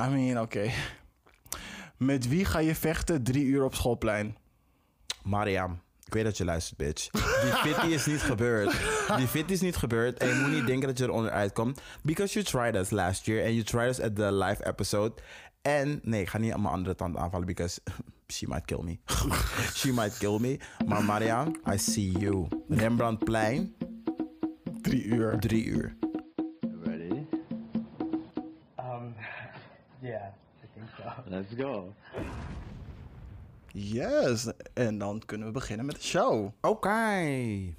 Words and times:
I 0.00 0.08
mean, 0.08 0.40
oké. 0.40 0.70
Met 1.96 2.28
wie 2.28 2.44
ga 2.44 2.58
je 2.58 2.74
vechten 2.74 3.22
drie 3.22 3.44
uur 3.44 3.64
op 3.64 3.74
schoolplein? 3.74 4.36
Mariam, 5.22 5.80
ik 6.04 6.12
weet 6.14 6.24
dat 6.24 6.36
je 6.36 6.44
luistert, 6.44 6.76
bitch. 6.78 7.10
Die 7.10 7.52
fitty 7.52 7.86
is 7.86 8.06
niet 8.06 8.20
gebeurd. 8.22 8.70
Die 9.16 9.26
fitty 9.26 9.52
is 9.52 9.60
niet 9.60 9.76
gebeurd. 9.76 10.18
En 10.18 10.28
je 10.28 10.34
moet 10.34 10.50
niet 10.50 10.66
denken 10.66 10.88
dat 10.88 10.98
je 10.98 11.04
eronder 11.04 11.30
uitkomt. 11.30 11.80
Because 12.02 12.32
you 12.32 12.44
tried 12.44 12.74
us 12.74 12.90
last 12.90 13.26
year. 13.26 13.44
And 13.44 13.52
you 13.52 13.62
tried 13.64 13.88
us 13.88 14.00
at 14.00 14.16
the 14.16 14.32
live 14.32 14.64
episode. 14.66 15.14
En 15.62 16.00
nee, 16.02 16.20
ik 16.20 16.28
ga 16.28 16.38
niet 16.38 16.52
aan 16.52 16.62
mijn 16.62 16.74
andere 16.74 16.94
tand 16.94 17.16
aanvallen. 17.16 17.46
Because 17.46 17.80
she 18.32 18.46
might 18.48 18.64
kill 18.64 18.82
me. 18.82 18.98
she 19.80 19.92
might 19.92 20.18
kill 20.18 20.38
me. 20.38 20.58
Maar 20.86 21.04
Mariam, 21.04 21.56
I 21.72 21.78
see 21.78 22.10
you. 22.18 22.46
Rembrandtplein, 22.68 23.74
Drie 24.80 25.04
uur. 25.04 25.38
drie 25.38 25.64
uur. 25.64 25.96
Let's 31.30 31.54
go. 31.56 31.94
Yes. 33.72 34.52
En 34.74 34.98
dan 34.98 35.22
kunnen 35.26 35.46
we 35.46 35.52
beginnen 35.52 35.86
met 35.86 35.94
de 35.94 36.02
show. 36.02 36.52
Oké. 36.60 37.74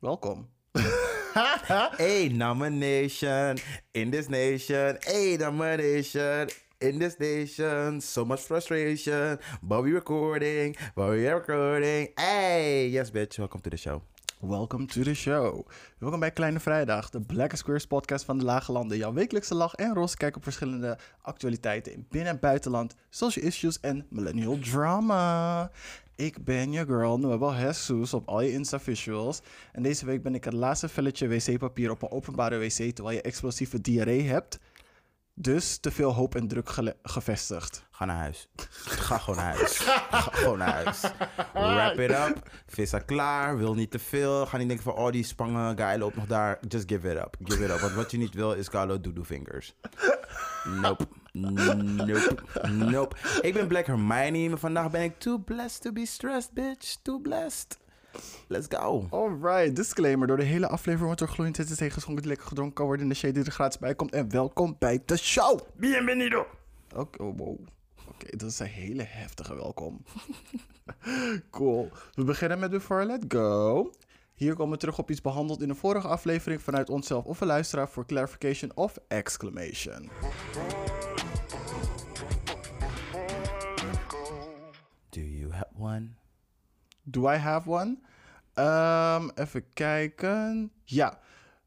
Welkom. 0.00 0.48
A 2.00 2.28
nomination 2.30 3.58
in 3.92 4.10
this 4.10 4.28
nation. 4.28 4.98
A 5.08 5.36
nomination 5.36 6.48
in 6.80 6.98
this 6.98 7.18
nation. 7.18 8.00
So 8.00 8.24
much 8.24 8.40
frustration. 8.40 9.38
But 9.62 9.82
we 9.82 9.92
recording. 9.92 10.76
But 10.94 11.10
we 11.10 11.26
recording. 11.26 12.08
Hey, 12.16 12.88
yes, 12.88 13.10
bitch. 13.10 13.38
Welcome 13.38 13.62
to 13.62 13.70
the 13.70 13.76
show. 13.76 14.02
Welcome 14.48 14.86
to 14.86 15.02
the 15.02 15.14
show. 15.14 15.66
Welkom 15.98 16.20
bij 16.20 16.30
Kleine 16.30 16.60
Vrijdag, 16.60 17.10
de 17.10 17.20
Black 17.20 17.54
Squares 17.54 17.86
podcast 17.86 18.24
van 18.24 18.38
de 18.38 18.44
Lage 18.44 18.72
Landen. 18.72 18.96
Jouw 18.96 19.12
wekelijkse 19.12 19.54
lach 19.54 19.74
en 19.74 19.94
roze 19.94 20.16
kijk 20.16 20.36
op 20.36 20.42
verschillende 20.42 20.98
actualiteiten 21.22 21.92
in 21.92 22.06
binnen- 22.10 22.32
en 22.32 22.38
buitenland, 22.40 22.94
social 23.10 23.44
issues 23.44 23.80
en 23.80 24.06
millennial 24.10 24.58
drama. 24.58 25.70
Ik 26.14 26.44
ben 26.44 26.72
je 26.72 26.84
girl, 26.84 27.18
Noël 27.18 27.54
Jesus, 27.54 28.14
op 28.14 28.28
al 28.28 28.40
je 28.40 28.52
Insta-visuals. 28.52 29.40
En 29.72 29.82
deze 29.82 30.06
week 30.06 30.22
ben 30.22 30.34
ik 30.34 30.44
het 30.44 30.54
laatste 30.54 30.88
velletje 30.88 31.28
wc-papier 31.28 31.90
op 31.90 32.02
een 32.02 32.10
openbare 32.10 32.58
wc 32.58 32.94
terwijl 32.94 33.16
je 33.16 33.22
explosieve 33.22 33.80
diarree 33.80 34.22
hebt. 34.22 34.58
Dus 35.36 35.78
te 35.78 35.90
veel 35.90 36.14
hoop 36.14 36.34
en 36.34 36.48
druk 36.48 36.70
gevestigd. 37.02 37.86
Ga 37.90 38.04
naar 38.04 38.16
huis. 38.16 38.48
Ga 38.84 39.18
gewoon 39.18 39.36
naar 39.36 39.56
huis. 39.56 39.78
Ga 39.78 40.20
gewoon 40.20 40.58
naar 40.58 40.84
huis. 40.84 41.00
Wrap 41.52 41.98
it 41.98 42.10
up. 42.10 42.50
Visa 42.66 42.98
klaar. 42.98 43.58
Wil 43.58 43.74
niet 43.74 43.90
te 43.90 43.98
veel. 43.98 44.46
Ga 44.46 44.56
niet 44.56 44.68
denken 44.68 44.84
van, 44.84 44.94
oh, 44.94 45.10
die 45.10 45.24
spangen 45.24 45.78
guy 45.78 45.98
loopt 45.98 46.16
nog 46.16 46.26
daar. 46.26 46.58
Just 46.68 46.88
give 46.88 47.10
it 47.10 47.16
up. 47.16 47.36
Give 47.44 47.64
it 47.64 47.70
up. 47.70 47.80
Want 47.80 47.94
wat 47.94 48.10
je 48.10 48.18
niet 48.18 48.34
wil 48.34 48.52
is 48.52 48.70
Carlo 48.70 49.00
doodoo 49.00 49.24
fingers. 49.24 49.74
Nope. 50.64 51.06
Nope. 51.32 52.36
Nope. 52.68 53.16
Ik 53.40 53.54
ben 53.54 53.66
Black 53.66 53.86
Hermione, 53.86 54.48
maar 54.48 54.58
vandaag 54.58 54.90
ben 54.90 55.02
ik 55.02 55.18
too 55.18 55.38
blessed 55.38 55.82
to 55.82 55.92
be 55.92 56.06
stressed, 56.06 56.52
bitch. 56.52 56.96
Too 57.02 57.18
blessed. 57.18 57.78
Let's 58.48 58.66
go. 58.68 59.06
Alright, 59.10 59.76
disclaimer. 59.76 60.26
Door 60.26 60.36
de 60.36 60.42
hele 60.42 60.68
aflevering 60.68 61.06
wordt 61.06 61.20
er 61.20 61.28
gloeiend 61.28 61.56
zitten 61.56 61.76
tegen 61.76 61.92
geschonken 61.92 62.22
die 62.22 62.30
lekker 62.30 62.48
gedronken 62.48 62.74
kan 62.74 62.86
worden 62.86 63.04
in 63.04 63.10
de 63.10 63.18
shade 63.18 63.32
die 63.32 63.44
er 63.44 63.52
gratis 63.52 63.78
bij 63.78 63.94
komt. 63.94 64.12
En 64.12 64.30
welkom 64.30 64.76
bij 64.78 65.02
de 65.04 65.16
show. 65.16 65.60
Bienvenido. 65.76 66.46
Oké, 66.94 67.22
oh, 67.22 67.38
wow. 67.38 67.58
Oké, 68.08 68.36
dat 68.36 68.50
is 68.50 68.58
een 68.58 68.66
hele 68.66 69.02
heftige 69.02 69.54
welkom. 69.54 70.04
cool. 71.50 71.90
We 72.14 72.24
beginnen 72.24 72.58
met 72.58 72.70
Before 72.70 73.02
I 73.02 73.06
Let 73.06 73.24
Go. 73.28 73.90
Hier 74.34 74.54
komen 74.54 74.72
we 74.72 74.78
terug 74.78 74.98
op 74.98 75.10
iets 75.10 75.20
behandeld 75.20 75.62
in 75.62 75.68
de 75.68 75.74
vorige 75.74 76.08
aflevering 76.08 76.62
vanuit 76.62 76.90
onszelf 76.90 77.24
of 77.24 77.40
een 77.40 77.46
luisteraar 77.46 77.88
voor 77.88 78.06
clarification 78.06 78.70
of 78.74 78.98
exclamation. 79.08 80.10
Do 85.08 85.20
you 85.20 85.52
have 85.52 85.70
one? 85.78 86.23
Do 87.04 87.30
I 87.30 87.36
have 87.36 87.70
one? 87.70 87.96
Ehm, 88.54 89.28
even 89.34 89.64
kijken. 89.72 90.70
Ja, 90.84 91.18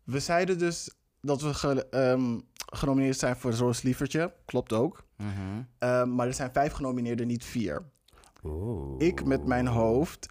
we 0.03 0.19
zeiden 0.19 0.57
dus 0.57 0.95
dat 1.21 1.41
we 1.41 1.53
ge- 1.53 1.87
ehm, 1.89 2.39
genomineerd 2.73 3.17
zijn 3.17 3.35
voor 3.35 3.51
Roos 3.53 3.81
Lievertje. 3.81 4.33
Klopt 4.45 4.73
ook. 4.73 5.05
Ehm, 5.77 6.15
maar 6.15 6.27
er 6.27 6.33
zijn 6.33 6.51
vijf 6.51 6.71
genomineerden, 6.71 7.27
niet 7.27 7.45
vier. 7.45 7.83
Oeh. 8.43 8.95
Ik 9.07 9.25
met 9.25 9.45
mijn 9.45 9.67
hoofd 9.67 10.27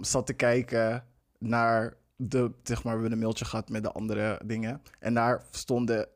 zat 0.00 0.26
te 0.26 0.32
kijken 0.32 1.04
naar 1.38 1.94
de, 2.16 2.50
zeg 2.62 2.76
maar, 2.84 2.94
we 2.94 3.00
hebben 3.00 3.12
een 3.18 3.24
mailtje 3.24 3.44
gehad 3.44 3.68
met 3.68 3.82
de 3.82 3.92
andere 3.92 4.40
dingen. 4.44 4.82
En 4.98 5.14
daar 5.14 5.42
stonden 5.50 6.08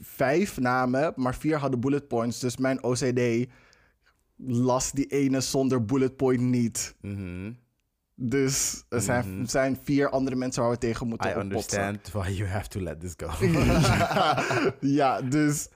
vijf 0.00 0.58
namen, 0.58 1.12
maar 1.16 1.34
vier 1.34 1.56
hadden 1.58 1.80
bullet 1.80 2.08
points. 2.08 2.38
Dus 2.40 2.56
mijn 2.56 2.82
OCD 2.84 3.48
las 4.46 4.92
die 4.92 5.06
ene 5.06 5.40
zonder 5.40 5.84
bullet 5.84 6.16
point 6.16 6.40
niet. 6.40 6.94
Mhm. 7.00 7.52
Dus 8.20 8.84
er 8.88 9.00
zijn, 9.00 9.48
zijn 9.48 9.78
vier 9.82 10.10
andere 10.10 10.36
mensen 10.36 10.62
waar 10.62 10.70
we 10.70 10.78
tegen 10.78 11.06
moeten 11.08 11.30
I 11.30 11.34
oppotsen. 11.34 11.80
understand 11.86 12.12
why 12.24 12.32
you 12.36 12.48
have 12.48 12.68
to 12.68 12.80
let 12.80 13.00
this 13.00 13.14
go. 13.16 13.28
ja, 14.80 15.20
dus 15.22 15.68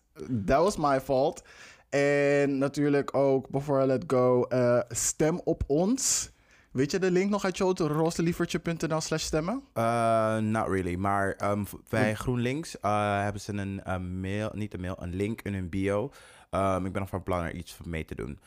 that 0.47 0.63
was 0.63 0.77
my 0.77 1.01
fault. 1.01 1.43
En 1.89 2.59
natuurlijk 2.59 3.15
ook, 3.17 3.49
before 3.49 3.83
I 3.83 3.87
let 3.87 4.05
go, 4.07 4.43
eh, 4.45 4.81
stem 4.89 5.41
op 5.45 5.63
ons. 5.67 6.31
Weet 6.73 6.91
je 6.91 6.99
de 6.99 7.11
link 7.11 7.31
nog 7.31 7.45
uit 7.45 7.57
je 7.57 7.65
hoofd? 7.65 7.79
roostelievertje.nl 7.79 9.01
slash 9.01 9.23
stemmen? 9.23 9.63
Uh, 9.75 10.37
not 10.39 10.69
really. 10.69 10.95
Maar 10.95 11.33
ehm, 11.33 11.65
v- 11.65 11.73
bij 11.89 12.15
GroenLinks 12.15 12.77
uh, 12.83 13.23
hebben 13.23 13.41
ze 13.41 13.53
een 13.53 13.81
uh, 13.87 13.99
mail, 14.21 14.51
niet 14.55 14.75
een 14.75 14.81
mail, 14.81 14.97
een 15.01 15.15
link 15.15 15.43
in 15.43 15.55
hun 15.55 15.69
bio. 15.69 16.11
Um, 16.55 16.87
ik 16.87 16.93
ben 16.93 17.01
nog 17.01 17.11
van 17.11 17.23
plan 17.23 17.45
er 17.45 17.55
iets 17.55 17.79
mee 17.85 18.05
te 18.05 18.15
doen. 18.15 18.39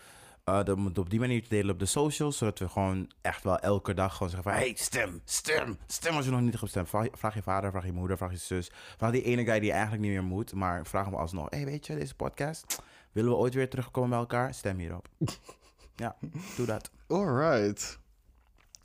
Uh, 0.49 0.63
dat 0.63 0.77
moet 0.77 0.97
op 0.97 1.09
die 1.09 1.19
manier 1.19 1.41
te 1.43 1.49
delen 1.49 1.73
op 1.73 1.79
de 1.79 1.85
socials, 1.85 2.37
zodat 2.37 2.59
we 2.59 2.69
gewoon 2.69 3.11
echt 3.21 3.43
wel 3.43 3.59
elke 3.59 3.93
dag 3.93 4.13
gewoon 4.13 4.29
zeggen 4.29 4.51
van... 4.51 4.61
Hey, 4.61 4.73
stem, 4.75 5.21
stem, 5.23 5.77
stem 5.87 6.15
als 6.15 6.25
je 6.25 6.31
nog 6.31 6.39
niet 6.39 6.49
hebt 6.49 6.63
gestemd. 6.63 6.89
Vraag, 6.89 7.07
vraag 7.11 7.35
je 7.35 7.41
vader, 7.41 7.71
vraag 7.71 7.85
je 7.85 7.91
moeder, 7.91 8.17
vraag 8.17 8.31
je 8.31 8.37
zus. 8.37 8.71
Vraag 8.97 9.11
die 9.11 9.23
ene 9.23 9.45
guy 9.45 9.59
die 9.59 9.71
eigenlijk 9.71 10.01
niet 10.01 10.11
meer 10.11 10.23
moet, 10.23 10.53
maar 10.53 10.85
vraag 10.85 11.05
hem 11.05 11.15
alsnog. 11.15 11.49
Hey, 11.49 11.65
weet 11.65 11.85
je, 11.85 11.95
deze 11.95 12.15
podcast, 12.15 12.81
willen 13.11 13.31
we 13.31 13.37
ooit 13.37 13.53
weer 13.53 13.69
terugkomen 13.69 14.09
bij 14.09 14.19
elkaar? 14.19 14.53
Stem 14.53 14.77
hierop. 14.77 15.07
ja, 15.95 16.15
doe 16.55 16.65
dat. 16.65 16.91
Alright. 17.07 17.99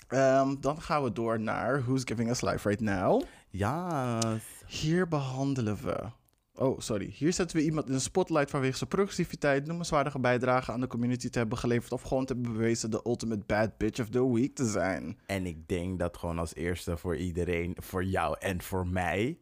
Ehm, 0.09 0.55
dan 0.61 0.83
gaan 0.83 1.03
we 1.03 1.13
door 1.13 1.41
naar 1.41 1.83
Who's 1.83 2.03
Giving 2.05 2.31
Us 2.31 2.41
Life 2.41 2.69
Right 2.69 2.83
Now. 2.83 3.23
Ja. 3.51 4.19
Hier 4.67 5.09
behandelen 5.09 5.85
we. 5.85 6.19
Oh, 6.63 6.79
sorry. 6.81 7.11
Hier 7.17 7.33
zetten 7.33 7.57
we 7.57 7.63
iemand 7.63 7.87
in 7.87 7.93
de 7.93 7.99
spotlight 7.99 8.51
vanwege 8.51 8.77
zijn 8.77 8.89
progressiviteit, 8.89 9.67
noemenswaardige 9.67 10.19
bijdrage 10.19 10.73
aan 10.73 10.81
de 10.81 10.87
community 10.87 11.29
te 11.31 11.39
hebben 11.39 11.59
geleverd 11.59 11.93
of 11.93 12.03
gewoon 12.03 12.25
te 12.25 12.33
hebben 12.33 12.53
bewezen 12.53 12.91
de 12.91 13.01
ultimate 13.07 13.43
bad 13.47 13.77
bitch 13.79 14.01
of 14.01 14.09
the 14.09 14.33
week 14.33 14.55
te 14.55 14.67
zijn. 14.67 15.19
En 15.27 15.47
ik 15.47 15.69
denk 15.69 15.99
dat 15.99 16.17
gewoon 16.17 16.39
als 16.39 16.55
eerste 16.55 16.97
voor 16.97 17.17
iedereen, 17.17 17.77
voor 17.79 18.05
jou 18.05 18.37
en 18.39 18.63
voor 18.63 18.87
mij, 18.87 19.39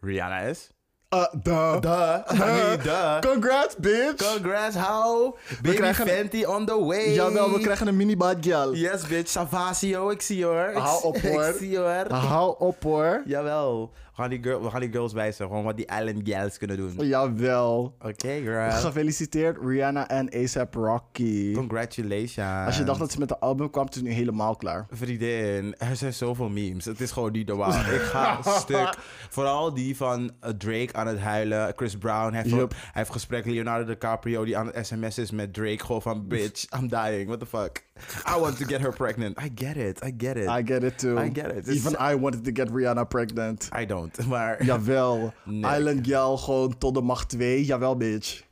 Rihanna 0.00 0.38
is. 0.40 0.70
Uh, 1.14 1.24
duh. 1.42 1.80
Duh. 1.80 2.18
I 2.32 2.36
mean, 2.38 2.78
duh. 2.82 3.18
Congrats, 3.20 3.76
bitch! 3.76 4.32
Congrats, 4.32 4.76
how? 4.76 5.36
Baby 5.62 5.76
krijgen- 5.76 6.06
Fenty 6.06 6.44
on 6.44 6.66
the 6.66 6.84
way. 6.84 7.12
Jawel, 7.14 7.52
we 7.52 7.60
krijgen 7.60 7.86
een 7.86 7.96
mini 7.96 8.16
bad 8.16 8.36
girl. 8.40 8.74
Yes, 8.74 9.06
bitch. 9.06 9.30
Savasio, 9.30 10.10
ik 10.10 10.22
zie 10.22 10.36
je 10.38 10.44
hoor. 10.44 10.72
Hou 10.74 11.02
op, 11.04 11.20
hoor. 11.30 11.44
Ik 11.44 11.56
zie 11.56 11.78
hoor. 11.78 12.06
Hou 12.12 12.54
op 12.58 12.82
hoor. 12.82 13.22
Jawel. 13.26 13.92
We 14.14 14.20
gaan, 14.20 14.30
die 14.30 14.42
girl, 14.42 14.62
we 14.62 14.70
gaan 14.70 14.80
die 14.80 14.90
girls 14.90 15.12
wijzen. 15.12 15.46
Gewoon 15.46 15.64
wat 15.64 15.76
die 15.76 15.86
Island 15.86 16.28
Gals 16.28 16.58
kunnen 16.58 16.76
doen. 16.76 16.92
Oké, 16.92 17.04
Jawel. 17.04 17.96
girl. 18.18 18.70
Gefeliciteerd 18.70 19.58
Rihanna 19.62 20.08
en 20.08 20.30
ASAP 20.30 20.74
Rocky. 20.74 21.54
Congratulations. 21.54 22.66
Als 22.66 22.76
je 22.76 22.84
dacht 22.84 22.98
dat 22.98 23.12
ze 23.12 23.18
met 23.18 23.28
de 23.28 23.38
album 23.38 23.70
kwam, 23.70 23.84
het 23.84 23.94
is 23.94 24.02
nu 24.02 24.10
helemaal 24.10 24.56
klaar. 24.56 24.86
Vriendin, 24.90 25.74
er 25.78 25.96
zijn 25.96 26.14
zoveel 26.14 26.48
memes. 26.48 26.84
Het 26.84 27.00
is 27.00 27.10
gewoon 27.10 27.32
niet 27.32 27.46
normaal. 27.46 27.70
Ik 27.94 28.00
ga 28.00 28.42
stuk. 28.42 28.94
Vooral 29.30 29.74
die 29.74 29.96
van 29.96 30.30
eh, 30.40 30.50
Drake 30.50 30.92
aan 30.92 31.06
het 31.06 31.18
huilen. 31.18 31.72
Chris 31.76 31.96
Brown 31.96 32.34
heeft, 32.34 32.50
hij 32.50 32.68
heeft 32.92 33.10
gesprek. 33.10 33.46
Leonardo 33.46 33.84
DiCaprio 33.84 34.44
die 34.44 34.56
aan 34.56 34.66
het 34.66 34.86
sms 34.86 35.18
is 35.18 35.30
met 35.30 35.54
Drake. 35.54 35.84
Gewoon 35.84 36.02
van, 36.02 36.28
bitch, 36.28 36.64
I'm 36.80 36.88
dying. 36.88 37.26
What 37.26 37.40
the 37.40 37.46
fuck? 37.46 37.84
I 38.36 38.38
want 38.40 38.56
to 38.58 38.64
get 38.64 38.80
her 38.80 38.92
pregnant. 38.92 39.38
I 39.38 39.50
get 39.54 39.76
it. 39.76 40.02
I 40.04 40.12
get 40.18 40.36
it. 40.36 40.48
I 40.48 40.62
get 40.62 40.82
it 40.82 40.98
too. 40.98 41.18
I 41.18 41.28
get 41.32 41.50
it. 41.56 41.66
Even 41.68 41.92
It's- 41.92 42.12
I 42.12 42.14
wanted 42.18 42.44
to 42.44 42.50
get 42.52 42.68
Rihanna 42.70 43.08
pregnant. 43.08 43.68
I 43.80 43.86
don't. 43.86 44.18
Maar, 44.28 44.64
Jawel. 44.64 45.32
Nee. 45.44 45.78
Island 45.78 46.06
Gal 46.06 46.36
gewoon 46.38 46.78
tot 46.78 46.94
de 46.94 47.00
macht 47.00 47.28
2. 47.28 47.64
Jawel, 47.64 47.96
bitch. 47.96 48.42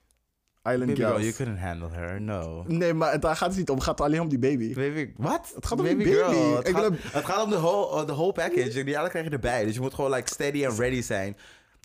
Island 0.65 0.87
baby 0.87 1.01
girl, 1.01 1.21
you 1.21 1.33
couldn't 1.33 1.59
handle 1.59 1.89
her. 1.91 2.21
No. 2.21 2.65
Nee, 2.67 2.95
maar 2.95 3.21
daar 3.21 3.37
gaat 3.37 3.49
het 3.49 3.59
niet 3.59 3.69
om. 3.71 3.75
Het 3.75 3.85
gaat 3.85 4.01
alleen 4.01 4.21
om 4.21 4.29
die 4.29 4.39
baby. 4.39 4.75
Baby, 4.75 5.13
wat? 5.17 5.53
Het 5.55 5.67
gaat 5.67 5.79
om 5.79 5.85
die 5.87 5.97
baby. 5.97 6.11
Het, 6.11 6.69
Ik 6.69 6.75
gaat, 6.75 6.89
wil- 6.89 6.99
het 7.13 7.25
gaat 7.25 7.43
om 7.45 7.51
de 7.51 7.57
whole, 7.59 8.01
uh, 8.01 8.07
the 8.07 8.13
whole 8.13 8.33
package. 8.33 8.85
Die 8.85 8.99
alle 8.99 9.09
krijg 9.09 9.25
je 9.25 9.31
erbij. 9.31 9.65
Dus 9.65 9.75
je 9.75 9.81
moet 9.81 9.95
gewoon 9.95 10.11
like 10.13 10.29
steady 10.29 10.67
and 10.67 10.79
ready 10.79 11.03
zijn. 11.03 11.37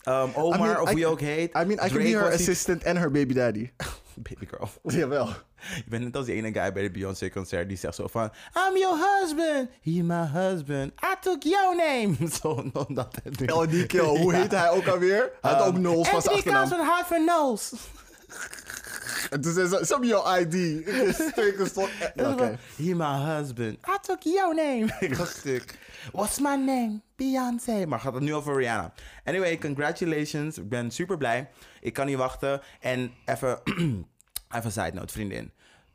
Um, 0.07 0.29
Omar, 0.35 0.57
I 0.59 0.61
mean, 0.61 0.81
of 0.81 0.91
I- 0.91 0.93
wie 0.95 1.05
ook 1.07 1.19
heet. 1.19 1.49
I 1.49 1.65
mean, 1.65 1.71
I 1.71 1.75
can 1.89 1.97
be 1.97 2.03
her 2.17 2.31
assistant 2.33 2.83
en 2.83 2.97
her 2.97 3.11
baby 3.11 3.33
daddy. 3.33 3.69
Baby 4.29 4.45
girl. 4.45 4.69
Jawel. 4.83 5.29
Je 5.85 5.89
bent 5.89 6.03
net 6.03 6.15
als 6.15 6.25
die 6.25 6.35
ene 6.35 6.53
guy 6.53 6.73
bij 6.73 6.83
de 6.83 6.91
Beyoncé 6.91 7.29
concert 7.29 7.67
die 7.67 7.77
zegt 7.77 7.95
zo 7.95 8.07
van... 8.07 8.31
I'm 8.67 8.77
your 8.77 8.97
husband. 8.97 9.69
He 9.81 9.91
my 10.03 10.25
husband. 10.25 10.91
I 11.03 11.15
took 11.21 11.43
your 11.43 11.75
name. 11.75 12.15
Zo, 12.41 12.71
dat. 12.87 13.15
Oh, 13.45 13.69
die 13.69 13.85
kill. 13.85 14.05
Hoe 14.05 14.33
heet 14.33 14.51
hij 14.51 14.69
ook 14.69 14.87
alweer? 14.87 15.31
Hij 15.41 15.51
had 15.51 15.67
ook 15.67 15.75
Knowles 15.75 16.07
van 16.07 16.21
zijn 16.21 16.35
Anthony 16.35 16.57
achternaam. 16.57 16.87
Carlson 16.87 17.05
for 17.05 17.23
nose. 17.23 17.75
En 19.29 19.41
toen 19.41 19.53
zei 19.53 19.67
ze, 19.67 19.85
some 19.85 20.05
your 20.05 20.39
ID. 20.39 20.87
Oké. 22.15 22.57
He 22.75 22.93
my 22.95 23.35
husband. 23.35 23.77
I 23.87 23.97
took 24.01 24.21
your 24.23 24.55
name. 24.55 24.95
Ik 25.07 25.15
was 25.15 25.29
stuk. 25.29 25.77
What's 26.11 26.39
my 26.39 26.55
name? 26.55 27.01
Beyoncé. 27.15 27.85
Maar 27.85 27.99
gaat 27.99 28.13
het 28.13 28.23
nu 28.23 28.33
over 28.33 28.55
Rihanna. 28.55 28.93
Anyway, 29.23 29.57
congratulations. 29.57 30.57
Ik 30.57 30.69
ben 30.69 30.91
super 30.91 31.17
blij. 31.17 31.49
Ik 31.81 31.93
kan 31.93 32.05
niet 32.05 32.17
wachten. 32.17 32.61
En 32.79 33.13
even, 33.25 33.59
even 34.57 34.71
side 34.71 34.91
note, 34.93 35.13
vriendin. 35.13 35.51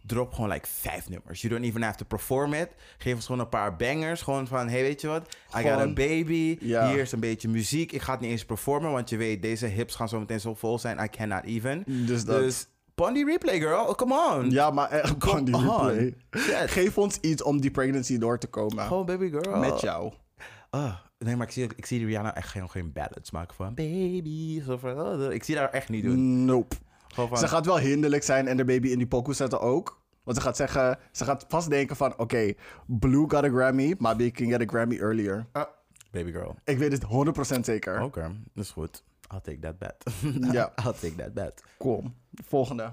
Drop 0.06 0.32
gewoon 0.32 0.50
like 0.50 0.68
vijf 0.68 1.08
nummers. 1.08 1.40
You 1.40 1.52
don't 1.54 1.64
even 1.66 1.82
have 1.82 1.96
to 1.98 2.04
perform 2.04 2.52
it. 2.52 2.68
Geef 2.98 3.14
ons 3.14 3.26
gewoon 3.26 3.40
een 3.40 3.48
paar 3.48 3.76
bangers. 3.76 4.22
Gewoon 4.22 4.46
van, 4.46 4.68
hey, 4.68 4.80
weet 4.82 5.00
je 5.00 5.06
wat? 5.06 5.36
I 5.58 5.62
got 5.62 5.80
a 5.80 5.92
baby. 5.92 6.56
Ja. 6.60 6.88
Hier 6.90 6.98
is 7.00 7.12
een 7.12 7.20
beetje 7.20 7.48
muziek. 7.48 7.92
Ik 7.92 8.00
ga 8.02 8.12
het 8.12 8.20
niet 8.20 8.30
eens 8.30 8.44
performen, 8.44 8.90
want 8.92 9.08
je 9.10 9.16
weet, 9.16 9.42
deze 9.42 9.66
hips 9.66 9.94
gaan 9.94 10.08
zo 10.08 10.18
meteen 10.18 10.40
zo 10.40 10.54
vol 10.54 10.78
zijn. 10.78 10.98
I 11.04 11.08
cannot 11.08 11.44
even. 11.44 11.82
Dus 11.86 12.24
dat- 12.24 12.40
Dus, 12.40 12.66
Pondy 12.94 13.24
replay, 13.24 13.58
girl. 13.60 13.84
Oh, 13.86 13.94
come 13.94 14.36
on. 14.36 14.50
Ja, 14.50 14.70
maar 14.70 14.90
echt, 14.90 15.20
die 15.46 15.54
on. 15.56 15.86
replay. 15.88 16.14
Shit. 16.36 16.70
Geef 16.70 16.98
ons 16.98 17.18
iets 17.20 17.42
om 17.42 17.60
die 17.60 17.70
pregnancy 17.70 18.18
door 18.18 18.38
te 18.38 18.46
komen. 18.46 18.84
Gewoon 18.86 19.06
baby 19.06 19.30
girl. 19.30 19.58
Met 19.58 19.80
jou. 19.80 20.12
Ah, 20.70 20.94
nee, 21.18 21.36
maar 21.36 21.46
ik 21.46 21.52
zie, 21.52 21.68
ik 21.76 21.86
zie 21.86 22.06
Rihanna 22.06 22.34
echt 22.34 22.48
geen, 22.48 22.70
geen 22.70 22.92
ballads 22.92 23.30
maken 23.30 23.54
van 23.54 23.74
baby. 23.74 24.62
Zo 24.62 24.76
van, 24.76 25.00
oh, 25.00 25.32
ik 25.32 25.44
zie 25.44 25.56
haar 25.58 25.70
echt 25.70 25.88
niet 25.88 26.04
doen. 26.04 26.44
Nope. 26.44 26.76
Van, 27.14 27.38
Ze 27.38 27.48
gaat 27.48 27.66
wel 27.66 27.78
hinderlijk 27.78 28.22
zijn 28.22 28.48
en 28.48 28.56
de 28.56 28.64
baby 28.64 28.88
in 28.88 28.98
die 28.98 29.06
pokoe 29.06 29.34
zetten 29.34 29.60
ook. 29.60 30.00
Want 30.24 30.36
ze 30.36 30.42
gaat 30.42 30.56
zeggen, 30.56 30.98
ze 31.12 31.24
gaat 31.24 31.44
vast 31.48 31.70
denken 31.70 31.96
van, 31.96 32.18
oké, 32.18 32.52
Blue 32.86 33.24
got 33.28 33.44
a 33.44 33.48
Grammy, 33.48 33.94
maar 33.98 34.16
we 34.16 34.30
can 34.30 34.48
get 34.48 34.60
a 34.60 34.64
Grammy 34.66 34.98
earlier. 34.98 35.46
ah, 35.52 35.64
baby 36.10 36.32
girl. 36.32 36.54
Ik 36.64 36.78
weet 36.78 36.92
het 36.92 37.04
100% 37.56 37.60
zeker. 37.60 38.02
Oké, 38.02 38.20
dat 38.54 38.64
is 38.64 38.70
goed. 38.70 39.04
I'll 39.32 39.40
take 39.40 39.58
that 39.58 39.78
bet. 39.78 40.04
Ja. 40.52 40.72
I'll 40.84 40.92
take 40.92 41.14
that 41.14 41.34
bet. 41.34 41.64
Cool. 41.78 42.04
Volgende. 42.44 42.92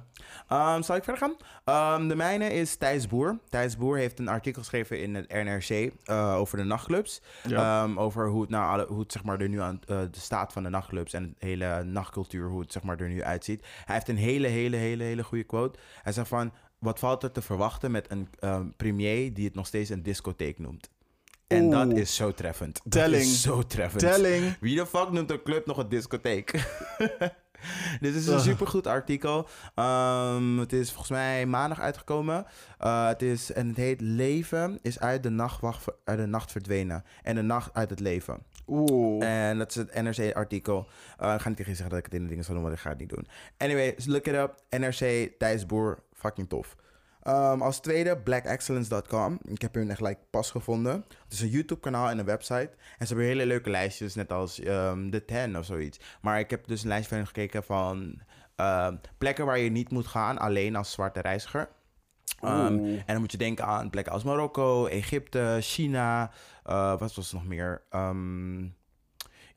Um, 0.52 0.84
zal 0.84 0.96
ik 0.96 1.04
verder 1.04 1.18
gaan? 1.18 1.36
Ehm, 1.66 2.08
de 2.08 2.16
mijne 2.16 2.54
is 2.54 2.76
Thijs 2.76 3.08
Boer. 3.08 3.40
Thijs 3.50 3.78
Boer 3.78 3.98
heeft 3.98 4.20
een 4.20 4.28
artikel 4.28 4.62
geschreven 4.62 5.02
in 5.02 5.16
het 5.16 5.28
NRC 5.28 5.92
eh, 6.04 6.36
over 6.36 6.58
de 6.58 6.64
nachtclubs. 6.64 7.22
Ja. 7.44 7.84
Ehm, 7.84 8.00
over 8.00 8.28
hoe 8.28 8.42
het, 8.42 8.50
nou, 8.50 8.72
alle, 8.72 8.86
hoe 8.88 9.00
het 9.00 9.12
zeg 9.12 9.24
maar, 9.24 9.42
er 9.42 9.50
nu 9.50 9.62
aan 9.62 9.80
eh, 9.88 10.00
de 10.12 10.20
staat 10.20 10.54
van 10.54 10.64
de 10.64 10.70
nachtclubs 10.70 11.14
en 11.14 11.36
de 11.40 11.46
hele 11.46 11.84
nachtcultuur, 11.84 12.50
hoe 12.50 12.62
het 12.62 12.72
zeg 12.72 12.84
maar, 12.84 13.00
er 13.00 13.10
nu 13.10 13.24
uitziet. 13.24 13.66
Hij 13.86 13.96
heeft 13.96 14.08
een 14.08 14.18
hele, 14.18 14.48
hele, 14.48 14.76
hele, 14.76 15.04
hele 15.04 15.24
goede 15.24 15.44
quote. 15.44 15.80
Hij 16.02 16.14
zegt 16.14 16.28
van, 16.28 16.52
wat 16.80 17.00
valt 17.00 17.24
er 17.24 17.32
te 17.32 17.42
verwachten 17.42 17.92
met 17.92 18.12
een 18.12 18.28
ehm, 18.40 18.70
premier 18.78 19.34
die 19.34 19.46
het 19.46 19.56
nog 19.56 19.68
steeds 19.68 19.90
een 19.90 20.04
discotheek 20.04 20.60
noemt? 20.60 20.90
En 21.50 21.64
Oeh. 21.64 21.72
dat 21.78 21.98
is 21.98 22.16
zo 22.16 22.32
treffend. 22.32 22.80
Dat 22.84 22.92
Telling. 22.92 23.22
is 23.22 23.42
zo 23.42 23.64
treffend. 23.64 24.00
Telling. 24.02 24.58
Wie 24.60 24.76
de 24.76 24.86
fuck 24.86 25.12
noemt 25.12 25.32
een 25.32 25.44
club 25.44 25.66
nog 25.66 25.78
een 25.78 25.90
discotheek? 25.90 26.52
Dit 28.00 28.16
is 28.16 28.28
een 28.28 28.34
Ugh. 28.34 28.44
supergoed 28.44 28.88
artikel. 28.88 29.48
Ehm, 29.76 30.58
het 30.58 30.74
is 30.74 30.88
volgens 30.90 31.10
mij 31.10 31.46
maandag 31.46 31.80
uitgekomen. 31.80 32.46
Uh, 32.84 33.08
het 33.08 33.22
is, 33.22 33.52
en 33.52 33.68
het 33.68 33.78
heet 33.78 34.02
Leven 34.02 34.80
is 34.82 35.00
uit 35.00 35.24
de, 35.24 35.30
nacht, 35.30 35.62
wacht- 35.62 35.86
uit 36.04 36.18
de 36.18 36.26
nacht 36.26 36.52
verdwenen. 36.52 37.04
En 37.24 37.36
de 37.36 37.42
nacht 37.42 37.74
uit 37.74 37.90
het 37.90 38.00
leven. 38.00 38.38
Oeh. 38.68 39.26
En 39.50 39.58
dat 39.58 39.70
is 39.70 39.76
het 39.76 39.94
NRC-artikel. 40.02 40.88
Uh, 41.22 41.34
ik 41.34 41.42
ga 41.42 41.48
niet 41.48 41.58
tegen 41.58 41.72
je 41.72 41.78
zeggen 41.78 41.90
dat 41.90 41.98
ik 41.98 42.06
het 42.06 42.14
in 42.14 42.22
de 42.24 42.30
dingen 42.30 42.44
zal 42.44 42.54
doen, 42.54 42.64
want 42.64 42.76
ik 42.76 42.82
ga 42.82 42.90
het 42.90 43.00
niet 43.00 43.10
doen. 43.10 43.28
Anyway, 43.58 43.96
look 44.06 44.26
it 44.28 44.34
up. 44.36 44.56
NRC, 44.70 45.32
Thijs 45.38 45.66
Boer, 45.66 46.04
fucking 46.14 46.50
tof. 46.50 46.76
Um, 47.28 47.62
als 47.62 47.80
tweede, 47.80 48.18
blackexcellence.com. 48.18 49.40
Ik 49.44 49.62
heb 49.62 49.74
hun 49.74 49.90
echt 49.90 50.02
like, 50.02 50.20
pas 50.30 50.52
gevonden. 50.52 51.06
Het 51.24 51.34
is 51.34 51.42
een 51.42 51.50
YouTube-kanaal 51.50 52.10
en 52.10 52.18
een 52.18 52.26
website. 52.26 52.72
En 52.98 53.08
ze 53.08 53.14
hebben 53.14 53.26
hele 53.26 53.46
leuke 53.46 53.70
lijstjes, 53.70 54.16
net 54.16 54.32
als 54.32 54.66
um, 54.66 55.12
The 55.12 55.26
Ten 55.26 55.56
of 55.56 55.66
zoiets. 55.66 56.00
Maar 56.22 56.40
ik 56.40 56.50
heb 56.50 56.68
dus 56.68 56.82
een 56.82 56.88
lijst 56.88 57.10
van 57.10 57.28
gekeken 57.28 57.64
van 57.64 58.22
um, 58.56 59.00
plekken 59.18 59.46
waar 59.46 59.60
je 59.60 59.70
niet 59.70 59.92
moet 59.92 60.08
gaan, 60.08 60.38
alleen 60.38 60.76
als 60.76 60.92
zwarte 60.92 61.22
reiziger. 61.22 61.70
Um, 62.44 62.86
en 62.86 63.04
dan 63.06 63.20
moet 63.20 63.32
je 63.32 63.38
denken 63.38 63.66
aan 63.66 63.90
plekken 63.90 64.14
als 64.14 64.24
Marokko, 64.24 64.86
Egypte, 64.86 65.58
China. 65.60 66.32
Uh, 66.66 67.00
wat 67.00 67.16
was 67.16 67.30
er 67.30 67.36
nog 67.36 67.46
meer? 67.46 67.82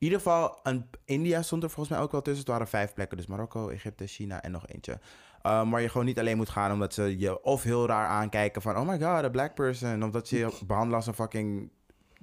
In 0.02 0.08
ieder 0.08 0.18
geval, 0.18 0.60
een, 0.62 0.86
India 1.04 1.42
stond 1.42 1.62
er 1.62 1.70
volgens 1.70 1.96
mij 1.96 2.04
ook 2.04 2.12
wel 2.12 2.22
tussen. 2.22 2.40
Het 2.40 2.52
waren 2.52 2.68
vijf 2.68 2.94
plekken. 2.94 3.16
Dus 3.16 3.26
Marokko, 3.26 3.68
Egypte, 3.68 4.06
China 4.06 4.42
en 4.42 4.50
nog 4.50 4.66
eentje. 4.66 5.00
Um, 5.46 5.70
waar 5.70 5.80
je 5.80 5.88
gewoon 5.88 6.06
niet 6.06 6.18
alleen 6.18 6.36
moet 6.36 6.48
gaan 6.48 6.72
omdat 6.72 6.94
ze 6.94 7.18
je 7.18 7.42
of 7.42 7.62
heel 7.62 7.86
raar 7.86 8.06
aankijken 8.06 8.62
van... 8.62 8.76
Oh 8.76 8.88
my 8.88 8.98
god, 8.98 9.24
a 9.24 9.28
black 9.28 9.54
person. 9.54 10.04
Of 10.04 10.10
dat 10.10 10.28
ze 10.28 10.38
je 10.38 10.52
behandelen 10.66 10.96
als 10.96 11.06
een 11.06 11.14
fucking 11.14 11.70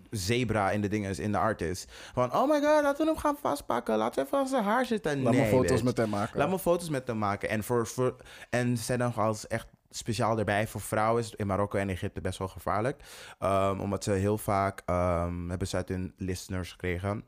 zebra 0.10 0.71
in 0.71 0.81
de 0.81 0.88
dingen, 0.88 1.18
in 1.18 1.31
de 1.31 1.38
artist. 1.38 1.92
Van, 2.13 2.33
oh 2.33 2.50
my 2.50 2.62
god, 2.62 2.81
laten 2.81 3.06
we 3.06 3.12
hem 3.12 3.19
gaan 3.19 3.38
vastpakken. 3.42 3.98
Laten 3.98 4.21
we 4.21 4.27
even 4.27 4.39
aan 4.39 4.48
zijn 4.48 4.63
haar 4.63 4.86
zitten. 4.86 5.21
Laat 5.21 5.33
nee, 5.33 5.42
me 5.42 5.48
foto's 5.48 5.69
bitch. 5.69 5.83
met 5.83 5.98
hem 5.98 6.10
maken. 6.10 6.38
Laat 6.38 6.50
me 6.50 6.60
foto's 6.60 6.89
met 6.89 7.07
hem 7.07 7.18
maken. 7.18 7.50
En, 7.50 7.63
voor, 7.63 7.88
voor, 7.88 8.16
en 8.50 8.77
zijn 8.77 9.00
dan 9.00 9.13
als 9.16 9.48
echt 9.48 9.68
speciaal 9.89 10.39
erbij. 10.39 10.68
Voor 10.68 10.81
vrouwen 10.81 11.21
is 11.21 11.30
het 11.30 11.39
in 11.39 11.48
Marokko 11.48 11.77
en 11.77 11.89
Egypte 11.89 12.21
best 12.21 12.38
wel 12.38 12.48
gevaarlijk. 12.48 13.04
Um, 13.39 13.80
omdat 13.80 14.04
ze 14.04 14.12
heel 14.12 14.38
vaak, 14.38 14.81
um, 14.86 15.50
hebben 15.50 15.68
ze 15.68 15.75
uit 15.75 15.89
hun 15.89 16.13
listeners 16.18 16.71
gekregen 16.71 17.24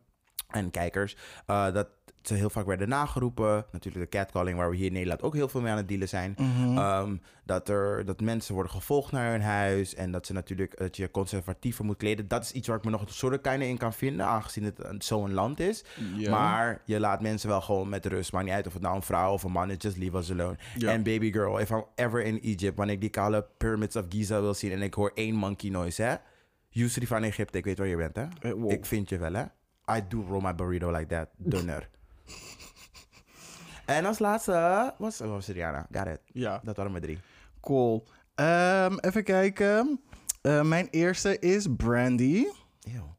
en 0.48 0.72
kijkers, 0.72 1.18
uh, 1.48 1.72
dat 1.72 1.88
ze 2.22 2.34
heel 2.34 2.50
vaak 2.50 2.66
werden 2.66 2.90
nageroepen. 2.90 3.66
Natuurlijk 3.72 4.12
de 4.12 4.18
catcalling, 4.18 4.58
waar 4.58 4.70
we 4.70 4.76
hier 4.76 4.86
in 4.86 4.94
Nederland 4.94 5.22
ook 5.22 5.34
heel 5.34 5.50
veel 5.50 5.62
mee 5.62 5.72
aan 5.72 5.78
het 5.78 5.88
dealen 5.88 6.10
zijn. 6.10 6.36
Mhm. 6.38 6.78
Um, 6.78 7.22
dat, 7.46 7.70
er, 7.70 8.06
dat 8.06 8.22
mensen 8.22 8.54
worden 8.54 8.72
gevolgd 8.72 9.12
naar 9.12 9.32
hun 9.32 9.42
huis. 9.42 9.96
En 9.96 10.12
dat 10.12 10.26
ze 10.26 10.34
natuurlijk 10.34 10.78
dat 10.78 10.98
je 10.98 11.12
conservatiever 11.12 11.86
moet 11.86 11.98
kleden. 11.98 12.28
Dat 12.28 12.44
is 12.44 12.52
iets 12.52 12.68
waar 12.68 12.78
ik 12.78 12.84
me 12.84 12.90
nog 12.92 13.02
een 13.02 13.08
soort 13.10 13.42
kleine 13.42 13.68
in 13.68 13.78
kan 13.78 13.94
vinden. 13.94 14.26
Aangezien 14.26 14.64
het 14.64 14.84
een- 14.84 15.02
zo'n 15.02 15.34
land 15.34 15.60
is. 15.60 15.84
Maar 16.30 16.82
je 16.86 17.00
laat 17.00 17.22
mensen 17.22 17.50
wel 17.50 17.62
gewoon 17.62 17.90
met 17.90 18.06
rust. 18.06 18.32
Maakt 18.32 18.46
niet 18.46 18.54
uit 18.54 18.68
of 18.68 18.74
het 18.74 18.82
nou 18.82 18.96
een 18.96 19.02
vrouw 19.02 19.34
of 19.34 19.44
een 19.44 19.52
man 19.52 19.70
is. 19.72 19.76
Just 19.80 19.98
leave 19.98 20.18
us 20.18 20.32
alone. 20.32 20.56
En 20.80 21.04
baby 21.04 21.32
girl, 21.32 21.60
if 21.60 21.70
I'm 21.70 21.84
ever 21.96 22.24
in 22.24 22.42
Egypt. 22.42 22.78
Wanneer 22.78 22.96
ik 22.96 23.02
die 23.02 23.10
kale 23.10 23.46
pyramids 23.58 23.96
of 23.96 24.06
Giza 24.10 24.42
wil 24.42 24.54
zien. 24.54 24.72
En 24.72 24.82
ik 24.82 24.94
hoor 24.94 25.12
één 25.14 25.36
monkey 25.36 25.70
noise, 25.70 26.02
hè. 26.02 26.16
Yusri 26.70 27.08
van 27.08 27.24
Egypte, 27.24 27.58
ik 27.58 27.66
weet 27.66 27.78
waar 27.78 27.88
je 27.88 27.96
bent, 27.96 28.16
hè. 28.16 28.26
Eh, 28.42 28.52
wow. 28.52 28.72
Ik 28.72 28.86
vind 28.86 29.10
je 29.10 29.18
wel, 29.18 29.34
hè. 29.34 29.44
I 29.98 30.02
do 30.08 30.26
roll 30.30 30.42
my 30.44 30.56
burrito 30.56 30.92
like 30.92 31.06
that. 31.06 31.28
Dunner. 31.54 31.90
en 33.86 34.06
als 34.06 34.20
laatste 34.20 34.94
was, 34.98 35.20
was 35.20 35.48
Rihanna. 35.48 35.88
Got 35.92 36.08
it. 36.08 36.20
Ja. 36.26 36.62
Dat 36.64 36.76
waren 36.76 36.92
mijn 36.92 37.04
drie. 37.04 37.20
Cool. 37.62 38.08
Ehm, 38.36 38.98
even 39.00 39.24
kijken. 39.24 40.02
Eh, 40.42 40.62
mijn 40.62 40.88
eerste 40.92 41.40
is 41.40 41.68
Brandy. 41.78 42.46
Eeuw. 42.82 43.16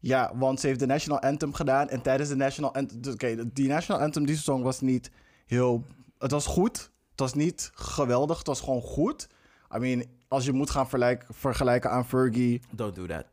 Ja, 0.00 0.32
want 0.34 0.60
ze 0.60 0.66
heeft 0.66 0.78
de 0.78 0.86
National 0.86 1.20
Anthem 1.20 1.54
gedaan. 1.54 1.88
En 1.88 2.02
tijdens 2.02 2.28
de 2.28 2.36
National 2.36 2.74
Anthem... 2.74 3.00
dus, 3.00 3.12
Oké, 3.12 3.52
die 3.52 3.68
National 3.68 4.02
Anthem, 4.02 4.26
die 4.26 4.36
song 4.36 4.62
was 4.62 4.80
niet 4.80 5.10
heel... 5.46 5.84
Het 6.18 6.30
was 6.30 6.46
goed. 6.46 6.90
Het 7.10 7.20
was 7.20 7.34
niet 7.34 7.70
geweldig. 7.74 8.38
Het 8.38 8.46
was 8.46 8.60
gewoon 8.60 8.80
goed. 8.82 9.28
I 9.74 9.78
mean, 9.78 10.04
als 10.28 10.44
je 10.44 10.52
moet 10.52 10.70
gaan 10.70 10.88
vergelijken, 10.88 11.34
vergelijken 11.34 11.90
aan 11.90 12.06
Fergie... 12.06 12.62
Don't 12.70 12.94
do 12.94 13.06
that. 13.06 13.24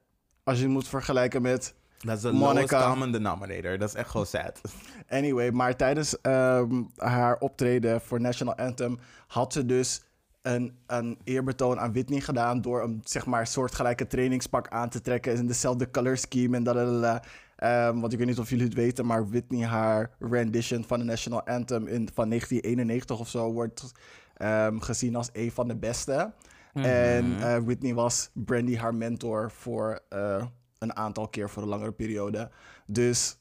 Als 0.44 0.60
je 0.60 0.68
moet 0.68 0.88
vergelijken 0.88 1.42
met... 1.42 1.76
Dat 2.04 2.16
is 2.16 2.22
de 2.22 2.32
Monica. 2.32 2.60
lowest 2.60 2.90
common 2.90 3.12
denominator. 3.12 3.78
Dat 3.78 3.90
is 3.90 3.96
echt 3.96 4.10
gewoon 4.10 4.26
sad. 4.26 4.62
Anyway, 5.10 5.52
maar 5.52 5.76
tijdens 5.76 6.22
ehm, 6.22 6.82
haar 6.98 7.38
optreden 7.38 8.02
voor 8.02 8.22
National 8.22 8.56
Anthem... 8.56 9.00
had 9.28 9.54
ze 9.54 9.66
dus 9.66 10.04
een, 10.42 10.78
een 10.88 11.18
eerbetoon 11.24 11.80
aan 11.80 11.94
Whitney 11.94 12.20
gedaan... 12.20 12.62
door 12.62 12.84
een 12.84 13.02
zeg 13.04 13.26
maar 13.26 13.48
soortgelijke 13.48 14.08
trainingspak 14.08 14.68
aan 14.68 14.90
te 14.90 15.02
trekken... 15.02 15.36
in 15.36 15.48
dezelfde 15.48 15.92
color 15.92 16.18
scheme 16.18 16.58
en 16.58 16.64
dat... 16.64 16.76
Um, 16.78 18.02
want 18.02 18.14
ik 18.14 18.18
weet 18.18 18.28
niet 18.28 18.40
of 18.40 18.50
jullie 18.50 18.66
het 18.66 18.74
weten, 18.74 19.06
maar 19.06 19.30
Whitney 19.30 19.66
haar 19.66 20.10
rendition 20.20 20.84
van 20.84 21.00
de 21.00 21.06
National 21.06 21.46
Anthem 21.46 21.88
in, 21.88 22.10
van 22.14 22.30
1991 22.30 23.20
of 23.20 23.28
zo 23.28 23.52
wordt 23.52 23.92
ehm, 24.34 24.80
gezien 24.80 25.16
als 25.16 25.30
een 25.34 25.52
van 25.52 25.68
de 25.68 25.76
beste. 25.76 26.34
En 26.74 27.36
eh, 27.40 27.58
Whitney 27.58 27.94
was 27.94 28.30
Brandy 28.34 28.78
haar 28.78 28.96
mentor 28.96 29.52
voor 29.52 30.00
eh, 30.10 30.46
een 30.84 30.96
aantal 30.96 31.28
keer 31.28 31.50
voor 31.50 31.64
een 31.64 31.70
langere 31.70 31.92
periode. 31.92 32.52
Dus 32.86 33.38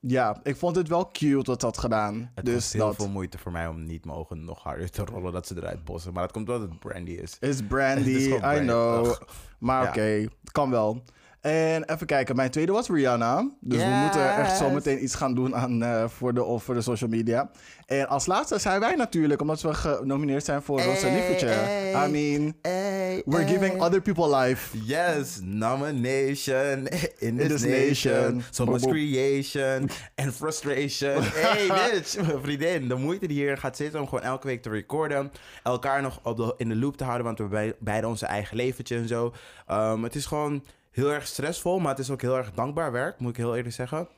ja, 0.00 0.40
ik 0.42 0.56
vond 0.56 0.76
het 0.76 0.88
wel 0.88 1.10
cute 1.12 1.42
dat 1.42 1.62
had 1.62 1.78
gedaan. 1.78 2.30
Het 2.34 2.44
dus 2.44 2.54
was 2.54 2.72
heel 2.72 2.86
dat 2.86 2.94
veel 2.96 3.08
moeite 3.08 3.38
voor 3.38 3.52
mij 3.52 3.66
om 3.66 3.86
niet 3.86 4.04
mijn 4.04 4.18
ogen 4.18 4.44
nog 4.44 4.62
harder 4.62 4.90
te 4.90 5.04
rollen 5.04 5.32
dat 5.32 5.46
ze 5.46 5.56
eruit 5.56 5.84
bossen. 5.84 6.12
Maar 6.12 6.22
dat 6.22 6.32
komt 6.32 6.48
omdat 6.48 6.68
het 6.68 6.78
brandy 6.78 7.10
is. 7.10 7.36
is 7.50 7.62
Brandy, 7.66 8.10
I 8.54 8.58
know. 8.58 9.06
Ugh. 9.06 9.20
Maar 9.58 9.82
Ja. 9.82 9.88
oké, 9.88 10.26
kan 10.52 10.70
wel. 10.70 11.02
En 11.40 11.84
even 11.92 12.06
kijken, 12.06 12.36
mijn 12.36 12.50
tweede 12.50 12.72
was 12.72 12.88
Rihanna. 12.88 13.48
Dus 13.60 13.82
we 13.82 13.88
moeten 14.02 14.36
echt 14.36 14.56
zo 14.56 14.70
meteen 14.70 15.02
iets 15.02 15.14
gaan 15.14 15.34
doen 15.34 15.56
aan, 15.56 15.82
eh, 15.82 16.08
voor, 16.08 16.34
de, 16.34 16.44
of 16.44 16.62
voor 16.64 16.74
de 16.74 16.80
social 16.80 17.10
media. 17.10 17.50
En 17.86 18.08
als 18.08 18.26
laatste 18.26 18.58
zijn 18.58 18.80
wij 18.80 18.94
natuurlijk, 18.94 19.40
omdat 19.40 19.60
we 19.62 19.74
genomineerd 19.74 20.44
zijn 20.44 20.62
voor 20.62 20.80
Rosa 20.80 21.06
Hey, 21.06 21.18
Lievertje. 21.18 21.46
hey. 21.46 22.08
I 22.08 22.10
mean, 22.10 22.54
Hey, 22.62 23.22
we're 23.26 23.42
hey. 23.44 23.52
giving 23.52 23.80
other 23.82 24.00
people 24.00 24.36
life. 24.36 24.78
Yes, 24.84 25.38
nomination 25.42 26.86
in 27.18 27.36
this, 27.36 27.48
this 27.48 27.62
nation. 27.64 28.12
nation. 28.14 28.42
So 28.50 28.64
much 28.64 28.80
creation 28.86 29.90
and 30.14 30.32
frustration. 30.34 31.22
Hey 31.42 31.66
bitch, 31.66 32.16
mijn 32.26 32.42
vriendin. 32.42 32.88
De 32.88 32.94
moeite 32.94 33.26
die 33.26 33.36
hier 33.36 33.58
gaat 33.58 33.76
zitten 33.76 34.00
om 34.00 34.08
gewoon 34.08 34.24
elke 34.24 34.46
week 34.46 34.62
te 34.62 34.70
recorden. 34.70 35.32
Elkaar 35.62 36.02
nog 36.02 36.20
op 36.22 36.36
de, 36.36 36.54
in 36.56 36.68
de 36.68 36.76
loop 36.76 36.96
te 36.96 37.04
houden, 37.04 37.24
want 37.26 37.38
we 37.38 37.42
hebben 37.44 37.62
bij- 37.62 37.76
beide 37.80 38.06
onze 38.08 38.26
eigen 38.26 38.56
leventje 38.56 38.96
en 38.96 39.08
zo. 39.08 39.34
Um, 39.70 40.02
het 40.04 40.14
is 40.14 40.26
gewoon 40.26 40.64
heel 40.90 41.12
erg 41.12 41.26
stressvol, 41.26 41.78
maar 41.78 41.90
het 41.90 41.98
is 41.98 42.10
ook 42.10 42.20
heel 42.20 42.36
erg 42.36 42.52
dankbaar 42.52 42.92
werk, 42.92 43.18
moet 43.18 43.30
ik 43.30 43.36
heel 43.36 43.56
eerlijk 43.56 43.74
zeggen. 43.74 44.08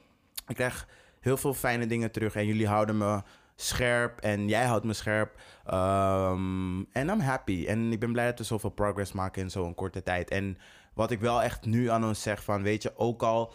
Ik 0.46 0.54
krijg 0.54 0.86
heel 1.20 1.36
veel 1.36 1.54
fijne 1.54 1.86
dingen 1.86 2.10
terug 2.10 2.34
en 2.34 2.46
jullie 2.46 2.66
houden 2.66 2.98
me 2.98 3.22
scherp 3.56 4.20
en 4.20 4.48
jij 4.48 4.64
houdt 4.64 4.84
me 4.84 4.92
scherp. 4.92 5.40
Um, 5.66 6.86
En 6.92 7.08
I'm 7.08 7.20
happy. 7.20 7.64
En 7.66 7.92
ik 7.92 8.00
ben 8.00 8.12
blij 8.12 8.26
dat 8.26 8.38
we 8.38 8.44
zoveel 8.44 8.70
progress 8.70 9.12
maken 9.12 9.42
in 9.42 9.50
zo'n 9.50 9.74
korte 9.74 10.02
tijd. 10.02 10.30
En 10.30 10.58
wat 10.94 11.10
ik 11.10 11.20
wel 11.20 11.42
echt 11.42 11.64
nu 11.64 11.90
aan 11.90 12.04
ons 12.04 12.22
zeg 12.22 12.44
van, 12.44 12.62
weet 12.62 12.82
je, 12.82 12.92
ook 12.96 13.22
al, 13.22 13.52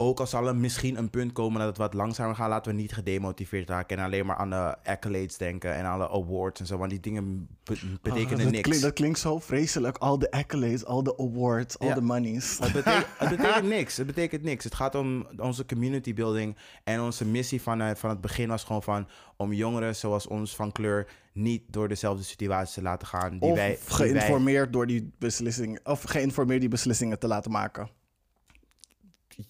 ook 0.00 0.20
al 0.20 0.26
zal 0.26 0.46
er 0.46 0.56
misschien 0.56 0.96
een 0.98 1.10
punt 1.10 1.32
komen 1.32 1.58
dat 1.58 1.68
het 1.68 1.76
wat 1.76 1.94
langzamer 1.94 2.34
gaat, 2.34 2.48
laten 2.48 2.72
we 2.74 2.80
niet 2.80 2.92
gedemotiveerd 2.92 3.68
raken 3.68 3.98
en 3.98 4.04
alleen 4.04 4.26
maar 4.26 4.36
aan 4.36 4.50
de 4.50 4.76
accolades 4.84 5.36
denken 5.36 5.74
en 5.74 5.84
alle 5.84 6.08
awards 6.10 6.60
en 6.60 6.66
zo, 6.66 6.76
want 6.78 6.90
die 6.90 7.00
dingen 7.00 7.48
be- 7.64 7.96
betekenen 8.02 8.38
Oh, 8.38 8.42
dat, 8.52 8.52
niks. 8.52 8.80
Dat 8.80 8.92
klinkt 8.92 9.18
zo 9.18 9.38
vreselijk. 9.38 9.96
Al 9.98 10.18
de 10.18 10.30
accolades, 10.30 10.84
al 10.84 11.02
de 11.02 11.16
awards, 11.18 11.78
al 11.78 11.88
Ja. 11.88 11.94
de 11.94 12.00
monies. 12.00 12.58
Het 12.58 12.72
betekent, 12.72 13.06
het 13.18 13.28
betekent 13.36 13.68
niks. 13.68 13.96
Het 13.96 14.06
betekent 14.06 14.42
niks. 14.42 14.64
Het 14.64 14.74
gaat 14.74 14.94
om 14.94 15.26
onze 15.36 15.66
community 15.66 16.14
building. 16.14 16.56
En 16.84 17.00
onze 17.00 17.24
missie 17.24 17.62
van, 17.62 17.96
van 17.96 18.10
het 18.10 18.20
begin 18.20 18.48
was 18.48 18.64
gewoon 18.64 18.82
van... 18.82 19.08
om 19.36 19.52
jongeren 19.52 19.96
zoals 19.96 20.26
ons 20.26 20.54
van 20.56 20.72
kleur 20.72 21.08
niet 21.32 21.62
door 21.70 21.88
dezelfde 21.88 22.22
situatie 22.24 22.74
te 22.74 22.82
laten 22.82 23.06
gaan. 23.08 23.30
Die 23.38 23.50
Of 23.50 23.56
wij, 23.56 23.68
die 23.68 23.78
wij- 23.96 23.96
geïnformeerd 23.96 24.72
door 24.72 24.86
die 24.86 25.12
beslissing, 25.18 25.80
of 25.84 26.02
geïnformeerd 26.02 26.60
die 26.60 26.68
beslissingen 26.68 27.18
te 27.18 27.26
laten 27.26 27.50
maken. 27.50 27.88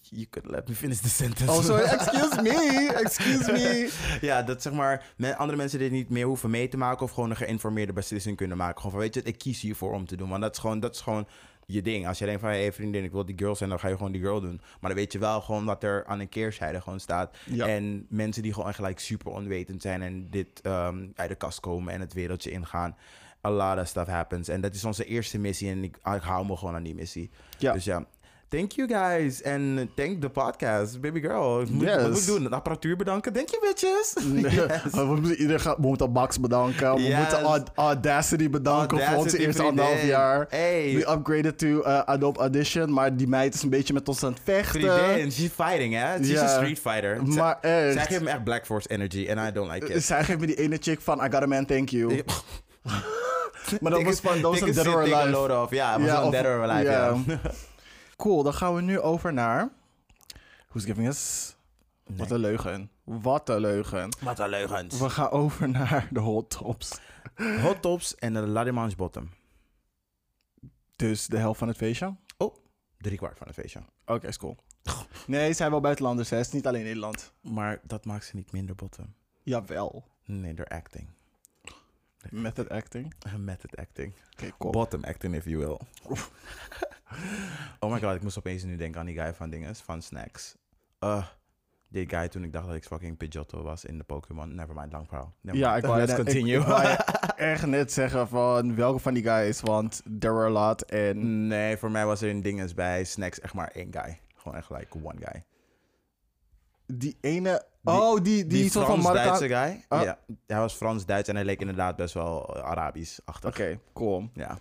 You 0.01 0.25
could 0.29 0.49
let 0.49 0.67
me 0.67 0.75
finish 0.75 0.99
the 0.99 1.09
sentence. 1.09 1.51
Oh, 1.51 1.63
sorry, 1.63 1.83
excuse 1.97 2.41
me, 2.41 2.89
excuse 3.03 3.51
me. 3.51 3.89
ja, 4.21 4.43
dat 4.43 4.61
zeg 4.61 4.73
maar 4.73 5.13
andere 5.37 5.57
mensen 5.57 5.79
dit 5.79 5.91
niet 5.91 6.09
meer 6.09 6.25
hoeven 6.25 6.49
mee 6.49 6.67
te 6.67 6.77
maken... 6.77 7.03
of 7.05 7.11
gewoon 7.11 7.29
een 7.29 7.35
geïnformeerde 7.35 7.93
beslissing 7.93 8.37
kunnen 8.37 8.57
maken. 8.57 8.77
Gewoon 8.77 8.91
van, 8.91 8.99
weet 8.99 9.13
je, 9.13 9.21
ik 9.23 9.37
kies 9.37 9.61
hiervoor 9.61 9.93
om 9.93 10.05
te 10.05 10.15
doen. 10.15 10.29
Want 10.29 10.41
dat 10.41 10.53
is 10.53 10.59
gewoon, 10.59 10.79
dat 10.79 10.95
is 10.95 11.01
gewoon 11.01 11.27
je 11.65 11.81
ding. 11.81 12.07
Als 12.07 12.17
je 12.19 12.25
denkt 12.25 12.41
van, 12.41 12.49
hé 12.49 12.61
hey, 12.61 12.73
vriendin, 12.73 13.03
ik 13.03 13.11
wil 13.11 13.25
die 13.25 13.37
girl 13.37 13.55
zijn... 13.55 13.69
dan 13.69 13.79
ga 13.79 13.87
je 13.87 13.95
gewoon 13.95 14.11
die 14.11 14.21
girl 14.21 14.41
doen. 14.41 14.61
Maar 14.79 14.89
dan 14.89 14.99
weet 14.99 15.11
je 15.11 15.19
wel 15.19 15.41
gewoon 15.41 15.65
wat 15.65 15.83
er 15.83 16.05
aan 16.05 16.19
een 16.19 16.29
keerzijde 16.29 16.81
gewoon 16.81 16.99
staat. 16.99 17.37
Ja. 17.45 17.67
En 17.67 18.05
mensen 18.09 18.43
die 18.43 18.53
gewoon 18.53 18.73
gelijk 18.73 18.99
super 18.99 19.31
onwetend 19.31 19.81
zijn... 19.81 20.01
en 20.01 20.29
dit 20.29 20.61
ehm, 20.61 21.07
uit 21.15 21.29
de 21.29 21.35
kast 21.35 21.59
komen 21.59 21.93
en 21.93 21.99
het 21.99 22.13
wereldje 22.13 22.51
ingaan... 22.51 22.95
A 23.45 23.51
lot 23.51 23.79
of 23.79 23.87
stuff 23.87 24.07
happens. 24.07 24.47
En 24.47 24.61
dat 24.61 24.75
is 24.75 24.85
onze 24.85 25.05
eerste 25.05 25.37
missie. 25.37 25.69
En 25.69 25.83
ik, 25.83 25.97
ik 25.97 26.21
hou 26.21 26.45
me 26.45 26.57
gewoon 26.57 26.75
aan 26.75 26.83
die 26.83 26.95
missie. 26.95 27.29
Ja. 27.57 27.73
Dus 27.73 27.83
ja... 27.83 28.05
Thank 28.49 28.71
you 28.71 28.87
guys. 28.87 29.41
En 29.41 29.89
thank 29.95 30.21
the 30.21 30.29
podcast. 30.29 31.01
Baby 31.01 31.19
girl. 31.21 31.65
Moet, 31.69 31.81
Yes. 31.85 31.95
Wat 32.01 32.09
moet 32.09 32.19
ik 32.19 32.25
doen? 32.25 32.43
De 32.43 32.49
apparatuur 32.49 32.95
bedanken? 32.95 33.33
Thank 33.33 33.49
you, 33.49 33.61
bitches. 33.61 34.13
We 34.91 35.03
moeten 35.03 35.35
iedereen 35.35 35.75
we 35.77 35.87
moeten 35.87 36.11
Max 36.11 36.39
bedanken. 36.39 36.95
We 36.95 37.01
Yes. 37.01 37.17
moeten 37.17 37.41
Aud- 37.41 37.69
Audacity 37.75 38.49
bedanken 38.49 38.99
voor 38.99 39.17
onze 39.17 39.39
eerste 39.39 39.63
anderhalf 39.63 40.03
jaar. 40.05 40.45
Hey. 40.49 40.93
We 40.95 41.09
upgraded 41.11 41.57
to 41.57 41.67
uh, 41.67 41.99
Adobe 41.99 42.39
Audition, 42.39 42.93
maar 42.93 43.15
die 43.17 43.27
meid 43.27 43.53
is 43.53 43.63
een 43.63 43.69
beetje 43.69 43.93
met 43.93 44.07
ons 44.07 44.23
aan 44.23 44.31
het 44.31 44.41
vechten. 44.43 44.81
Vriendin, 44.81 45.31
she's 45.31 45.49
fighting, 45.55 45.93
hè? 45.93 46.23
She's 46.23 46.37
a 46.41 46.47
street 46.47 46.79
fighter. 46.79 47.19
Zij- 47.25 47.35
Maar 47.41 47.57
echt. 47.61 47.93
Zij 47.93 48.05
geeft 48.05 48.21
me 48.21 48.29
echt 48.29 48.43
Black 48.43 48.65
Force 48.65 48.89
energy 48.89 49.27
and 49.31 49.49
I 49.49 49.51
don't 49.53 49.71
like 49.71 49.93
it. 49.93 50.03
Zij 50.03 50.23
geeft 50.23 50.39
me 50.39 50.45
die 50.45 50.55
ene 50.55 50.77
chick 50.79 51.01
van 51.01 51.17
I 51.17 51.27
got 51.31 51.41
a 51.41 51.45
man, 51.45 51.65
thank 51.65 51.89
you. 51.89 52.07
Maar 53.81 53.91
dat 53.91 54.03
was 54.03 54.19
van, 54.19 54.41
dat 54.41 54.51
was 54.59 54.61
een 54.61 54.73
Dead 54.73 54.87
or 54.87 55.01
Alive. 55.13 55.75
Ja, 55.75 55.91
het 55.99 56.01
was 56.09 56.17
een 56.19 56.23
of- 56.25 56.31
Dead 56.31 56.45
or 56.45 56.63
Alive, 56.63 56.91
ja. 56.91 57.17
Cool, 58.19 58.43
dan 58.43 58.53
gaan 58.53 58.75
we 58.75 58.81
nu 58.81 58.99
over 58.99 59.33
naar... 59.33 59.69
Who's 60.67 60.85
giving 60.85 61.07
us... 61.07 61.55
Wat 62.03 62.31
een 62.31 62.39
leugen. 62.39 62.91
Wat 63.03 63.49
een 63.49 63.59
leugen. 63.59 64.09
Wat 64.21 64.39
een 64.39 64.49
leugens. 64.49 64.99
We 64.99 65.09
gaan 65.09 65.29
over 65.29 65.69
naar 65.69 66.07
de 66.11 66.19
hot 66.19 66.49
tops. 66.49 66.99
Hot 67.61 67.81
tops 67.81 68.15
en 68.15 68.33
de 68.33 68.39
Ladimanche 68.39 68.95
bottom. 68.95 69.29
Dus 70.95 71.27
de 71.27 71.37
helft 71.37 71.59
van 71.59 71.67
het 71.67 71.77
feestje? 71.77 72.15
Drie 72.97 73.17
kwart 73.17 73.37
van 73.37 73.47
het 73.47 73.55
feestje. 73.55 73.81
Oké, 74.05 74.27
is 74.27 74.37
cool. 74.37 74.57
Nee, 75.27 75.47
ze 75.47 75.53
zijn 75.53 75.71
wel 75.71 75.81
buitenlanders, 75.81 76.29
hè. 76.29 76.37
Het 76.37 76.45
is 76.45 76.51
niet 76.51 76.67
alleen 76.67 76.83
Nederland. 76.83 77.33
Maar 77.41 77.79
dat 77.83 78.05
maakt 78.05 78.25
ze 78.25 78.35
niet 78.35 78.51
minder 78.51 78.75
bottom. 78.75 79.13
Jawel. 79.43 80.05
Nee, 80.25 80.53
door 80.53 80.67
acting. 80.67 81.07
Method 82.29 82.69
acting. 82.69 83.13
Method 83.37 83.77
acting. 83.77 84.13
Cool. 84.57 84.71
Bottom 84.71 85.03
acting, 85.03 85.35
if 85.35 85.45
you 85.45 85.59
will. 85.59 85.79
oh 87.79 87.91
my 87.91 87.99
god, 87.99 88.15
ik 88.15 88.21
moest 88.21 88.37
opeens 88.37 88.63
nu 88.63 88.75
denken 88.75 88.99
aan 88.99 89.05
die 89.05 89.19
guy 89.19 89.33
van 89.33 89.49
dinges, 89.49 89.79
van 89.79 90.01
Snacks. 90.01 90.55
Uh, 90.99 91.25
die 91.87 92.09
guy 92.09 92.27
toen 92.27 92.43
ik 92.43 92.53
dacht 92.53 92.67
dat 92.67 92.75
ik 92.75 92.83
fucking 92.83 93.17
Pidgeotto 93.17 93.63
was 93.63 93.85
in 93.85 93.97
de 93.97 94.03
Pokémon. 94.03 94.55
Nevermind, 94.55 94.91
lang 94.91 95.07
verhaal. 95.07 95.33
Never 95.41 95.59
Ja, 95.59 95.75
ik 95.75 95.85
wou, 95.85 95.97
Let's 95.97 96.15
continue. 96.15 96.59
Ik, 96.59 96.99
echt 97.35 97.65
net 97.65 97.91
zeggen 97.91 98.27
van 98.27 98.75
welke 98.75 98.99
van 98.99 99.13
die 99.13 99.23
guys, 99.23 99.61
want 99.61 100.01
there 100.19 100.33
were 100.33 100.45
a 100.45 100.49
lot 100.49 100.85
en... 100.85 101.47
nee, 101.47 101.77
voor 101.77 101.91
mij 101.91 102.05
was 102.05 102.21
er 102.21 102.29
in 102.29 102.41
dinges 102.41 102.73
bij 102.73 103.03
Snacks 103.03 103.39
echt 103.39 103.53
maar 103.53 103.71
één 103.71 103.87
guy. 103.91 104.19
Gewoon 104.35 104.57
echt 104.57 104.69
like 104.69 104.97
one 105.03 105.17
guy. 105.19 105.43
Die 106.91 107.17
ene... 107.21 107.63
Oh, 107.83 108.15
die, 108.15 108.23
die, 108.23 108.45
Die 108.47 108.69
soort 108.69 108.85
van 108.85 109.01
Frans-Duitse 109.01 109.47
guy. 109.47 109.83
Ah. 109.87 110.03
Ja, 110.03 110.17
hij 110.47 110.59
was 110.59 110.73
Frans-Duits 110.73 111.29
en 111.29 111.35
hij 111.35 111.45
leek 111.45 111.59
inderdaad 111.59 111.95
best 111.95 112.13
wel 112.13 112.55
eh, 112.55 112.63
Arabisch-achtig. 112.63 113.49
Oké, 113.49 113.79
cool. 113.93 114.29
Ja. 114.33 114.57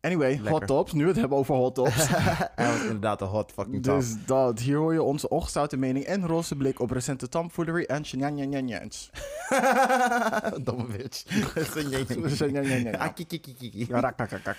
Anyway, 0.00 0.30
Lekker. 0.30 0.50
hot 0.50 0.66
tops. 0.66 0.92
Nu 0.92 1.02
we 1.02 1.08
het 1.08 1.18
hebben 1.18 1.38
over 1.38 1.54
hot 1.54 1.74
tops. 1.74 2.08
hij 2.54 2.66
was 2.72 2.80
inderdaad 2.80 3.20
een 3.20 3.26
hot 3.26 3.52
fucking 3.52 3.82
top. 3.82 3.94
dus 3.94 4.14
dat, 4.26 4.60
hier 4.60 4.76
hoor 4.76 4.92
je 4.92 5.02
onze 5.02 5.28
ongezouten 5.28 5.78
mening 5.78 6.04
en 6.04 6.26
roze 6.26 6.56
blik 6.56 6.80
op 6.80 6.90
recente 6.90 7.28
tomfoolery 7.28 7.84
en 7.84 8.06
shenanigans. 8.06 9.10
Domme 10.64 10.84
bitch. 10.96 11.24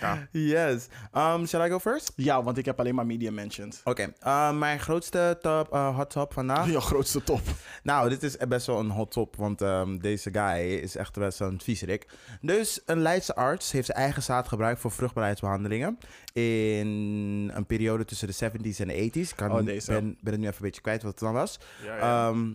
Ah. 0.01 0.17
Yes. 0.31 0.87
Um, 1.13 1.45
shall 1.47 1.65
I 1.65 1.69
go 1.69 1.79
first? 1.79 2.13
Ja, 2.15 2.43
want 2.43 2.57
ik 2.57 2.65
heb 2.65 2.79
alleen 2.79 2.95
maar 2.95 3.05
media 3.05 3.31
mentioned. 3.31 3.81
Oké, 3.83 4.13
uh, 4.23 4.51
mijn 4.57 4.79
grootste 4.79 5.37
top, 5.41 5.73
uh, 5.73 5.95
hot 5.95 6.09
top 6.09 6.33
vandaag. 6.33 6.71
Je 6.71 6.81
grootste 6.81 7.23
top. 7.23 7.41
Nou, 7.83 8.09
dit 8.09 8.23
is 8.23 8.37
best 8.47 8.65
wel 8.65 8.79
een 8.79 8.89
hot 8.89 9.11
top, 9.11 9.35
want 9.35 9.61
ehm, 9.61 9.97
deze 9.97 10.29
guy 10.31 10.59
is 10.59 10.95
echt 10.95 11.17
best 11.17 11.39
wel 11.39 11.47
een 11.47 11.61
viezerik. 11.61 12.07
Dus 12.41 12.81
een 12.85 12.99
Leidse 12.99 13.35
arts 13.35 13.71
heeft 13.71 13.85
zijn 13.85 13.97
eigen 13.97 14.23
zaad 14.23 14.47
gebruikt 14.47 14.81
voor 14.81 14.91
in 16.33 17.51
een 17.53 17.65
periode 17.65 18.05
tussen 18.05 18.27
de 18.27 18.33
70s 18.51 18.77
en 18.79 18.87
de 18.87 19.09
80s. 19.11 19.29
Ik 19.29 19.33
kan, 19.35 19.51
Oh, 19.51 19.65
deze. 19.65 19.91
ben, 19.91 20.17
ben 20.21 20.31
het 20.33 20.41
nu 20.41 20.47
even 20.47 20.57
een 20.57 20.65
beetje 20.65 20.81
kwijt 20.81 21.01
wat 21.01 21.11
het 21.11 21.19
dan 21.19 21.33
was. 21.33 21.59
Ja, 21.83 21.97
Ehm, 22.29 22.51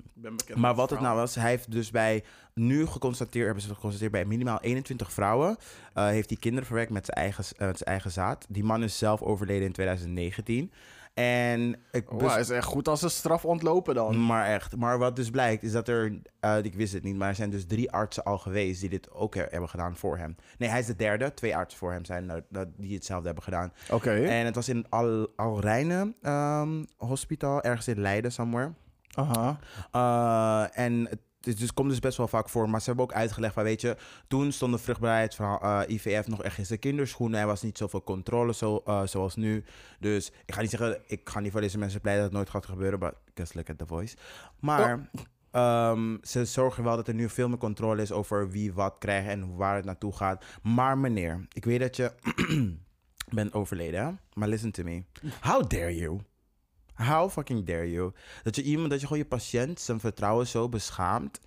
maar 0.54 0.74
wat 0.74 0.90
het 0.90 1.00
nou 1.00 1.16
was, 1.16 1.34
hij 1.34 1.50
heeft 1.50 1.70
dus 1.70 1.90
bij, 1.90 2.24
nu 2.54 2.86
geconstateerd, 2.86 3.44
hebben 3.44 3.62
ze 3.62 3.74
geconstateerd 3.74 4.12
bij 4.12 4.24
minimaal 4.24 4.60
21 4.60 5.12
vrouwen, 5.12 5.56
eh, 5.94 6.06
heeft 6.06 6.28
hij 6.28 6.38
kinderen 6.38 6.66
verwekt 6.66 6.90
met 6.90 7.04
zijn, 7.06 7.16
eigen, 7.18 7.44
eh, 7.56 7.66
met 7.66 7.76
zijn 7.76 7.88
eigen 7.88 8.10
zaad. 8.10 8.46
Die 8.48 8.64
man 8.64 8.82
is 8.82 8.98
zelf 8.98 9.22
overleden 9.22 9.66
in 9.66 9.72
2019. 9.72 10.72
En 11.14 11.76
ik 11.90 12.16
bes- 12.18 12.36
is 12.36 12.50
echt 12.50 12.66
goed 12.66 12.88
als 12.88 13.02
een 13.02 13.10
straf 13.10 13.44
ontlopen 13.44 13.94
dan. 13.94 14.26
maar 14.26 14.46
echt. 14.46 14.76
Maar 14.76 14.98
wat 14.98 15.16
dus 15.16 15.30
blijkt, 15.30 15.62
is 15.62 15.72
dat 15.72 15.88
er... 15.88 16.20
eh, 16.40 16.56
ik 16.62 16.74
wist 16.74 16.92
het 16.92 17.02
niet, 17.02 17.16
maar 17.16 17.28
er 17.28 17.34
zijn 17.34 17.50
dus 17.50 17.66
drie 17.66 17.90
artsen 17.92 18.24
al 18.24 18.38
geweest... 18.38 18.80
die 18.80 18.88
dit 18.90 19.10
ook 19.10 19.34
he- 19.34 19.46
hebben 19.50 19.68
gedaan 19.68 19.96
voor 19.96 20.18
hem. 20.18 20.36
Nee, 20.58 20.68
hij 20.68 20.78
is 20.80 20.86
de 20.86 20.96
derde. 20.96 21.34
Twee 21.34 21.56
artsen 21.56 21.78
voor 21.78 21.92
hem 21.92 22.04
zijn 22.04 22.30
er, 22.30 22.44
dat- 22.48 22.68
die 22.76 22.94
hetzelfde 22.94 23.26
hebben 23.26 23.44
gedaan. 23.44 23.72
Oké. 23.90 24.10
En 24.24 24.44
het 24.44 24.54
was 24.54 24.68
in 24.68 24.86
Al, 24.88 25.28
Alrijne 25.36 26.14
ehm 26.22 26.84
hospital, 26.96 27.62
ergens 27.62 27.88
in 27.88 28.00
Leiden, 28.00 28.32
somewhere. 28.32 28.72
Aha. 29.14 29.58
Uh, 29.94 30.78
en 30.84 31.06
het 31.10 31.18
dus, 31.42 31.74
komt 31.74 31.88
dus 31.88 31.98
best 31.98 32.16
wel 32.16 32.28
vaak 32.28 32.48
voor. 32.48 32.70
Maar 32.70 32.80
ze 32.80 32.86
hebben 32.86 33.04
ook 33.04 33.12
uitgelegd 33.12 33.54
van, 33.54 33.62
weet 33.62 33.80
je... 33.80 33.96
Toen 34.28 34.52
stond 34.52 34.72
de 34.72 34.78
vruchtbaarheid 34.78 35.34
van 35.34 35.58
uh, 35.62 35.80
IVF 35.86 36.28
nog 36.28 36.42
echt 36.42 36.58
in 36.58 36.66
zijn 36.66 36.78
kinderschoenen. 36.78 37.40
Er 37.40 37.46
was 37.46 37.62
niet 37.62 37.78
zoveel 37.78 38.02
controle 38.02 38.54
zo, 38.54 38.82
uh, 38.86 39.06
zoals 39.06 39.36
nu. 39.36 39.64
Dus 40.00 40.32
ik 40.44 40.54
ga 40.54 40.60
niet 40.60 40.70
zeggen... 40.70 41.02
Ik 41.06 41.28
ga 41.28 41.40
niet 41.40 41.52
voor 41.52 41.60
deze 41.60 41.78
mensen 41.78 42.00
blij 42.00 42.14
dat 42.14 42.24
het 42.24 42.32
nooit 42.32 42.50
gaat 42.50 42.66
gebeuren. 42.66 42.98
But 42.98 43.14
just 43.34 43.54
look 43.54 43.70
at 43.70 43.78
the 43.78 43.86
voice. 43.86 44.16
Maar... 44.60 45.08
ehm, 45.50 46.16
ze 46.22 46.44
zorgen 46.44 46.84
wel 46.84 46.96
dat 46.96 47.08
er 47.08 47.14
nu 47.14 47.28
veel 47.28 47.48
meer 47.48 47.58
controle 47.58 48.02
is 48.02 48.12
over 48.12 48.50
wie 48.50 48.72
wat 48.72 48.96
krijgt 48.98 49.28
en 49.28 49.56
waar 49.56 49.76
het 49.76 49.84
naartoe 49.84 50.16
gaat. 50.16 50.44
Maar 50.62 50.98
meneer, 50.98 51.46
ik 51.52 51.64
weet 51.64 51.80
dat 51.80 51.96
je 51.96 52.12
bent 53.34 53.52
overleden, 53.52 54.20
maar 54.32 54.48
listen 54.48 54.72
to 54.72 54.82
me. 54.82 55.02
How 55.40 55.68
dare 55.68 55.96
you? 55.96 56.20
How 57.02 57.30
fucking 57.30 57.64
dare 57.64 57.90
you? 57.90 58.12
Dat 58.42 58.56
je 58.56 58.62
iemand, 58.62 58.90
dat 58.90 59.00
je 59.00 59.06
gewoon 59.06 59.22
je 59.22 59.28
patiënt 59.28 59.80
zijn 59.80 60.00
vertrouwen 60.00 60.46
zo 60.46 60.68
beschaamt 60.68 61.40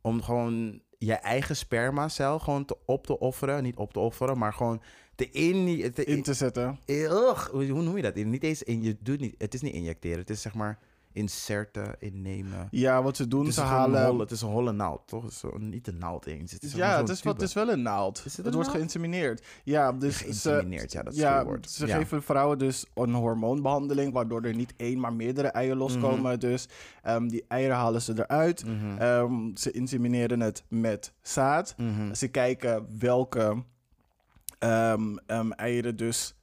om 0.00 0.22
gewoon 0.22 0.80
je 0.98 1.14
eigen 1.14 1.56
spermacel 1.56 2.38
gewoon 2.38 2.64
te, 2.64 2.76
op 2.86 3.06
te 3.06 3.18
offeren. 3.18 3.62
Niet 3.62 3.76
op 3.76 3.92
te 3.92 3.98
offeren, 3.98 4.38
maar 4.38 4.52
gewoon 4.52 4.82
te 5.14 5.30
in... 5.30 5.92
Te, 5.92 6.04
In 6.04 6.22
te 6.22 6.34
zetten. 6.34 6.78
Ugh, 6.86 7.48
hoe 7.48 7.66
hoe 7.68 7.82
noem 7.82 7.96
je 7.96 8.02
dat? 8.02 8.14
Niet 8.14 8.42
eens 8.42 8.62
in, 8.62 8.82
je 8.82 8.96
doet 9.00 9.20
niet, 9.20 9.34
het 9.38 9.54
is 9.54 9.60
niet 9.60 9.74
injecteren, 9.74 10.18
het 10.18 10.30
is 10.30 10.42
zeg 10.42 10.54
maar 10.54 10.78
inserten, 11.16 11.94
innemen. 11.98 12.68
Ja, 12.70 13.02
wat 13.02 13.16
ze 13.16 13.28
doen, 13.28 13.40
Het 13.40 13.48
is, 13.48 13.54
ze 13.54 13.60
halen... 13.60 14.06
holle, 14.06 14.20
het 14.20 14.30
is 14.30 14.40
een 14.42 14.48
holle 14.48 14.72
naald, 14.72 15.02
toch? 15.06 15.22
Het 15.22 15.32
is 15.32 15.38
zo, 15.38 15.58
niet 15.58 15.88
een 15.88 15.98
naald 15.98 16.26
eens. 16.26 16.52
Het 16.52 16.62
is 16.62 16.72
Ja, 16.72 16.96
het 17.00 17.08
is, 17.08 17.22
wat, 17.22 17.32
het 17.32 17.42
is 17.42 17.54
wel 17.54 17.68
een 17.68 17.82
naald. 17.82 18.22
Is 18.24 18.36
het 18.36 18.54
wordt 18.54 18.68
geïnsemineerd. 18.68 19.44
Ja, 19.64 19.92
dus 19.92 20.16
Geïnsemineerd, 20.16 20.90
ze, 20.90 20.96
ja, 20.96 21.02
dat 21.02 21.12
is 21.12 21.18
ja, 21.18 21.36
het 21.38 21.46
woord. 21.46 21.70
Ze 21.70 21.86
Ja. 21.86 21.96
geven 21.96 22.22
vrouwen 22.22 22.58
dus 22.58 22.86
een 22.94 23.14
hormoonbehandeling, 23.14 24.12
waardoor 24.12 24.42
er 24.42 24.54
niet 24.54 24.74
één, 24.76 25.00
maar 25.00 25.12
meerdere 25.12 25.48
eieren 25.48 25.76
loskomen. 25.78 26.20
Mhm. 26.32 26.38
Dus 26.38 26.68
ehm, 27.02 27.28
die 27.28 27.44
eieren 27.48 27.76
halen 27.76 28.02
ze 28.02 28.12
eruit. 28.16 28.64
Mhm. 28.66 28.98
Ehm, 28.98 29.56
ze 29.56 29.70
insemineren 29.70 30.40
het 30.40 30.64
met 30.68 31.12
zaad. 31.22 31.74
Mhm. 31.76 32.14
Ze 32.14 32.28
kijken 32.28 32.86
welke 32.98 33.64
ehm, 34.58 35.50
eieren 35.50 35.96
dus... 35.96 36.34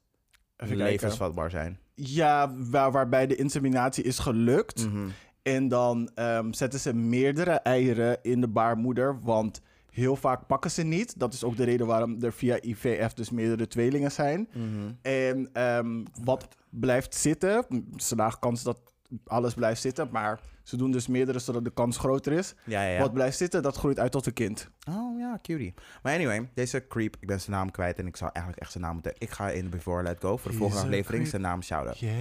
Levensvatbaar 0.58 1.50
zijn. 1.50 1.80
Ja, 1.96 2.54
waar, 2.56 2.92
waarbij 2.92 3.28
de 3.28 3.36
inseminatie 3.36 4.04
is 4.04 4.20
gelukt. 4.20 4.86
Mhm. 4.86 5.08
En 5.42 5.68
dan 5.68 6.10
ehm, 6.16 6.54
zetten 6.54 6.80
ze 6.80 6.94
meerdere 6.94 7.52
eieren 7.52 8.18
in 8.22 8.42
de 8.42 8.48
baarmoeder, 8.48 9.20
want 9.22 9.62
heel 9.90 10.16
vaak 10.16 10.48
pakken 10.48 10.72
ze 10.72 10.84
niet. 10.84 11.20
Dat 11.20 11.34
is 11.34 11.44
ook 11.44 11.58
de 11.58 11.64
reden 11.64 11.88
waarom 11.88 12.22
er 12.22 12.34
via 12.34 12.58
IVF 12.62 13.14
dus 13.14 13.30
meerdere 13.30 13.68
tweelingen 13.68 14.12
zijn. 14.12 14.50
Mhm. 14.54 14.92
En 15.02 15.50
ehm, 15.54 16.04
wat 16.24 16.48
blijft 16.70 17.16
zitten, 17.16 17.66
ze 17.96 18.16
maken 18.16 18.40
kans 18.40 18.64
dat 18.64 18.93
alles 19.26 19.54
blijft 19.54 19.82
zitten, 19.82 20.10
maar 20.12 20.40
ze 20.64 20.78
doen 20.78 20.92
dus 20.92 21.08
meerdere 21.08 21.40
zodat 21.40 21.64
de 21.64 21.74
kans 21.74 21.98
groter 21.98 22.34
is. 22.34 22.56
Ja. 22.66 23.00
Wat 23.00 23.14
blijft 23.14 23.38
zitten, 23.38 23.62
dat 23.62 23.76
groeit 23.76 24.00
uit 24.00 24.12
tot 24.12 24.26
een 24.26 24.34
kind. 24.34 24.70
Oh 24.90 25.20
ja, 25.20 25.40
cutie. 25.42 25.74
Maar 26.04 26.14
anyway, 26.14 26.50
deze 26.54 26.88
creep, 26.88 27.16
ik 27.20 27.28
ben 27.28 27.42
zijn 27.42 27.56
naam 27.56 27.72
kwijt 27.72 28.00
en 28.00 28.08
ik 28.08 28.16
zou 28.16 28.32
eigenlijk 28.34 28.64
echt 28.64 28.72
zijn 28.72 28.84
naam 28.84 28.94
moeten... 28.94 29.14
Ik 29.18 29.30
ga 29.30 29.50
in 29.50 29.70
Before 29.70 30.04
Let 30.04 30.20
Go 30.20 30.38
voor 30.38 30.52
de 30.52 30.58
volgende 30.58 30.84
aflevering 30.84 31.28
zijn 31.28 31.42
naam 31.42 31.62
shouten. 31.62 31.96
Yeah. 31.98 32.16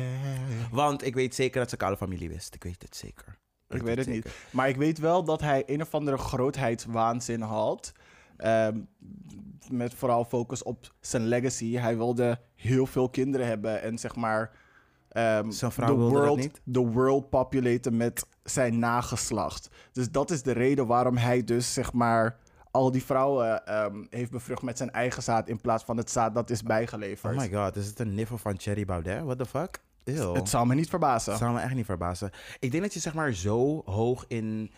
Want 0.71 1.05
ik 1.05 1.15
weet 1.15 1.35
zeker 1.35 1.61
dat 1.61 1.71
ze 1.71 1.77
koude 1.77 1.97
familie 1.97 2.29
wist. 2.29 2.55
Ik 2.55 2.63
weet 2.63 2.83
het 2.83 2.97
zeker. 2.97 3.39
Ik 3.69 3.83
weet 3.83 3.97
het 3.97 4.07
zeker. 4.07 4.25
niet. 4.25 4.35
Maar 4.51 4.69
ik 4.69 4.77
weet 4.77 4.99
wel 4.99 5.25
dat 5.25 5.41
hij 5.41 5.63
een 5.67 5.81
of 5.81 5.95
andere 5.95 6.19
grootheidswaanzin 6.19 7.41
had. 7.41 7.93
Ehm, 8.37 8.81
met 9.71 9.95
vooral 9.95 10.25
focus 10.25 10.63
op 10.63 10.95
zijn 11.01 11.27
legacy. 11.27 11.77
Hij 11.77 11.97
wilde 11.97 12.39
heel 12.55 12.87
veel 12.87 13.11
kinderen 13.11 13.47
hebben 13.47 13.83
en 13.83 13.99
zeg 13.99 14.17
maar. 14.17 14.61
Vrouw 15.73 15.97
de 15.97 16.03
world, 16.03 16.39
niet? 16.39 16.61
De 16.65 16.81
world 16.81 17.31
populaten 17.31 17.97
met 17.97 18.27
zijn 18.43 18.79
nageslacht. 18.79 19.69
Dus 19.93 20.11
dat 20.11 20.31
is 20.31 20.43
de 20.43 20.53
reden 20.53 20.87
waarom 20.87 21.17
hij 21.17 21.45
dus 21.45 21.73
zeg 21.73 21.93
maar. 21.93 22.41
Al 22.71 22.91
die 22.91 23.05
vrouwen 23.05 23.67
ehm, 23.67 24.05
heeft 24.11 24.31
bevrucht 24.31 24.63
met 24.63 24.77
zijn 24.77 24.91
eigen 24.91 25.23
zaad 25.23 25.49
in 25.49 25.61
plaats 25.61 25.85
van 25.85 25.97
het 25.97 26.11
zaad 26.11 26.35
dat 26.35 26.51
is 26.51 26.63
bijgeleverd. 26.63 27.35
Oh 27.35 27.41
my 27.41 27.51
god, 27.53 27.77
is 27.77 27.87
het 27.87 27.99
een 27.99 28.15
niffel 28.15 28.39
van 28.39 28.55
Cherry 28.57 28.85
Baudet? 28.85 29.23
What 29.23 29.39
the 29.39 29.47
fuck? 29.47 29.81
Ew. 30.05 30.35
het 30.35 30.49
zou 30.49 30.67
me 30.67 30.75
niet 30.75 30.89
verbazen. 30.89 31.31
Dat 31.31 31.41
zou 31.41 31.55
me 31.55 31.61
echt 31.61 31.75
niet 31.75 31.85
verbazen. 31.85 32.31
Ik 32.59 32.71
denk 32.71 32.83
dat 32.83 32.95
je 32.95 33.01
zeg 33.01 33.15
maar 33.15 33.33
zo 33.33 33.83
hoog 33.85 34.25
in... 34.29 34.73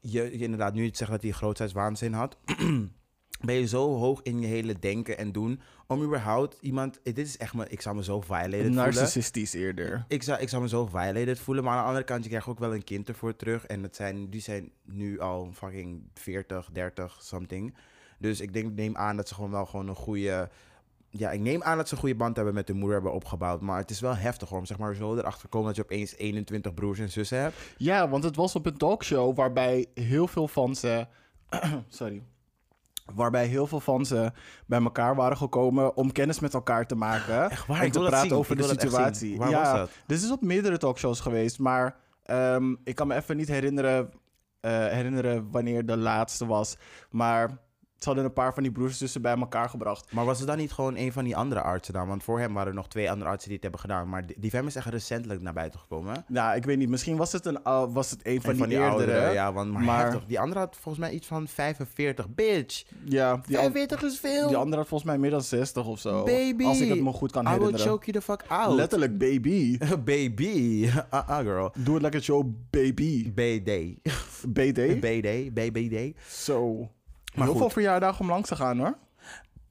Je, 0.00 0.22
je 0.22 0.44
inderdaad, 0.44 0.72
nu 0.72 0.80
je 0.80 0.86
het 0.86 0.96
zegt 0.96 1.10
dat 1.10 1.22
hij 1.22 1.30
grootheidswaanzin 1.30 2.12
had... 2.12 2.36
ben 3.40 3.54
je 3.54 3.66
zo 3.66 3.96
hoog 3.96 4.22
in 4.22 4.40
je 4.40 4.46
hele 4.46 4.78
denken 4.78 5.18
en 5.18 5.32
doen... 5.32 5.60
om 5.86 6.02
überhaupt 6.02 6.58
iemand... 6.60 7.00
Dit 7.02 7.18
is 7.18 7.36
echt 7.36 7.54
me... 7.54 7.68
Ik 7.68 7.80
zou 7.80 7.96
me 7.96 8.04
zo 8.04 8.20
violated 8.20 8.50
voelen. 8.50 8.74
Narcissistisch 8.74 9.54
eerder. 9.54 10.04
Ik 10.08 10.22
zou, 10.22 10.40
ik 10.40 10.48
zou 10.48 10.62
me 10.62 10.68
zo 10.68 10.86
violated 10.86 11.40
voelen. 11.40 11.64
Maar 11.64 11.72
aan 11.72 11.80
de 11.80 11.86
andere 11.86 12.04
kant, 12.04 12.22
je 12.22 12.28
krijgt 12.28 12.46
ook 12.46 12.58
wel 12.58 12.74
een 12.74 12.84
kind 12.84 13.08
ervoor 13.08 13.36
terug. 13.36 13.66
En 13.66 13.82
het 13.82 13.96
zijn, 13.96 14.30
die 14.30 14.40
zijn 14.40 14.70
nu 14.84 15.20
al 15.20 15.50
fucking 15.52 16.02
40, 16.14 16.68
30, 16.72 17.18
something. 17.20 17.74
Dus 18.18 18.40
ik 18.40 18.52
denk, 18.52 18.74
neem 18.74 18.96
aan 18.96 19.16
dat 19.16 19.28
ze 19.28 19.34
gewoon 19.34 19.50
wel 19.50 19.66
gewoon 19.66 19.88
een 19.88 19.94
goede... 19.94 20.48
Ja, 21.12 21.30
ik 21.30 21.40
neem 21.40 21.62
aan 21.62 21.76
dat 21.76 21.88
ze 21.88 21.94
een 21.94 22.00
goede 22.00 22.14
band 22.14 22.36
hebben 22.36 22.54
met 22.54 22.68
hun 22.68 22.76
moeder 22.76 22.94
hebben 22.94 23.12
opgebouwd. 23.12 23.60
Maar 23.60 23.78
het 23.78 23.90
is 23.90 24.00
wel 24.00 24.16
heftig 24.16 24.52
om 24.52 24.64
zeg 24.66 24.78
maar 24.78 24.94
zo 24.94 25.16
erachter 25.16 25.40
te 25.40 25.48
komen 25.48 25.66
dat 25.66 25.76
je 25.76 25.82
opeens 25.82 26.16
21 26.16 26.74
broers 26.74 26.98
en 26.98 27.10
zussen 27.10 27.40
hebt. 27.40 27.56
Ja, 27.76 28.08
want 28.08 28.24
het 28.24 28.36
was 28.36 28.54
op 28.54 28.66
een 28.66 28.76
talkshow 28.76 29.36
waarbij 29.36 29.86
heel 29.94 30.26
veel 30.26 30.48
van 30.48 30.74
ze. 30.74 31.06
sorry. 31.88 32.22
Waarbij 33.14 33.46
heel 33.46 33.66
veel 33.66 33.80
van 33.80 34.06
ze 34.06 34.32
bij 34.66 34.82
elkaar 34.82 35.14
waren 35.14 35.36
gekomen 35.36 35.96
om 35.96 36.12
kennis 36.12 36.40
met 36.40 36.54
elkaar 36.54 36.86
te 36.86 36.94
maken. 36.94 37.50
Echt 37.50 37.66
waar? 37.66 37.80
En 37.80 37.86
Ik 37.86 37.92
te 37.92 38.00
praten 38.00 38.36
over 38.36 38.52
Ik 38.52 38.62
de 38.62 38.68
situatie. 38.68 39.38
Waar 39.38 39.50
ja, 39.50 39.60
was 39.62 39.78
dat? 39.78 39.90
Dit 40.06 40.22
is 40.22 40.30
op 40.30 40.42
meerdere 40.42 40.78
talkshows 40.78 41.20
geweest, 41.20 41.58
maar 41.58 41.96
ehm, 42.22 42.74
ik 42.84 42.94
kan 42.94 43.06
me 43.06 43.14
even 43.14 43.36
niet 43.36 43.48
herinneren, 43.48 44.10
eh, 44.60 44.70
herinneren 44.70 45.50
wanneer 45.50 45.86
de 45.86 45.96
laatste 45.96 46.46
was. 46.46 46.76
Maar 47.10 47.58
ze 48.00 48.06
hadden 48.08 48.24
een 48.24 48.32
paar 48.32 48.54
van 48.54 48.62
die 48.62 48.72
broers 48.72 48.90
en 48.92 48.96
zussen 48.98 49.22
bij 49.22 49.36
elkaar 49.36 49.68
gebracht. 49.68 50.12
Maar 50.12 50.24
was 50.24 50.38
het 50.38 50.48
dan 50.48 50.56
niet 50.56 50.72
gewoon 50.72 50.96
een 50.96 51.12
van 51.12 51.24
die 51.24 51.36
andere 51.36 51.60
artsen 51.62 51.94
dan? 51.94 52.08
Want 52.08 52.22
voor 52.22 52.38
hem 52.38 52.52
waren 52.54 52.68
er 52.68 52.74
nog 52.74 52.88
twee 52.88 53.10
andere 53.10 53.30
artsen 53.30 53.44
die 53.48 53.54
het 53.54 53.62
hebben 53.62 53.80
gedaan. 53.80 54.08
Maar 54.08 54.26
die, 54.36 54.50
hem 54.50 54.66
is 54.66 54.74
echt 54.76 54.86
recentelijk 54.86 55.40
naar 55.40 55.52
buiten 55.52 55.80
gekomen. 55.80 56.24
Nou, 56.28 56.56
ik 56.56 56.64
weet 56.64 56.78
niet. 56.78 56.88
Misschien 56.88 57.16
was 57.16 57.32
het 57.32 57.46
een, 57.46 57.58
uh, 57.66 57.84
was 57.92 58.10
het 58.10 58.20
een 58.26 58.40
van, 58.40 58.50
Een 58.50 58.56
van 58.56 58.68
die, 58.68 58.78
eerdere. 58.78 58.96
oudere, 58.98 59.32
ja, 59.32 59.52
want 59.52 59.72
maar. 59.72 60.18
Die 60.26 60.40
andere 60.40 60.60
had 60.60 60.76
volgens 60.80 61.04
mij 61.04 61.12
iets 61.14 61.26
van 61.26 61.48
45. 61.48 62.28
Bitch, 62.34 62.84
Ja, 63.04 63.40
die, 63.46 63.58
an- 63.58 63.72
45 63.72 64.02
is 64.02 64.18
veel. 64.18 64.46
die 64.48 64.56
andere 64.56 64.76
had 64.76 64.88
volgens 64.88 65.10
mij 65.10 65.18
meer 65.18 65.30
dan 65.30 65.42
60 65.42 65.86
of 65.86 65.98
zo. 66.00 66.24
Baby. 66.24 66.64
Als 66.64 66.80
ik 66.80 66.88
het 66.88 67.00
me 67.02 67.12
goed 67.12 67.30
kan 67.32 67.42
I 67.44 67.48
will 67.48 67.56
herinneren. 67.56 67.86
choke 67.86 68.10
you 68.10 68.18
the 68.18 68.24
fuck 68.24 68.44
out. 68.48 68.74
Letterlijk 68.74 69.18
baby. 69.18 69.78
Baby. 70.04 70.88
Uh-uh, 71.12 71.38
girl. 71.48 71.72
Doe 71.78 71.92
het 71.94 72.02
lekker 72.02 72.22
show, 72.22 72.44
baby. 72.70 73.32
BD. 73.32 73.94
BD? 74.48 75.00
BD. 75.00 75.54
BBD. 75.54 76.16
Zo. 76.28 76.90
Maar 77.34 77.44
Heel 77.44 77.46
goed. 77.46 77.56
veel 77.58 77.70
verjaardagen 77.70 78.20
om 78.20 78.28
langs 78.28 78.48
te 78.48 78.56
gaan 78.56 78.78
hoor. 78.78 78.96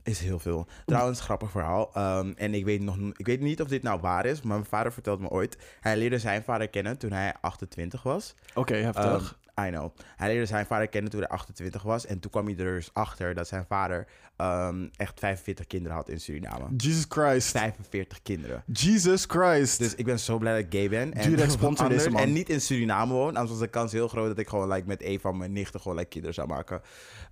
Is 0.04 0.20
heel 0.20 0.40
veel. 0.40 0.68
Trouwens, 0.86 1.20
grappig 1.22 1.52
verhaal. 1.52 1.90
Ehm, 1.94 2.32
en 2.36 2.54
ik 2.54 2.66
weet, 2.66 2.82
nog, 2.82 2.98
ik 3.16 3.26
weet 3.26 3.40
niet 3.40 3.62
of 3.62 3.68
dit 3.68 3.84
nou 3.84 4.00
waar 4.00 4.26
is, 4.26 4.42
maar 4.42 4.58
mijn 4.58 4.70
vader 4.70 4.94
vertelde 4.94 5.22
me 5.22 5.30
ooit. 5.30 5.58
Hij 5.80 5.98
leerde 5.98 6.20
zijn 6.20 6.44
vader 6.44 6.70
kennen 6.70 6.98
toen 6.98 7.12
hij 7.12 7.34
28 7.42 8.04
was. 8.04 8.36
Oké, 8.54 8.76
heftig. 8.76 9.04
Ehm, 9.06 9.49
I 9.68 9.70
know. 9.70 9.92
Hij 10.16 10.28
leerde 10.28 10.46
zijn 10.46 10.66
vader 10.66 10.88
kennen 10.88 11.12
toen 11.12 11.20
hij 11.20 11.30
28 11.30 11.84
was. 11.84 12.06
En 12.06 12.20
toen 12.20 12.32
kwam 12.32 12.46
hij 12.46 12.58
er 12.58 12.74
dus 12.74 12.90
achter 12.94 13.34
dat 13.34 13.48
zijn 13.48 13.66
vader 13.66 14.08
ehm, 14.36 14.88
echt 14.96 15.20
45 15.20 15.68
kinderen 15.68 15.98
had 15.98 16.10
in 16.10 16.20
Suriname. 16.20 16.66
Jesus 16.78 17.06
Christ. 17.10 17.52
45 17.52 18.22
kinderen. 18.22 18.64
Jesus 18.66 19.26
Christ. 19.28 19.80
Dus 19.80 19.96
ik 19.96 20.06
ben 20.06 20.20
zo 20.20 20.38
blij 20.38 20.54
dat 20.54 20.74
ik 20.74 20.80
gay 20.80 20.90
ben. 20.90 21.14
En, 21.14 21.24
anders- 21.78 22.06
en 22.06 22.34
niet 22.34 22.50
in 22.50 22.62
Suriname 22.62 23.14
woon. 23.14 23.28
Anders 23.28 23.50
was 23.50 23.60
de 23.60 23.68
kans 23.68 23.92
heel 23.92 24.08
groot 24.08 24.28
dat 24.28 24.38
ik 24.38 24.48
gewoon 24.48 24.72
like, 24.72 24.88
met 24.88 25.04
een 25.04 25.20
van 25.20 25.38
mijn 25.38 25.52
nichten 25.52 25.80
gewoon 25.80 25.98
like, 25.98 26.10
kinderen 26.10 26.36
zou 26.36 26.48
maken. 26.48 26.82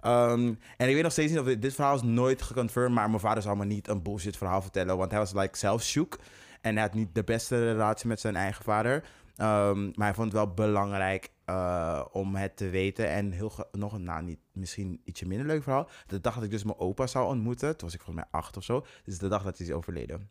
Ehm, 0.01 0.53
en 0.77 0.87
ik 0.87 0.93
weet 0.93 1.03
nog 1.03 1.11
steeds 1.11 1.31
niet 1.31 1.39
of 1.39 1.45
dit, 1.45 1.61
dit 1.61 1.73
verhaal 1.73 1.95
is 1.95 2.01
nooit 2.01 2.41
geconfirmed. 2.41 2.93
Maar 2.93 3.09
mijn 3.09 3.21
vader 3.21 3.43
zal 3.43 3.55
me 3.55 3.65
niet 3.65 3.87
een 3.87 4.01
bullshit 4.01 4.37
verhaal 4.37 4.61
vertellen. 4.61 4.97
Want 4.97 5.11
hij 5.11 5.19
was 5.19 5.33
like, 5.33 5.57
zelf 5.57 5.83
shook. 5.83 6.19
En 6.61 6.73
hij 6.73 6.83
had 6.83 6.93
niet 6.93 7.15
de 7.15 7.23
beste 7.23 7.71
relatie 7.71 8.07
met 8.07 8.19
zijn 8.19 8.35
eigen 8.35 8.63
vader. 8.63 9.03
Ehm, 9.38 9.84
maar 9.84 10.06
hij 10.06 10.13
vond 10.13 10.32
het 10.32 10.43
wel 10.43 10.54
belangrijk 10.54 11.32
eh, 11.45 12.06
om 12.12 12.36
het 12.36 12.58
te 12.58 12.69
weten. 12.69 13.10
En 13.10 13.32
heel 13.32 13.52
nog 13.71 13.93
een, 13.93 14.04
nou, 14.04 14.23
niet, 14.23 14.39
misschien 14.52 15.02
ietsje 15.04 15.28
minder 15.28 15.47
leuk 15.47 15.63
verhaal. 15.63 15.89
De 16.08 16.21
dag 16.21 16.36
dat 16.36 16.43
ik 16.43 16.52
dus 16.52 16.63
mijn 16.63 16.80
opa 16.80 17.08
zou 17.08 17.28
ontmoeten. 17.28 17.78
Toen 17.78 17.88
was 17.88 17.97
ik 17.97 18.02
volgens 18.04 18.26
mij 18.26 18.39
acht 18.41 18.58
of 18.58 18.63
zo. 18.63 18.86
Dus 19.04 19.17
de 19.17 19.28
dag 19.28 19.43
dat 19.43 19.58
hij 19.58 19.67
is 19.67 19.73
overleden. 19.73 20.30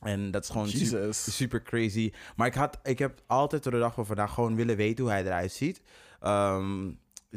En 0.00 0.30
dat 0.30 0.42
is 0.42 0.50
gewoon 0.50 0.68
super, 0.68 1.14
super 1.14 1.62
crazy. 1.62 2.12
Maar 2.36 2.46
ik, 2.46 2.54
had, 2.54 2.78
ik 2.82 2.98
heb 2.98 3.22
altijd 3.26 3.62
tot 3.62 3.72
de 3.72 3.78
dag 3.78 3.94
van 3.94 4.06
vandaag 4.06 4.34
gewoon 4.34 4.54
willen 4.54 4.76
weten 4.76 5.04
hoe 5.04 5.12
hij 5.12 5.24
eruit 5.24 5.52
ziet. 5.52 5.82
Ehm, 6.20 6.90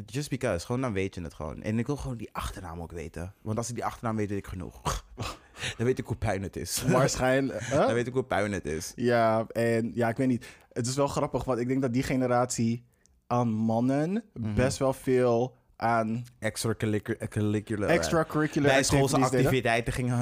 just 0.06 0.28
because. 0.30 0.66
Gewoon 0.66 0.80
dan 0.80 0.92
weet 0.92 1.14
je 1.14 1.22
het 1.22 1.34
gewoon. 1.34 1.62
En 1.62 1.78
ik 1.78 1.86
wil 1.86 1.96
gewoon 1.96 2.16
die 2.16 2.28
achternaam 2.32 2.80
ook 2.80 2.92
weten. 2.92 3.34
Want 3.42 3.58
als 3.58 3.68
ik 3.68 3.74
die 3.74 3.84
achternaam 3.84 4.16
weet, 4.16 4.28
weet 4.28 4.38
ik 4.38 4.46
genoeg. 4.46 5.04
dan 5.76 5.86
weet 5.86 5.98
ik 5.98 6.06
hoe 6.06 6.16
puin 6.16 6.42
het 6.42 6.56
is. 6.56 6.82
Waarschijnlijk. 6.88 7.60
Huh? 7.70 7.78
dan 7.86 7.94
weet 7.94 8.06
ik 8.06 8.12
hoe 8.12 8.24
puin 8.24 8.52
het 8.52 8.66
is. 8.66 8.92
Ja, 8.96 9.46
en 9.52 9.90
ja, 9.94 10.08
ik 10.08 10.16
weet 10.16 10.28
niet. 10.28 10.46
Het 10.72 10.86
is 10.86 10.96
wel 10.96 11.06
grappig, 11.08 11.44
want 11.44 11.58
ik 11.58 11.68
denk 11.68 11.82
dat 11.82 11.92
die 11.92 12.02
generatie 12.02 12.84
aan 13.26 13.48
mannen 13.48 14.24
Mhm. 14.34 14.54
best 14.54 14.78
wel 14.78 14.92
veel 14.92 15.56
aan 15.76 16.24
Extracurricular. 16.38 17.88
extracurricular 17.88 18.70
Bij 18.72 18.82
schoolse 18.82 19.16
activiteiten 19.16 19.92
gingen 19.92 20.16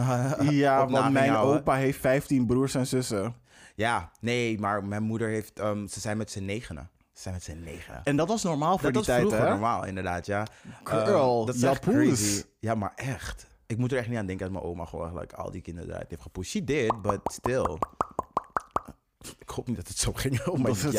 Ja, 0.50 0.88
want 0.88 1.12
mijn 1.12 1.30
houden. 1.30 1.60
opa 1.60 1.74
heeft 1.74 1.98
15 2.00 2.46
broers 2.46 2.74
en 2.74 2.86
zussen. 2.86 3.34
Ja, 3.74 4.10
nee, 4.20 4.58
maar 4.58 4.84
mijn 4.84 5.02
moeder 5.02 5.28
heeft... 5.28 5.58
ehm, 5.58 5.86
ze 5.86 6.00
zijn 6.00 6.16
met 6.16 6.30
z'n 6.30 6.44
negenen. 6.44 6.90
Zijn 7.14 7.34
met 7.34 7.42
z'n 7.42 7.60
negenen. 7.64 8.00
En 8.04 8.16
dat 8.16 8.28
was 8.28 8.42
normaal 8.42 8.78
voor 8.78 8.92
dat 8.92 9.04
die 9.04 9.14
tijd, 9.14 9.30
hè? 9.30 9.48
normaal, 9.48 9.84
inderdaad, 9.86 10.26
ja. 10.26 10.46
Girl, 10.84 11.38
Ehm, 11.38 11.46
dat 11.46 11.54
is 11.54 11.62
echt 11.62 11.80
crazy. 11.80 12.42
Ja, 12.58 12.74
maar 12.74 12.92
echt. 12.94 13.46
Ik 13.66 13.78
moet 13.78 13.92
er 13.92 13.98
echt 13.98 14.08
niet 14.08 14.18
aan 14.18 14.26
denken 14.26 14.44
dat 14.52 14.54
mijn 14.54 14.70
oma 14.72 14.84
gewoon 14.84 15.18
like, 15.18 15.36
al 15.36 15.50
die 15.50 15.60
kinderen 15.62 15.90
eruit 15.90 16.10
heeft 16.10 16.22
gepusht. 16.22 16.50
She 16.50 16.64
did, 16.64 17.02
but 17.02 17.20
still. 17.32 17.78
Ik 19.38 19.48
hoop 19.48 19.66
niet 19.66 19.76
dat 19.76 19.88
het 19.88 19.98
zo 19.98 20.12
ging. 20.12 20.46
Oh 20.46 20.58
my 20.58 20.64
Dat 20.64 20.78
god. 20.78 20.96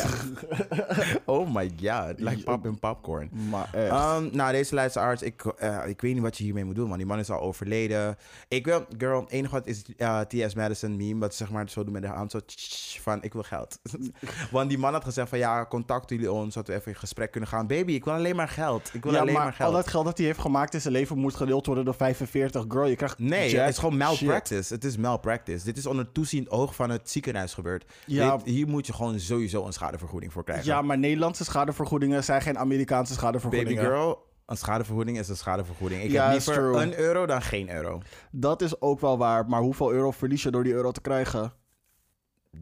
oh 1.24 1.54
my 1.54 1.70
god. 1.82 2.20
Like 2.20 2.42
pop 2.42 2.64
in 2.64 2.78
popcorn. 2.78 3.30
Maar 3.50 3.68
echt. 3.74 3.90
Um, 3.92 4.28
nou, 4.32 4.52
deze 4.52 4.74
luisteraars, 4.74 5.22
ik, 5.22 5.44
eh, 5.44 5.86
ik 5.86 6.00
weet 6.00 6.12
niet 6.14 6.22
wat 6.22 6.38
je 6.38 6.44
hiermee 6.44 6.64
moet 6.64 6.74
doen, 6.74 6.88
man. 6.88 6.96
Die 6.96 7.06
man 7.06 7.18
is 7.18 7.30
al 7.30 7.40
overleden. 7.40 8.16
Ik 8.48 8.64
wil, 8.64 8.86
girl, 8.98 9.24
enige 9.28 9.54
wat 9.54 9.66
is 9.66 9.82
eh, 9.96 10.20
T.S. 10.20 10.54
Madison 10.54 10.96
meme, 10.96 11.20
wat 11.20 11.30
ze 11.34 11.36
zeg 11.36 11.50
maar 11.50 11.70
zo 11.70 11.84
doen 11.84 11.92
met 11.92 12.02
de 12.02 12.08
hand, 12.08 12.30
zo 12.30 12.40
tsch, 12.46 13.00
van 13.00 13.22
ik 13.22 13.32
wil 13.32 13.42
geld. 13.42 13.78
Want 14.50 14.68
die 14.68 14.78
man 14.78 14.92
had 14.92 15.04
gezegd 15.04 15.28
van 15.28 15.38
ja, 15.38 15.66
contacten 15.66 16.16
jullie 16.16 16.32
ons, 16.32 16.54
zodat 16.54 16.68
we 16.68 16.74
even 16.74 16.92
in 16.92 16.98
gesprek 16.98 17.30
kunnen 17.30 17.48
gaan. 17.48 17.66
Baby, 17.66 17.92
ik 17.92 18.04
wil 18.04 18.14
alleen 18.14 18.36
maar 18.36 18.48
geld. 18.48 18.90
Ik 18.92 19.02
wil 19.02 19.12
ja, 19.12 19.20
alleen 19.20 19.32
maar, 19.32 19.42
maar, 19.42 19.52
geld. 19.52 19.68
al 19.68 19.74
dat 19.74 19.88
geld 19.88 20.04
dat 20.04 20.18
hij 20.18 20.26
heeft 20.26 20.38
gemaakt 20.38 20.74
in 20.74 20.80
zijn 20.80 20.92
leven 20.94 21.18
moet 21.18 21.34
gedeeld 21.34 21.66
worden 21.66 21.84
door 21.84 21.94
45. 21.94 22.64
Girl, 22.68 22.86
je 22.86 22.96
krijgt 22.96 23.18
Nee, 23.18 23.50
jack 23.50 23.60
het 23.60 23.74
is 23.74 23.78
gewoon 23.78 23.92
shit. 23.92 24.02
malpractice. 24.26 24.74
Het 24.74 24.84
is 24.84 24.96
malpractice. 24.96 25.64
Dit 25.64 25.76
is 25.76 25.86
onder 25.86 26.12
toeziend 26.12 26.50
oog 26.50 26.74
van 26.74 26.90
het 26.90 27.10
ziekenhuis 27.10 27.54
gebeurd. 27.54 27.84
Ja. 28.06 28.15
Dit- 28.22 28.44
hier 28.44 28.68
moet 28.68 28.86
je 28.86 28.92
gewoon 28.92 29.18
sowieso 29.20 29.66
een 29.66 29.72
schadevergoeding 29.72 30.32
voor 30.32 30.44
krijgen. 30.44 30.66
Ja, 30.66 30.82
maar 30.82 30.98
Nederlandse 30.98 31.44
schadevergoedingen 31.44 32.24
zijn 32.24 32.42
geen 32.42 32.58
Amerikaanse 32.58 33.12
Baby 33.12 33.20
schadevergoedingen. 33.22 33.84
girl, 33.84 34.24
een 34.46 34.56
schadevergoeding 34.56 35.18
is 35.18 35.28
een 35.28 35.36
schadevergoeding. 35.36 36.02
Ik 36.02 36.10
Ja, 36.10 36.26
heb 36.28 36.36
is 36.36 36.46
liever 36.46 36.62
true. 36.72 36.82
een 36.82 36.98
euro 36.98 37.26
dan 37.26 37.42
geen 37.42 37.70
euro. 37.70 38.00
Dat 38.30 38.62
is 38.62 38.80
ook 38.80 39.00
wel 39.00 39.18
waar, 39.18 39.46
maar 39.48 39.60
hoeveel 39.60 39.92
euro 39.92 40.10
verlies 40.10 40.42
je 40.42 40.50
door 40.50 40.64
die 40.64 40.72
euro 40.72 40.92
te 40.92 41.00
krijgen? 41.00 41.52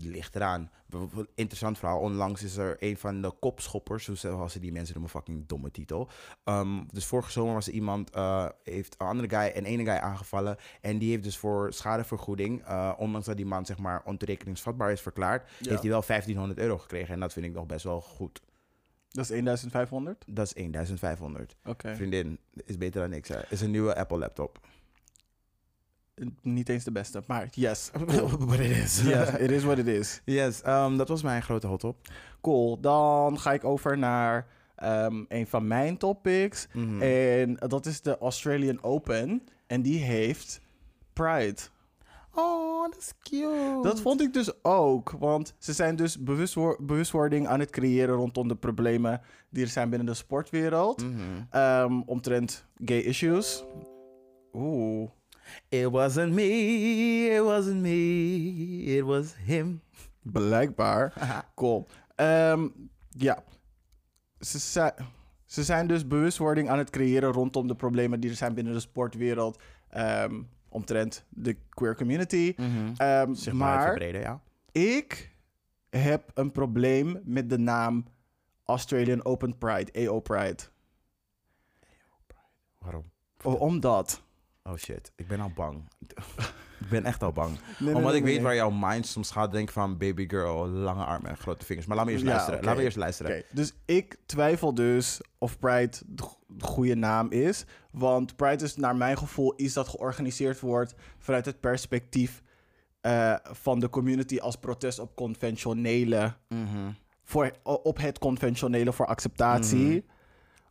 Ligt 0.00 0.34
eraan. 0.36 0.70
Interessant 1.34 1.78
verhaal. 1.78 2.00
Onlangs 2.00 2.42
is 2.42 2.56
er 2.56 2.76
een 2.78 2.96
van 2.96 3.22
de 3.22 3.30
kopschoppers, 3.40 4.08
zoals 4.12 4.52
ze 4.52 4.60
die 4.60 4.72
mensen 4.72 4.92
noemen, 4.94 5.10
fucking 5.12 5.46
domme 5.46 5.70
titel. 5.70 6.08
Ehm, 6.44 6.82
dus 6.92 7.04
vorige 7.06 7.30
zomer 7.30 7.54
was 7.54 7.66
er 7.66 7.72
iemand, 7.72 8.10
eh, 8.10 8.48
heeft 8.62 8.94
een 8.98 9.06
andere 9.06 9.28
guy 9.28 9.46
en 9.54 9.64
ene 9.64 9.84
guy 9.84 9.94
aangevallen. 9.96 10.56
En 10.80 10.98
die 10.98 11.10
heeft 11.10 11.22
dus 11.24 11.36
voor 11.38 11.72
schadevergoeding, 11.72 12.64
eh, 12.64 12.92
ondanks 12.96 13.26
dat 13.26 13.36
die 13.36 13.46
man 13.46 13.66
zeg 13.66 13.78
maar 13.78 14.02
ontoerekeningsvatbaar 14.04 14.92
is 14.92 15.00
verklaard, 15.00 15.50
Ja. 15.58 15.68
heeft 15.70 15.82
hij 15.82 15.90
wel 15.90 16.02
1500 16.02 16.58
euro 16.58 16.78
gekregen. 16.78 17.14
En 17.14 17.20
dat 17.20 17.32
vind 17.32 17.46
ik 17.46 17.52
nog 17.52 17.66
best 17.66 17.84
wel 17.84 18.00
goed. 18.00 18.42
Dat 19.08 19.24
is 19.30 19.30
1500? 19.42 20.24
Dat 20.26 20.46
is 20.46 20.52
1500. 20.52 21.56
Oké. 21.64 21.96
Vriendin, 21.96 22.38
is 22.64 22.78
beter 22.78 23.00
dan 23.00 23.10
niks. 23.10 23.28
Hè. 23.28 23.40
Is 23.50 23.60
een 23.60 23.70
nieuwe 23.70 23.96
Apple 23.96 24.18
laptop. 24.18 24.58
Niet 26.42 26.68
eens 26.68 26.84
de 26.84 26.92
beste, 26.92 27.22
maar 27.26 27.48
yes. 27.50 27.90
What 28.38 28.58
it 28.58 28.70
is. 28.76 29.00
yes, 29.12 29.28
it 29.30 29.50
is 29.50 29.64
what 29.64 29.78
it 29.78 29.86
is. 29.86 30.20
Yes, 30.24 30.62
ehm, 30.62 30.96
dat 30.96 31.08
was 31.08 31.22
mijn 31.22 31.42
grote 31.42 31.66
hotop. 31.66 31.96
Cool, 32.40 32.80
dan 32.80 33.38
ga 33.40 33.52
ik 33.52 33.64
over 33.64 33.98
naar 33.98 34.46
ehm, 34.76 35.24
een 35.28 35.46
van 35.46 35.66
mijn 35.66 35.96
topics. 35.96 36.66
Mhm. 36.72 37.02
En 37.02 37.54
dat 37.54 37.86
is 37.86 38.00
de 38.00 38.18
Australian 38.18 38.82
Open. 38.82 39.42
En 39.66 39.82
die 39.82 39.98
heeft 39.98 40.60
Pride. 41.12 41.56
Oh, 42.34 42.82
dat 42.90 42.96
is 43.00 43.12
cute. 43.22 43.78
Dat 43.82 44.00
vond 44.00 44.20
ik 44.20 44.32
dus 44.32 44.64
ook. 44.64 45.10
Want 45.18 45.54
ze 45.58 45.72
zijn 45.72 45.96
dus 45.96 46.18
bewustwo- 46.18 46.76
bewustwording 46.80 47.46
aan 47.46 47.60
het 47.60 47.70
creëren 47.70 48.14
rondom 48.14 48.48
de 48.48 48.56
problemen 48.56 49.20
die 49.50 49.62
er 49.64 49.70
zijn 49.70 49.88
binnen 49.88 50.06
de 50.06 50.14
sportwereld. 50.14 51.04
Ehm, 51.50 52.00
omtrent 52.06 52.66
gay 52.84 52.98
issues. 52.98 53.64
Oeh. 54.52 55.10
It 55.68 55.86
wasn't 55.90 56.32
me, 56.32 56.44
it 57.36 57.42
wasn't 57.42 57.80
me, 57.80 57.96
it 58.96 59.02
was 59.04 59.34
him. 59.44 59.80
Blijkbaar. 60.22 61.12
Cool. 61.54 61.86
Ehm, 62.14 62.68
ja. 63.10 63.42
Ze, 64.40 64.58
zijn- 64.58 64.94
ze 65.44 65.62
zijn 65.64 65.86
dus 65.86 66.06
bewustwording 66.06 66.68
aan 66.68 66.78
het 66.78 66.90
creëren 66.90 67.32
rondom 67.32 67.66
de 67.66 67.74
problemen 67.76 68.20
die 68.20 68.30
er 68.30 68.36
zijn 68.36 68.54
binnen 68.54 68.72
de 68.72 68.80
sportwereld. 68.80 69.58
ehm, 69.88 70.42
omtrent 70.68 71.24
de 71.28 71.56
queer 71.68 71.96
community. 71.96 72.54
Ehm, 72.96 73.34
Zeg 73.34 73.54
maar, 73.54 73.76
maar 73.76 73.86
verbreden, 73.86 74.20
ja. 74.20 74.40
ik 74.72 75.32
heb 75.90 76.30
een 76.34 76.52
probleem 76.52 77.20
met 77.24 77.50
de 77.50 77.58
naam 77.58 78.04
Australian 78.64 79.24
Open 79.24 79.58
Pride, 79.58 80.08
AO 80.08 80.20
Pride. 80.20 80.62
Waarom? 82.78 83.04
Omdat. 83.42 84.22
Oh 84.70 84.76
shit, 84.76 85.12
ik 85.16 85.26
ben 85.28 85.40
al 85.40 85.50
bang. 85.54 85.88
ik 86.80 86.88
ben 86.90 87.04
echt 87.04 87.22
al 87.22 87.32
bang. 87.32 87.58
nee, 87.78 87.94
Omdat 87.94 88.10
nee, 88.10 88.20
ik 88.20 88.26
weet 88.26 88.42
waar 88.42 88.54
jouw 88.54 88.70
mind 88.70 89.06
soms 89.06 89.30
gaat 89.30 89.52
denken 89.52 89.74
van 89.74 89.98
baby 89.98 90.28
girl, 90.28 90.68
lange 90.68 91.04
armen 91.04 91.30
en 91.30 91.36
grote 91.36 91.64
vingers. 91.64 91.86
Maar 91.86 91.96
laat 91.96 92.06
me 92.06 92.12
eerst 92.12 92.24
Ja, 92.24 92.30
luisteren. 92.30 92.58
oké. 92.58 92.66
Laat 92.68 92.76
me 92.76 92.82
eerst 92.82 92.96
luisteren. 92.96 93.42
Dus 93.52 93.72
ik 93.84 94.16
twijfel 94.26 94.74
dus 94.74 95.20
of 95.38 95.58
Pride 95.58 95.96
de 96.06 96.24
goede 96.58 96.94
naam 96.94 97.30
is. 97.30 97.64
Want 97.90 98.36
Pride 98.36 98.64
is 98.64 98.76
naar 98.76 98.96
mijn 98.96 99.18
gevoel 99.18 99.52
iets 99.56 99.74
dat 99.74 99.88
georganiseerd 99.88 100.60
wordt 100.60 100.94
vanuit 101.18 101.46
het 101.46 101.60
perspectief 101.60 102.42
eh, 103.00 103.34
van 103.42 103.78
de 103.80 103.88
community 103.88 104.38
als 104.38 104.56
protest 104.56 104.98
op 104.98 105.14
conventionele. 105.16 106.34
Mhm. 106.48 106.90
Voor, 107.22 107.50
op 107.62 107.98
het 107.98 108.18
conventionele 108.18 108.92
voor 108.92 109.06
acceptatie. 109.06 109.86
Mhm. 109.88 110.00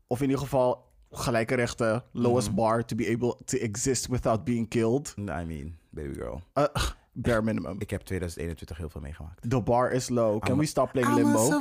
Of 0.07 0.19
in 0.21 0.25
ieder 0.25 0.41
geval 0.43 0.91
gelijke 1.17 1.55
rechten, 1.55 2.03
lowest 2.11 2.47
Mhm. 2.47 2.55
bar 2.55 2.85
to 2.85 2.95
be 2.95 3.07
able 3.09 3.37
to 3.45 3.57
exist 3.57 4.07
without 4.07 4.43
being 4.43 4.67
killed. 4.67 5.13
I 5.17 5.21
mean, 5.45 5.77
baby 5.89 6.13
girl. 6.13 6.41
Uh, 6.53 6.65
bare 7.11 7.41
minimum. 7.41 7.75
Ik 7.79 7.89
heb 7.89 8.01
2021 8.01 8.77
heel 8.77 8.89
veel 8.89 9.01
meegemaakt. 9.01 9.49
The 9.49 9.61
bar 9.61 9.91
is 9.91 10.09
low. 10.09 10.39
Can 10.41 10.51
I'm 10.51 10.57
we 10.59 10.65
stop 10.65 10.91
playing 10.91 11.11
I'm 11.17 11.23
limbo? 11.23 11.59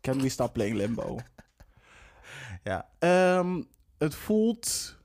Can 0.00 0.20
we 0.20 0.28
stop 0.28 0.52
playing 0.52 0.76
limbo? 0.76 1.16
Ja. 2.64 2.88
Ehm, 2.98 3.62
het 3.98 4.14
voelt. 4.14 4.96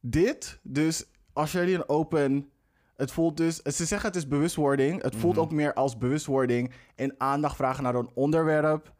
Dit, 0.00 0.58
dus 0.62 1.04
Australian 1.32 1.88
Open. 1.88 2.50
Het 2.96 3.12
voelt 3.12 3.36
dus. 3.36 3.56
Ze 3.56 3.84
zeggen 3.84 4.08
het 4.08 4.16
is 4.16 4.28
bewustwording. 4.28 5.02
Het 5.02 5.16
voelt 5.16 5.34
Mhm. 5.34 5.42
ook 5.44 5.52
meer 5.52 5.74
als 5.74 5.98
bewustwording 5.98 6.72
en 6.94 7.14
aandacht 7.18 7.56
vragen 7.56 7.82
naar 7.82 7.94
een 7.94 8.10
onderwerp. 8.14 8.92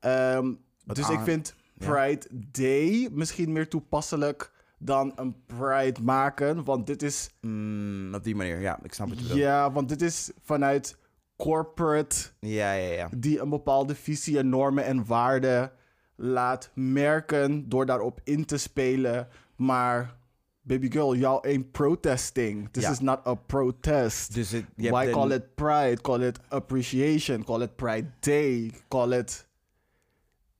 Ehm, 0.00 0.54
Dus 0.94 1.08
ik 1.10 1.20
vind. 1.20 1.54
Pride 1.78 2.26
Day 2.50 3.08
misschien 3.12 3.52
meer 3.52 3.68
toepasselijk 3.68 4.52
dan 4.78 5.12
een 5.16 5.36
Pride 5.46 6.02
maken. 6.02 6.64
Want 6.64 6.86
dit 6.86 7.02
is. 7.02 7.30
Mm, 7.40 8.14
op 8.14 8.24
die 8.24 8.34
manier, 8.34 8.60
ja. 8.60 8.78
Ik 8.82 8.92
snap 8.92 9.08
je 9.08 9.14
bedoelt. 9.14 9.34
Ja, 9.38 9.72
want 9.72 9.88
dit 9.88 10.02
is 10.02 10.30
vanuit 10.42 10.96
corporate 11.36 12.16
Ja, 12.40 12.72
ja, 12.72 12.92
ja. 12.92 13.08
die 13.16 13.40
een 13.40 13.48
bepaalde 13.48 13.94
visie 13.94 14.38
en 14.38 14.48
normen 14.48 14.84
en 14.84 15.06
waarden 15.06 15.72
laat 16.16 16.70
merken 16.74 17.68
door 17.68 17.86
daarop 17.86 18.20
in 18.24 18.44
te 18.44 18.56
spelen. 18.56 19.28
Maar 19.56 20.16
baby 20.62 20.90
girl, 20.90 21.14
jouw 21.16 21.38
een 21.42 21.70
protesting. 21.70 22.68
This 22.70 22.82
Ja. 22.82 22.90
is 22.90 23.00
not 23.00 23.26
a 23.26 23.34
protest. 23.34 24.34
Dus 24.34 24.50
het, 24.50 24.64
Why 24.76 25.10
call 25.10 25.30
it 25.30 25.54
pride? 25.54 26.00
Call 26.00 26.20
it 26.22 26.38
appreciation. 26.48 27.44
Call 27.44 27.60
it 27.62 27.76
pride 27.76 28.06
day. 28.20 28.72
Call 28.88 29.12
it 29.12 29.45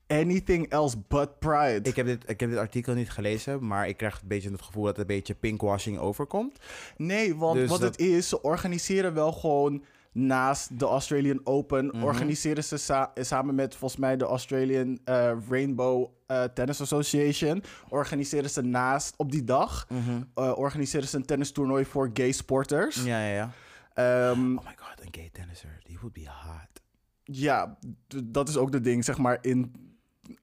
anything 0.06 0.68
else 0.68 0.96
but 1.08 1.38
pride. 1.38 1.80
Ik 1.88 1.96
heb, 1.96 2.06
dit, 2.06 2.22
ik 2.30 2.40
heb 2.40 2.50
dit 2.50 2.58
artikel 2.58 2.94
niet 2.94 3.10
gelezen, 3.10 3.66
maar 3.66 3.88
ik 3.88 3.96
krijg 3.96 4.20
een 4.20 4.28
beetje 4.28 4.50
het 4.50 4.62
gevoel 4.62 4.82
dat 4.84 4.96
het 4.96 5.00
een 5.10 5.16
beetje 5.16 5.34
pinkwashing 5.34 5.98
overkomt. 5.98 6.58
Nee, 6.96 7.34
want 7.36 7.54
Dus 7.54 7.68
wat 7.70 7.80
dat- 7.80 7.90
het 7.90 8.00
is, 8.00 8.28
ze 8.28 8.42
organiseren 8.42 9.14
wel 9.14 9.32
gewoon 9.32 9.84
naast 10.12 10.78
de 10.78 10.84
Australian 10.84 11.40
Open, 11.44 11.86
Mhm. 11.86 12.02
organiseren 12.04 12.64
ze 12.64 12.76
sa- 12.76 13.12
samen 13.14 13.54
met 13.54 13.74
volgens 13.76 14.00
mij 14.00 14.16
de 14.16 14.24
Australian 14.24 14.98
eh, 15.04 15.32
Rainbow 15.48 16.08
eh, 16.26 16.44
Tennis 16.44 16.80
Association, 16.80 17.62
organiseren 17.88 18.50
ze 18.50 18.62
naast 18.62 19.14
op 19.16 19.30
die 19.32 19.44
dag, 19.44 19.86
eh, 20.34 20.52
organiseren 20.58 21.08
ze 21.08 21.16
een 21.16 21.24
tennistoernooi 21.26 21.84
voor 21.84 22.10
gay 22.12 22.32
sporters. 22.32 23.04
Ja, 23.04 23.26
ja, 23.26 23.34
ja. 23.34 23.50
Ehm, 23.94 24.56
Oh 24.56 24.64
my 24.64 24.74
god, 24.76 25.00
een 25.04 25.08
gay 25.10 25.28
tennisser. 25.32 25.80
Die 25.84 25.96
would 26.00 26.12
be 26.12 26.24
hot. 26.26 26.80
ja, 27.24 27.78
dat 28.24 28.48
is 28.48 28.56
ook 28.56 28.72
de 28.72 28.80
ding, 28.80 29.04
zeg 29.04 29.18
maar 29.18 29.38
in, 29.40 29.74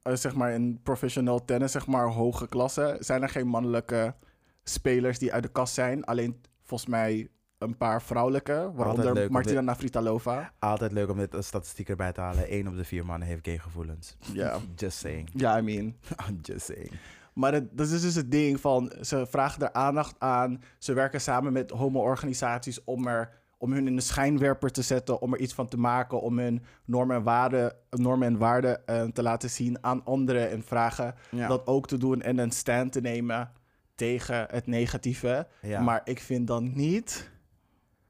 eh, 0.02 0.14
zeg 0.16 0.36
maar 0.36 0.52
in 0.52 0.80
professional 0.84 1.46
tennis, 1.46 1.72
zeg 1.72 1.88
maar 1.88 2.08
hoge 2.08 2.48
klasse, 2.48 2.98
zijn 3.00 3.22
er 3.22 3.30
geen 3.30 3.48
mannelijke 3.48 4.16
spelers 4.64 5.20
die 5.20 5.34
uit 5.34 5.44
de 5.44 5.50
kast 5.50 5.74
zijn. 5.74 6.04
Alleen 6.04 6.42
volgens 6.64 6.90
mij 6.90 7.28
een 7.58 7.78
paar 7.78 8.02
vrouwelijke, 8.02 8.72
waaronder 8.76 9.32
Martina 9.32 9.56
dit- 9.56 9.66
Navratilova. 9.66 10.52
Altijd 10.60 10.92
leuk 10.92 11.10
om 11.10 11.18
dit 11.18 11.36
als 11.36 11.48
statistiek 11.48 11.90
erbij 11.90 12.12
te 12.12 12.22
halen. 12.22 12.54
Eén 12.54 12.68
op 12.68 12.76
de 12.76 12.84
vier 12.84 13.06
mannen 13.06 13.28
heeft 13.28 13.46
gay 13.48 13.58
gevoelens. 13.58 14.18
Ja, 14.34 14.58
Just 14.76 14.98
saying. 14.98 15.30
ja, 15.34 15.58
I 15.58 15.62
mean. 15.62 15.86
I'm 16.30 16.40
just 16.42 16.66
saying. 16.66 16.92
Maar 17.34 17.54
het, 17.54 17.78
dat 17.78 17.88
is 17.90 18.02
dus 18.02 18.16
het 18.16 18.32
ding 18.32 18.60
van, 18.60 18.92
ze 19.02 19.26
vragen 19.30 19.62
er 19.62 19.74
aandacht 19.74 20.16
aan. 20.20 20.62
Ze 20.78 20.94
werken 20.94 21.22
samen 21.22 21.54
met 21.54 21.70
homo-organisaties 21.70 22.84
om, 22.84 23.08
er, 23.08 23.30
om 23.64 23.74
hun 23.74 23.88
in 23.88 23.96
de 23.96 24.02
schijnwerper 24.02 24.72
te 24.72 24.82
zetten, 24.82 25.22
om 25.22 25.34
er 25.34 25.40
iets 25.40 25.54
van 25.54 25.68
te 25.68 25.78
maken, 25.78 26.22
om 26.22 26.40
hun 26.40 26.64
normen 26.86 27.16
en 27.16 27.24
waarden, 27.24 27.76
normen 27.90 28.28
en 28.28 28.38
waarden 28.38 28.86
eh, 28.88 29.04
te 29.04 29.22
laten 29.22 29.50
zien 29.50 29.78
aan 29.84 30.04
anderen 30.06 30.50
en 30.50 30.64
vragen 30.64 31.16
Ja. 31.32 31.48
dat 31.48 31.68
ook 31.68 31.88
te 31.88 31.98
doen 31.98 32.22
en 32.22 32.38
een 32.38 32.52
stand 32.52 32.92
te 32.92 33.02
nemen 33.02 33.52
tegen 33.96 34.46
het 34.50 34.68
negatieve. 34.68 35.48
Ja. 35.62 35.82
Maar 35.82 36.02
ik 36.04 36.20
vind 36.20 36.48
dan 36.48 36.72
niet 36.76 37.32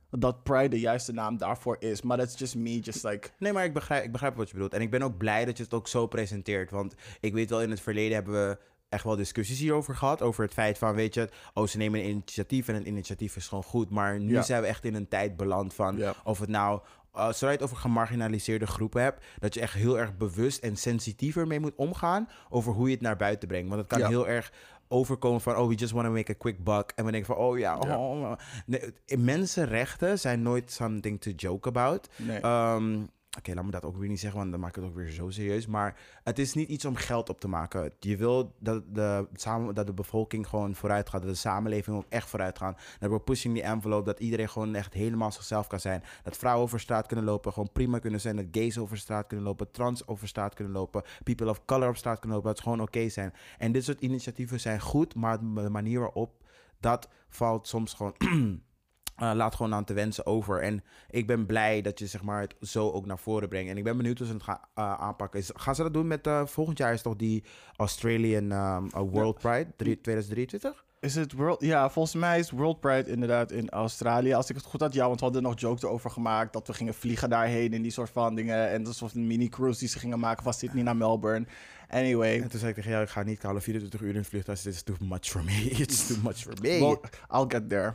dat 0.09 0.43
Pride 0.43 0.69
de 0.69 0.79
juiste 0.79 1.11
naam 1.13 1.37
daarvoor 1.37 1.75
is. 1.79 2.01
Maar 2.01 2.17
that's 2.17 2.37
just 2.37 2.55
me, 2.55 2.79
just 2.79 3.03
like... 3.03 3.29
Nee, 3.39 3.53
maar 3.53 3.65
ik 3.65 3.73
begrijp, 3.73 4.03
ik 4.03 4.11
begrijp 4.11 4.35
wat 4.35 4.47
je 4.47 4.53
bedoelt. 4.53 4.73
En 4.73 4.81
ik 4.81 4.91
ben 4.91 5.01
ook 5.01 5.17
blij 5.17 5.45
dat 5.45 5.57
je 5.57 5.63
het 5.63 5.73
ook 5.73 5.87
zo 5.87 6.07
presenteert. 6.07 6.71
Want 6.71 6.95
ik 7.19 7.33
weet 7.33 7.49
wel, 7.49 7.61
in 7.61 7.69
het 7.69 7.81
verleden 7.81 8.13
hebben 8.13 8.33
we 8.33 8.57
echt 8.93 9.03
wel 9.03 9.15
discussies 9.15 9.59
hierover 9.59 9.95
gehad. 9.95 10.21
Over 10.21 10.43
het 10.43 10.53
feit 10.53 10.77
van, 10.77 10.95
weet 10.95 11.13
je, 11.13 11.29
oh, 11.53 11.67
ze 11.67 11.77
nemen 11.77 11.99
een 11.99 12.09
initiatief 12.09 12.67
en 12.67 12.75
een 12.75 12.87
initiatief 12.87 13.35
is 13.35 13.47
gewoon 13.47 13.63
goed. 13.63 13.89
Maar 13.89 14.19
nu 14.19 14.33
Ja. 14.33 14.41
zijn 14.41 14.61
we 14.61 14.67
echt 14.67 14.85
in 14.85 14.95
een 14.95 15.07
tijd 15.07 15.37
beland 15.37 15.73
van 15.73 15.97
Ja. 15.97 16.13
of 16.23 16.39
het 16.39 16.49
nou. 16.49 16.79
Uh, 17.15 17.25
zodra 17.25 17.47
je 17.47 17.53
het 17.53 17.63
over 17.63 17.77
gemarginaliseerde 17.77 18.67
groepen 18.67 19.01
hebt, 19.01 19.25
dat 19.39 19.53
je 19.53 19.61
echt 19.61 19.73
heel 19.73 19.99
erg 19.99 20.17
bewust 20.17 20.63
en 20.63 20.75
sensitiever 20.77 21.47
mee 21.47 21.59
moet 21.59 21.75
omgaan 21.75 22.29
over 22.49 22.73
hoe 22.73 22.87
je 22.87 22.93
het 22.93 23.01
naar 23.03 23.15
buiten 23.17 23.47
brengt. 23.47 23.67
Want 23.69 23.79
het 23.81 23.89
kan 23.89 23.99
Ja. 23.99 24.07
heel 24.07 24.27
erg 24.27 24.51
overkomen 24.87 25.41
van, 25.41 25.55
oh, 25.57 25.67
we 25.67 25.75
just 25.75 25.91
want 25.91 26.05
to 26.05 26.11
make 26.11 26.31
a 26.31 26.35
quick 26.37 26.63
buck. 26.63 26.91
En 26.95 27.05
we 27.05 27.11
denken 27.11 27.35
van, 27.35 27.45
oh 27.45 27.57
ja, 27.57 27.77
Ja. 27.81 27.97
oh, 27.97 28.21
oh. 28.21 28.31
Nee, 28.65 28.93
mensenrechten 29.17 30.19
zijn 30.19 30.41
nooit 30.41 30.71
something 30.71 31.21
to 31.21 31.31
joke 31.31 31.67
about. 31.67 32.09
Nee. 32.17 32.39
Ehm, 32.39 32.99
Oké, 33.37 33.53
laat 33.53 33.65
me 33.65 33.71
dat 33.71 33.85
ook 33.85 33.97
weer 33.97 34.09
niet 34.09 34.19
zeggen, 34.19 34.39
want 34.39 34.51
dan 34.51 34.59
maak 34.59 34.69
ik 34.69 34.75
het 34.75 34.85
ook 34.85 34.95
weer 34.95 35.11
zo 35.11 35.29
serieus. 35.29 35.67
Maar 35.67 35.99
het 36.23 36.39
is 36.39 36.53
niet 36.53 36.69
iets 36.69 36.85
om 36.85 36.95
geld 36.95 37.29
op 37.29 37.39
te 37.39 37.47
maken. 37.47 37.91
Je 37.99 38.17
wil 38.17 38.55
dat 38.59 38.83
de, 38.95 39.27
samen, 39.33 39.75
dat 39.75 39.87
de 39.87 39.93
bevolking 39.93 40.47
gewoon 40.47 40.75
vooruit 40.75 41.09
gaat. 41.09 41.21
Dat 41.21 41.31
de 41.31 41.37
samenleving 41.37 41.97
ook 41.97 42.05
echt 42.09 42.29
vooruit 42.29 42.57
gaat. 42.57 42.81
Dat 42.99 43.11
we 43.11 43.19
pushing 43.19 43.53
die 43.53 43.63
envelope. 43.63 44.05
Dat 44.05 44.19
iedereen 44.19 44.49
gewoon 44.49 44.75
echt 44.75 44.93
helemaal 44.93 45.31
zichzelf 45.31 45.67
kan 45.67 45.79
zijn. 45.79 46.03
Dat 46.23 46.37
vrouwen 46.37 46.63
over 46.63 46.79
straat 46.79 47.07
kunnen 47.07 47.25
lopen. 47.25 47.53
Gewoon 47.53 47.71
prima 47.71 47.99
kunnen 47.99 48.21
zijn. 48.21 48.35
Dat 48.35 48.45
gays 48.51 48.77
over 48.77 48.97
straat 48.97 49.27
kunnen 49.27 49.45
lopen. 49.45 49.71
Trans 49.71 50.07
over 50.07 50.27
straat 50.27 50.53
kunnen 50.53 50.73
lopen. 50.73 51.03
People 51.23 51.49
of 51.49 51.65
color 51.65 51.89
op 51.89 51.97
straat 51.97 52.19
kunnen 52.19 52.37
lopen. 52.37 52.49
Dat 52.49 52.57
ze 52.57 52.69
gewoon 52.69 52.81
oké 52.87 53.09
zijn. 53.09 53.33
En 53.57 53.71
dit 53.71 53.83
soort 53.83 54.01
initiatieven 54.01 54.59
zijn 54.59 54.81
goed. 54.81 55.15
Maar 55.15 55.39
de 55.39 55.69
manier 55.69 55.99
waarop 55.99 56.31
dat 56.79 57.09
valt 57.29 57.67
soms 57.67 57.93
gewoon... 57.93 58.15
Uh, 59.21 59.31
laat 59.33 59.55
gewoon 59.55 59.73
aan 59.73 59.83
te 59.83 59.93
wensen 59.93 60.25
over. 60.25 60.61
En 60.61 60.83
ik 61.09 61.27
ben 61.27 61.45
blij 61.45 61.81
dat 61.81 61.99
je 61.99 62.07
zeg 62.07 62.23
maar, 62.23 62.41
het 62.41 62.55
zo 62.61 62.89
ook 62.89 63.05
naar 63.05 63.19
voren 63.19 63.49
brengt. 63.49 63.69
En 63.69 63.77
ik 63.77 63.83
ben 63.83 63.97
benieuwd 63.97 64.17
hoe 64.17 64.27
ze 64.27 64.33
het 64.33 64.43
gaan 64.43 64.59
uh, 64.75 64.93
aanpakken. 64.93 65.39
Is, 65.39 65.51
gaan 65.53 65.75
ze 65.75 65.83
dat 65.83 65.93
doen 65.93 66.07
met... 66.07 66.27
Uh, 66.27 66.45
volgend 66.45 66.77
jaar 66.77 66.93
is 66.93 67.01
toch 67.01 67.15
die 67.15 67.43
Australian 67.75 68.51
um, 68.51 68.89
World 68.89 69.39
Pride 69.39 69.73
drie, 69.75 70.01
2023? 70.01 70.85
Is 70.99 71.15
het 71.15 71.33
World... 71.33 71.61
Ja, 71.61 71.89
volgens 71.89 72.15
mij 72.15 72.39
is 72.39 72.51
World 72.51 72.79
Pride 72.79 73.09
inderdaad 73.09 73.51
in 73.51 73.69
Australië. 73.69 74.33
Als 74.33 74.49
ik 74.49 74.55
het 74.55 74.65
goed 74.65 74.79
had, 74.81 74.93
ja, 74.93 75.05
want 75.07 75.19
we 75.19 75.25
hadden 75.25 75.43
nog 75.43 75.59
jokes 75.59 75.83
erover 75.83 76.09
gemaakt... 76.09 76.53
dat 76.53 76.67
we 76.67 76.73
gingen 76.73 76.93
vliegen 76.93 77.29
daarheen 77.29 77.73
en 77.73 77.81
die 77.81 77.91
soort 77.91 78.09
van 78.09 78.35
dingen. 78.35 78.69
En 78.69 78.83
dat 78.83 78.95
soort 78.95 79.13
mini-cruise 79.13 79.79
die 79.79 79.89
ze 79.89 79.99
gingen 79.99 80.19
maken 80.19 80.43
van 80.43 80.53
Sydney 80.53 80.83
naar 80.83 80.95
Melbourne. 80.95 81.45
Anyway. 81.89 82.41
En 82.41 82.49
toen 82.49 82.59
zei 82.59 82.69
ik 82.69 82.75
tegen 82.75 82.91
jou, 82.91 83.03
ik 83.03 83.09
ga 83.09 83.23
niet 83.23 83.43
halen 83.43 83.61
24 83.61 84.01
uur 84.01 84.09
in 84.09 84.15
het 84.15 84.27
vliegtuig. 84.27 84.65
Is 84.65 84.81
too 84.81 84.95
much 84.99 85.25
for 85.25 85.43
me. 85.43 85.51
It's 85.83 86.07
too 86.07 86.17
much 86.23 86.37
for 86.37 86.53
me. 86.61 86.79
Well, 86.79 86.99
I'll 87.31 87.45
get 87.47 87.69
there. 87.69 87.93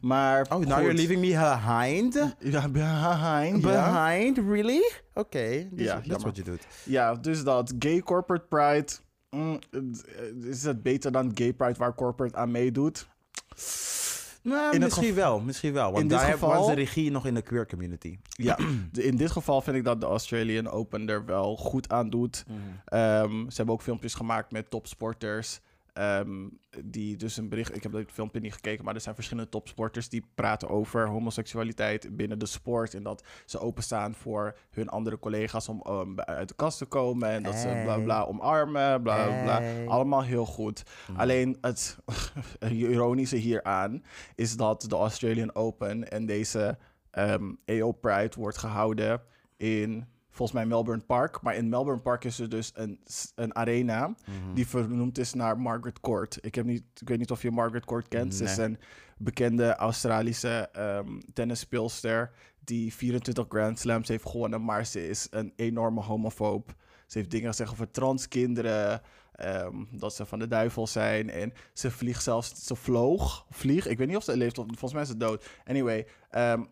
Maar 0.00 0.46
oh, 0.48 0.58
now 0.58 0.68
you're 0.68 0.94
leaving 0.94 1.20
me 1.20 1.28
behind? 1.28 2.34
Ja, 2.38 2.68
behind. 2.68 3.62
Behind? 3.62 4.38
Really? 4.38 4.90
Oké, 5.14 5.20
okay. 5.20 5.68
Ja, 5.74 6.00
dat 6.06 6.18
is 6.18 6.24
wat 6.24 6.36
je 6.36 6.42
doet. 6.42 6.66
Ja, 6.84 7.14
dus 7.14 7.44
dat. 7.44 7.72
Gay 7.78 8.00
corporate 8.00 8.44
pride. 8.48 8.92
mm, 9.30 9.58
is 10.44 10.62
het 10.62 10.82
beter 10.82 11.12
dan 11.12 11.30
gay 11.34 11.52
pride 11.52 11.78
waar 11.78 11.94
corporate 11.94 12.36
aan 12.36 12.50
meedoet? 12.50 13.06
Nou, 14.42 14.78
misschien 14.78 15.14
wel, 15.14 15.40
misschien 15.40 15.72
wel. 15.72 15.84
Want 15.90 16.02
in 16.02 16.08
dit 16.08 16.18
daar 16.18 16.30
geval- 16.32 16.48
was 16.50 16.66
de 16.66 16.74
regie 16.74 17.10
nog 17.10 17.26
in 17.26 17.34
de 17.34 17.42
queer 17.42 17.66
community. 17.66 18.18
Ja, 18.28 18.58
in 18.92 19.16
dit 19.16 19.30
geval 19.30 19.60
vind 19.60 19.76
ik 19.76 19.84
dat 19.84 20.00
de 20.00 20.06
Australian 20.06 20.68
Open 20.68 21.08
er 21.08 21.24
wel 21.24 21.56
goed 21.56 21.88
aan 21.88 22.10
doet. 22.10 22.44
Ehm, 22.84 23.30
ze 23.30 23.56
hebben 23.56 23.74
ook 23.74 23.82
filmpjes 23.82 24.14
gemaakt 24.14 24.52
met 24.52 24.70
topsporters. 24.70 25.60
Ehm, 25.96 26.48
die 26.84 27.16
dus 27.16 27.36
een 27.36 27.48
bericht. 27.48 27.76
Ik 27.76 27.82
heb 27.82 27.92
het 27.92 28.12
filmpje 28.12 28.40
niet 28.40 28.54
gekeken, 28.54 28.84
maar 28.84 28.94
er 28.94 29.00
zijn 29.00 29.14
verschillende 29.14 29.50
topsporters 29.50 30.08
die 30.08 30.24
praten 30.34 30.68
over 30.68 31.08
homoseksualiteit 31.08 32.16
binnen 32.16 32.38
de 32.38 32.46
sport. 32.46 32.94
En 32.94 33.02
dat 33.02 33.24
ze 33.44 33.58
openstaan 33.58 34.14
voor 34.14 34.56
hun 34.70 34.88
andere 34.88 35.18
collega's 35.18 35.68
om 35.68 35.82
um, 35.88 36.20
uit 36.20 36.48
de 36.48 36.54
kast 36.54 36.78
te 36.78 36.84
komen. 36.84 37.28
En 37.28 37.42
dat 37.42 37.54
ze 37.54 37.80
bla 37.84 37.98
bla 37.98 38.22
omarmen. 38.22 39.02
Bla 39.02 39.42
bla. 39.42 39.62
Allemaal 39.86 40.22
heel 40.22 40.46
goed. 40.46 40.82
Alleen 41.16 41.58
het 41.60 41.98
ironische 42.68 43.36
hieraan 43.36 44.02
is 44.34 44.56
dat 44.56 44.82
de 44.88 44.96
Australian 44.96 45.54
Open 45.54 46.10
en 46.10 46.26
deze 46.26 46.78
ehm 47.10 47.52
AO 47.66 47.92
Pride 47.92 48.34
wordt 48.36 48.58
gehouden 48.58 49.22
in 49.56 50.06
volgens 50.36 50.58
mij 50.58 50.66
Melbourne 50.66 51.02
Park. 51.02 51.42
Maar 51.42 51.54
in 51.54 51.68
Melbourne 51.68 52.02
Park 52.02 52.24
is 52.24 52.38
er 52.38 52.48
dus 52.48 52.72
een, 52.74 53.00
een 53.34 53.54
arena 53.54 54.14
die 54.54 54.66
vernoemd 54.66 55.18
is 55.18 55.34
naar 55.34 55.58
Margaret 55.58 56.00
Court. 56.00 56.38
Ik, 56.40 56.54
heb 56.54 56.64
niet, 56.64 56.84
ik 57.00 57.08
weet 57.08 57.18
niet 57.18 57.30
of 57.30 57.42
je 57.42 57.50
Margaret 57.50 57.84
Court 57.84 58.08
kent. 58.08 58.34
Ze 58.34 58.44
is 58.44 58.56
een 58.56 58.78
bekende 59.18 59.74
Australische 59.74 60.68
ehm 60.72 61.18
tennisspeelster 61.32 62.30
die 62.66 62.94
24 62.94 63.44
Grand 63.48 63.78
Slams 63.78 64.08
heeft 64.08 64.28
gewonnen, 64.28 64.64
maar 64.64 64.86
ze 64.86 65.08
is 65.08 65.26
een 65.30 65.52
enorme 65.56 66.00
homofoob. 66.00 66.74
Ze 67.06 67.18
heeft 67.18 67.30
dingen 67.30 67.48
gezegd 67.48 67.70
over 67.72 67.90
transkinderen, 67.90 69.00
ehm, 69.32 69.84
dat 69.90 70.14
ze 70.14 70.26
van 70.26 70.38
de 70.38 70.48
duivel 70.48 70.86
zijn. 70.86 71.30
En 71.30 71.52
ze 71.72 71.90
vliegt 71.90 72.22
zelfs, 72.22 72.66
ze 72.66 72.74
vloog, 72.74 73.46
vlieg, 73.50 73.86
ik 73.86 73.98
weet 73.98 74.06
niet 74.06 74.16
of 74.16 74.24
ze 74.24 74.36
leeft, 74.36 74.58
of, 74.58 74.66
volgens 74.66 74.92
mij 74.92 75.02
is 75.02 75.08
ze 75.08 75.16
dood. 75.16 75.46
Anyway, 75.64 76.06
ehm, 76.30 76.64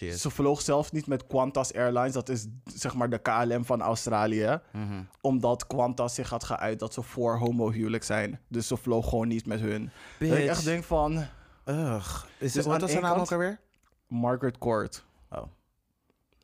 Is. 0.00 0.20
ze 0.20 0.30
vloog 0.30 0.60
zelfs 0.60 0.90
niet 0.90 1.06
met 1.06 1.26
Qantas 1.26 1.74
Airlines, 1.74 2.12
dat 2.12 2.28
is 2.28 2.46
zeg 2.74 2.94
maar 2.94 3.10
de 3.10 3.18
KLM 3.18 3.64
van 3.64 3.82
Australië. 3.82 4.60
Mhm. 4.72 5.02
Omdat 5.20 5.66
Qantas 5.66 6.14
zich 6.14 6.30
had 6.30 6.44
geuit 6.44 6.78
dat 6.78 6.92
ze 6.94 7.02
voor 7.02 7.36
homohuwelijk 7.38 8.04
zijn. 8.04 8.40
Dus 8.48 8.66
ze 8.66 8.76
vloog 8.76 9.08
gewoon 9.08 9.28
niet 9.28 9.46
met 9.46 9.60
hun. 9.60 9.90
Dat 10.18 10.28
ik 10.38 10.48
echt 10.48 10.64
denk 10.64 10.84
van, 10.84 11.24
Ugh. 11.64 12.24
Is 12.38 12.52
Dus 12.52 12.54
het, 12.54 12.64
wat 12.64 12.82
één 12.82 12.92
haar 12.92 13.12
naam 13.12 13.20
ook 13.20 13.32
alweer? 13.32 13.60
Margaret 14.06 14.58
Court, 14.58 15.04
Oh, 15.30 15.42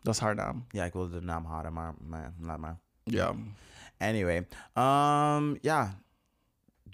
dat 0.02 0.14
is 0.14 0.20
haar 0.20 0.34
naam. 0.34 0.64
ja, 0.68 0.84
ik 0.84 0.92
wilde 0.92 1.18
de 1.18 1.24
naam 1.24 1.44
houden, 1.44 1.72
maar, 1.72 1.94
maar 1.98 2.34
laat 2.40 2.58
maar. 2.58 2.78
Ja. 3.04 3.34
Anyway, 3.98 4.46
ehm, 4.72 5.54
ja, 5.60 5.98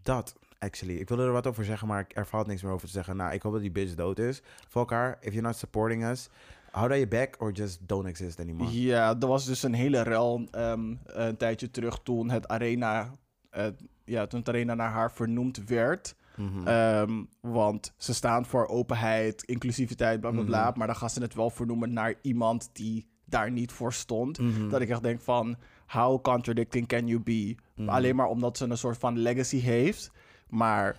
dat, 0.03 0.35
actually. 0.65 0.97
Ik 1.01 1.09
wilde 1.09 1.25
er 1.25 1.33
wat 1.33 1.47
over 1.47 1.65
zeggen, 1.65 1.89
maar 1.89 2.01
ik- 2.01 2.17
er 2.17 2.27
valt 2.27 2.47
niks 2.47 2.63
meer 2.63 2.73
over 2.73 2.87
te 2.87 2.93
zeggen. 2.93 3.17
Nou, 3.17 3.33
ik 3.33 3.43
hoop 3.43 3.53
dat 3.53 3.61
die 3.61 3.71
bitch 3.71 3.95
dood 3.95 4.19
is. 4.19 4.43
Fuck 4.69 4.91
haar, 4.91 5.17
if 5.21 5.33
you're 5.33 5.47
not 5.47 5.57
supporting 5.57 6.05
us, 6.05 6.29
hou 6.71 6.89
dat 6.89 6.99
je 6.99 7.09
back 7.09 7.35
or 7.39 7.53
just 7.53 7.79
don't 7.87 8.07
exist 8.07 8.41
anymore. 8.41 8.81
Ja, 8.83 9.17
er 9.21 9.27
was 9.27 9.45
dus 9.45 9.63
een 9.63 9.75
hele 9.75 10.01
rel 10.03 10.47
ehm, 10.51 10.95
een 11.05 11.37
tijdje 11.37 11.71
terug 11.71 11.99
toen 12.03 12.31
het 12.31 12.49
arena, 12.49 13.11
eh, 13.51 13.67
ja, 14.05 14.27
toen 14.27 14.39
het 14.39 14.49
arena 14.49 14.75
naar 14.75 14.91
haar 14.91 15.13
vernoemd 15.13 15.65
werd. 15.65 16.15
Mhm. 16.37 16.67
Ehm, 16.67 17.23
want 17.41 17.93
ze 17.97 18.15
staan 18.15 18.47
voor 18.47 18.67
openheid, 18.69 19.43
inclusiviteit, 19.43 20.21
bla 20.21 20.31
bla 20.31 20.43
bla. 20.43 20.69
Mhm. 20.69 20.79
Maar 20.79 20.87
dan 20.87 20.97
gaan 20.97 21.11
ze 21.11 21.21
het 21.23 21.35
wel 21.35 21.51
vernoemen 21.51 21.93
naar 21.93 22.15
iemand 22.23 22.71
die 22.73 23.07
daar 23.25 23.51
niet 23.51 23.73
voor 23.73 23.93
stond. 23.93 24.39
Mhm. 24.39 24.69
Dat 24.69 24.81
ik 24.81 24.89
echt 24.89 25.03
denk 25.03 25.21
van, 25.21 25.57
how 25.87 26.23
contradicting 26.23 26.87
can 26.89 27.07
you 27.07 27.21
be? 27.21 27.55
Alleen 27.87 28.17
maar 28.17 28.27
omdat 28.27 28.57
ze 28.57 28.65
een 28.65 28.79
soort 28.79 28.99
van 28.99 29.19
legacy 29.19 29.59
heeft. 29.59 30.11
Maar, 30.49 30.97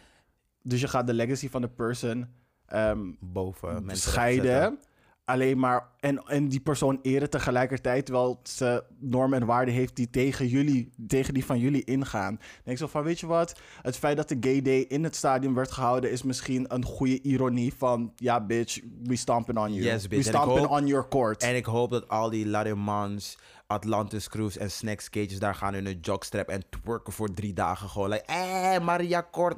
dus 0.62 0.82
je 0.82 0.88
gaat 0.88 1.08
de 1.08 1.14
legacy 1.14 1.50
van 1.50 1.62
de 1.62 1.70
person 1.70 2.28
ehm, 2.66 3.12
Boven 3.20 3.86
mensen 3.86 4.12
scheiden. 4.12 4.80
Alleen 5.26 5.60
maar, 5.60 5.88
en, 6.00 6.24
en 6.24 6.48
die 6.48 6.60
persoon 6.60 7.00
eren 7.02 7.30
tegelijkertijd, 7.30 8.06
terwijl 8.06 8.40
ze 8.44 8.84
normen 9.00 9.42
en 9.42 9.46
waarden 9.48 9.74
heeft 9.74 9.96
die 9.96 10.10
tegen 10.10 10.48
jullie, 10.48 10.92
tegen 11.08 11.34
die 11.34 11.46
van 11.46 11.60
jullie 11.60 11.84
ingaan. 11.84 12.36
Dan 12.36 12.48
denk 12.64 12.78
ik 12.78 12.78
zo 12.78 12.88
van, 12.88 13.04
weet 13.04 13.20
je 13.20 13.28
wat? 13.28 13.60
Het 13.82 13.98
feit 13.98 14.18
dat 14.18 14.30
de 14.30 14.38
gay 14.40 14.62
day 14.62 14.80
in 14.80 15.04
het 15.04 15.16
stadion 15.16 15.54
werd 15.54 15.72
gehouden, 15.72 16.12
is 16.12 16.24
misschien 16.24 16.66
een 16.74 16.86
goede 16.86 17.22
ironie 17.22 17.74
van, 17.74 18.14
ja 18.16 18.46
bitch, 18.46 18.80
we 19.04 19.16
stomping 19.16 19.58
on 19.58 19.74
you. 19.74 19.86
Yes, 19.86 20.08
bitch. 20.08 20.26
En 20.26 20.32
We 20.32 20.38
stomping 20.38 20.68
hoop- 20.68 20.80
on 20.80 20.88
your 20.88 21.08
court. 21.08 21.44
En 21.44 21.56
ik 21.56 21.66
hoop 21.66 21.90
dat 21.92 22.08
al 22.10 22.30
die 22.30 22.48
Lademans, 22.48 23.38
Atlantis 23.68 24.30
Cruise 24.30 24.60
en 24.60 24.72
Snacks 24.72 25.10
Cages 25.10 25.40
daar 25.40 25.56
gaan 25.56 25.76
in 25.76 25.86
een 25.86 26.00
jogstrap 26.02 26.48
en 26.50 26.64
twerken 26.70 27.14
voor 27.14 27.34
drie 27.34 27.54
dagen. 27.54 27.90
Gewoon 27.90 28.10
like, 28.10 28.24
eh, 28.26 28.80
Maria 28.80 29.22
Kort, 29.22 29.58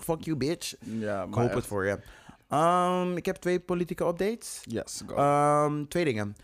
fuck 0.00 0.22
you 0.22 0.36
bitch. 0.36 0.74
ja, 0.80 1.22
Ik 1.22 1.34
hoop 1.34 1.52
het 1.54 1.66
voor 1.66 1.84
je. 1.84 1.98
Ehm, 2.48 3.16
ik 3.16 3.26
heb 3.26 3.36
twee 3.36 3.60
politieke 3.60 4.04
updates. 4.04 4.60
Yes, 4.62 5.02
go. 5.06 5.14
Ehm, 5.14 5.84
twee 5.84 6.04
dingen. 6.04 6.34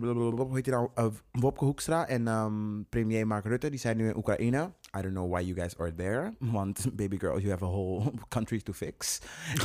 Blablabla, 0.00 0.44
hoe 0.44 0.54
heet 0.54 0.64
die 0.64 0.72
nou? 0.72 0.88
Eh, 0.94 1.06
Wopke 1.32 1.64
Hoekstra 1.64 2.06
en 2.06 2.86
premier 2.88 3.26
Mark 3.26 3.44
Rutte, 3.44 3.70
die 3.70 3.78
zijn 3.78 3.96
nu 3.96 4.08
in 4.08 4.16
Oekraïne. 4.16 4.70
I 4.98 5.00
don't 5.02 5.12
know 5.14 5.30
why 5.34 5.40
you 5.46 5.54
guys 5.60 5.78
are 5.78 5.94
there. 5.94 6.32
Want, 6.56 6.96
baby 6.96 7.16
girl, 7.18 7.38
you 7.40 7.50
have 7.50 7.64
a 7.64 7.68
whole 7.68 8.12
country 8.28 8.60
to 8.60 8.72
fix. 8.72 9.18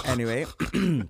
Anyway. 0.05 0.45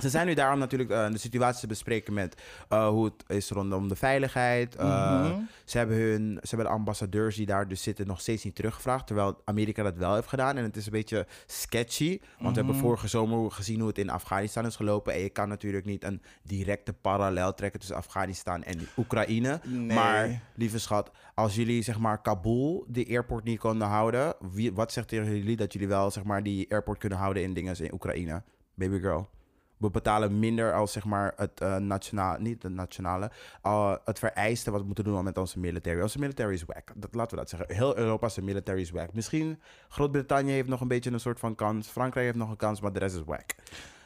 Ze 0.00 0.08
zijn 0.10 0.26
nu 0.26 0.34
daar 0.34 0.52
om 0.52 0.58
natuurlijk 0.58 0.90
eh, 0.90 1.10
de 1.10 1.18
situatie 1.18 1.60
te 1.60 1.66
bespreken 1.66 2.12
met 2.12 2.42
eh, 2.68 2.88
hoe 2.88 3.04
het 3.04 3.24
is 3.26 3.50
rondom 3.50 3.88
de 3.88 3.96
veiligheid. 3.96 4.76
Eh, 4.76 5.00
Mhm. 5.22 5.40
Ze 5.64 5.78
hebben 5.78 5.96
hun, 5.96 6.38
ze 6.42 6.48
hebben 6.48 6.66
de 6.66 6.72
ambassadeurs 6.72 7.36
die 7.36 7.46
daar 7.46 7.68
dus 7.68 7.82
zitten 7.82 8.06
nog 8.06 8.20
steeds 8.20 8.44
niet 8.44 8.54
teruggevraagd. 8.54 9.06
Terwijl 9.06 9.40
Amerika 9.44 9.82
dat 9.82 9.96
wel 9.96 10.14
heeft 10.14 10.28
gedaan. 10.28 10.56
En 10.56 10.62
het 10.64 10.76
is 10.76 10.86
een 10.86 10.92
beetje 10.92 11.26
sketchy. 11.46 12.18
Want 12.38 12.48
we 12.50 12.56
hebben 12.56 12.74
Mhm. 12.74 12.84
vorige 12.84 13.08
zomer 13.08 13.50
gezien 13.50 13.78
hoe 13.78 13.88
het 13.88 13.98
in 13.98 14.10
Afghanistan 14.10 14.66
is 14.66 14.76
gelopen. 14.76 15.12
En 15.12 15.20
je 15.20 15.28
kan 15.30 15.48
natuurlijk 15.48 15.84
niet 15.84 16.04
een 16.04 16.22
directe 16.42 16.92
parallel 16.92 17.54
trekken 17.54 17.78
tussen 17.80 17.96
Afghanistan 17.98 18.62
en 18.62 18.78
Oekraïne. 18.96 19.60
Nee. 19.64 19.96
Maar, 19.96 20.42
lieve 20.54 20.78
schat, 20.78 21.10
als 21.34 21.54
jullie 21.54 21.82
zeg 21.82 21.98
maar 21.98 22.20
Kabul, 22.22 22.84
die 22.88 23.08
airport 23.08 23.44
niet 23.44 23.58
konden 23.62 23.88
houden. 23.88 24.34
Wat 24.74 24.92
zegt 24.92 25.10
jullie 25.10 25.56
dat 25.56 25.72
jullie 25.72 25.88
wel 25.88 26.10
zeg 26.10 26.24
maar 26.24 26.42
die 26.42 26.70
airport 26.70 26.98
kunnen 26.98 27.18
houden 27.18 27.42
in 27.42 27.54
dingen 27.54 27.76
in 27.76 27.92
Oekraïne? 27.92 28.42
Baby 28.74 28.98
girl. 29.00 29.28
we 29.76 29.90
betalen 29.90 30.38
minder 30.38 30.74
als 30.74 30.92
zeg 30.92 31.04
maar 31.04 31.32
het 31.36 31.60
eh 31.60 31.76
nationale, 31.76 32.40
niet 32.40 32.62
het 32.62 32.72
nationale, 32.72 33.30
uh, 33.66 33.94
het 34.04 34.18
vereiste 34.18 34.70
wat 34.70 34.80
we 34.80 34.86
moeten 34.86 35.04
doen 35.04 35.24
met 35.24 35.38
onze 35.38 35.58
military. 35.58 36.00
Onze 36.02 36.18
military 36.18 36.52
is 36.52 36.64
wack. 36.64 36.92
Dat, 36.96 37.14
laten 37.14 37.30
we 37.30 37.36
dat 37.36 37.50
zeggen. 37.50 37.74
Heel 37.74 37.96
Europa's 37.96 38.38
military 38.40 38.80
is 38.80 38.90
wack. 38.90 39.12
Misschien 39.12 39.60
Groot-Brittannië 39.88 40.52
heeft 40.52 40.68
nog 40.68 40.80
een 40.80 40.88
beetje 40.88 41.10
een 41.10 41.20
soort 41.20 41.38
van 41.38 41.54
kans. 41.54 41.88
Frankrijk 41.88 42.26
heeft 42.26 42.38
nog 42.38 42.50
een 42.50 42.56
kans, 42.56 42.80
maar 42.80 42.92
de 42.92 42.98
rest 42.98 43.14
is 43.14 43.22
wack. 43.24 43.54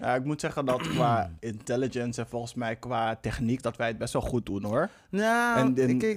Ja, 0.00 0.14
ik 0.14 0.24
moet 0.24 0.40
zeggen 0.40 0.64
dat 0.64 0.80
qua 0.88 1.30
intelligence 1.40 2.20
en 2.20 2.28
volgens 2.28 2.54
mij 2.54 2.76
qua 2.76 3.16
techniek 3.16 3.62
dat 3.62 3.76
wij 3.76 3.88
het 3.88 3.98
best 3.98 4.12
wel 4.12 4.22
goed 4.22 4.46
doen 4.46 4.64
hoor. 4.64 4.90
Nou, 5.10 5.74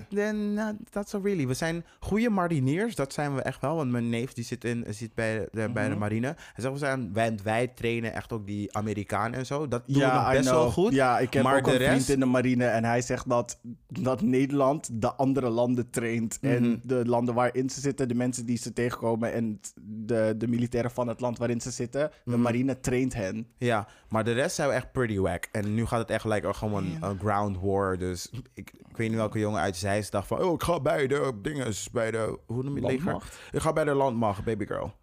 then, 0.09 0.53
nou, 0.53 0.75
that's 0.89 1.13
really. 1.13 1.47
We 1.47 1.53
zijn 1.53 1.85
goede 1.99 2.29
mariniers, 2.29 2.95
dat 2.95 3.13
zijn 3.13 3.35
we 3.35 3.41
echt 3.41 3.61
wel. 3.61 3.75
Want 3.75 3.91
mijn 3.91 4.09
neef 4.09 4.33
die 4.33 4.43
zit, 4.43 4.63
in, 4.63 4.85
zit 4.89 5.13
bij, 5.13 5.47
de, 5.51 5.69
bij 5.69 5.83
de 5.83 5.89
Mhm. 5.89 5.99
marine. 5.99 6.27
Hij 6.27 6.35
zegt, 6.55 6.73
we 6.73 6.79
zijn, 6.79 7.13
wij, 7.13 7.37
wij 7.43 7.67
trainen 7.67 8.13
echt 8.13 8.31
ook 8.33 8.47
die 8.47 8.75
Amerikanen 8.77 9.39
en 9.39 9.45
zo. 9.45 9.67
Dat 9.67 9.83
doen 9.87 9.95
we 9.97 10.05
nog 10.05 10.33
I 10.33 10.37
best 10.37 10.49
wel 10.49 10.71
goed. 10.71 10.93
Ja, 10.93 11.19
ik 11.19 11.33
heb 11.33 11.43
maar 11.43 11.57
ook 11.57 11.65
de 11.65 11.71
een 11.85 11.89
vriend 11.91 12.09
in 12.09 12.19
de 12.19 12.25
marine 12.25 12.65
en 12.65 12.83
hij 12.83 13.01
zegt 13.01 13.29
dat, 13.29 13.59
dat 13.87 14.21
Nederland 14.21 14.89
de 15.01 15.13
andere 15.13 15.49
landen 15.49 15.89
traint. 15.89 16.37
Mhm. 16.41 16.53
En 16.53 16.81
de 16.83 17.05
landen 17.05 17.33
waarin 17.33 17.69
ze 17.69 17.79
zitten, 17.79 18.07
de 18.07 18.15
mensen 18.15 18.45
die 18.45 18.57
ze 18.57 18.73
tegenkomen 18.73 19.33
en 19.33 19.59
de, 19.81 20.33
de 20.37 20.47
militairen 20.47 20.91
van 20.91 21.07
het 21.07 21.19
land 21.19 21.37
waarin 21.37 21.61
ze 21.61 21.71
zitten, 21.71 22.09
de 22.23 22.31
Mhm. 22.31 22.41
marine 22.41 22.79
traint 22.79 23.13
hen. 23.13 23.47
Ja, 23.57 23.68
maar 24.09 24.23
de 24.23 24.31
rest 24.31 24.55
zijn 24.55 24.69
we 24.69 24.73
echt 24.73 24.91
pretty 24.91 25.17
wack. 25.17 25.47
En 25.51 25.73
nu 25.73 25.85
gaat 25.85 25.99
het 25.99 26.09
echt 26.09 26.25
like, 26.25 26.53
gewoon 26.53 26.97
een 27.01 27.19
ground 27.19 27.57
war. 27.61 27.97
Dus 27.97 28.29
ik, 28.53 28.71
ik 28.73 28.97
weet 28.97 29.09
niet 29.09 29.17
welke 29.17 29.39
jongen 29.39 29.61
uit 29.61 29.75
Zeist 29.75 30.11
dacht 30.11 30.27
van... 30.27 30.41
Oh, 30.41 30.53
ik 30.53 30.63
ga 30.63 30.79
bij 30.79 31.07
de 31.07 31.39
dinges, 31.41 31.89
bij 31.89 32.11
de... 32.11 32.39
Hoe 32.45 32.63
noem 32.63 32.75
je 32.75 32.81
het 32.81 32.91
leger? 32.91 33.23
Ik 33.51 33.61
ga 33.61 33.73
bij 33.73 33.83
de 33.83 33.93
landmacht, 33.93 34.43
baby 34.43 34.65
girl. 34.65 34.93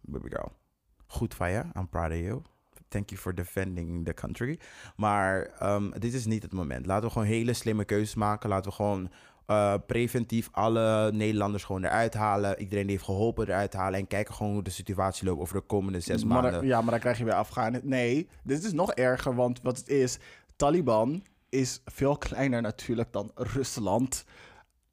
Baby 0.00 0.28
girl. 0.28 0.52
Goed 1.06 1.34
van 1.34 1.50
je. 1.50 1.62
I'm 1.78 1.88
proud 1.88 2.10
of 2.10 2.18
you. 2.18 2.42
Thank 2.88 3.10
you 3.10 3.20
for 3.20 3.34
defending 3.34 4.04
the 4.04 4.14
country. 4.14 4.60
Maar 4.96 5.42
ehm, 5.42 5.90
dit 5.90 6.14
is 6.14 6.26
niet 6.26 6.42
het 6.42 6.52
moment. 6.52 6.86
Laten 6.86 7.04
we 7.04 7.12
gewoon 7.12 7.26
hele 7.26 7.52
slimme 7.52 7.84
keuzes 7.84 8.14
maken. 8.14 8.48
Laten 8.48 8.70
we 8.70 8.76
gewoon 8.76 9.10
eh, 9.46 9.74
preventief 9.86 10.48
alle 10.52 11.12
Nederlanders 11.12 11.64
gewoon 11.64 11.84
eruit 11.84 12.14
halen. 12.14 12.58
Iedereen 12.60 12.82
die 12.82 12.92
heeft 12.92 13.04
geholpen 13.04 13.46
eruit 13.46 13.72
halen. 13.74 13.98
En 14.00 14.06
kijken 14.06 14.34
gewoon 14.34 14.52
hoe 14.52 14.62
de 14.62 14.70
situatie 14.70 15.26
loopt 15.26 15.40
over 15.40 15.54
de 15.56 15.66
komende 15.66 16.00
zes 16.00 16.24
Maar 16.24 16.42
maanden. 16.42 16.66
ja, 16.66 16.80
maar 16.80 16.90
dan 16.90 17.00
krijg 17.00 17.18
je 17.18 17.24
weer 17.24 17.34
Afghanistan. 17.34 17.90
Nee, 17.90 18.28
dit 18.42 18.64
is 18.64 18.72
nog 18.72 18.92
erger, 18.92 19.34
want 19.34 19.60
wat 19.62 19.76
het 19.78 19.88
is, 19.88 20.18
Taliban 20.56 21.22
is 21.48 21.80
veel 21.84 22.16
kleiner 22.16 22.62
natuurlijk 22.62 23.12
dan 23.12 23.30
Rusland. 23.34 24.24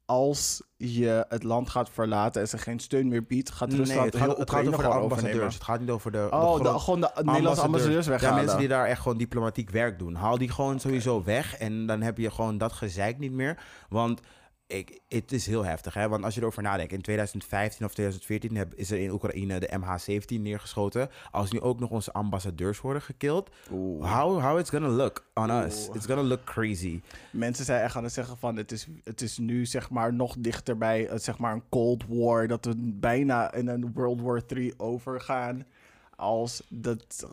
Als 0.06 0.62
je 0.76 1.26
het 1.28 1.42
land 1.42 1.70
gaat 1.70 1.90
verlaten 1.90 2.40
en 2.40 2.48
ze 2.48 2.58
geen 2.58 2.78
steun 2.78 3.08
meer 3.08 3.24
biedt, 3.24 3.50
gaat 3.50 3.68
Nee, 3.68 3.76
Rusland 3.78 4.04
het 4.04 4.16
gaat, 4.16 4.38
het 4.38 4.50
gaat 4.50 4.66
over 4.66 4.82
de 4.82 4.88
ambassadeurs. 4.88 5.54
Het 5.54 5.62
gaat 5.62 5.80
niet 5.80 5.90
over 5.90 6.12
de, 6.12 6.28
Oh, 6.30 6.62
de, 6.62 6.78
gewoon 6.78 7.00
de 7.00 7.10
Nederlandse 7.22 7.62
ambassadeurs 7.62 8.04
Ja, 8.06 8.10
weghalen. 8.10 8.36
mensen 8.36 8.58
die 8.58 8.68
daar 8.68 8.86
echt 8.86 9.00
gewoon 9.00 9.18
diplomatiek 9.18 9.70
werk 9.70 9.98
doen. 9.98 10.14
Haal 10.14 10.38
die 10.38 10.50
gewoon 10.50 10.80
sowieso 10.80 11.22
weg. 11.24 11.56
En 11.56 11.86
dan 11.86 12.00
heb 12.02 12.18
je 12.18 12.30
gewoon 12.30 12.58
dat 12.58 12.72
gezeik 12.72 13.18
niet 13.18 13.32
meer. 13.32 13.58
Want 13.88 14.20
ik, 14.66 15.00
het 15.08 15.32
is 15.32 15.46
heel 15.46 15.64
heftig, 15.64 15.94
hè? 15.94 16.08
Want 16.08 16.24
als 16.24 16.34
je 16.34 16.40
erover 16.40 16.62
nadenkt, 16.62 16.92
in 16.92 17.00
2015 17.02 17.86
of 17.86 17.92
2014 17.92 18.56
heb, 18.56 18.74
is 18.74 18.90
er 18.90 18.98
in 18.98 19.10
Oekraïne 19.10 19.60
de 19.60 19.70
MH17 19.80 20.40
neergeschoten. 20.40 21.08
Als 21.30 21.50
nu 21.52 21.60
ook 21.60 21.80
nog 21.80 21.90
onze 21.90 22.12
ambassadeurs 22.12 22.80
worden 22.80 23.02
gekild, 23.02 23.50
how, 23.68 24.40
how 24.42 24.58
it's 24.58 24.70
gonna 24.70 24.88
look 24.88 25.26
on 25.34 25.50
us? 25.50 25.88
It's 25.92 26.06
gonna 26.06 26.22
look 26.22 26.44
crazy. 26.44 27.00
Mensen 27.32 27.64
zijn 27.64 27.82
echt 27.82 27.96
aan 27.96 28.04
het 28.04 28.12
zeggen 28.12 28.38
van 28.38 28.56
het 28.56 28.72
is, 28.72 28.86
het 29.04 29.20
is 29.20 29.38
nu 29.38 29.66
zeg 29.66 29.90
maar 29.90 30.14
nog 30.14 30.34
dichter 30.38 30.78
bij 30.78 31.08
eh, 31.08 31.18
zeg 31.18 31.38
maar 31.38 31.52
een 31.52 31.68
Cold 31.68 32.04
War. 32.08 32.46
Dat 32.46 32.64
we 32.64 32.74
bijna 32.94 33.52
in 33.54 33.68
een 33.68 33.92
World 33.94 34.20
War 34.20 34.42
III 34.54 34.74
overgaan. 34.76 35.64
Als 36.16 36.62
dat, 36.68 37.26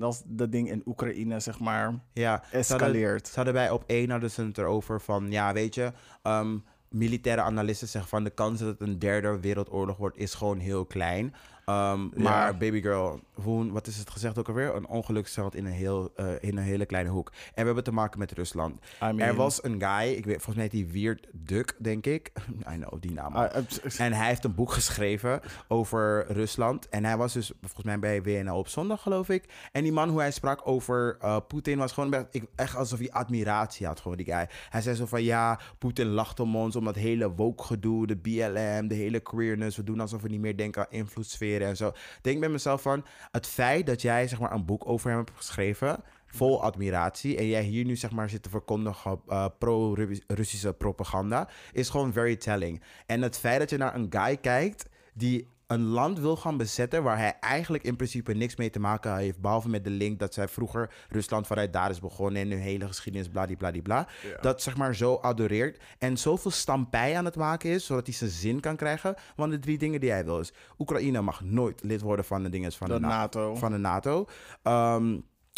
als 0.00 0.22
dat 0.26 0.52
ding 0.52 0.70
in 0.70 0.82
Oekraïne 0.86 1.40
zeg 1.40 1.60
maar 1.60 1.94
Ja, 2.12 2.36
ze 2.36 2.40
hadden- 2.40 2.58
escaleert. 2.60 3.28
Ze 3.28 3.34
hadden 3.34 3.54
bij 3.54 3.70
op 3.70 3.84
één 3.86 4.10
hadden 4.10 4.30
ze 4.30 4.42
het 4.44 4.58
erover 4.58 5.00
van, 5.00 5.30
ja, 5.30 5.52
weet 5.52 5.74
je, 5.74 5.92
ehm, 6.22 6.56
militaire 6.94 7.42
analisten 7.42 7.88
zeggen 7.88 8.10
van 8.10 8.24
de 8.24 8.30
kans 8.30 8.58
dat 8.58 8.68
het 8.68 8.80
een 8.80 8.98
derde 8.98 9.40
wereldoorlog 9.40 9.96
wordt 9.96 10.16
is 10.16 10.34
gewoon 10.34 10.58
heel 10.58 10.84
klein. 10.84 11.34
Ehm, 11.64 12.08
Maar 12.22 12.56
baby 12.56 12.80
girl, 12.82 13.20
hoe, 13.34 13.72
wat 13.72 13.86
is 13.86 13.96
het 13.96 14.10
gezegd 14.10 14.38
ook 14.38 14.48
alweer? 14.48 14.74
Een 14.74 14.86
ongeluk 14.86 15.26
stelt 15.26 15.54
in 15.54 15.66
een, 15.66 15.72
heel, 15.72 16.12
eh, 16.16 16.26
in 16.40 16.56
een 16.56 16.62
hele 16.64 16.86
kleine 16.86 17.10
hoek. 17.10 17.28
En 17.30 17.54
we 17.54 17.64
hebben 17.64 17.84
te 17.84 17.92
maken 17.92 18.18
met 18.18 18.32
Rusland. 18.32 18.74
I 18.78 18.78
mean- 19.00 19.20
er 19.20 19.34
was 19.34 19.62
een 19.64 19.82
guy, 19.82 20.08
ik 20.12 20.24
weet, 20.24 20.34
volgens 20.34 20.54
mij 20.56 20.64
heet 20.64 20.70
die 20.92 21.02
Weird 21.02 21.26
Duck, 21.32 21.76
denk 21.78 22.06
ik. 22.06 22.32
I 22.72 22.76
know, 22.76 23.00
die 23.00 23.12
naam. 23.12 23.34
Ah, 23.34 23.54
En 23.98 24.12
hij 24.12 24.26
heeft 24.28 24.44
een 24.44 24.54
boek 24.54 24.72
geschreven 24.72 25.40
over 25.68 26.32
Rusland. 26.32 26.88
En 26.88 27.04
hij 27.04 27.16
was 27.16 27.32
dus 27.32 27.52
volgens 27.60 27.84
mij 27.84 27.98
bij 27.98 28.22
WNL 28.22 28.56
op 28.58 28.68
zondag, 28.68 29.02
geloof 29.02 29.28
ik. 29.28 29.44
En 29.72 29.82
die 29.82 29.92
man, 29.92 30.08
hoe 30.08 30.20
hij 30.20 30.30
sprak 30.30 30.60
over 30.66 31.16
eh, 31.20 31.36
Poetin, 31.48 31.78
was 31.78 31.92
gewoon 31.92 32.14
echt, 32.14 32.26
ik- 32.30 32.46
echt 32.54 32.76
alsof 32.76 32.98
hij 32.98 33.12
admiratie 33.12 33.86
had, 33.86 34.00
gewoon 34.00 34.16
die 34.16 34.26
guy. 34.26 34.48
Hij 34.70 34.80
zei 34.80 34.96
zo 34.96 35.06
van, 35.06 35.22
ja, 35.22 35.58
Poetin 35.78 36.06
lacht 36.06 36.40
om 36.40 36.56
ons, 36.56 36.76
om 36.76 36.84
dat 36.84 36.94
hele 36.94 37.30
woke 37.34 37.62
gedoe, 37.62 38.06
de 38.06 38.16
BLM, 38.16 38.88
de 38.88 38.94
hele 38.94 39.20
queerness. 39.20 39.76
We 39.76 39.84
doen 39.84 40.00
alsof 40.00 40.22
we 40.22 40.28
niet 40.28 40.40
meer 40.40 40.56
denken 40.56 40.82
aan 40.82 40.88
en 41.62 41.76
zo. 41.76 41.92
Denk 42.20 42.40
bij 42.40 42.48
mezelf 42.48 42.82
van, 42.82 43.04
het 43.30 43.46
feit 43.46 43.86
dat 43.86 44.02
jij 44.02 44.28
zeg 44.28 44.40
maar 44.40 44.52
een 44.52 44.64
boek 44.64 44.88
over 44.88 45.08
hem 45.08 45.18
hebt 45.18 45.30
geschreven 45.34 46.04
vol 46.34 46.62
admiratie. 46.62 47.36
En 47.36 47.46
jij 47.46 47.62
hier 47.62 47.84
nu 47.84 47.96
zeg 47.96 48.10
maar 48.10 48.30
zit 48.30 48.42
te 48.42 48.48
verkondigen 48.48 49.20
eh, 49.28 49.46
pro-Russische 49.58 50.72
propaganda. 50.72 51.48
Is 51.72 51.88
gewoon 51.88 52.12
very 52.12 52.36
telling. 52.36 52.82
En 53.06 53.22
het 53.22 53.38
feit 53.38 53.58
dat 53.58 53.70
je 53.70 53.76
naar 53.76 53.94
een 53.94 54.06
guy 54.10 54.36
kijkt 54.36 54.88
die 55.14 55.48
een 55.74 55.84
land 55.86 56.18
wil 56.18 56.36
gaan 56.36 56.56
bezetten 56.56 57.02
waar 57.02 57.18
hij 57.18 57.36
eigenlijk 57.40 57.84
in 57.84 57.96
principe 57.96 58.32
niks 58.34 58.56
mee 58.56 58.70
te 58.70 58.80
maken 58.80 59.16
heeft. 59.16 59.40
Behalve 59.40 59.68
met 59.68 59.84
de 59.84 59.90
link 59.90 60.18
dat 60.18 60.34
zij 60.34 60.48
vroeger 60.48 60.90
Rusland 61.08 61.46
vanuit 61.46 61.72
daar 61.72 61.90
is 61.90 62.00
begonnen 62.00 62.42
en 62.42 62.50
hun 62.50 62.58
hele 62.60 62.86
geschiedenis 62.86 63.28
bladibladibla. 63.28 64.08
Dat 64.40 64.62
zeg 64.62 64.76
maar 64.76 64.94
zo 64.94 65.14
adoreert 65.14 65.82
en 65.98 66.16
zoveel 66.18 66.50
stampij 66.50 67.16
aan 67.16 67.24
het 67.24 67.36
maken 67.36 67.70
is, 67.70 67.86
zodat 67.86 68.06
hij 68.06 68.14
zijn 68.14 68.30
zin 68.30 68.60
kan 68.60 68.76
krijgen. 68.76 69.14
Want 69.36 69.50
de 69.52 69.58
drie 69.58 69.78
dingen 69.78 70.00
die 70.00 70.10
hij 70.10 70.24
wil 70.24 70.40
is, 70.40 70.52
Oekraïne 70.78 71.20
mag 71.20 71.40
nooit 71.40 71.82
lid 71.82 72.00
worden 72.00 72.24
van 72.24 72.42
de 72.42 72.48
dingen 72.48 72.72
van 72.72 72.88
de, 72.88 72.94
De 72.94 73.00
Na- 73.00 73.08
NATO. 73.08 73.54
Van 73.54 73.70
de 73.72 73.78
NATO. 73.78 74.26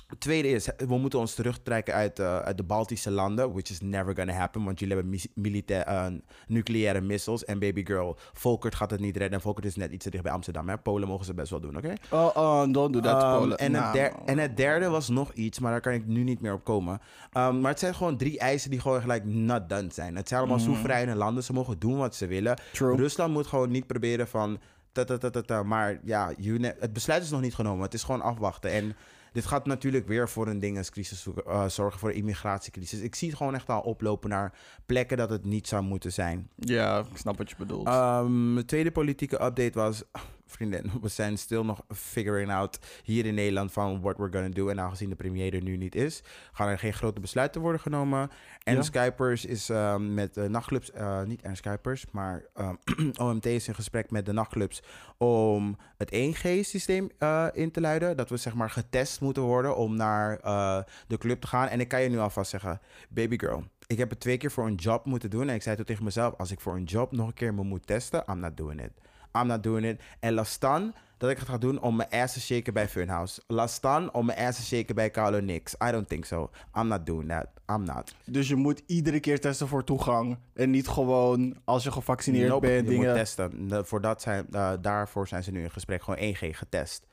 Ehm, 0.08 0.18
Tweede 0.18 0.48
is, 0.48 0.68
we 0.76 0.98
moeten 0.98 1.18
ons 1.18 1.34
terugtrekken 1.34 1.94
uit, 1.94 2.18
eh, 2.18 2.38
uit 2.38 2.56
de 2.56 2.62
Baltische 2.62 3.10
landen, 3.10 3.52
which 3.52 3.70
is 3.70 3.80
never 3.80 4.16
gonna 4.16 4.32
happen, 4.32 4.64
want 4.64 4.78
jullie 4.78 4.94
hebben 4.96 5.18
militair, 5.34 5.82
eh, 5.82 6.06
nucleaire 6.46 7.00
missiles. 7.00 7.44
En 7.44 7.58
baby 7.58 7.84
girl, 7.86 8.16
Volkert 8.32 8.74
gaat 8.74 8.90
het 8.90 9.00
niet 9.00 9.16
redden. 9.16 9.34
En 9.34 9.40
Volkert 9.40 9.66
is 9.66 9.76
net 9.76 9.90
iets 9.92 10.04
te 10.04 10.10
dicht 10.10 10.22
bij 10.22 10.32
Amsterdam. 10.32 10.68
Hè? 10.68 10.78
Polen 10.78 11.08
mogen 11.08 11.24
ze 11.24 11.34
best 11.34 11.50
wel 11.50 11.60
doen, 11.60 11.76
oké? 11.76 11.92
Oh, 12.10 12.30
oh, 12.34 12.72
don't 12.72 12.92
do 12.92 13.00
that, 13.00 13.22
Ehm, 13.22 13.38
Polen. 13.38 13.58
en, 13.58 13.72
het 13.74 13.82
Nou, 13.82 13.92
der- 13.94 14.12
en 14.24 14.38
het 14.38 14.56
derde 14.56 14.88
was 14.88 15.08
nog 15.08 15.32
iets, 15.32 15.58
maar 15.58 15.70
daar 15.70 15.80
kan 15.80 15.92
ik 15.92 16.06
nu 16.06 16.22
niet 16.22 16.40
meer 16.40 16.52
op 16.52 16.64
komen. 16.64 17.00
Ehm, 17.32 17.60
maar 17.60 17.70
het 17.70 17.80
zijn 17.80 17.94
gewoon 17.94 18.16
drie 18.16 18.38
eisen 18.38 18.70
die 18.70 18.80
gewoon 18.80 19.00
gelijk 19.00 19.24
not 19.24 19.68
done 19.68 19.88
zijn. 19.92 20.16
Het 20.16 20.28
zijn 20.28 20.40
allemaal 20.40 20.58
soevereine 20.58 21.14
landen, 21.14 21.42
ze 21.44 21.52
mogen 21.52 21.78
doen 21.78 21.96
wat 21.96 22.14
ze 22.14 22.26
willen. 22.26 22.58
True. 22.72 22.96
Rusland 22.96 23.32
moet 23.32 23.46
gewoon 23.46 23.70
niet 23.70 23.86
proberen 23.86 24.28
van... 24.28 24.58
Ta, 24.92 25.04
ta, 25.04 25.18
ta, 25.18 25.30
ta, 25.30 25.40
ta. 25.40 25.62
Maar 25.62 25.98
ja, 26.04 26.32
you 26.38 26.72
het 26.78 26.92
besluit 26.92 27.22
is 27.22 27.30
nog 27.30 27.40
niet 27.40 27.54
genomen. 27.54 27.82
Het 27.82 27.94
is 27.94 28.02
gewoon 28.02 28.20
afwachten. 28.22 28.70
En 28.70 28.96
dit 29.36 29.46
gaat 29.46 29.66
natuurlijk 29.66 30.06
weer 30.08 30.28
voor 30.28 30.48
een 30.48 30.58
dingenscrisis 30.58 31.22
zoeken- 31.22 31.44
eh, 31.44 31.68
zorgen, 31.68 32.00
voor 32.00 32.08
een 32.08 32.14
immigratiecrisis. 32.14 33.00
Ik 33.00 33.14
zie 33.14 33.28
het 33.28 33.36
gewoon 33.36 33.54
echt 33.54 33.68
al 33.68 33.80
oplopen 33.80 34.30
naar 34.30 34.52
plekken 34.86 35.16
dat 35.16 35.30
het 35.30 35.44
niet 35.44 35.68
zou 35.68 35.82
moeten 35.82 36.12
zijn. 36.12 36.48
Ja, 36.54 36.98
ik 36.98 37.16
snap 37.16 37.38
wat 37.38 37.50
je 37.50 37.56
bedoelt. 37.58 37.86
Ehm, 37.86 38.54
de 38.54 38.64
tweede 38.64 38.90
politieke 38.90 39.42
update 39.44 39.72
was... 39.72 40.02
Vriendin, 40.46 40.90
we 41.02 41.08
zijn 41.08 41.38
stil 41.38 41.64
nog 41.64 41.80
figuring 41.94 42.50
out 42.50 42.78
hier 43.02 43.26
in 43.26 43.34
Nederland 43.34 43.72
van 43.72 44.00
what 44.00 44.16
we're 44.16 44.32
gonna 44.32 44.48
do. 44.48 44.68
En 44.68 44.80
aangezien 44.80 45.08
de 45.08 45.14
premier 45.14 45.54
er 45.54 45.62
nu 45.62 45.76
niet 45.76 45.94
is, 45.94 46.22
gaan 46.52 46.68
er 46.68 46.78
geen 46.78 46.92
grote 46.94 47.20
besluiten 47.20 47.60
worden 47.60 47.80
genomen. 47.80 48.30
En 48.62 48.74
Ja. 48.74 48.82
Skypers 48.82 49.44
is 49.44 49.68
ehm, 49.68 50.14
met 50.14 50.34
de 50.34 50.48
nachtclubs, 50.48 50.90
eh, 50.90 51.22
niet 51.22 51.42
en 51.42 51.56
Skypers, 51.56 52.06
maar 52.10 52.44
ehm, 52.54 52.74
OMT 53.22 53.46
is 53.46 53.68
in 53.68 53.74
gesprek 53.74 54.10
met 54.10 54.26
de 54.26 54.32
nachtclubs 54.32 54.82
om 55.16 55.76
het 55.96 56.12
1G-systeem 56.12 57.10
eh, 57.18 57.46
in 57.52 57.70
te 57.70 57.80
luiden. 57.80 58.16
Dat 58.16 58.30
we 58.30 58.36
zeg 58.36 58.54
maar 58.54 58.70
getest 58.70 59.20
moeten 59.20 59.42
worden 59.42 59.76
om 59.76 59.96
naar 59.96 60.38
eh, 60.38 60.78
de 61.06 61.18
club 61.18 61.40
te 61.40 61.46
gaan. 61.46 61.68
En 61.68 61.80
ik 61.80 61.88
kan 61.88 62.02
je 62.02 62.08
nu 62.08 62.18
alvast 62.18 62.50
zeggen, 62.50 62.80
baby 63.08 63.38
girl, 63.38 63.64
ik 63.86 63.98
heb 63.98 64.10
het 64.10 64.20
twee 64.20 64.36
keer 64.36 64.50
voor 64.50 64.66
een 64.66 64.74
job 64.74 65.04
moeten 65.04 65.30
doen. 65.30 65.48
En 65.48 65.54
ik 65.54 65.62
zei 65.62 65.76
toen 65.76 65.84
tegen 65.84 66.04
mezelf, 66.04 66.34
als 66.36 66.50
ik 66.50 66.60
voor 66.60 66.74
een 66.74 66.84
job 66.84 67.12
nog 67.12 67.26
een 67.26 67.34
keer 67.34 67.54
me 67.54 67.62
moet 67.62 67.86
testen, 67.86 68.24
I'm 68.30 68.38
not 68.38 68.56
doing 68.56 68.82
it. 68.82 68.92
I'm 69.40 69.46
not 69.46 69.62
doing 69.62 69.86
it. 69.86 70.00
En 70.20 70.32
laat 70.34 70.46
staan 70.46 70.94
dat 71.18 71.30
ik 71.30 71.38
het 71.38 71.48
ga 71.48 71.58
doen 71.58 71.80
om 71.80 71.96
mijn 71.96 72.08
ass 72.10 72.32
te 72.34 72.40
shaken 72.40 72.72
bij 72.72 72.88
Funhouse. 72.88 73.42
Laat 73.46 73.70
staan 73.70 74.12
om 74.12 74.26
mijn 74.26 74.38
ass 74.38 74.58
te 74.58 74.64
shaken 74.64 74.94
bij 74.94 75.10
Carlo 75.10 75.40
Nix. 75.40 75.74
I 75.88 75.90
don't 75.90 76.08
think 76.08 76.24
so. 76.24 76.50
I'm 76.78 76.86
not 76.88 77.06
doing 77.06 77.28
that. 77.28 77.46
I'm 77.70 77.82
not. 77.84 78.14
dus 78.24 78.48
je 78.48 78.54
moet 78.56 78.82
iedere 78.86 79.20
keer 79.20 79.40
testen 79.40 79.68
voor 79.68 79.84
toegang. 79.84 80.38
En 80.54 80.70
niet 80.70 80.88
gewoon 80.88 81.56
als 81.64 81.84
je 81.84 81.92
gevaccineerd 81.92 82.48
Nope, 82.48 82.66
bent. 82.66 82.84
je 82.84 82.90
Dingen. 82.90 83.06
moet 83.06 83.16
testen. 83.16 83.68
De- 83.68 83.84
voor 83.84 84.00
dat 84.00 84.22
zijn, 84.22 84.46
daarvoor 84.80 85.28
zijn 85.28 85.42
ze 85.42 85.50
nu 85.50 85.62
in 85.62 85.70
gesprek. 85.70 86.02
Gewoon 86.02 86.18
1G 86.34 86.56
getest. 86.56 87.06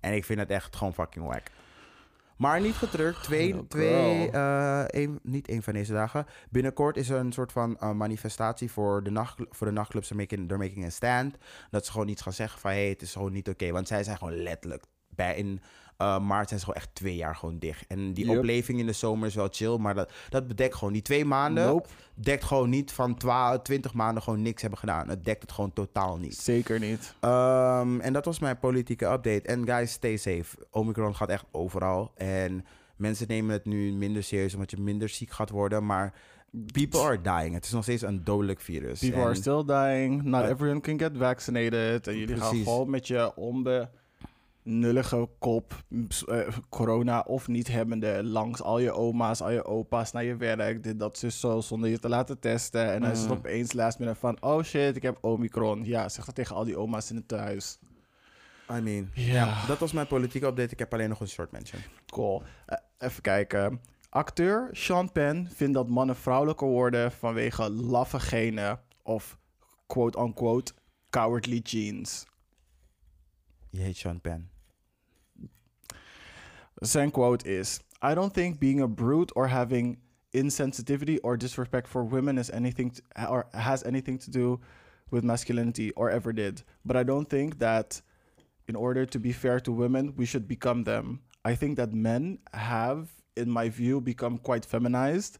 En 0.00 0.12
ik 0.14 0.24
vind 0.24 0.38
het 0.38 0.50
echt 0.50 0.76
gewoon 0.76 0.94
fucking 0.94 1.26
wack. 1.26 1.42
Maar 2.36 2.60
niet 2.60 2.74
getreurd. 2.74 3.22
Twee, 3.22 3.54
Oh, 3.54 3.60
twee 3.68 4.30
eh, 4.30 5.08
niet 5.22 5.48
één 5.48 5.62
van 5.62 5.72
deze 5.72 5.92
dagen. 5.92 6.26
Binnenkort 6.50 6.96
is 6.96 7.08
er 7.08 7.18
een 7.18 7.32
soort 7.32 7.52
van 7.52 7.78
eh, 7.78 7.92
manifestatie 7.92 8.70
voor 8.70 9.02
de, 9.02 9.10
nacht, 9.10 9.40
voor 9.50 9.66
de 9.66 9.72
nachtclubs. 9.72 10.08
They're 10.08 10.22
making, 10.22 10.48
they're 10.48 10.62
making 10.64 10.84
a 10.84 10.90
stand. 10.90 11.36
Dat 11.70 11.84
ze 11.84 11.92
gewoon 11.92 12.08
iets 12.08 12.22
gaan 12.22 12.32
zeggen 12.32 12.60
van... 12.60 12.70
Hé, 12.70 12.76
hey, 12.76 12.88
het 12.88 13.02
is 13.02 13.12
gewoon 13.12 13.32
niet 13.32 13.48
oké. 13.48 13.70
Want 13.70 13.88
zij 13.88 14.04
zijn 14.04 14.16
gewoon 14.16 14.42
letterlijk 14.42 14.84
bij 15.08 15.36
in 15.36 15.60
Uh, 16.02 16.18
maart 16.20 16.48
zijn 16.48 16.60
ze 16.60 16.66
gewoon 16.66 16.80
echt 16.82 16.94
twee 16.94 17.16
jaar 17.16 17.36
gewoon 17.36 17.58
dicht. 17.58 17.84
En 17.86 18.12
die 18.12 18.30
opleving 18.38 18.78
in 18.78 18.86
de 18.86 18.92
zomer 18.92 19.26
is 19.28 19.34
wel 19.34 19.48
chill, 19.50 19.76
maar 19.76 19.94
dat, 19.94 20.12
dat 20.28 20.46
bedekt 20.48 20.74
gewoon 20.74 20.92
die 20.92 21.02
twee 21.02 21.24
maanden. 21.24 21.66
Nope. 21.66 21.88
Dekt 22.14 22.44
gewoon 22.44 22.70
niet 22.70 22.92
van 22.92 23.14
12, 23.16 23.62
20 23.62 23.94
maanden 23.94 24.22
gewoon 24.22 24.42
niks 24.42 24.60
hebben 24.60 24.78
gedaan. 24.78 25.08
Het 25.08 25.24
dekt 25.24 25.42
het 25.42 25.52
gewoon 25.52 25.72
totaal 25.72 26.16
niet. 26.16 26.36
Zeker 26.36 26.78
niet. 26.80 27.14
Ehm, 27.20 28.00
en 28.00 28.12
dat 28.12 28.24
was 28.24 28.38
mijn 28.38 28.58
politieke 28.58 29.04
update. 29.06 29.42
En 29.42 29.66
guys, 29.66 29.92
stay 29.92 30.16
safe. 30.16 30.44
Omicron 30.70 31.14
gaat 31.14 31.28
echt 31.28 31.44
overal. 31.50 32.12
En 32.14 32.64
mensen 32.96 33.26
nemen 33.28 33.52
het 33.52 33.64
nu 33.64 33.92
minder 33.92 34.22
serieus 34.22 34.54
omdat 34.54 34.70
je 34.70 34.80
minder 34.80 35.08
ziek 35.08 35.30
gaat 35.30 35.50
worden. 35.50 35.86
Maar 35.86 36.12
people 36.72 37.00
are 37.00 37.20
dying. 37.20 37.54
Het 37.54 37.64
is 37.64 37.70
nog 37.72 37.82
steeds 37.82 38.02
een 38.02 38.24
dodelijk 38.24 38.60
virus. 38.60 39.00
People 39.00 39.20
En- 39.20 39.26
are 39.26 39.34
still 39.34 39.64
dying. 39.64 40.22
Not 40.22 40.42
Eh, 40.42 40.48
everyone 40.50 40.80
can 40.80 40.98
get 40.98 41.12
vaccinated. 41.18 42.06
En 42.06 42.16
jullie 42.18 42.36
gaan 42.36 42.48
precies. 42.48 42.66
gewoon 42.66 42.90
met 42.90 43.06
je 43.06 43.32
onbenullige 44.66 45.28
kop, 45.38 45.84
eh, 46.28 46.48
corona 46.68 47.20
of 47.20 47.48
niet 47.48 47.68
hebbende, 47.68 48.24
langs 48.24 48.62
al 48.62 48.78
je 48.78 48.92
oma's, 48.92 49.40
al 49.40 49.50
je 49.50 49.64
opa's 49.64 50.12
naar 50.12 50.24
je 50.24 50.36
werk. 50.36 50.82
Dit, 50.82 50.98
dat, 50.98 51.18
zus, 51.18 51.40
zo, 51.40 51.60
zonder 51.60 51.90
je 51.90 51.98
te 51.98 52.08
laten 52.08 52.38
testen. 52.38 52.92
En 52.92 53.00
dan 53.00 53.10
is 53.10 53.18
het 53.20 53.28
Mm. 53.28 53.36
opeens 53.36 53.72
last 53.72 53.98
minute 53.98 54.18
van, 54.18 54.42
oh 54.42 54.62
shit, 54.62 54.96
ik 54.96 55.02
heb 55.02 55.18
Omicron. 55.20 55.84
Ja, 55.84 56.08
zeg 56.08 56.24
dat 56.24 56.34
tegen 56.34 56.56
al 56.56 56.64
die 56.64 56.78
oma's 56.78 57.10
in 57.10 57.16
het 57.16 57.28
thuis. 57.28 57.78
I 58.70 58.80
mean, 58.80 59.10
Ja. 59.14 59.66
dat 59.66 59.78
was 59.78 59.92
mijn 59.92 60.06
politieke 60.06 60.46
update. 60.46 60.72
Ik 60.72 60.78
heb 60.78 60.92
alleen 60.92 61.08
nog 61.08 61.20
een 61.20 61.28
short 61.28 61.50
mention. 61.52 61.80
Cool. 62.06 62.42
Eh, 62.66 62.78
even 62.98 63.22
kijken. 63.22 63.80
Acteur 64.08 64.68
Sean 64.72 65.12
Penn 65.12 65.48
vindt 65.54 65.74
dat 65.74 65.88
mannen 65.88 66.16
vrouwelijker 66.16 66.66
worden 66.68 67.12
vanwege 67.12 67.70
laffe 67.70 68.20
genen 68.20 68.80
of 69.02 69.38
quote-unquote 69.86 70.72
cowardly 71.10 71.60
genes. 71.64 72.26
Je 73.70 73.80
heet 73.80 73.96
Sean 73.96 74.20
Penn. 74.20 74.50
Zijn 76.84 77.10
quote 77.10 77.46
is: 77.46 77.80
I 78.02 78.14
don't 78.14 78.32
think 78.32 78.58
being 78.58 78.80
a 78.80 78.88
brute 78.88 79.32
or 79.34 79.48
having 79.48 79.98
insensitivity 80.32 81.18
or 81.22 81.36
disrespect 81.36 81.88
for 81.88 82.04
women 82.04 82.38
is 82.38 82.50
anything 82.50 82.90
to, 82.90 83.02
or 83.28 83.46
has 83.52 83.84
anything 83.84 84.18
to 84.18 84.30
do 84.30 84.60
with 85.10 85.24
masculinity 85.24 85.92
or 85.92 86.10
ever 86.10 86.32
did. 86.32 86.62
But 86.84 86.96
I 86.96 87.04
don't 87.04 87.28
think 87.28 87.58
that 87.58 88.02
in 88.68 88.76
order 88.76 89.06
to 89.06 89.18
be 89.18 89.32
fair 89.32 89.60
to 89.60 89.72
women, 89.72 90.14
we 90.16 90.26
should 90.26 90.46
become 90.46 90.84
them. 90.84 91.20
I 91.44 91.54
think 91.54 91.76
that 91.76 91.94
men 91.94 92.38
have, 92.52 93.08
in 93.36 93.48
my 93.48 93.68
view, 93.68 94.00
become 94.00 94.38
quite 94.38 94.64
feminized. 94.64 95.38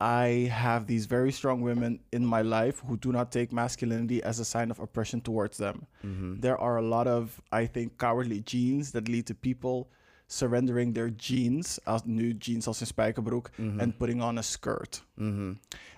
I 0.00 0.50
have 0.50 0.86
these 0.86 1.06
very 1.06 1.30
strong 1.30 1.60
women 1.60 2.00
in 2.12 2.26
my 2.26 2.42
life 2.42 2.82
who 2.86 2.96
do 2.96 3.12
not 3.12 3.30
take 3.30 3.52
masculinity 3.52 4.22
as 4.22 4.40
a 4.40 4.44
sign 4.44 4.70
of 4.70 4.80
oppression 4.80 5.20
towards 5.20 5.58
them. 5.58 5.86
Mm-hmm. 6.04 6.40
There 6.40 6.58
are 6.58 6.78
a 6.78 6.82
lot 6.82 7.06
of, 7.06 7.40
I 7.52 7.66
think, 7.66 7.98
cowardly 7.98 8.40
genes 8.40 8.90
that 8.92 9.08
lead 9.08 9.26
to 9.26 9.34
people 9.34 9.90
surrendering 10.26 10.94
their 10.94 11.12
jeans, 11.16 11.78
als 11.84 12.00
nu 12.04 12.36
jeans 12.38 12.66
als 12.66 12.80
een 12.80 12.86
spijkerbroek, 12.86 13.50
and 13.78 13.96
putting 13.96 14.22
on 14.22 14.38
a 14.38 14.42
skirt. 14.42 15.04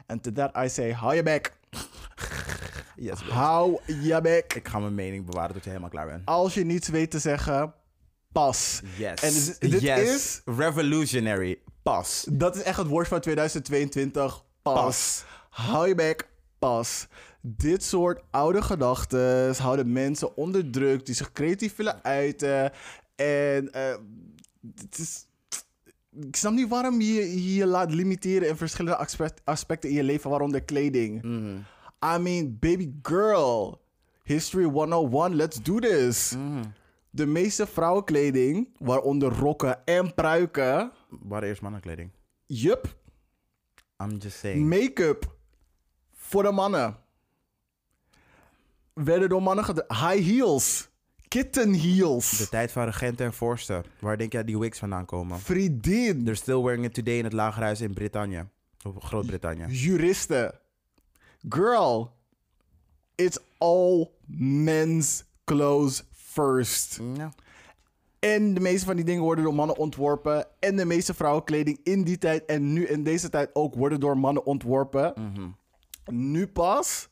And 0.06 0.22
to 0.22 0.32
that 0.32 0.56
I 0.64 0.68
say, 0.68 0.92
hou 0.92 1.14
je 1.14 1.22
bek. 1.22 1.52
Yes. 2.96 3.20
Hou 3.20 3.78
je 3.86 4.20
bek. 4.20 4.54
Ik 4.54 4.68
ga 4.68 4.78
mijn 4.78 4.94
mening 4.94 5.24
bewaren 5.26 5.54
tot 5.54 5.62
je 5.62 5.68
helemaal 5.68 5.90
klaar 5.90 6.06
bent. 6.06 6.22
Als 6.26 6.54
je 6.54 6.64
niets 6.64 6.88
weet 6.88 7.10
te 7.10 7.18
zeggen, 7.18 7.74
pas. 8.32 8.80
Yes. 8.96 9.20
En 9.22 9.32
dit- 9.32 9.70
dit 9.70 9.80
yes. 9.80 10.14
is- 10.14 10.42
Revolutionary. 10.56 11.58
Pas. 11.82 12.26
Dat 12.32 12.56
is 12.56 12.62
echt 12.62 12.76
het 12.78 12.86
woord 12.86 13.08
van 13.08 13.20
2022. 13.20 14.44
Pas. 14.62 14.74
Pas. 14.74 15.24
Hou 15.50 15.88
je 15.88 15.94
bek. 15.94 16.28
Pas. 16.58 17.06
Dit 17.40 17.84
soort 17.84 18.22
oude 18.30 18.62
gedachten 18.62 19.54
houden 19.56 19.92
mensen 19.92 20.36
onder 20.36 20.70
druk 20.70 21.06
die 21.06 21.14
zich 21.14 21.32
creatief 21.32 21.76
willen 21.76 22.04
uiten. 22.04 22.72
En 23.16 23.72
eh, 23.72 23.96
het 24.76 24.98
is. 24.98 25.26
Ik 26.20 26.36
snap 26.36 26.52
niet 26.52 26.68
waarom 26.68 27.00
je 27.00 27.54
je 27.54 27.66
laat 27.66 27.90
limiteren 27.94 28.48
in 28.48 28.56
verschillende 28.56 28.96
aspect- 28.96 29.40
aspecten 29.44 29.88
in 29.90 29.94
je 29.96 30.02
leven, 30.02 30.30
waaronder 30.30 30.62
kleding. 30.64 31.22
I 32.14 32.18
mean, 32.18 32.56
baby 32.60 32.92
girl. 33.02 33.84
History 34.22 34.64
101, 34.64 35.34
let's 35.34 35.62
do 35.62 35.78
this. 35.78 36.34
De 37.10 37.26
meeste 37.26 37.66
vrouwenkleding, 37.66 38.68
waaronder 38.78 39.32
rokken 39.32 39.84
en 39.86 40.14
pruiken, 40.14 40.92
Waar 41.08 41.42
eerst 41.42 41.62
mannenkleding. 41.62 42.10
Yup, 42.46 42.96
I'm 44.02 44.16
just 44.16 44.38
saying. 44.38 44.68
make-up 44.68 45.36
voor 46.14 46.42
de 46.42 46.50
mannen. 46.52 46.96
Werden 48.92 49.28
door 49.28 49.42
mannen 49.42 49.64
gedragen. 49.64 50.08
High 50.08 50.24
heels. 50.28 50.88
Kitten 51.28 51.72
heels. 51.72 52.38
De 52.38 52.48
tijd 52.48 52.72
van 52.72 52.84
regenten 52.84 53.26
en 53.26 53.32
vorsten. 53.32 53.84
Waar 53.98 54.16
denk 54.16 54.32
jij 54.32 54.44
die 54.44 54.58
wigs 54.58 54.78
vandaan 54.78 55.04
komen? 55.04 55.38
Vriendin. 55.38 56.24
They're 56.24 56.34
still 56.34 56.62
wearing 56.62 56.84
it 56.84 56.94
today 56.94 57.18
in 57.18 57.24
het 57.24 57.32
lagerhuis 57.32 57.80
in 57.80 57.94
Brittannië. 57.94 58.48
Of 58.84 58.94
Groot-Brittannië. 59.04 59.66
Juristen. 59.66 60.54
Girl. 61.48 62.10
It's 63.14 63.38
all 63.58 64.10
men's 64.26 65.24
clothes 65.44 66.02
first. 66.12 67.00
Ja. 67.14 67.32
En 68.18 68.54
de 68.54 68.60
meeste 68.60 68.86
van 68.86 68.96
die 68.96 69.04
dingen 69.04 69.22
worden 69.22 69.44
door 69.44 69.54
mannen 69.54 69.76
ontworpen. 69.76 70.46
En 70.58 70.76
de 70.76 70.84
meeste 70.84 71.14
vrouwenkleding 71.14 71.80
in 71.82 72.02
die 72.02 72.18
tijd 72.18 72.44
en 72.44 72.72
nu 72.72 72.86
in 72.86 73.02
deze 73.02 73.28
tijd 73.28 73.50
ook 73.52 73.74
worden 73.74 74.00
door 74.00 74.18
mannen 74.18 74.46
ontworpen. 74.46 75.14
Nu 76.10 76.46
pas 76.46 77.08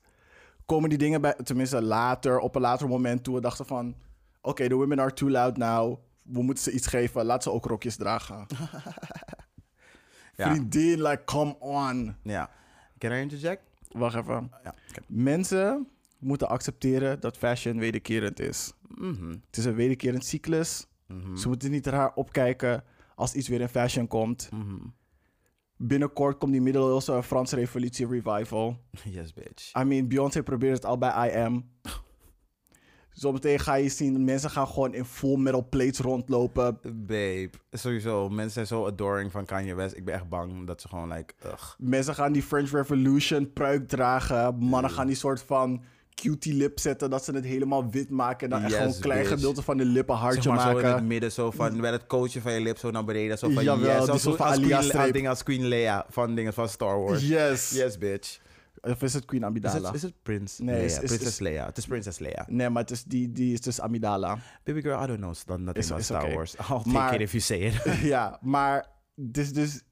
komen 0.67 0.89
die 0.89 0.99
dingen 0.99 1.21
bij, 1.21 1.35
tenminste 1.35 1.83
later, 1.83 2.39
op 2.39 2.55
een 2.55 2.61
later 2.61 2.89
moment 2.89 3.25
toe 3.25 3.35
we 3.35 3.41
dachten 3.41 3.67
van... 3.67 3.95
Oké, 4.41 4.69
de 4.69 4.75
women 4.75 5.01
are 5.01 5.13
too 5.13 5.31
loud 5.31 5.57
now. 5.57 5.99
We 6.23 6.43
moeten 6.43 6.65
ze 6.65 6.71
iets 6.73 6.87
geven. 6.87 7.25
Laat 7.25 7.43
ze 7.43 7.51
ook 7.51 7.65
rokjes 7.65 7.97
dragen. 7.97 8.47
Ja. 10.37 10.51
Vriendin, 10.51 11.03
like, 11.03 11.25
come 11.25 11.59
on. 11.59 12.17
ja. 12.23 12.51
Can 12.99 13.13
I 13.13 13.21
interject? 13.21 13.63
Wacht 13.91 14.17
even. 14.17 14.51
Ja. 14.65 14.75
Mensen 15.07 15.89
moeten 16.19 16.49
accepteren 16.49 17.21
dat 17.21 17.37
fashion 17.37 17.79
wederkerend 17.79 18.41
is. 18.41 18.73
Mhm. 18.89 19.29
Het 19.29 19.57
is 19.57 19.65
een 19.65 19.75
wederkerend 19.75 20.25
cyclus. 20.25 20.87
Mhm. 21.07 21.37
Ze 21.37 21.49
moeten 21.49 21.71
niet 21.71 21.87
raar 21.87 22.15
opkijken 22.15 22.85
als 23.15 23.35
iets 23.35 23.49
weer 23.49 23.61
in 23.61 23.69
fashion 23.69 24.07
komt. 24.07 24.49
Mhm. 24.53 24.77
Binnenkort 25.87 26.39
komt 26.39 26.53
die 26.53 26.61
middeleeuwse 26.61 27.23
Franse 27.23 27.57
revolutie 27.57 28.07
revival. 28.07 28.77
Yes, 29.05 29.33
bitch. 29.33 29.77
I 29.81 29.85
mean, 29.85 30.09
Beyoncé 30.09 30.43
probeert 30.43 30.75
het 30.75 30.85
al 30.85 30.99
bij 30.99 31.29
I 31.29 31.37
Am. 31.37 31.71
Zometeen 33.11 33.59
ga 33.59 33.75
je 33.75 33.89
zien, 33.89 34.25
mensen 34.25 34.51
gaan 34.51 34.67
gewoon 34.67 34.95
in 34.95 35.05
full 35.05 35.37
metal 35.37 35.69
plates 35.69 35.99
rondlopen. 35.99 36.79
Babe. 36.83 37.51
Sowieso. 37.71 38.29
Mensen 38.29 38.53
zijn 38.53 38.67
zo 38.67 38.87
adoring 38.87 39.33
van 39.33 39.45
Kanye 39.45 39.75
West. 39.75 39.97
Ik 39.97 40.05
ben 40.05 40.15
echt 40.15 40.29
bang 40.29 40.67
dat 40.67 40.81
ze 40.81 40.89
gewoon 40.89 41.13
like... 41.13 41.35
Ugh. 41.47 41.75
Mensen 41.79 42.15
gaan 42.15 42.33
die 42.33 42.43
French 42.43 42.71
Revolution 42.71 43.53
pruik 43.53 43.89
dragen. 43.89 44.59
Mannen 44.59 44.91
gaan 44.91 45.07
die 45.07 45.17
soort 45.17 45.43
van 45.43 45.83
cutie 46.15 46.55
lip 46.55 46.79
zetten, 46.79 47.11
dat 47.11 47.25
ze 47.25 47.33
het 47.33 47.45
helemaal 47.45 47.91
wit 47.91 48.11
maken. 48.11 48.41
En 48.45 48.51
dan 48.51 48.59
echt 48.61 48.69
Yes, 48.71 48.79
gewoon 48.81 48.95
een 48.95 49.01
klein 49.01 49.21
bitch. 49.21 49.35
gedeelte 49.35 49.63
van 49.63 49.77
de 49.77 49.85
lippen 49.85 50.15
hartje 50.15 50.43
Zeg 50.43 50.53
maar 50.53 50.61
zo 50.63 50.69
in 50.69 50.75
maken. 50.75 50.95
het 50.95 51.05
midden, 51.05 51.33
zo 51.33 51.51
van... 51.51 51.81
Met 51.81 51.93
het 51.93 52.07
coachje 52.07 52.41
van 52.41 52.53
je 52.53 52.61
lip 52.61 52.79
zo 52.79 52.91
naar 52.91 53.05
beneden. 53.05 53.39
Zo 53.39 53.51
van 53.51 53.65
Jawel, 53.65 53.91
yes. 53.95 54.03
die 54.03 54.11
Als, 54.13 54.23
soort 54.23 54.37
van 54.37 54.47
als, 54.47 54.57
Queen, 54.89 55.13
dingen 55.13 55.31
als 55.31 55.43
Queen 55.43 55.67
Leia 55.67 56.07
van 56.09 56.35
dingen 56.35 56.53
van 56.55 56.69
Star 56.69 57.01
Wars. 57.01 57.29
Yes. 57.29 57.71
Yes, 57.71 57.99
bitch. 57.99 58.39
Of 58.81 59.03
is 59.03 59.15
het 59.15 59.25
Queen 59.25 59.41
Is 59.43 59.47
Amidala? 59.49 59.87
het, 59.87 59.95
is 59.95 60.03
het 60.03 60.15
Prins 60.23 60.59
Nee, 60.59 60.75
Leia? 60.75 60.85
is- 60.87 60.93
is- 60.93 60.99
Prinses 60.99 61.29
is- 61.29 61.39
Leia. 61.39 61.67
Het 61.67 61.77
is 61.79 61.87
Prinses 61.87 62.19
Leia. 62.19 62.45
Nee, 62.49 62.71
maar 62.71 62.83
het 62.83 62.91
is 62.91 63.05
die, 63.05 63.33
die 63.33 63.53
is 63.53 63.61
dus 63.61 63.81
Amidala. 63.81 64.39
Baby 64.65 64.81
girl, 64.81 65.03
I 65.03 65.07
don't 65.07 65.19
know 65.19 65.35
st- 65.35 65.49
nothing 65.49 65.77
Is- 65.77 65.85
about 65.87 66.01
is 66.01 66.07
Star 66.07 66.23
oké. 66.25 66.33
Wars. 66.35 66.55
I'll 66.55 66.67
take 66.79 66.89
Maar- 66.89 67.15
it 67.15 67.21
if 67.21 67.31
you 67.31 67.43
say 67.43 67.59
it. 67.59 67.83
ja, 68.15 68.39
maar 68.43 68.87
dus, 69.15 69.53
dus... 69.53 69.83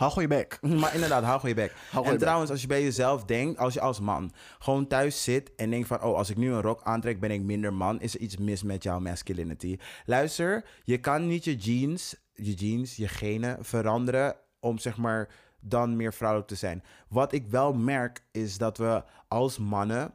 Hou 0.00 0.12
gewoon 0.12 0.28
je 0.28 0.36
bek. 0.36 0.58
maar 0.80 0.94
inderdaad, 0.94 1.22
hou 1.22 1.40
gewoon 1.40 1.56
je 1.56 1.62
bek. 1.62 1.74
en 1.92 2.02
je 2.02 2.10
bek. 2.10 2.18
trouwens, 2.18 2.50
als 2.50 2.60
je 2.60 2.66
bij 2.66 2.82
jezelf 2.82 3.24
denkt, 3.24 3.58
als 3.58 3.74
je 3.74 3.80
als 3.80 4.00
man 4.00 4.32
gewoon 4.58 4.86
thuis 4.86 5.22
zit 5.22 5.54
en 5.54 5.70
denkt 5.70 5.88
van, 5.88 6.02
oh, 6.02 6.16
als 6.16 6.30
ik 6.30 6.36
nu 6.36 6.52
een 6.52 6.60
rok 6.60 6.80
aantrek, 6.82 7.20
ben 7.20 7.30
ik 7.30 7.42
minder 7.42 7.72
man, 7.72 8.00
is 8.00 8.14
er 8.14 8.20
iets 8.20 8.36
mis 8.36 8.62
met 8.62 8.82
jouw 8.82 9.00
masculinity. 9.00 9.78
Luister, 10.04 10.64
je 10.84 10.98
kan 10.98 11.26
niet 11.26 11.44
je 11.44 11.56
jeans, 11.56 12.16
je 12.34 12.54
jeans, 12.54 12.96
je 12.96 13.08
genen 13.08 13.64
veranderen 13.64 14.36
om 14.60 14.78
zeg 14.78 14.96
maar 14.96 15.28
dan 15.60 15.96
meer 15.96 16.12
vrouwelijk 16.12 16.48
te 16.48 16.56
zijn. 16.56 16.82
Wat 17.08 17.32
ik 17.32 17.46
wel 17.46 17.72
merk 17.72 18.24
is 18.30 18.58
dat 18.58 18.78
we 18.78 19.04
als 19.28 19.58
mannen 19.58 20.14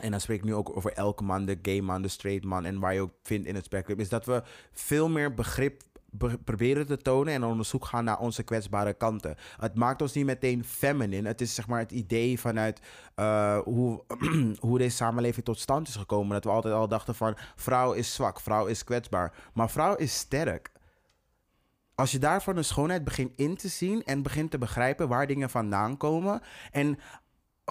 en 0.00 0.10
dan 0.10 0.20
spreek 0.20 0.38
ik 0.38 0.44
nu 0.44 0.54
ook 0.54 0.76
over 0.76 0.92
elke 0.92 1.22
man, 1.22 1.44
de 1.44 1.58
gay 1.62 1.80
man, 1.80 2.02
de 2.02 2.08
straight 2.08 2.44
man 2.44 2.64
en 2.64 2.78
waar 2.78 2.94
je 2.94 3.00
ook 3.00 3.14
vindt 3.22 3.46
in 3.46 3.54
het 3.54 3.64
spectrum, 3.64 3.98
is 3.98 4.08
dat 4.08 4.26
we 4.26 4.42
veel 4.72 5.08
meer 5.08 5.34
begrip 5.34 5.78
be- 5.78 5.88
proberen 6.44 6.86
te 6.86 6.96
tonen 6.96 7.34
en 7.34 7.44
onderzoek 7.44 7.84
gaan 7.84 8.04
naar 8.04 8.18
onze 8.18 8.42
kwetsbare 8.42 8.94
kanten. 8.94 9.36
Het 9.56 9.74
maakt 9.74 10.02
ons 10.02 10.12
niet 10.12 10.24
meteen 10.24 10.64
feminine. 10.64 11.28
Het 11.28 11.40
is 11.40 11.54
zeg 11.54 11.68
maar 11.68 11.78
het 11.78 11.92
idee 11.92 12.40
vanuit 12.40 12.80
eh, 13.14 13.58
hoe, 13.58 14.04
hoe 14.66 14.78
deze 14.78 14.96
samenleving 14.96 15.44
tot 15.44 15.58
stand 15.58 15.88
is 15.88 15.96
gekomen. 15.96 16.32
Dat 16.32 16.44
we 16.44 16.50
altijd 16.50 16.74
al 16.74 16.88
dachten 16.88 17.14
van 17.14 17.36
vrouw 17.56 17.92
is 17.92 18.14
zwak, 18.14 18.40
vrouw 18.40 18.66
is 18.66 18.84
kwetsbaar. 18.84 19.34
Maar 19.52 19.70
vrouw 19.70 19.94
is 19.94 20.14
sterk. 20.14 20.72
Als 22.00 22.10
je 22.10 22.18
daarvan 22.18 22.54
de 22.54 22.62
schoonheid 22.62 23.04
begint 23.04 23.32
in 23.36 23.56
te 23.56 23.68
zien 23.68 24.04
en 24.04 24.22
begint 24.22 24.50
te 24.50 24.58
begrijpen 24.58 25.08
waar 25.08 25.26
dingen 25.26 25.50
vandaan 25.50 25.96
komen. 25.96 26.40
En 26.70 26.98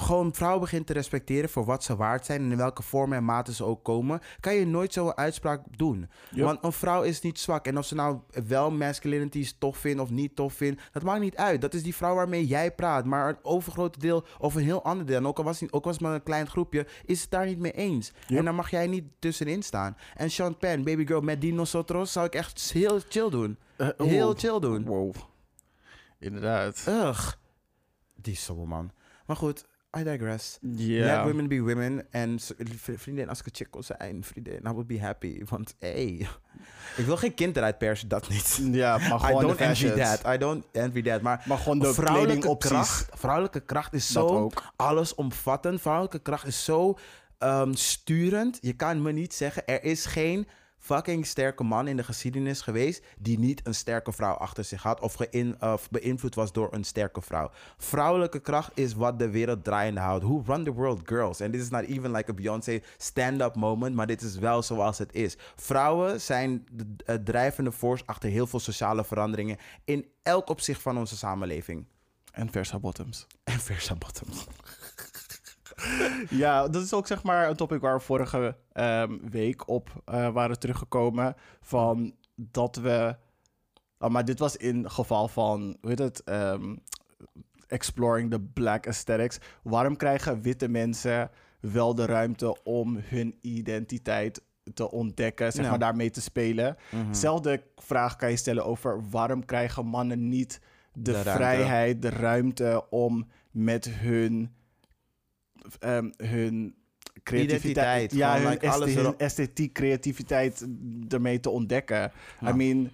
gewoon 0.01 0.33
vrouwen 0.33 0.61
begint 0.61 0.87
te 0.87 0.93
respecteren 0.93 1.49
voor 1.49 1.65
wat 1.65 1.83
ze 1.83 1.95
waard 1.95 2.25
zijn 2.25 2.41
en 2.41 2.51
in 2.51 2.57
welke 2.57 2.83
vorm 2.83 3.13
en 3.13 3.23
mate 3.23 3.53
ze 3.53 3.63
ook 3.63 3.83
komen, 3.83 4.19
kan 4.39 4.55
je 4.55 4.65
nooit 4.65 4.93
zo'n 4.93 5.17
uitspraak 5.17 5.61
doen. 5.77 6.09
Want 6.31 6.63
een 6.63 6.71
vrouw 6.71 7.01
is 7.03 7.21
niet 7.21 7.39
zwak. 7.39 7.65
En 7.65 7.77
of 7.77 7.85
ze 7.85 7.95
nou 7.95 8.19
wel 8.47 8.71
masculinities 8.71 9.55
tof 9.57 9.77
vindt 9.77 10.01
of 10.01 10.09
niet 10.09 10.35
tof 10.35 10.53
vindt, 10.53 10.81
dat 10.91 11.03
maakt 11.03 11.21
niet 11.21 11.35
uit. 11.35 11.61
Dat 11.61 11.73
is 11.73 11.83
die 11.83 11.95
vrouw 11.95 12.15
waarmee 12.15 12.47
jij 12.47 12.71
praat. 12.71 13.05
Maar 13.05 13.27
het 13.27 13.39
overgrote 13.43 13.99
deel 13.99 14.25
of 14.39 14.55
een 14.55 14.63
heel 14.63 14.83
ander 14.83 15.05
deel, 15.05 15.17
en 15.17 15.27
ook 15.27 15.37
al 15.37 15.43
was, 15.43 15.53
het 15.53 15.61
niet, 15.61 15.71
ook 15.71 15.83
was 15.83 15.93
het 15.93 16.03
maar 16.03 16.13
een 16.13 16.23
klein 16.23 16.47
groepje, 16.47 16.87
is 17.05 17.21
het 17.21 17.31
daar 17.31 17.45
niet 17.45 17.59
mee 17.59 17.71
eens. 17.71 18.11
En 18.27 18.45
dan 18.45 18.55
mag 18.55 18.69
jij 18.69 18.87
niet 18.87 19.05
tussenin 19.19 19.63
staan. 19.63 19.97
En 20.15 20.31
Sean 20.31 20.57
Penn, 20.57 20.83
baby 20.83 21.05
girl, 21.05 21.21
met 21.21 21.41
die 21.41 21.53
nosotros, 21.53 22.11
zou 22.11 22.25
ik 22.25 22.35
echt 22.35 22.71
heel 22.73 22.99
chill 23.09 23.29
doen. 23.29 23.57
Eh, 23.77 23.87
Heel 23.97 24.27
oeh. 24.27 24.37
chill 24.37 24.59
doen. 24.59 24.85
Wow. 24.85 25.13
Inderdaad. 26.19 26.85
Ugh. 26.87 27.31
Die 28.15 28.35
stomme 28.35 28.65
man. 28.65 28.91
Maar 29.25 29.35
goed, 29.35 29.65
I 29.97 30.03
digress. 30.03 30.57
Ja. 30.61 31.05
Let 31.05 31.25
women 31.25 31.47
be 31.47 31.61
women. 31.61 32.11
En 32.11 32.39
vriendin, 32.97 33.29
als 33.29 33.39
ik 33.39 33.45
een 33.45 33.55
chick 33.55 33.71
kon 33.71 33.83
zijn, 33.83 34.23
vriendin, 34.23 34.59
I 34.59 34.69
would 34.69 34.87
be 34.87 34.99
happy. 34.99 35.41
Want, 35.45 35.75
hey, 35.79 36.27
ik 36.97 37.05
wil 37.05 37.17
geen 37.17 37.33
kind 37.33 37.57
eruit 37.57 37.77
persen, 37.77 38.07
dat 38.07 38.29
niet. 38.29 38.59
Ja, 38.71 38.97
maar 38.97 39.07
I 39.21 39.25
gewoon 39.25 39.41
de 39.41 39.47
don't 39.47 39.59
envy 39.59 39.89
that. 39.89 40.33
I 40.33 40.37
don't 40.37 40.65
envy 40.71 41.01
that. 41.01 41.21
Maar, 41.21 41.43
Maar 41.47 41.57
gewoon 41.57 41.79
de 41.79 41.93
vrouwelijke 41.93 42.57
kracht, 42.57 43.07
vrouwelijke 43.13 43.59
kracht 43.59 43.93
is 43.93 44.11
zo 44.11 44.51
allesomvattend. 44.75 45.81
Vrouwelijke 45.81 46.19
kracht 46.19 46.47
is 46.47 46.63
zo 46.63 46.97
ehm, 47.37 47.73
sturend. 47.73 48.57
Je 48.61 48.73
kan 48.73 49.01
me 49.01 49.11
niet 49.11 49.33
zeggen, 49.33 49.65
er 49.65 49.83
is 49.83 50.05
geen 50.05 50.47
fucking 50.79 51.25
sterke 51.25 51.63
man 51.63 51.87
in 51.87 51.97
de 51.97 52.03
geschiedenis 52.03 52.61
geweest 52.61 53.03
die 53.17 53.39
niet 53.39 53.61
een 53.63 53.75
sterke 53.75 54.11
vrouw 54.11 54.33
achter 54.33 54.63
zich 54.63 54.83
had 54.83 54.99
of, 54.99 55.13
geïn, 55.13 55.61
of 55.61 55.89
beïnvloed 55.89 56.35
was 56.35 56.51
door 56.51 56.73
een 56.73 56.83
sterke 56.83 57.21
vrouw. 57.21 57.51
Vrouwelijke 57.77 58.39
kracht 58.39 58.71
is 58.73 58.93
wat 58.93 59.19
de 59.19 59.29
wereld 59.29 59.63
draaiende 59.63 59.99
houdt. 59.99 60.23
Who 60.23 60.43
run 60.45 60.63
the 60.63 60.73
world, 60.73 61.01
girls? 61.05 61.41
And 61.41 61.53
this 61.53 61.61
is 61.61 61.69
not 61.69 61.83
even 61.83 62.11
like 62.11 62.31
a 62.31 62.33
Beyoncé 62.33 62.81
stand-up 62.97 63.55
moment, 63.55 63.95
maar 63.95 64.07
dit 64.07 64.21
is 64.21 64.37
wel 64.37 64.61
zoals 64.61 64.97
het 64.97 65.13
is. 65.13 65.37
Vrouwen 65.55 66.21
zijn 66.21 66.65
de 66.71 67.23
drijvende 67.23 67.71
force 67.71 68.03
achter 68.05 68.29
heel 68.29 68.47
veel 68.47 68.59
sociale 68.59 69.03
veranderingen 69.03 69.57
in 69.83 70.05
elk 70.23 70.49
opzicht 70.49 70.81
van 70.81 70.97
onze 70.97 71.17
samenleving. 71.17 71.85
En 72.31 72.51
versa 72.51 72.79
bottoms. 72.79 73.27
En 73.43 73.59
versa 73.59 73.95
bottoms. 73.95 74.45
Ja, 76.29 76.67
dat 76.67 76.83
is 76.83 76.93
ook 76.93 77.07
zeg 77.07 77.23
maar 77.23 77.49
een 77.49 77.55
topic 77.55 77.81
waar 77.81 77.97
we 77.97 78.03
vorige 78.03 78.55
ehm, 78.73 79.17
week 79.29 79.67
op 79.67 79.89
eh, 80.05 80.29
waren 80.29 80.59
teruggekomen. 80.59 81.35
Van 81.61 82.15
dat 82.35 82.75
we. 82.75 83.15
Oh, 83.99 84.09
maar 84.09 84.25
dit 84.25 84.39
was 84.39 84.57
in 84.57 84.89
geval 84.89 85.27
van. 85.27 85.77
Hoe 85.81 85.89
heet 85.89 85.99
het? 85.99 86.23
ehm, 86.23 86.75
exploring 87.67 88.31
the 88.31 88.39
black 88.39 88.87
aesthetics. 88.87 89.39
Waarom 89.63 89.95
krijgen 89.95 90.41
witte 90.41 90.67
mensen 90.67 91.29
wel 91.59 91.95
de 91.95 92.05
ruimte 92.05 92.63
om 92.63 92.97
hun 93.03 93.35
identiteit 93.41 94.41
te 94.73 94.91
ontdekken, 94.91 95.51
zeg 95.51 95.63
Ja. 95.63 95.69
maar 95.69 95.79
daarmee 95.79 96.09
te 96.09 96.21
spelen? 96.21 96.75
Mhm. 96.91 97.13
Zelfde 97.13 97.63
vraag 97.75 98.15
kan 98.15 98.29
je 98.29 98.37
stellen 98.37 98.65
over 98.65 99.09
waarom 99.09 99.45
krijgen 99.45 99.85
mannen 99.85 100.29
niet 100.29 100.61
de, 100.93 101.15
vrijheid, 101.15 102.01
de 102.01 102.09
ruimte 102.09 102.85
om 102.89 103.27
met 103.51 103.89
hun, 103.89 104.53
ehm, 105.79 106.09
hun 106.17 106.75
creativiteit, 107.23 108.11
ja, 108.13 108.39
hun, 108.39 108.49
like, 108.49 108.67
hun 108.69 109.17
esthetiek, 109.17 109.73
creativiteit 109.73 110.67
ermee 111.09 111.39
te 111.39 111.49
ontdekken. 111.49 112.11
Ja. 112.41 112.49
I 112.49 112.53
mean, 112.53 112.89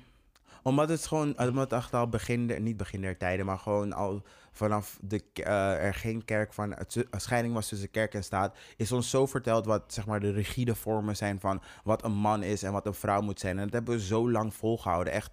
Omdat 0.64 0.90
het 0.90 1.06
gewoon, 1.08 1.40
omdat 1.40 1.72
het 1.72 1.80
echt 1.80 1.94
al 1.94 2.10
begin, 2.10 2.48
der- 2.48 2.62
niet 2.62 2.78
begin 2.78 3.02
der 3.02 3.18
tijden, 3.18 3.46
maar 3.46 3.58
gewoon 3.60 3.94
al 3.94 4.24
vanaf 4.52 5.00
de, 5.02 5.24
eh, 5.34 5.84
er 5.86 5.94
geen 5.94 6.26
kerk 6.26 6.54
van, 6.54 6.72
het 6.74 7.06
scheiding 7.12 7.54
was 7.54 7.68
tussen 7.68 7.92
kerk 7.92 8.14
en 8.14 8.24
staat, 8.24 8.58
is 8.78 8.92
ons 8.92 9.10
zo 9.10 9.26
verteld 9.26 9.66
wat 9.66 9.84
zeg 9.88 10.06
maar 10.06 10.20
de 10.20 10.32
rigide 10.32 10.76
vormen 10.76 11.16
zijn 11.16 11.40
van 11.40 11.62
wat 11.84 12.04
een 12.04 12.16
man 12.16 12.44
is 12.44 12.64
en 12.64 12.72
wat 12.72 12.86
een 12.86 12.94
vrouw 12.94 13.22
moet 13.22 13.40
zijn. 13.40 13.58
En 13.58 13.64
dat 13.64 13.74
hebben 13.74 13.94
we 13.96 14.02
zo 14.02 14.32
lang 14.32 14.54
volgehouden. 14.54 15.14
Echt 15.14 15.32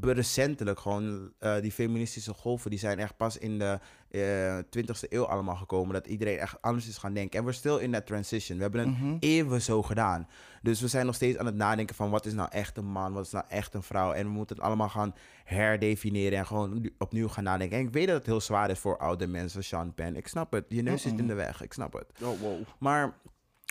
recentelijk 0.00 0.78
gewoon, 0.78 1.32
eh, 1.38 1.60
die 1.60 1.72
feministische 1.72 2.32
golven, 2.34 2.70
die 2.70 2.78
zijn 2.78 2.98
echt 2.98 3.16
pas 3.16 3.38
in 3.38 3.58
de 3.58 3.78
eh 4.12 4.58
20e 4.70 5.06
eeuw 5.08 5.24
allemaal 5.26 5.56
gekomen. 5.56 5.92
Dat 5.94 6.06
iedereen 6.06 6.38
echt 6.38 6.62
anders 6.62 6.88
is 6.88 6.98
gaan 6.98 7.12
denken. 7.14 7.38
En 7.38 7.44
we're 7.44 7.56
still 7.56 7.76
in 7.78 7.92
that 7.92 8.06
transition. 8.06 8.56
We 8.56 8.62
hebben 8.62 8.80
het 8.88 8.98
Mhm. 8.98 9.16
eeuwen 9.18 9.62
zo 9.62 9.82
gedaan. 9.82 10.28
Dus 10.62 10.80
we 10.80 10.88
zijn 10.88 11.06
nog 11.06 11.14
steeds 11.14 11.38
aan 11.38 11.46
het 11.46 11.54
nadenken 11.54 11.94
van 11.94 12.10
wat 12.10 12.26
is 12.26 12.32
nou 12.32 12.48
echt 12.52 12.76
een 12.76 12.84
man, 12.86 13.12
wat 13.12 13.24
is 13.26 13.32
nou 13.32 13.44
echt 13.48 13.74
een 13.74 13.82
vrouw. 13.82 14.12
En 14.12 14.24
we 14.26 14.30
moeten 14.32 14.56
het 14.56 14.64
allemaal 14.64 14.88
gaan 14.88 15.14
herdefiniëren 15.44 16.38
en 16.38 16.46
gewoon 16.46 16.90
opnieuw 16.98 17.28
gaan 17.28 17.44
nadenken. 17.44 17.78
En 17.78 17.84
ik 17.86 17.92
weet 17.92 18.06
dat 18.06 18.16
het 18.16 18.26
heel 18.26 18.40
zwaar 18.40 18.70
is 18.70 18.78
voor 18.78 18.98
oude 18.98 19.26
mensen, 19.26 19.64
Sean 19.64 19.94
Penn. 19.94 20.16
Ik 20.16 20.26
snap 20.28 20.52
het. 20.52 20.64
Je 20.68 20.82
neus 20.82 21.02
zit 21.02 21.18
in 21.18 21.26
de 21.26 21.34
weg. 21.34 21.62
Ik 21.62 21.72
snap 21.72 21.92
het. 21.92 22.06
oh, 22.22 22.40
wow. 22.40 22.60
Maar, 22.78 23.14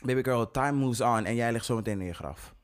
baby 0.06 0.24
girl, 0.24 0.52
time 0.52 0.72
moves 0.78 1.02
on 1.02 1.26
en 1.26 1.36
jij 1.36 1.52
ligt 1.52 1.66
zo 1.66 1.76
meteen 1.76 2.00
in 2.00 2.06
je 2.06 2.14
graf. 2.14 2.56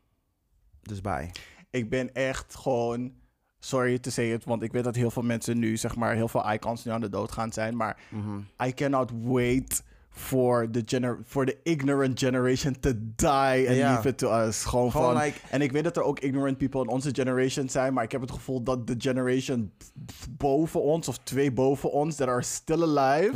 Dus 0.81 1.01
bye. 1.01 1.29
Ik 1.69 1.89
ben 1.89 2.13
echt 2.13 2.55
gewoon, 2.55 3.13
sorry 3.59 3.99
to 3.99 4.09
say 4.09 4.31
it, 4.33 4.45
want 4.45 4.61
ik 4.63 4.71
weet 4.71 4.83
dat 4.83 4.95
heel 4.95 5.11
veel 5.11 5.21
mensen 5.23 5.59
nu, 5.59 5.77
zeg 5.77 5.95
maar, 5.95 6.13
heel 6.15 6.27
veel 6.27 6.51
icons 6.51 6.85
nu 6.85 6.91
aan 6.91 7.01
de 7.01 7.09
dood 7.09 7.31
gaan 7.31 7.51
zijn, 7.53 7.75
maar 7.75 7.97
Mhm. 8.09 8.39
I 8.67 8.73
cannot 8.73 9.11
wait 9.23 9.83
for 10.09 10.69
the, 10.71 10.81
gener 10.85 11.19
for 11.25 11.45
the 11.45 11.57
ignorant 11.63 12.19
generation 12.19 12.79
to 12.79 12.91
die 13.15 13.67
and 13.67 13.77
leave 13.91 14.07
it 14.07 14.17
to 14.17 14.45
us. 14.47 14.63
Gewoon, 14.65 14.91
Gewoon 14.91 15.13
van, 15.13 15.23
like- 15.23 15.39
en 15.49 15.61
ik 15.61 15.71
weet 15.71 15.83
dat 15.83 15.97
er 15.97 16.03
ook 16.03 16.19
ignorant 16.19 16.57
people 16.57 16.81
in 16.81 16.87
onze 16.87 17.09
generation 17.13 17.69
zijn, 17.69 17.93
maar 17.93 18.03
ik 18.03 18.11
heb 18.11 18.21
het 18.21 18.31
gevoel 18.31 18.63
dat 18.63 18.87
de 18.87 18.95
generation 18.97 19.71
boven 20.29 20.81
ons, 20.81 21.07
of 21.07 21.17
twee 21.17 21.51
boven 21.51 21.91
ons, 21.91 22.15
that 22.15 22.27
are 22.27 22.41
still 22.41 22.81
alive, 22.97 23.31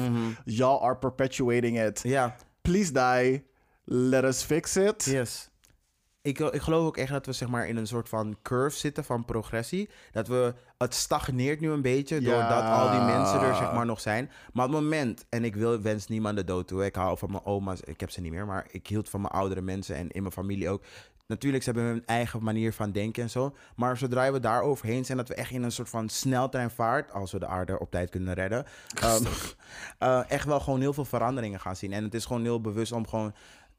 y'all 0.46 0.80
are 0.82 0.96
perpetuating 0.98 1.80
it. 1.86 2.02
Please 2.62 2.92
die. 2.94 3.44
Let 3.84 4.24
us 4.24 4.44
fix 4.44 4.76
it. 4.78 5.06
Yes. 5.06 5.50
Ik, 6.24 6.40
ik 6.40 6.62
geloof 6.62 6.86
ook 6.86 6.98
echt 6.98 7.12
dat 7.12 7.26
we 7.26 7.32
zeg 7.34 7.48
maar 7.50 7.68
in 7.68 7.78
een 7.78 7.88
soort 7.88 8.10
van 8.10 8.38
curve 8.42 8.78
zitten 8.78 9.04
van 9.04 9.26
progressie. 9.26 9.90
Dat 10.12 10.28
we, 10.28 10.54
het 10.78 10.94
stagneert 10.94 11.60
nu 11.60 11.70
een 11.72 11.82
beetje 11.82 12.22
Ja. 12.22 12.30
doordat 12.30 12.64
al 12.80 12.92
die 12.92 13.16
mensen 13.16 13.40
er 13.42 13.56
zeg 13.56 13.74
maar 13.74 13.86
nog 13.86 14.00
zijn. 14.02 14.32
Maar 14.54 14.66
op 14.66 14.72
het 14.72 14.82
moment, 14.82 15.26
en 15.30 15.44
ik 15.44 15.56
wil, 15.56 15.82
wens 15.82 16.08
niemand 16.08 16.36
de 16.36 16.44
dood 16.44 16.68
toe. 16.68 16.86
Ik 16.86 16.96
hou 16.96 17.18
van 17.18 17.32
mijn 17.32 17.46
oma's, 17.46 17.82
ik 17.82 18.00
heb 18.00 18.10
ze 18.10 18.22
niet 18.22 18.32
meer, 18.32 18.46
maar 18.46 18.68
ik 18.72 18.88
hield 18.88 19.10
van 19.10 19.22
mijn 19.22 19.34
oudere 19.34 19.62
mensen 19.62 19.96
en 19.96 20.10
in 20.12 20.22
mijn 20.22 20.34
familie 20.34 20.70
ook. 20.70 20.84
Natuurlijk, 21.28 21.64
ze 21.64 21.72
hebben 21.72 21.90
hun 21.90 22.06
eigen 22.06 22.44
manier 22.44 22.74
van 22.74 22.92
denken 22.92 23.24
en 23.24 23.30
zo. 23.30 23.56
Maar 23.76 23.98
zodra 23.98 24.32
we 24.32 24.40
daar 24.40 24.62
overheen 24.62 25.06
zijn, 25.06 25.18
dat 25.18 25.28
we 25.28 25.34
echt 25.34 25.52
in 25.52 25.64
een 25.64 25.72
soort 25.72 25.90
van 25.90 26.10
sneltreinvaart, 26.10 27.12
als 27.12 27.32
we 27.32 27.40
de 27.40 27.48
aarde 27.48 27.80
op 27.80 27.92
tijd 27.92 28.10
kunnen 28.10 28.34
redden, 28.34 28.66
ehm, 29.02 29.24
eh, 30.00 30.22
echt 30.32 30.46
wel 30.46 30.60
gewoon 30.60 30.80
heel 30.80 30.94
veel 30.94 31.06
veranderingen 31.06 31.60
gaan 31.60 31.76
zien. 31.76 31.94
En 31.94 32.04
het 32.04 32.14
is 32.14 32.26
gewoon 32.26 32.44
heel 32.44 32.62
bewust 32.62 32.92
om 32.92 33.08
gewoon 33.08 33.34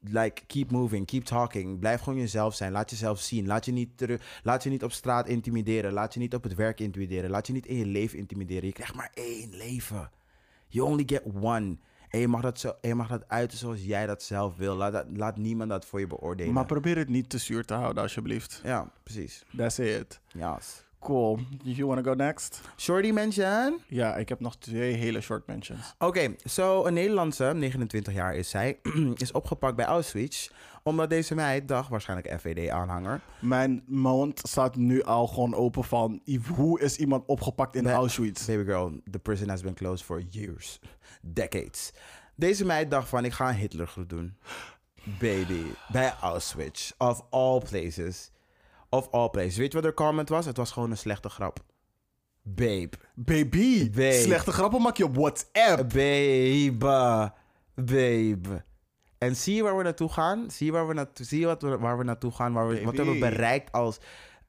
like 0.09 0.45
keep 0.45 0.71
moving, 0.71 1.05
keep 1.05 1.23
talking. 1.23 1.79
Blijf 1.79 2.01
gewoon 2.01 2.19
jezelf 2.19 2.55
zijn. 2.55 2.71
Laat 2.71 2.89
jezelf 2.89 3.19
zien. 3.19 3.47
Laat 3.47 3.65
je 3.65 3.71
niet 3.71 3.97
terug, 3.97 4.39
laat 4.43 4.63
je 4.63 4.69
niet 4.69 4.83
op 4.83 4.91
straat 4.91 5.27
intimideren. 5.27 5.93
Laat 5.93 6.13
je 6.13 6.19
niet 6.19 6.35
op 6.35 6.43
het 6.43 6.55
werk 6.55 6.79
intimideren. 6.79 7.29
Laat 7.29 7.47
je 7.47 7.53
niet 7.53 7.65
in 7.65 7.77
je 7.77 7.85
leven 7.85 8.17
intimideren. 8.17 8.65
Je 8.65 8.73
krijgt 8.73 8.95
maar 8.95 9.11
één 9.13 9.55
leven. 9.55 10.09
You 10.67 10.87
only 10.87 11.03
get 11.05 11.23
one. 11.41 11.77
En 12.09 12.19
je 12.19 12.27
mag 12.27 12.41
dat, 12.41 12.59
zo, 12.59 12.73
je 12.81 12.95
mag 12.95 13.07
dat 13.07 13.27
uiten 13.27 13.57
zoals 13.57 13.83
jij 13.83 14.05
dat 14.05 14.23
zelf 14.23 14.55
wil. 14.55 14.75
Laat, 14.75 14.91
dat, 14.91 15.05
laat 15.15 15.37
niemand 15.37 15.69
dat 15.69 15.85
voor 15.85 15.99
je 15.99 16.07
beoordelen. 16.07 16.53
Maar 16.53 16.65
probeer 16.65 16.97
het 16.97 17.09
niet 17.09 17.29
te 17.29 17.37
zuur 17.37 17.65
te 17.65 17.73
houden, 17.73 18.03
alsjeblieft. 18.03 18.61
ja, 18.63 18.91
precies. 19.03 19.43
That's 19.57 19.77
it. 19.77 20.19
Yes. 20.27 20.82
Cool. 21.03 21.39
You 21.63 21.87
wanna 21.87 22.01
go 22.01 22.13
next? 22.13 22.61
Shorty 22.77 23.11
mention. 23.11 23.81
Ja, 23.87 24.15
ik 24.15 24.29
heb 24.29 24.39
nog 24.39 24.57
twee 24.57 24.93
hele 24.93 25.21
short 25.21 25.47
mentions. 25.47 25.95
Oké, 25.99 26.35
zo 26.45 26.85
een 26.85 26.93
Nederlandse, 26.93 27.53
29 27.55 28.13
jaar 28.13 28.35
is 28.35 28.49
zij, 28.49 28.79
is 29.15 29.31
opgepakt 29.31 29.75
bij 29.75 29.85
Auschwitz. 29.85 30.49
Omdat 30.83 31.09
deze 31.09 31.35
meid, 31.35 31.67
dag 31.67 31.87
waarschijnlijk 31.87 32.39
FVD-aanhanger, 32.39 33.21
Mijn 33.39 33.83
mond 33.87 34.39
staat 34.43 34.75
nu 34.75 35.03
al 35.03 35.27
gewoon 35.27 35.55
open 35.55 35.83
van... 35.83 36.21
hoe 36.55 36.79
is 36.79 36.97
iemand 36.97 37.25
opgepakt 37.25 37.75
in. 37.75 37.89
Auschwitz? 37.89 38.45
Baby 38.45 38.63
girl, 38.63 39.01
the 39.11 39.19
prison 39.19 39.49
has 39.49 39.61
been 39.61 39.73
closed 39.73 40.05
for 40.05 40.21
years. 40.29 40.79
Decades. 41.21 41.93
Deze 42.35 42.65
meid 42.65 42.91
dacht 42.91 43.09
van, 43.09 43.25
ik 43.25 43.31
ga 43.31 43.49
een 43.49 43.55
Hitlergroet 43.55 44.09
doen. 44.09 44.37
Baby, 45.19 45.63
bij 45.91 46.13
Auschwitz. 46.21 46.91
Of 46.97 47.21
all 47.29 47.59
places. 47.69 48.31
Of 48.93 49.11
all 49.11 49.29
places. 49.29 49.57
Weet 49.57 49.71
je 49.71 49.81
wat 49.81 49.87
de 49.87 49.93
comment 49.93 50.29
was? 50.29 50.45
Het 50.45 50.57
was 50.57 50.71
gewoon 50.71 50.91
een 50.91 50.97
slechte 50.97 51.29
grap. 51.29 51.59
Babe. 52.41 52.89
Baby, 53.15 53.89
Babe. 53.89 54.13
slechte 54.13 54.51
grappen 54.51 54.81
maak 54.81 54.97
je 54.97 55.03
op 55.03 55.15
WhatsApp. 55.15 55.93
Babe. 55.93 57.31
Babe. 57.75 58.63
En 59.17 59.35
zie 59.35 59.55
je 59.55 59.63
waar 59.63 59.77
we 59.77 59.83
naartoe 59.83 60.09
gaan? 60.09 60.51
Zie 60.51 60.65
je, 60.65 60.71
waar 60.71 60.87
we 60.87 60.93
naartoe, 60.93 61.25
zie 61.25 61.39
je 61.39 61.45
wat 61.45 61.61
we, 61.61 61.77
waar 61.77 61.97
we 61.97 62.03
naartoe 62.03 62.31
gaan? 62.31 62.53
Waar 62.53 62.67
we, 62.67 62.83
wat 62.83 62.95
hebben 62.95 63.13
we 63.13 63.19
bereikt 63.19 63.71
als, 63.71 63.99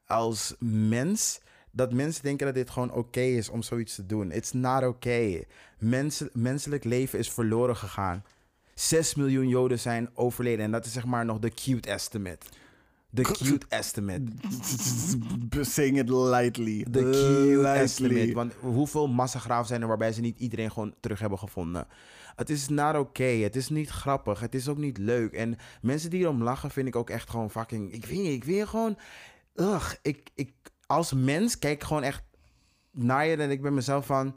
als 0.07 0.55
mens? 0.59 1.41
Dat 1.71 1.93
mensen 1.93 2.23
denken 2.23 2.47
dat 2.47 2.55
dit 2.55 2.71
gewoon 2.71 2.93
oké 2.93 3.21
is 3.21 3.49
om 3.49 3.63
zoiets 3.63 3.95
te 3.95 4.07
doen. 4.07 4.31
It's 4.31 4.53
not 4.53 4.83
okay. 4.83 5.47
Mensen, 5.79 6.31
menselijk 6.33 6.85
leven 6.85 7.19
is 7.19 7.31
verloren 7.31 7.77
gegaan. 7.77 8.25
6 8.75 9.15
miljoen 9.15 9.49
Joden 9.49 9.79
zijn 9.79 10.11
overleden. 10.15 10.65
En 10.65 10.71
dat 10.71 10.85
is 10.85 10.93
zeg 10.93 11.05
maar 11.05 11.25
nog 11.25 11.39
de 11.39 11.51
cute 11.51 11.91
estimate. 11.91 12.47
The 13.15 13.23
cute 13.23 13.67
estimate. 13.69 14.23
Saying 15.75 15.99
it 15.99 16.09
lightly. 16.09 16.85
The 16.91 17.11
cute 17.11 17.63
Lightly. 17.63 17.83
estimate. 17.83 18.33
Want 18.33 18.53
hoeveel 18.61 19.09
massagraven 19.09 19.67
zijn 19.67 19.83
er 19.83 19.89
waarbij 19.89 20.13
ze 20.13 20.21
niet 20.21 20.39
iedereen 20.39 20.73
gewoon 20.73 20.95
terug 21.01 21.19
hebben 21.19 21.39
gevonden? 21.39 21.87
Het 22.37 22.51
is 22.51 22.69
not 22.69 22.97
oké. 22.97 23.25
Het 23.25 23.57
is 23.57 23.69
niet 23.69 23.89
grappig. 23.89 24.41
Het 24.41 24.55
is 24.55 24.69
ook 24.69 24.79
niet 24.79 24.99
leuk. 24.99 25.33
En 25.33 25.57
mensen 25.83 26.11
die 26.11 26.21
erom 26.21 26.43
lachen 26.43 26.71
vind 26.71 26.89
ik 26.89 26.97
ook 26.97 27.11
echt 27.11 27.31
gewoon 27.31 27.51
fucking... 27.51 27.93
Ik 27.93 28.05
weet 28.05 28.19
niet. 28.19 28.33
Ik 28.33 28.45
vind 28.45 28.69
gewoon... 28.69 28.99
Ugh. 29.55 29.95
Ik, 30.03 30.31
ik, 30.35 30.53
als 30.87 31.13
mens 31.13 31.59
kijk 31.59 31.75
ik 31.75 31.85
gewoon 31.85 32.03
echt 32.03 32.23
naar 32.91 33.27
je 33.27 33.37
en 33.37 33.51
ik 33.51 33.63
ben 33.63 33.75
mezelf 33.75 34.07
van... 34.07 34.37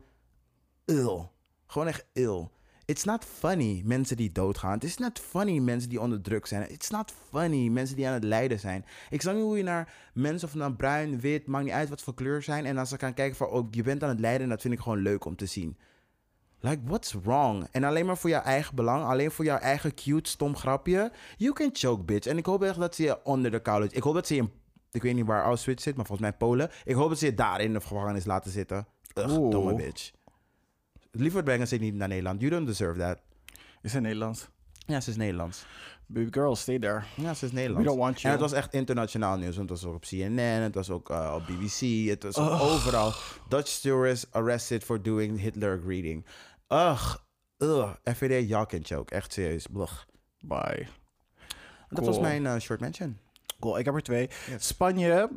Ill. 0.85 1.29
Gewoon 1.65 1.87
echt 1.87 2.05
ill. 2.13 2.47
It's 2.87 3.03
not 3.03 3.25
funny, 3.25 3.81
mensen 3.85 4.17
die 4.17 4.31
doodgaan. 4.31 4.71
Het 4.71 4.83
is 4.83 4.97
not 4.97 5.19
funny, 5.19 5.59
mensen 5.59 5.89
die 5.89 6.01
onder 6.01 6.21
druk 6.21 6.45
zijn. 6.45 6.71
It's 6.71 6.89
not 6.89 7.13
funny, 7.29 7.67
mensen 7.67 7.95
die 7.95 8.07
aan 8.07 8.13
het 8.13 8.23
lijden 8.23 8.59
zijn. 8.59 8.85
Ik 9.09 9.21
snap 9.21 9.35
niet 9.35 9.43
hoe 9.43 9.57
je 9.57 9.63
naar 9.63 9.93
mensen 10.13 10.47
of 10.47 10.55
naar 10.55 10.73
bruin, 10.73 11.19
wit, 11.19 11.47
maakt 11.47 11.63
niet 11.63 11.73
uit 11.73 11.89
wat 11.89 12.01
voor 12.01 12.13
kleur 12.13 12.41
zijn. 12.41 12.65
En 12.65 12.77
als 12.77 12.89
ze 12.89 12.97
gaan 12.97 13.13
kijken 13.13 13.37
van, 13.37 13.47
oh, 13.47 13.67
je 13.71 13.83
bent 13.83 14.03
aan 14.03 14.09
het 14.09 14.19
lijden, 14.19 14.41
en 14.41 14.49
dat 14.49 14.61
vind 14.61 14.73
ik 14.73 14.79
gewoon 14.79 14.97
leuk 14.97 15.25
om 15.25 15.35
te 15.35 15.45
zien. 15.45 15.77
Like, 16.59 16.81
what's 16.83 17.13
wrong? 17.13 17.67
En 17.71 17.83
alleen 17.83 18.05
maar 18.05 18.17
voor 18.17 18.29
jouw 18.29 18.41
eigen 18.41 18.75
belang, 18.75 19.05
alleen 19.05 19.31
voor 19.31 19.45
jouw 19.45 19.59
eigen 19.59 19.93
cute, 19.93 20.29
stom 20.29 20.55
grapje. 20.55 21.11
You 21.37 21.53
can 21.53 21.69
choke, 21.73 22.03
bitch. 22.03 22.27
En 22.27 22.37
ik 22.37 22.45
hoop 22.45 22.63
echt 22.63 22.79
dat 22.79 22.95
ze 22.95 23.03
je 23.03 23.23
onder 23.23 23.51
de 23.51 23.61
college... 23.61 23.95
Ik 23.95 24.03
hoop 24.03 24.13
dat 24.13 24.27
ze 24.27 24.35
je 24.35 24.41
in... 24.41 24.51
Ik 24.91 25.01
weet 25.01 25.15
niet 25.15 25.25
waar 25.25 25.43
Auschwitz 25.43 25.83
zit, 25.83 25.95
maar 25.95 26.05
volgens 26.05 26.29
mij 26.29 26.37
Polen. 26.37 26.69
Ik 26.83 26.95
hoop 26.95 27.09
dat 27.09 27.19
ze 27.19 27.25
je 27.25 27.33
daar 27.33 27.61
in 27.61 27.73
de 27.73 27.81
gevangenis 27.81 28.25
laten 28.25 28.51
zitten. 28.51 28.87
Ugh, 29.15 29.37
Oeh. 29.37 29.51
domme 29.51 29.75
bitch. 29.75 30.11
Liever 31.19 31.43
brengen 31.43 31.67
ze 31.67 31.75
niet 31.75 31.93
naar 31.93 32.07
Nederland. 32.07 32.39
You 32.39 32.51
don't 32.51 32.67
deserve 32.67 32.99
that. 32.99 33.19
Is 33.81 33.93
het 33.93 34.01
Nederlands? 34.01 34.47
Ja, 34.85 34.99
ze 35.01 35.09
is 35.09 35.15
Nederlands. 35.15 35.65
Baby 36.05 36.31
girl, 36.31 36.55
stay 36.55 36.79
there. 36.79 37.03
Ja, 37.15 37.33
ze 37.33 37.45
is 37.45 37.51
Nederlands. 37.51 37.83
We 37.83 37.89
don't 37.89 37.99
want 38.03 38.15
En 38.15 38.21
you. 38.21 38.33
het 38.33 38.41
was 38.41 38.51
echt 38.51 38.73
internationaal 38.73 39.37
nieuws. 39.37 39.55
Want 39.57 39.69
het 39.69 39.81
was 39.81 39.89
ook 39.89 39.95
op 39.95 40.03
CNN, 40.03 40.37
het 40.39 40.75
was 40.75 40.89
ook 40.89 41.09
uh, 41.09 41.33
op 41.35 41.45
BBC, 41.45 42.09
het 42.09 42.23
was 42.23 42.37
overal. 42.37 43.13
Dutch 43.49 43.79
tourist 43.79 44.27
arrested 44.31 44.83
for 44.83 45.01
doing 45.01 45.39
Hitler 45.39 45.79
greeting. 45.85 46.25
Ugh, 46.69 47.15
ugh. 47.57 47.89
FVD, 48.03 48.47
y'all 48.49 48.65
can 48.65 48.83
choke. 48.83 49.13
Echt 49.15 49.33
serieus. 49.33 49.67
Blech. 49.67 50.05
Bye. 50.39 50.87
Dat 51.89 52.05
was 52.05 52.19
mijn 52.19 52.43
uh, 52.43 52.57
short 52.59 52.79
mention. 52.79 53.17
Ik 53.59 53.85
heb 53.85 53.95
er 53.95 54.01
twee. 54.01 54.29
Yes. 54.49 54.67
Spanje, 54.67 55.29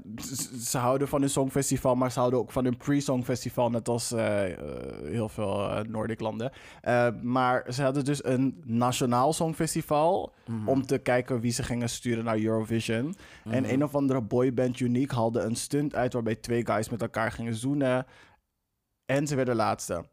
ze 0.60 0.78
houden 0.78 1.08
van 1.08 1.20
hun 1.20 1.30
songfestival, 1.30 1.94
maar 1.94 2.12
ze 2.12 2.18
houden 2.18 2.40
ook 2.40 2.52
van 2.52 2.64
hun 2.64 2.76
pre-songfestival, 2.76 3.70
net 3.70 3.88
als 3.88 4.12
eh, 4.12 4.52
eh, 4.52 4.58
heel 5.04 5.28
veel 5.28 5.70
eh, 5.70 5.84
Noordic 5.84 6.20
landen. 6.20 6.52
Maar 7.22 7.72
ze 7.72 7.82
hadden 7.82 8.04
dus 8.04 8.24
een 8.24 8.62
nationaal 8.64 9.32
songfestival 9.32 10.34
om 10.64 10.86
te 10.86 10.98
kijken 10.98 11.40
wie 11.40 11.52
ze 11.52 11.62
gingen 11.62 11.88
sturen 11.88 12.24
naar 12.24 12.38
Eurovision. 12.38 13.14
En 13.44 13.72
een 13.72 13.84
of 13.84 13.94
andere 13.94 14.20
boyband 14.20 14.80
Unique 14.80 15.14
haalde 15.14 15.40
een 15.40 15.56
stunt 15.56 15.94
uit 15.94 16.12
waarbij 16.12 16.34
twee 16.34 16.66
guys 16.66 16.88
met 16.88 17.02
elkaar 17.02 17.32
gingen 17.32 17.54
zoenen. 17.54 18.06
En 19.06 19.26
ze 19.26 19.34
werden 19.34 19.56
laatste. 19.56 20.04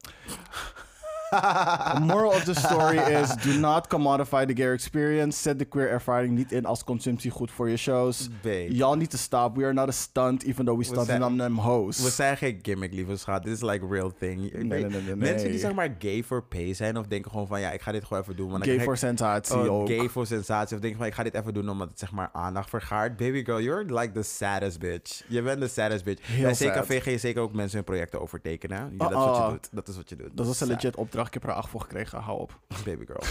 The 1.30 2.00
moral 2.00 2.32
of 2.32 2.44
the 2.44 2.54
story 2.54 2.98
is: 2.98 3.36
do 3.36 3.60
not 3.60 3.88
commodify 3.88 4.46
the 4.46 4.56
gay 4.56 4.72
experience. 4.72 5.42
Zet 5.42 5.60
de 5.60 5.66
queer 5.66 5.90
ervaring 5.90 6.36
niet 6.36 6.52
in 6.52 6.66
als 6.66 6.84
consumptiegoed 6.84 7.52
voor 7.52 7.70
je 7.70 7.78
shows. 7.78 8.30
Y'all 8.70 8.96
need 8.98 9.10
to 9.10 9.18
stop. 9.18 9.56
We 9.56 9.64
are 9.64 9.74
not 9.74 9.88
a 9.88 9.92
stunt, 9.92 10.44
even 10.44 10.66
though 10.66 10.78
we 10.80 10.84
stunt 10.84 11.24
on 11.24 11.38
them 11.38 11.58
hoes. 11.60 12.04
We 12.04 12.10
zijn 12.10 12.38
geen 12.38 12.60
gimmick, 12.62 12.94
lieve 12.94 13.18
schat. 13.18 13.44
Dit 13.44 13.54
is 13.54 13.62
like 13.62 13.88
real 13.90 14.12
thing. 14.20 14.52
nee, 14.54 14.86
nee, 14.86 15.02
nee, 15.02 15.16
Mensen 15.16 15.50
die 15.50 15.60
zeg 15.60 15.74
maar 15.74 15.96
gay 16.00 16.24
for 16.24 16.44
pay 16.44 16.74
zijn 16.74 16.98
of 16.98 17.06
denken 17.08 17.32
gewoon 17.32 17.48
van 17.48 17.60
ja, 17.60 17.72
ik 17.72 17.82
ga 17.82 17.92
dit 17.92 18.04
gewoon 18.04 18.24
even 18.24 18.36
doen. 18.36 18.50
Want 18.52 18.64
Gay 18.64 18.82
voor 18.82 18.94
ik- 18.94 19.00
sensatie 19.00 19.56
Oh, 19.56 19.72
ook. 19.72 19.88
gay 19.88 20.10
voor 20.10 20.26
sensatie. 20.26 20.76
Of 20.76 20.82
denken 20.82 21.00
van 21.00 21.08
ik 21.08 21.14
ga 21.14 21.24
dit 21.24 21.34
even 21.34 21.54
doen 21.54 21.70
omdat 21.70 21.90
het 21.90 22.00
zeg 22.00 22.12
maar 22.12 22.30
aandacht 22.34 22.70
vergaart. 22.70 23.18
Baby 23.18 23.44
girl, 23.44 23.62
you're 23.62 24.00
like 24.00 24.12
the 24.12 24.24
saddest 24.24 24.80
bitch. 24.80 25.24
Je 25.28 25.42
bent 25.42 25.60
de 25.62 25.68
saddest 25.68 26.04
bitch. 26.04 26.28
Heel 26.28 26.44
Bij 26.44 26.54
sad. 26.54 26.72
CKV 26.72 27.04
ga 27.04 27.10
je 27.10 27.18
zeker 27.18 27.42
ook 27.42 27.54
mensen 27.54 27.76
hun 27.76 27.86
projecten 27.86 28.22
overtekenen. 28.22 28.78
Ja, 28.98 28.98
dat 28.98 29.10
is 29.10 29.16
wat 29.16 29.36
je 29.36 29.42
oh. 29.42 29.50
doet. 29.50 29.70
Dat 29.72 29.88
is 29.88 29.96
wat 29.96 30.10
je 30.10 30.16
doet. 30.16 30.30
Dat 30.38 30.46
was 30.46 30.60
een 30.62 30.68
Sad. 30.68 30.76
legit 30.84 30.96
opdracht. 31.18 31.36
Ik 31.36 31.42
heb 31.42 31.52
er 31.52 31.58
acht 31.58 31.70
voor 31.70 31.82
gekregen. 31.82 32.20
Hou 32.20 32.40
op. 32.40 32.60
Baby 32.86 33.06
girl. 33.06 33.24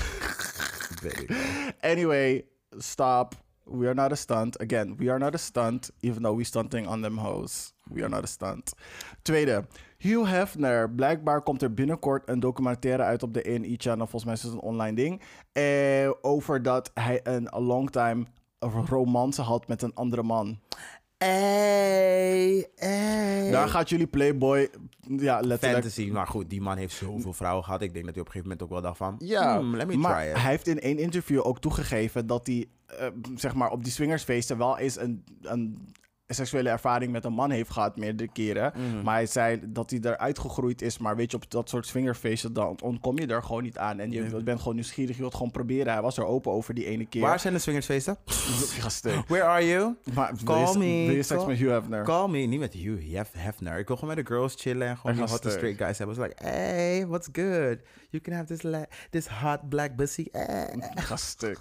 Baby 1.03 1.27
girl. 1.27 1.73
Anyway, 1.81 2.45
stop. 2.71 3.35
We 3.65 3.87
are 3.87 3.95
not 3.95 4.13
a 4.13 4.15
stunt. 4.15 4.59
Again, 4.59 4.97
we 4.97 5.11
are 5.11 5.19
not 5.19 5.35
a 5.35 5.39
stunt, 5.39 5.91
even 6.01 6.23
though 6.23 6.37
we 6.37 6.45
stunting 6.45 6.87
on 6.89 7.03
them 7.03 7.19
hoes. 7.19 7.73
We 7.85 8.01
are 8.01 8.09
not 8.09 8.23
a 8.23 8.27
stunt. 8.27 8.75
Tweede, 9.23 9.65
Hugh 9.99 10.29
Hefner. 10.29 10.91
Blijkbaar 10.91 11.43
komt 11.43 11.63
er 11.63 11.75
binnenkort 11.75 12.29
een 12.29 12.41
documentaire 12.41 13.03
uit 13.03 13.23
op 13.23 13.35
de 13.35 13.47
A&E 13.47 13.75
channel. 13.77 14.07
Volgens 14.07 14.25
mij 14.25 14.35
is 14.35 14.43
het 14.43 14.53
een 14.53 14.61
online 14.61 14.97
ding. 14.97 15.23
Eh, 15.53 16.11
over 16.21 16.63
dat 16.63 16.91
hij 16.95 17.21
een 17.23 17.49
long 17.51 17.91
time 17.91 18.27
romance 18.89 19.43
had 19.43 19.69
met 19.69 19.83
een 19.83 19.95
andere 19.95 20.23
man. 20.23 20.61
Hey, 21.19 22.69
hey. 22.77 23.51
Daar 23.51 23.69
gaat 23.69 23.89
jullie 23.89 24.07
Playboy, 24.07 24.71
ja, 25.01 25.41
letterlijk. 25.41 25.73
Fantasy. 25.73 26.11
Maar 26.11 26.27
goed, 26.27 26.51
die 26.51 26.61
man 26.61 26.77
heeft 26.77 26.95
zoveel 26.95 27.33
vrouwen 27.33 27.65
gehad. 27.65 27.83
Ik 27.83 27.93
denk 27.93 28.05
dat 28.05 28.15
hij 28.15 28.23
op 28.23 28.29
een 28.29 28.33
gegeven 28.33 28.57
moment 28.59 28.63
ook 28.63 28.71
wel 28.71 28.83
dacht 28.83 28.97
van... 28.97 29.15
Ja, 29.19 29.59
hmm, 29.59 29.77
let 29.77 29.87
me 29.87 29.97
maar 29.97 30.21
try 30.21 30.31
it. 30.31 30.41
hij 30.41 30.51
heeft 30.51 30.67
in 30.67 30.81
één 30.81 30.99
interview 30.99 31.47
ook 31.47 31.61
toegegeven 31.61 32.27
dat 32.27 32.47
hij, 32.47 32.69
eh, 32.87 33.07
zeg 33.35 33.55
maar, 33.55 33.71
op 33.71 33.85
die 33.85 33.93
swingersfeesten 33.93 34.59
wel 34.59 34.79
eens 34.79 34.99
een, 34.99 35.25
een 35.43 35.95
seksuele 36.35 36.69
ervaring 36.69 37.13
met 37.13 37.25
een 37.25 37.33
man 37.33 37.51
heeft 37.51 37.71
gehad, 37.71 37.97
meerdere 37.97 38.33
keren. 38.33 38.73
Mhm. 38.77 39.03
Maar 39.03 39.15
hij 39.15 39.27
zei 39.27 39.61
dat 39.67 39.91
hij 39.91 39.99
eruit 40.03 40.39
gegroeid 40.39 40.83
is. 40.83 40.99
Maar 40.99 41.17
weet 41.17 41.31
je, 41.31 41.37
op 41.37 41.51
dat 41.51 41.69
soort 41.69 41.87
swingerfeesten, 41.87 42.53
dan 42.53 42.79
ontkom 42.83 43.19
je 43.19 43.27
er 43.27 43.43
gewoon 43.43 43.63
niet 43.63 43.79
aan. 43.79 43.99
En 43.99 44.11
je 44.11 44.43
bent 44.43 44.59
gewoon 44.59 44.75
nieuwsgierig, 44.75 45.15
je 45.17 45.21
wilt 45.21 45.35
gewoon 45.35 45.51
proberen. 45.51 45.93
Hij 45.93 46.03
was 46.03 46.17
er 46.17 46.25
open 46.25 46.53
over 46.53 46.75
die 46.75 46.85
ene 46.87 47.07
keer. 47.07 47.21
Waar 47.23 47.41
zijn 47.41 47.53
de 47.53 47.59
swingersfeesten? 47.59 48.17
Gasten. 48.81 49.25
Where 49.27 49.45
are 49.45 49.67
you? 49.67 49.95
Maar 50.15 50.33
wil 50.35 50.45
Call 50.45 50.73
je, 50.73 50.79
me. 50.79 51.07
wil 51.07 51.15
je 51.17 51.23
seks 51.23 51.41
Call- 51.41 51.49
met 51.49 51.59
Hugh 51.59 51.71
Hefner? 51.73 52.05
Call 52.05 52.29
me. 52.29 52.39
Niet 52.39 52.61
met 52.61 52.75
Hef- 53.13 53.33
Hefner. 53.37 53.79
Ik 53.79 53.87
wil 53.87 53.97
gewoon 53.97 54.15
met 54.15 54.27
de 54.27 54.33
girls 54.33 54.55
chillen 54.59 54.89
en 54.89 54.97
gewoon 54.97 55.13
die 55.17 55.21
hotte 55.25 55.33
lastig. 55.45 55.53
straight 55.53 55.79
guys 55.83 55.99
hebben. 55.99 56.17
It's 56.17 56.27
like, 56.27 56.45
hey, 56.49 57.07
what's 57.07 57.29
good? 57.33 57.79
You 58.11 58.23
can 58.23 58.33
have 58.33 58.57
this, 58.57 58.87
this 59.11 59.27
hot 59.27 59.69
black 59.69 59.97
pussy. 59.97 60.27
Eh. 60.33 60.63
Gaststuk. 60.95 61.59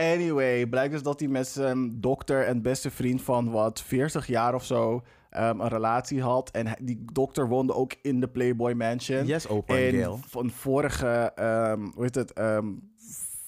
Anyway, 0.00 0.66
blijkt 0.66 0.92
dus 0.92 1.02
dat 1.02 1.20
hij 1.20 1.28
met 1.28 1.48
zijn 1.48 2.00
dokter 2.00 2.46
en 2.46 2.62
beste 2.62 2.90
vriend 2.90 3.22
van 3.22 3.50
wat 3.50 3.80
40 3.80 4.26
jaar 4.26 4.54
of 4.54 4.64
zo 4.64 5.02
ehm, 5.30 5.60
een 5.60 5.68
relatie 5.68 6.22
had. 6.22 6.50
En 6.50 6.66
die 6.80 7.04
dokter 7.12 7.48
woonde 7.48 7.74
ook 7.74 7.94
in 8.02 8.20
de 8.20 8.28
Playboy 8.28 8.72
Mansion. 8.72 9.26
Yes, 9.26 9.46
Oprah 9.46 9.78
en 9.78 10.20
van 10.28 10.50
vorige, 10.50 11.32
ehm, 11.34 11.80
hoe 11.94 12.02
heet 12.02 12.14
het, 12.14 12.32
ehm, 12.32 12.66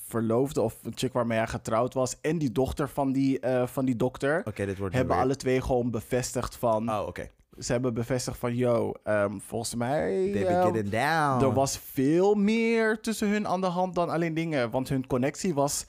verloofde 0.06 0.60
of 0.60 0.78
een 0.82 0.92
chick 0.94 1.12
waarmee 1.12 1.38
hij 1.38 1.46
getrouwd 1.46 1.94
was. 1.94 2.20
En 2.20 2.38
die 2.38 2.52
dochter 2.52 2.88
van 2.88 3.12
die, 3.12 3.40
eh, 3.40 3.66
van 3.66 3.84
die 3.84 3.96
dokter. 3.96 4.42
Oké, 4.44 4.66
dit 4.66 4.78
wordt 4.78 4.94
Hebben 4.94 5.16
alle 5.16 5.36
twee 5.36 5.60
gewoon 5.60 5.90
bevestigd 5.90 6.56
van... 6.56 6.90
Oh, 6.90 7.06
oké. 7.06 7.28
Ze 7.58 7.72
hebben 7.72 7.94
bevestigd 7.94 8.38
van, 8.38 8.56
yo, 8.56 8.92
volgens 9.38 9.74
mij... 9.74 10.30
Getting 10.32 10.88
down. 10.88 11.44
er 11.44 11.52
was 11.52 11.78
veel 11.78 12.34
meer 12.34 13.00
tussen 13.00 13.28
hun 13.28 13.48
aan 13.48 13.60
de 13.60 13.66
hand 13.66 13.94
dan 13.94 14.10
alleen 14.10 14.34
dingen. 14.34 14.70
Want 14.70 14.88
hun 14.88 15.06
connectie 15.06 15.54
was 15.54 15.86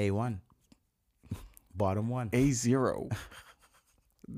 A1. 0.00 0.40
Bottom 1.68 2.12
one. 2.12 2.28
A0. 2.30 3.06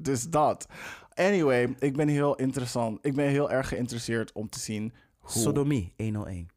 dus 0.07 0.31
dat. 0.31 0.67
Anyway, 1.15 1.75
ik 1.79 1.97
ben 1.97 2.09
heel 2.09 2.35
interessant. 2.35 3.07
Ik 3.07 3.15
ben 3.15 3.29
heel 3.29 3.51
erg 3.51 3.69
geïnteresseerd 3.69 4.33
om 4.33 4.49
te 4.49 4.59
zien 4.59 4.93
hoe... 5.19 5.43
Sodomie, 5.43 5.93
101. 5.97 6.49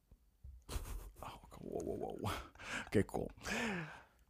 Wow, 1.61 1.83
wow, 1.83 2.19
wow. 2.19 2.31
Oké, 2.85 3.05
cool. 3.05 3.29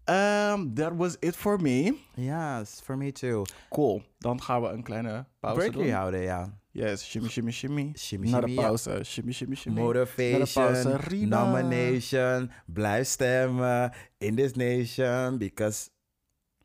Um, 0.10 0.74
that 0.74 0.96
was 0.96 1.18
it 1.20 1.36
for 1.36 1.62
me. 1.62 1.98
Yes, 2.16 2.82
for 2.84 2.98
me 2.98 3.12
too. 3.12 3.44
Cool. 3.70 4.02
Dan 4.18 4.42
gaan 4.42 4.62
we 4.62 4.68
een 4.68 4.84
kleine 4.84 5.26
pauze 5.40 5.70
doen. 5.70 5.90
houden, 5.90 6.20
ja. 6.20 6.60
Yes, 6.78 7.04
shimmy, 7.04 7.30
shimmy, 7.30 7.52
shimmy. 7.52 7.94
Shimmy, 7.96 8.30
Naar 8.30 8.42
de 8.42 8.48
shimmy, 8.48 8.62
ja. 8.62 8.68
pauze. 8.68 9.04
Shimmy, 9.04 9.32
shimmy, 9.32 9.56
shimmy. 9.56 9.82
Motivation, 9.82 10.64
Naar 10.64 10.74
de 10.74 10.82
pauze. 10.84 10.96
Riba. 10.96 11.46
nomination, 11.46 12.52
blijf 12.66 13.08
stemmen 13.08 13.94
in 14.18 14.36
this 14.36 14.54
nation, 14.54 15.38
because... 15.38 15.90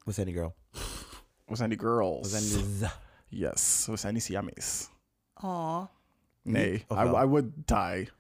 We 0.04 0.12
zijn 0.12 0.26
die 0.26 0.34
girl. 0.34 0.54
We 1.46 1.56
zijn 1.56 1.68
die 1.68 1.78
girls. 1.78 2.32
We 2.32 2.38
zijn 2.38 2.62
die... 2.78 2.88
Yes, 3.28 3.86
we 3.86 3.96
zijn 3.96 4.12
die 4.14 4.22
Siamese. 4.22 4.86
Aw. 5.34 5.84
Nee, 6.42 6.72
I? 6.72 6.94
I 6.94 7.26
would 7.26 7.44
die. 7.54 8.10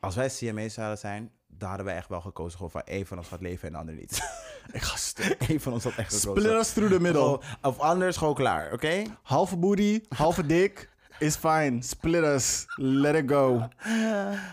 Als 0.00 0.14
wij 0.14 0.28
CMA's 0.28 0.74
zouden 0.74 0.98
zijn, 0.98 1.30
dan 1.46 1.68
hadden 1.68 1.86
wij 1.86 1.96
echt 1.96 2.08
wel 2.08 2.20
gekozen 2.20 2.56
gewoon 2.56 2.70
van 2.70 2.82
één 2.82 3.06
van 3.06 3.18
ons 3.18 3.28
gaat 3.28 3.40
leven 3.40 3.66
en 3.66 3.72
de 3.72 3.78
ander 3.78 3.94
niet. 3.94 4.18
Ik 4.72 4.82
ga 4.82 4.96
stuk. 4.96 5.36
Eén 5.48 5.60
van 5.60 5.72
ons 5.72 5.84
had 5.84 5.94
echt 5.96 6.14
gekozen. 6.14 6.42
Split 6.42 6.60
us 6.60 6.72
through 6.72 6.92
the 6.92 7.00
middle. 7.00 7.40
Of 7.62 7.78
anders 7.78 8.16
gewoon 8.16 8.34
klaar, 8.34 8.72
oké? 8.72 9.02
Halve 9.22 9.56
booty, 9.56 10.00
halve 10.08 10.46
dik 10.46 10.89
is 11.20 11.36
fine. 11.36 11.82
Split 11.82 12.24
us. 12.24 12.66
Let 12.76 13.14
it 13.14 13.28
go. 13.28 13.68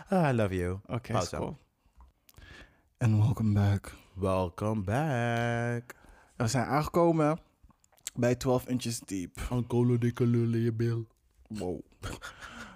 Ah, 0.09 0.29
I 0.29 0.33
love 0.33 0.55
you. 0.55 0.79
Oké, 0.85 1.11
Pauze. 1.11 1.35
cool. 1.35 1.57
En 2.97 3.17
welcome 3.17 3.53
back. 3.53 3.93
Welcome 4.13 4.81
back. 4.81 5.95
We 6.35 6.47
zijn 6.47 6.65
aangekomen 6.65 7.39
bij 8.15 8.35
12 8.35 8.67
inches 8.67 8.99
deep. 8.99 9.37
Ancolo 9.49 9.97
dikke 9.97 10.25
lul 10.25 10.53
in 10.53 10.61
je 10.61 10.73
bil. 10.73 11.07
Wow. 11.47 11.79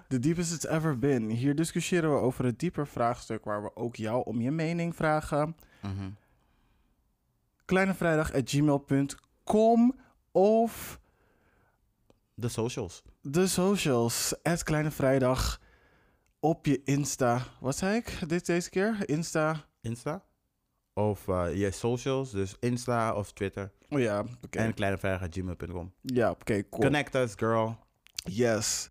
The 0.08 0.18
deepest 0.18 0.52
it's 0.52 0.66
ever 0.66 0.98
been. 0.98 1.30
Hier 1.30 1.54
discussiëren 1.54 2.10
we 2.10 2.16
over 2.16 2.44
het 2.44 2.58
dieper 2.58 2.86
vraagstuk 2.86 3.44
waar 3.44 3.62
we 3.62 3.76
ook 3.76 3.96
jou 3.96 4.24
om 4.24 4.40
je 4.40 4.50
mening 4.50 4.96
vragen. 4.96 5.56
Mhm. 5.82 6.10
Kleinevrijdag@gmail.com 7.64 9.30
Kom 9.44 9.94
of 10.32 11.00
De 12.34 12.48
socials. 12.48 13.02
de 13.20 13.46
socials. 13.46 14.34
Het 14.42 14.62
Kleine 14.62 14.90
Vrijdag 14.90 15.60
op 16.40 16.66
je 16.66 16.82
Insta. 16.84 17.42
Wat 17.60 17.76
zei 17.76 17.96
ik 17.96 18.18
dit, 18.28 18.46
deze 18.46 18.70
keer? 18.70 18.96
Insta. 19.06 19.64
Insta. 19.80 20.24
Of 20.94 21.28
eh, 21.28 21.54
je 21.54 21.70
socials, 21.70 22.30
dus 22.30 22.56
Insta 22.60 23.14
of 23.14 23.32
Twitter. 23.32 23.72
Oh 23.88 24.00
ja, 24.00 24.24
oké. 24.44 24.58
En 24.58 24.74
kleinevrijdag.gmail.com. 24.74 25.92
Ja, 26.00 26.30
oké, 26.30 26.68
cool. 26.68 26.82
Connect 26.82 27.14
us, 27.14 27.32
girl. 27.36 27.76
Yes. 28.14 28.90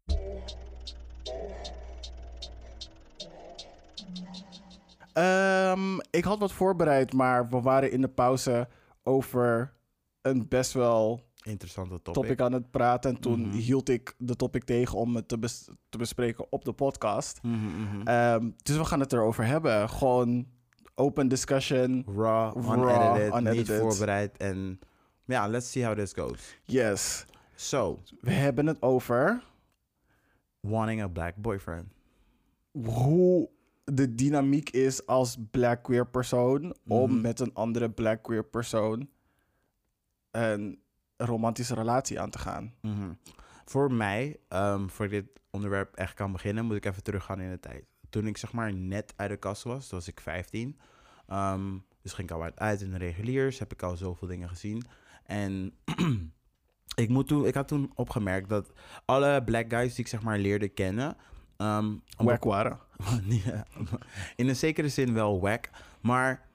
Ehm, 5.14 6.00
ik 6.10 6.24
had 6.24 6.40
wat 6.40 6.52
voorbereid, 6.52 7.14
maar 7.14 7.50
we 7.50 7.62
waren 7.62 7.92
in 7.92 8.02
de 8.02 8.10
pauze 8.10 8.68
over 9.04 9.74
een 10.22 10.48
best 10.48 10.72
wel 10.72 11.30
Interessante 11.44 12.02
topic. 12.02 12.14
topic 12.14 12.42
aan 12.42 12.52
het 12.54 12.72
praten. 12.72 13.16
En 13.16 13.22
toen 13.22 13.40
Mhm. 13.48 13.52
hield 13.58 13.90
ik 13.90 14.16
de 14.18 14.36
topic 14.36 14.64
tegen 14.64 14.98
om 14.98 15.16
het 15.16 15.28
te, 15.28 15.40
bes- 15.40 15.70
te 15.90 15.98
bespreken 15.98 16.46
op 16.52 16.66
de 16.66 16.72
podcast. 16.74 17.44
Mhm, 17.44 17.56
mhm. 17.82 18.08
Ehm, 18.08 18.50
dus 18.64 18.78
we 18.78 18.86
gaan 18.86 19.00
het 19.00 19.14
erover 19.14 19.46
hebben. 19.46 19.90
Gewoon 19.90 20.48
open 20.96 21.28
discussion. 21.28 22.04
raw, 22.16 22.66
raw, 22.66 23.18
unedited, 23.40 23.54
niet 23.54 23.72
voorbereid. 23.80 24.38
En 24.38 24.80
ja, 25.26 25.48
let's 25.48 25.72
see 25.72 25.86
how 25.86 25.98
this 25.98 26.14
goes. 26.14 26.56
Yes. 26.64 27.26
So, 27.56 28.00
We 28.22 28.32
hebben 28.32 28.66
het 28.68 28.82
over 28.82 29.44
wanting 30.60 31.02
a 31.02 31.08
black 31.08 31.36
boyfriend. 31.36 31.86
hoe 32.72 33.50
de 33.84 34.16
dynamiek 34.16 34.70
is 34.70 35.06
als 35.06 35.38
black 35.52 35.84
queer 35.84 36.08
persoon 36.08 36.76
om 36.88 37.22
met 37.22 37.40
een 37.40 37.54
andere 37.54 37.90
black 37.90 38.24
queer 38.24 38.44
persoon 38.44 39.10
een 40.32 40.81
romantische 41.26 41.74
relatie 41.74 42.20
aan 42.20 42.30
te 42.30 42.40
gaan. 42.40 42.74
Mhm. 42.82 43.12
Voor 43.66 43.94
mij, 43.94 44.40
ehm, 44.48 44.88
voor 44.88 45.08
dit 45.08 45.26
onderwerp 45.50 45.96
echt 45.96 46.14
kan 46.14 46.32
beginnen, 46.32 46.66
moet 46.66 46.76
ik 46.76 46.86
even 46.86 47.04
teruggaan 47.04 47.42
in 47.42 47.50
de 47.50 47.60
tijd. 47.60 47.86
Toen 48.10 48.28
ik 48.28 48.38
zeg 48.38 48.52
maar 48.52 48.74
net 48.74 49.14
uit 49.16 49.30
de 49.30 49.38
kast 49.38 49.64
was, 49.64 49.88
toen 49.88 49.98
was 49.98 50.08
ik 50.08 50.20
15. 50.20 50.80
Ehm, 51.28 51.78
dus 52.02 52.14
ging 52.14 52.30
ik 52.30 52.36
al 52.36 52.52
uit, 52.56 52.82
in 52.82 52.92
de 52.92 52.98
reguliers, 52.98 53.60
heb 53.60 53.74
ik 53.74 53.84
al 53.84 53.96
zoveel 53.96 54.28
dingen 54.28 54.50
gezien. 54.50 54.84
En 55.24 55.74
ik, 56.96 57.10
moet 57.10 57.28
toen, 57.28 57.46
ik 57.46 57.54
had 57.54 57.68
toen 57.68 57.92
opgemerkt 57.96 58.50
dat 58.50 58.72
alle 59.06 59.44
black 59.44 59.70
guys 59.70 59.90
die 59.90 60.04
ik 60.04 60.08
zeg 60.08 60.22
maar 60.22 60.38
leerde 60.38 60.70
kennen... 60.70 61.18
een 61.58 62.02
Wack 62.18 62.44
waren. 62.44 62.80
In 64.36 64.48
een 64.48 64.56
zekere 64.56 64.90
zin 64.90 65.14
wel 65.14 65.40
wack. 65.40 65.70
Maar 66.02 66.50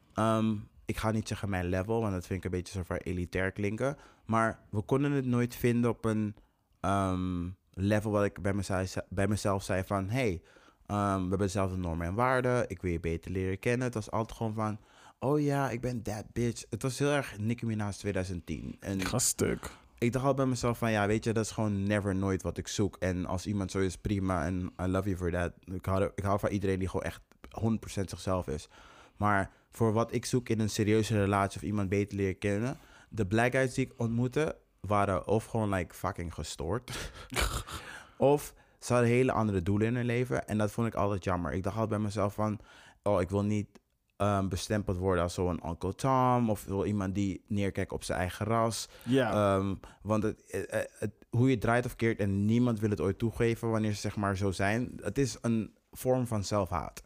ik 0.85 0.97
ga 0.97 1.11
niet 1.11 1.29
zeggen 1.29 1.49
mijn 1.49 1.67
level, 1.67 2.01
want 2.01 2.13
dat 2.13 2.27
vind 2.27 2.39
ik 2.39 2.45
een 2.45 2.59
beetje 2.59 2.85
zo 2.85 2.95
elitair 2.95 3.53
klinken. 3.53 3.97
Maar 4.27 4.61
we 4.71 4.83
konden 4.83 5.13
het 5.13 5.27
nooit 5.27 5.55
vinden 5.55 5.91
op 5.91 6.05
een 6.05 6.35
ehm, 6.81 7.49
level 7.73 8.11
wat 8.11 8.25
ik 8.25 8.43
bij 8.43 8.55
mezelf, 8.55 8.97
bij 9.09 9.29
mezelf 9.29 9.63
zei 9.63 9.85
van... 9.85 10.09
Hey, 10.09 10.43
ehm, 10.87 11.15
we 11.15 11.21
hebben 11.21 11.39
dezelfde 11.39 11.77
normen 11.77 12.07
en 12.07 12.15
waarden. 12.15 12.69
Ik 12.69 12.83
wil 12.83 12.91
je 12.91 13.01
beter 13.01 13.31
leren 13.31 13.59
kennen. 13.59 13.87
Het 13.87 13.95
was 13.95 14.11
altijd 14.11 14.37
gewoon 14.37 14.55
van... 14.55 14.79
Oh 15.19 15.41
ja, 15.41 15.71
ik 15.71 15.81
ben 15.81 16.03
that 16.03 16.25
bitch. 16.33 16.65
Het 16.71 16.83
was 16.83 16.99
heel 16.99 17.11
erg 17.11 17.39
Nicki 17.39 17.67
Minaj 17.67 17.93
2010. 17.93 18.77
En 18.81 19.01
Ik 19.01 19.07
ga 19.09 19.19
stuk. 19.19 19.71
ik 19.99 20.13
dacht 20.13 20.25
al 20.25 20.35
bij 20.35 20.47
mezelf 20.47 20.79
van 20.79 20.91
ja, 20.91 21.07
weet 21.07 21.25
je, 21.25 21.33
dat 21.33 21.45
is 21.45 21.51
gewoon 21.51 21.83
never 21.83 22.15
nooit 22.15 22.43
wat 22.43 22.59
ik 22.59 22.69
zoek. 22.69 22.97
En 22.97 23.27
als 23.27 23.47
iemand 23.47 23.71
zo 23.71 23.79
is, 23.79 23.97
prima. 23.97 24.45
En 24.45 24.73
I 24.83 24.87
love 24.87 25.09
you 25.09 25.17
for 25.17 25.31
that. 25.31 25.53
Ik 25.65 25.85
hou, 25.87 26.11
ik 26.15 26.25
hou 26.25 26.39
van 26.39 26.51
iedereen 26.51 26.79
die 26.79 26.89
gewoon 26.89 27.07
echt 27.07 27.21
100% 27.61 27.75
zichzelf 27.85 28.49
is. 28.49 28.69
Maar 29.17 29.51
voor 29.71 29.93
wat 29.93 30.15
ik 30.15 30.25
zoek 30.25 30.49
in 30.49 30.61
een 30.61 30.71
serieuze 30.71 31.21
relatie 31.21 31.61
of 31.61 31.67
iemand 31.67 31.89
beter 31.89 32.17
leren 32.17 32.39
kennen, 32.39 32.79
de 33.09 33.27
black 33.27 33.53
guys 33.53 33.75
die 33.75 33.85
ik 33.87 33.93
ontmoette, 33.97 34.57
waren 34.81 35.27
of 35.27 35.45
gewoon 35.45 35.71
like 35.75 35.95
fucking 35.95 36.35
gestoord. 36.35 37.11
of 38.17 38.55
ze 38.79 38.93
hadden 38.93 39.11
hele 39.11 39.33
andere 39.33 39.63
doelen 39.63 39.87
in 39.87 39.95
hun 39.97 40.05
leven. 40.07 40.47
En 40.47 40.59
dat 40.59 40.71
vond 40.71 40.87
ik 40.87 40.95
altijd 40.95 41.25
jammer. 41.25 41.53
Ik 41.53 41.63
dacht 41.63 41.75
altijd 41.77 41.95
bij 41.95 42.07
mezelf 42.07 42.35
van, 42.35 42.59
oh, 43.03 43.21
ik 43.21 43.31
wil 43.31 43.45
niet 43.45 43.69
ehm, 44.17 44.49
bestempeld 44.49 44.97
worden 44.97 45.23
als 45.23 45.35
zo'n 45.35 45.69
Uncle 45.69 45.95
Tom. 45.95 46.51
Of 46.51 46.65
wil 46.65 46.85
iemand 46.85 47.15
die 47.15 47.45
neerkijkt 47.47 47.93
op 47.93 48.05
zijn 48.05 48.19
eigen 48.19 48.47
ras. 48.47 48.89
Ja. 49.03 49.57
Ehm, 49.57 49.75
want 50.03 50.23
het, 50.23 50.43
het, 50.47 50.91
het- 50.99 51.25
hoe 51.31 51.51
je 51.51 51.59
draait 51.59 51.85
of 51.85 51.97
keert 51.97 52.19
en 52.19 52.45
niemand 52.45 52.81
wil 52.81 52.91
het 52.91 53.01
ooit 53.01 53.19
toegeven 53.19 53.71
wanneer 53.71 53.93
ze 53.93 54.01
zeg 54.01 54.17
maar 54.17 54.37
zo 54.37 54.51
zijn. 54.51 54.93
Het 55.03 55.19
is 55.19 55.39
een 55.41 55.75
vorm 55.93 56.27
van 56.27 56.45
zelfhaat. 56.45 57.03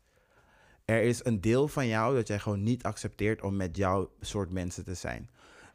Er 0.85 1.03
is 1.03 1.25
een 1.25 1.41
deel 1.41 1.69
van 1.69 1.87
jou 1.87 2.15
dat 2.15 2.29
jij 2.29 2.39
gewoon 2.39 2.63
niet 2.63 2.83
accepteert 2.83 3.43
om 3.43 3.57
met 3.57 3.77
jouw 3.77 4.11
soort 4.21 4.51
mensen 4.51 4.85
te 4.85 4.95
zijn. 4.95 5.31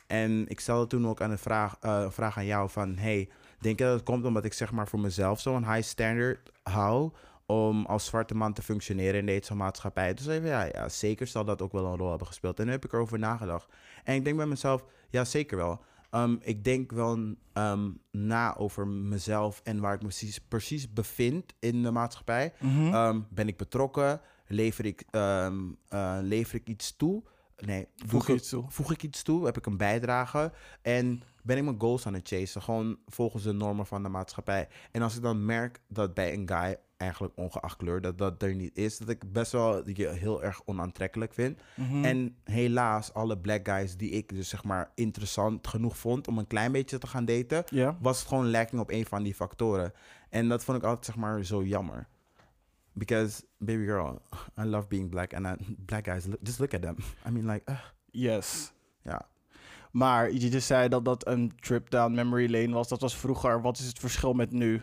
En 0.07 0.47
ik 0.47 0.59
stelde 0.59 0.87
toen 0.87 1.07
ook 1.07 1.21
aan 1.21 1.29
de 1.29 1.37
vraag, 1.37 1.77
eh, 1.79 1.99
een 2.01 2.11
vraag 2.11 2.37
aan 2.37 2.45
jou 2.45 2.69
van... 2.69 2.97
Hey, 2.97 3.29
denk 3.59 3.79
je 3.79 3.85
dat 3.85 3.93
het 3.93 4.03
komt 4.03 4.25
omdat 4.25 4.45
ik 4.45 4.53
zeg 4.53 4.71
maar 4.71 4.87
voor 4.87 4.99
mezelf 4.99 5.39
zo'n 5.39 5.73
high 5.73 5.87
standard 5.87 6.51
hou... 6.63 7.11
om 7.45 7.85
als 7.85 8.05
zwarte 8.05 8.35
man 8.35 8.53
te 8.53 8.61
functioneren 8.61 9.19
in 9.19 9.25
deze 9.25 9.55
maatschappij? 9.55 10.13
Toen 10.13 10.25
zei 10.25 10.39
ik, 10.39 10.45
ja, 10.45 10.63
ja, 10.63 10.89
zeker 10.89 11.27
zal 11.27 11.45
dat 11.45 11.61
ook 11.61 11.71
wel 11.71 11.85
een 11.85 11.97
rol 11.97 12.09
hebben 12.09 12.27
gespeeld. 12.27 12.59
En 12.59 12.65
nu 12.65 12.71
heb 12.71 12.85
ik 12.85 12.93
erover 12.93 13.19
nagedacht. 13.19 13.67
En 14.03 14.15
ik 14.15 14.23
denk 14.23 14.37
bij 14.37 14.45
mezelf, 14.45 14.85
ja, 15.09 15.23
zeker 15.23 15.57
wel. 15.57 15.81
Ehm, 16.09 16.35
ik 16.41 16.63
denk 16.63 16.91
wel 16.91 17.35
ehm, 17.53 17.89
na 18.11 18.57
over 18.57 18.87
mezelf 18.87 19.61
en 19.63 19.79
waar 19.79 19.93
ik 19.93 20.01
me 20.01 20.07
precies, 20.07 20.39
precies 20.39 20.93
bevind 20.93 21.53
in 21.59 21.83
de 21.83 21.91
maatschappij. 21.91 22.53
Mhm. 22.59 22.93
Ehm, 22.93 23.21
ben 23.29 23.47
ik 23.47 23.57
betrokken? 23.57 24.21
Lever 24.47 24.85
ik, 24.85 25.03
eh, 25.11 26.17
lever 26.21 26.55
ik 26.55 26.67
iets 26.67 26.95
toe? 26.95 27.23
Nee, 27.57 27.87
Voeg 28.05 28.29
ik- 28.29 28.35
iets 28.35 28.49
toe? 28.49 28.65
Voeg 28.67 28.91
ik 28.91 29.03
iets 29.03 29.23
toe? 29.23 29.45
Heb 29.45 29.57
ik 29.57 29.65
een 29.65 29.77
bijdrage? 29.77 30.51
En 30.81 31.21
ben 31.43 31.57
ik 31.57 31.63
mijn 31.63 31.79
goals 31.79 32.05
aan 32.07 32.13
het 32.13 32.27
chasen? 32.27 32.61
Gewoon 32.61 32.97
volgens 33.05 33.43
de 33.43 33.51
normen 33.51 33.85
van 33.85 34.03
de 34.03 34.09
maatschappij. 34.09 34.67
En 34.91 35.01
als 35.01 35.15
ik 35.15 35.21
dan 35.21 35.45
merk 35.45 35.79
dat 35.87 36.13
bij 36.13 36.33
een 36.33 36.47
guy, 36.49 36.77
eigenlijk 36.97 37.33
ongeacht 37.37 37.77
kleur, 37.77 38.01
dat 38.01 38.17
dat 38.17 38.41
er 38.43 38.55
niet 38.55 38.77
is, 38.77 38.97
dat 38.97 39.09
ik 39.09 39.31
best 39.31 39.51
wel 39.51 39.89
je 39.89 40.07
heel 40.07 40.43
erg 40.43 40.61
onaantrekkelijk 40.65 41.33
vind. 41.33 41.59
Mhm. 41.75 42.03
En 42.05 42.35
helaas, 42.43 43.13
alle 43.13 43.37
black 43.37 43.67
guys 43.67 43.97
die 43.97 44.09
ik 44.09 44.29
dus 44.35 44.49
zeg 44.49 44.63
maar 44.63 44.91
interessant 44.95 45.67
genoeg 45.67 45.97
vond 45.97 46.27
om 46.27 46.37
een 46.37 46.47
klein 46.47 46.71
beetje 46.71 46.97
te 46.97 47.07
gaan 47.07 47.25
daten, 47.25 47.63
was 48.01 48.19
het 48.19 48.27
gewoon 48.27 48.49
lacking 48.49 48.81
op 48.81 48.91
een 48.91 49.05
van 49.05 49.23
die 49.23 49.33
factoren. 49.35 49.93
En 50.29 50.47
dat 50.49 50.63
vond 50.63 50.77
ik 50.77 50.83
altijd 50.83 51.05
zeg 51.05 51.15
maar 51.15 51.43
zo 51.43 51.63
jammer. 51.63 52.07
Because, 52.97 53.43
baby 53.57 53.85
girl, 53.85 54.21
I 54.57 54.63
love 54.63 54.87
being 54.87 55.09
black. 55.09 55.33
And 55.33 55.45
I, 55.47 55.55
black 55.77 56.05
guys, 56.05 56.25
look- 56.25 56.43
just 56.43 56.59
look 56.59 56.73
at 56.73 56.81
them. 56.81 56.95
I 57.27 57.29
mean, 57.29 57.45
like, 57.45 57.71
ugh. 57.71 57.83
Yes. 58.11 58.71
ja. 59.03 59.27
Maar 59.91 60.31
je 60.31 60.49
dus 60.49 60.65
zei 60.67 60.89
dat 60.89 61.05
dat 61.05 61.27
een 61.27 61.51
trip 61.59 61.89
down 61.89 62.13
memory 62.13 62.51
lane 62.51 62.73
was. 62.73 62.87
Dat 62.87 63.01
was 63.01 63.15
vroeger. 63.17 63.61
Wat 63.61 63.77
is 63.77 63.85
het 63.85 63.99
verschil 63.99 64.33
met 64.33 64.51
nu? 64.51 64.81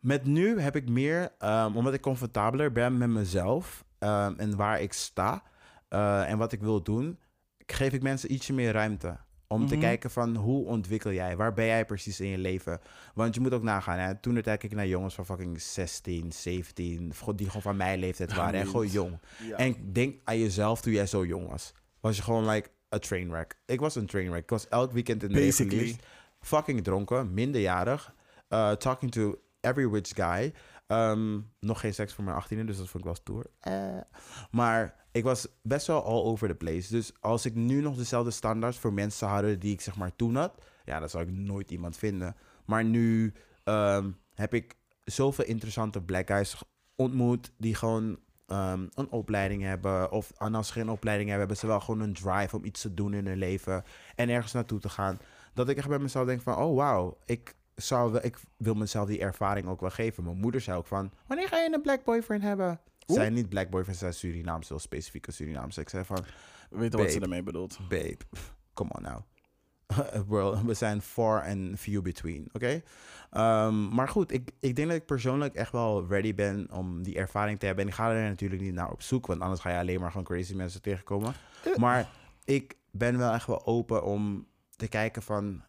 Met 0.00 0.24
nu 0.24 0.60
heb 0.60 0.76
ik 0.76 0.88
meer, 0.88 1.32
ehm, 1.38 1.76
omdat 1.76 1.94
ik 1.94 2.00
comfortabeler 2.00 2.72
ben 2.72 2.98
met 2.98 3.08
mezelf 3.08 3.84
ehm, 3.98 4.34
en 4.36 4.56
waar 4.56 4.80
ik 4.80 4.92
sta 4.92 5.42
eh, 5.88 6.30
en 6.30 6.38
wat 6.38 6.52
ik 6.52 6.60
wil 6.60 6.82
doen, 6.82 7.18
geef 7.66 7.92
ik 7.92 8.02
mensen 8.02 8.32
ietsje 8.32 8.52
meer 8.52 8.72
ruimte. 8.72 9.16
Om 9.48 9.66
te 9.66 9.74
Mhm. 9.74 9.82
kijken 9.82 10.10
van 10.10 10.36
hoe 10.36 10.66
ontwikkel 10.66 11.12
jij? 11.12 11.36
Waar 11.36 11.52
ben 11.52 11.66
jij 11.66 11.84
precies 11.84 12.20
in 12.20 12.28
je 12.28 12.38
leven? 12.38 12.80
Want 13.14 13.34
je 13.34 13.40
moet 13.40 13.52
ook 13.52 13.62
nagaan, 13.62 13.98
hè? 13.98 14.14
toen 14.14 14.42
kijk 14.42 14.62
ik 14.62 14.72
naar 14.74 14.86
jongens 14.86 15.14
van 15.14 15.24
fucking 15.26 15.60
16, 15.62 16.32
17, 16.32 17.12
die 17.34 17.46
gewoon 17.46 17.62
van 17.62 17.76
mijn 17.76 17.98
leeftijd 17.98 18.34
waren 18.34 18.60
en 18.60 18.66
gewoon 18.66 18.88
jong. 18.88 19.18
En 19.56 19.92
denk 19.92 20.20
aan 20.24 20.38
jezelf 20.38 20.80
toen 20.80 20.92
jij 20.92 21.06
zo 21.06 21.24
jong 21.26 21.48
was. 21.48 21.72
Was 22.00 22.16
je 22.16 22.22
gewoon 22.22 22.48
like 22.48 22.68
a 22.94 22.98
trainwreck. 22.98 23.56
Ik 23.66 23.80
was 23.80 23.94
een 23.94 24.06
trainwreck. 24.06 24.42
Ik 24.42 24.50
was 24.50 24.68
elk 24.68 24.92
weekend 24.92 25.22
in 25.22 25.28
de 25.28 25.34
Basically. 25.40 25.96
Fucking 26.40 26.84
dronken, 26.84 27.34
minderjarig. 27.34 28.14
uh, 28.48 28.72
talking 28.72 29.10
to 29.10 29.38
every 29.60 29.92
rich 29.92 30.08
guy. 30.14 30.52
Ehm, 30.86 31.40
nog 31.60 31.80
geen 31.80 31.94
seks 31.94 32.12
voor 32.12 32.24
mijn 32.24 32.36
18e, 32.36 32.64
dus 32.64 32.76
dat 32.76 32.88
vond 32.88 32.98
ik 32.98 33.04
wel 33.04 33.14
stoer. 33.14 33.46
Eh. 33.60 34.00
Maar 34.50 35.04
ik 35.12 35.24
was 35.24 35.48
best 35.62 35.86
wel 35.86 36.04
all 36.04 36.22
over 36.22 36.48
the 36.48 36.54
place. 36.54 36.90
Dus 36.90 37.12
als 37.20 37.46
ik 37.46 37.54
nu 37.54 37.80
nog 37.80 37.96
dezelfde 37.96 38.30
standaards 38.30 38.78
voor 38.78 38.92
mensen 38.92 39.28
houden 39.28 39.60
die 39.60 39.72
ik 39.72 39.80
zeg 39.80 39.96
maar 39.96 40.16
toen 40.16 40.34
had, 40.34 40.64
ja, 40.84 40.98
dan 40.98 41.08
zou 41.08 41.24
ik 41.24 41.32
nooit 41.32 41.70
iemand 41.70 41.96
vinden. 41.96 42.36
Maar 42.64 42.84
nu 42.84 43.32
ehm, 43.64 44.10
heb 44.34 44.54
ik 44.54 44.76
zoveel 45.04 45.44
interessante 45.44 46.02
black 46.02 46.26
guys 46.26 46.62
ontmoet 46.96 47.52
die 47.58 47.74
gewoon 47.74 48.18
ehm, 48.46 48.86
een 48.94 49.10
opleiding 49.10 49.62
hebben. 49.62 50.10
Of 50.10 50.32
als 50.38 50.66
ze 50.66 50.72
geen 50.72 50.88
opleiding 50.88 51.28
hebben, 51.28 51.46
hebben 51.46 51.56
ze 51.56 51.72
wel 51.72 51.80
gewoon 51.80 52.00
een 52.00 52.14
drive 52.14 52.56
om 52.56 52.64
iets 52.64 52.80
te 52.80 52.94
doen 52.94 53.14
in 53.14 53.26
hun 53.26 53.38
leven 53.38 53.84
en 54.14 54.28
ergens 54.28 54.52
naartoe 54.52 54.80
te 54.80 54.88
gaan. 54.88 55.18
Dat 55.54 55.68
ik 55.68 55.76
echt 55.76 55.88
bij 55.88 55.98
mezelf 55.98 56.26
denk 56.26 56.40
van, 56.40 56.56
oh 56.56 56.76
wauw, 56.76 57.18
ik, 57.24 57.54
zou 57.76 58.18
ik 58.18 58.38
wil 58.56 58.74
mezelf 58.74 59.08
die 59.08 59.20
ervaring 59.20 59.66
ook 59.66 59.80
wel 59.80 59.90
geven. 59.90 60.24
Mijn 60.24 60.36
moeder 60.36 60.60
zei 60.60 60.78
ook 60.78 60.86
van, 60.86 61.12
wanneer 61.26 61.48
ga 61.48 61.58
je 61.58 61.72
een 61.72 61.82
black 61.82 62.04
boyfriend 62.04 62.42
hebben? 62.42 62.80
Oeh. 63.08 63.18
Zijn 63.18 63.32
niet 63.32 63.48
black 63.48 63.70
boyfriends, 63.70 64.00
zijn 64.00 64.14
Surinaams, 64.14 64.68
heel 64.68 64.78
specifieke 64.78 65.32
Surinaams. 65.32 65.78
Ik 65.78 65.88
zei 65.88 66.04
van, 66.04 66.24
We 66.70 66.78
weten 66.78 66.98
wat 66.98 67.10
ze 67.10 67.20
ermee 67.20 67.42
bedoelt. 67.42 67.78
babe, 67.88 68.18
come 68.74 68.90
on 68.92 69.02
now. 69.02 69.20
We 70.66 70.74
zijn 70.74 71.02
far 71.02 71.42
and 71.42 71.78
few 71.78 72.02
between, 72.02 72.48
oké? 72.52 72.82
Ehm, 73.30 73.88
maar 73.88 74.08
goed, 74.08 74.32
ik, 74.32 74.50
ik 74.60 74.76
denk 74.76 74.88
dat 74.88 74.96
ik 74.96 75.06
persoonlijk 75.06 75.54
echt 75.54 75.72
wel 75.72 76.06
ready 76.08 76.34
ben 76.34 76.68
om 76.72 77.02
die 77.02 77.16
ervaring 77.16 77.58
te 77.58 77.66
hebben. 77.66 77.84
En 77.84 77.90
ik 77.90 77.96
ga 77.96 78.12
er 78.12 78.28
natuurlijk 78.28 78.62
niet 78.62 78.74
naar 78.74 78.90
op 78.90 79.02
zoek, 79.02 79.26
want 79.26 79.40
anders 79.40 79.60
ga 79.60 79.70
je 79.70 79.78
alleen 79.78 80.00
maar 80.00 80.10
gewoon 80.10 80.24
crazy 80.26 80.54
mensen 80.54 80.82
tegenkomen. 80.82 81.34
Eh. 81.64 81.76
Maar 81.76 82.10
ik 82.44 82.76
ben 82.90 83.18
wel 83.18 83.32
echt 83.32 83.46
wel 83.46 83.66
open 83.66 84.04
om 84.04 84.46
te 84.76 84.88
kijken 84.88 85.22
van, 85.22 85.62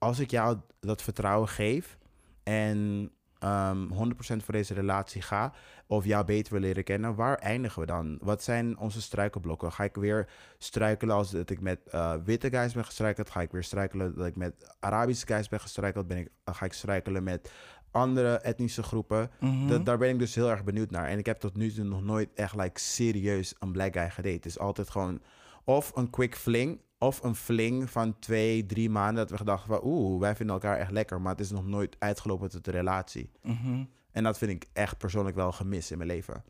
als 0.00 0.18
ik 0.18 0.30
jou 0.30 0.58
dat 0.80 1.02
vertrouwen 1.02 1.48
geef 1.48 1.98
en 2.42 3.10
ehm 3.38 3.88
100% 3.92 4.44
voor 4.44 4.54
deze 4.54 4.74
relatie 4.74 5.22
ga, 5.22 5.52
of 5.86 6.04
jou 6.04 6.24
beter 6.24 6.52
wil 6.52 6.62
leren 6.62 6.84
kennen, 6.84 7.14
waar 7.14 7.38
eindigen 7.38 7.80
we 7.80 7.86
dan? 7.86 8.18
Wat 8.20 8.42
zijn 8.42 8.78
onze 8.78 9.02
struikelblokken? 9.02 9.72
Ga 9.72 9.84
ik 9.84 9.94
weer 9.94 10.28
struikelen 10.58 11.14
als 11.14 11.30
dat 11.30 11.50
ik 11.50 11.60
met 11.60 11.80
eh, 11.90 12.14
witte 12.24 12.50
guys 12.50 12.72
ben 12.72 12.84
gestruikeld? 12.84 13.30
Ga 13.30 13.40
ik 13.40 13.50
weer 13.50 13.62
struikelen 13.62 14.14
dat 14.16 14.26
ik 14.26 14.36
met 14.36 14.74
Arabische 14.80 15.26
guys 15.26 15.48
ben 15.48 15.60
gestruikeld? 15.60 16.06
Ben 16.06 16.18
ik, 16.18 16.28
eh, 16.44 16.54
ga 16.54 16.64
ik 16.64 16.72
struikelen 16.72 17.22
met 17.22 17.52
andere 17.90 18.38
etnische 18.38 18.82
groepen? 18.82 19.30
Mhm. 19.40 19.66
Dat, 19.66 19.84
daar 19.84 19.98
ben 19.98 20.08
ik 20.08 20.18
dus 20.18 20.34
heel 20.34 20.50
erg 20.50 20.64
benieuwd 20.64 20.90
naar. 20.90 21.08
En 21.08 21.18
ik 21.18 21.26
heb 21.26 21.38
tot 21.38 21.56
nu 21.56 21.72
toe 21.72 21.84
nog 21.84 22.02
nooit 22.02 22.28
echt 22.34 22.56
like, 22.56 22.80
serieus 22.80 23.54
een 23.58 23.72
black 23.72 23.92
guy 23.92 24.10
gedate. 24.10 24.34
Het 24.34 24.46
is 24.46 24.58
altijd 24.58 24.90
gewoon 24.90 25.20
of 25.64 25.92
een 25.94 26.10
quick 26.10 26.36
fling... 26.36 26.80
of 27.02 27.22
een 27.22 27.34
fling 27.34 27.90
van 27.90 28.18
twee, 28.18 28.66
drie 28.66 28.90
maanden... 28.90 29.14
dat 29.16 29.30
we 29.30 29.36
gedacht 29.36 29.66
van... 29.66 29.80
oeh, 29.82 30.20
wij 30.20 30.36
vinden 30.36 30.54
elkaar 30.54 30.78
echt 30.78 30.90
lekker... 30.90 31.20
maar 31.20 31.32
het 31.32 31.40
is 31.40 31.50
nog 31.50 31.66
nooit 31.66 31.96
uitgelopen 31.98 32.50
tot 32.50 32.66
een 32.66 32.72
relatie. 32.72 33.30
Mhm. 33.42 33.84
En 34.12 34.22
dat 34.22 34.38
vind 34.38 34.50
ik 34.50 34.66
echt 34.72 34.98
persoonlijk 34.98 35.36
wel 35.36 35.52
gemist 35.52 35.90
in 35.90 35.96
mijn 35.98 36.10
leven. 36.10 36.44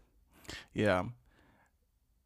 Ja. 0.70 1.05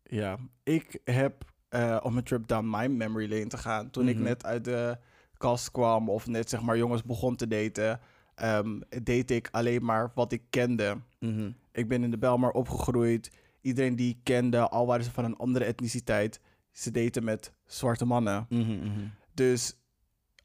Ja. 0.03 0.39
Ik 0.63 1.01
heb 1.05 1.45
eh 1.69 1.97
op 2.03 2.13
mijn 2.13 2.25
trip 2.25 2.47
down 2.47 2.71
my 2.71 2.87
memory 2.87 3.31
lane 3.33 3.47
te 3.47 3.59
gaan. 3.59 3.91
Toen 3.91 4.09
ik 4.09 4.15
Mhm. 4.15 4.25
net 4.25 4.45
uit 4.45 4.65
de 4.65 4.99
kast 5.37 5.71
kwam 5.71 6.09
of 6.11 6.27
net 6.27 6.49
zeg 6.51 6.63
maar 6.63 6.77
jongens 6.77 7.03
begon 7.03 7.37
te 7.37 7.47
daten, 7.49 8.01
ehm, 8.35 8.81
deed 9.03 9.31
ik 9.31 9.49
alleen 9.51 9.85
maar 9.85 10.13
wat 10.15 10.33
ik 10.33 10.43
kende. 10.51 10.97
Mhm. 11.21 11.51
Ik 11.73 11.89
ben 11.89 12.03
in 12.03 12.11
de 12.11 12.19
Belmar 12.19 12.51
opgegroeid. 12.51 13.31
Iedereen 13.61 13.97
die 13.97 14.11
ik 14.11 14.19
kende, 14.23 14.69
al 14.69 14.87
waren 14.87 15.05
ze 15.05 15.11
van 15.11 15.25
een 15.25 15.37
andere 15.37 15.65
etniciteit, 15.65 16.41
ze 16.75 16.91
daten 16.91 17.25
met 17.25 17.53
zwarte 17.67 18.05
mannen. 18.05 18.47
Mhm, 18.49 18.61
mhm. 18.79 19.07
Dus 19.35 19.77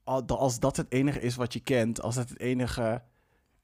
al- 0.03 0.25
als 0.27 0.59
dat 0.59 0.77
het 0.77 0.91
enige 0.91 1.19
is 1.21 1.35
wat 1.35 1.53
je 1.53 1.59
kent, 1.59 2.01
als 2.01 2.15
dat 2.15 2.29
het 2.29 2.39
enige 2.39 3.01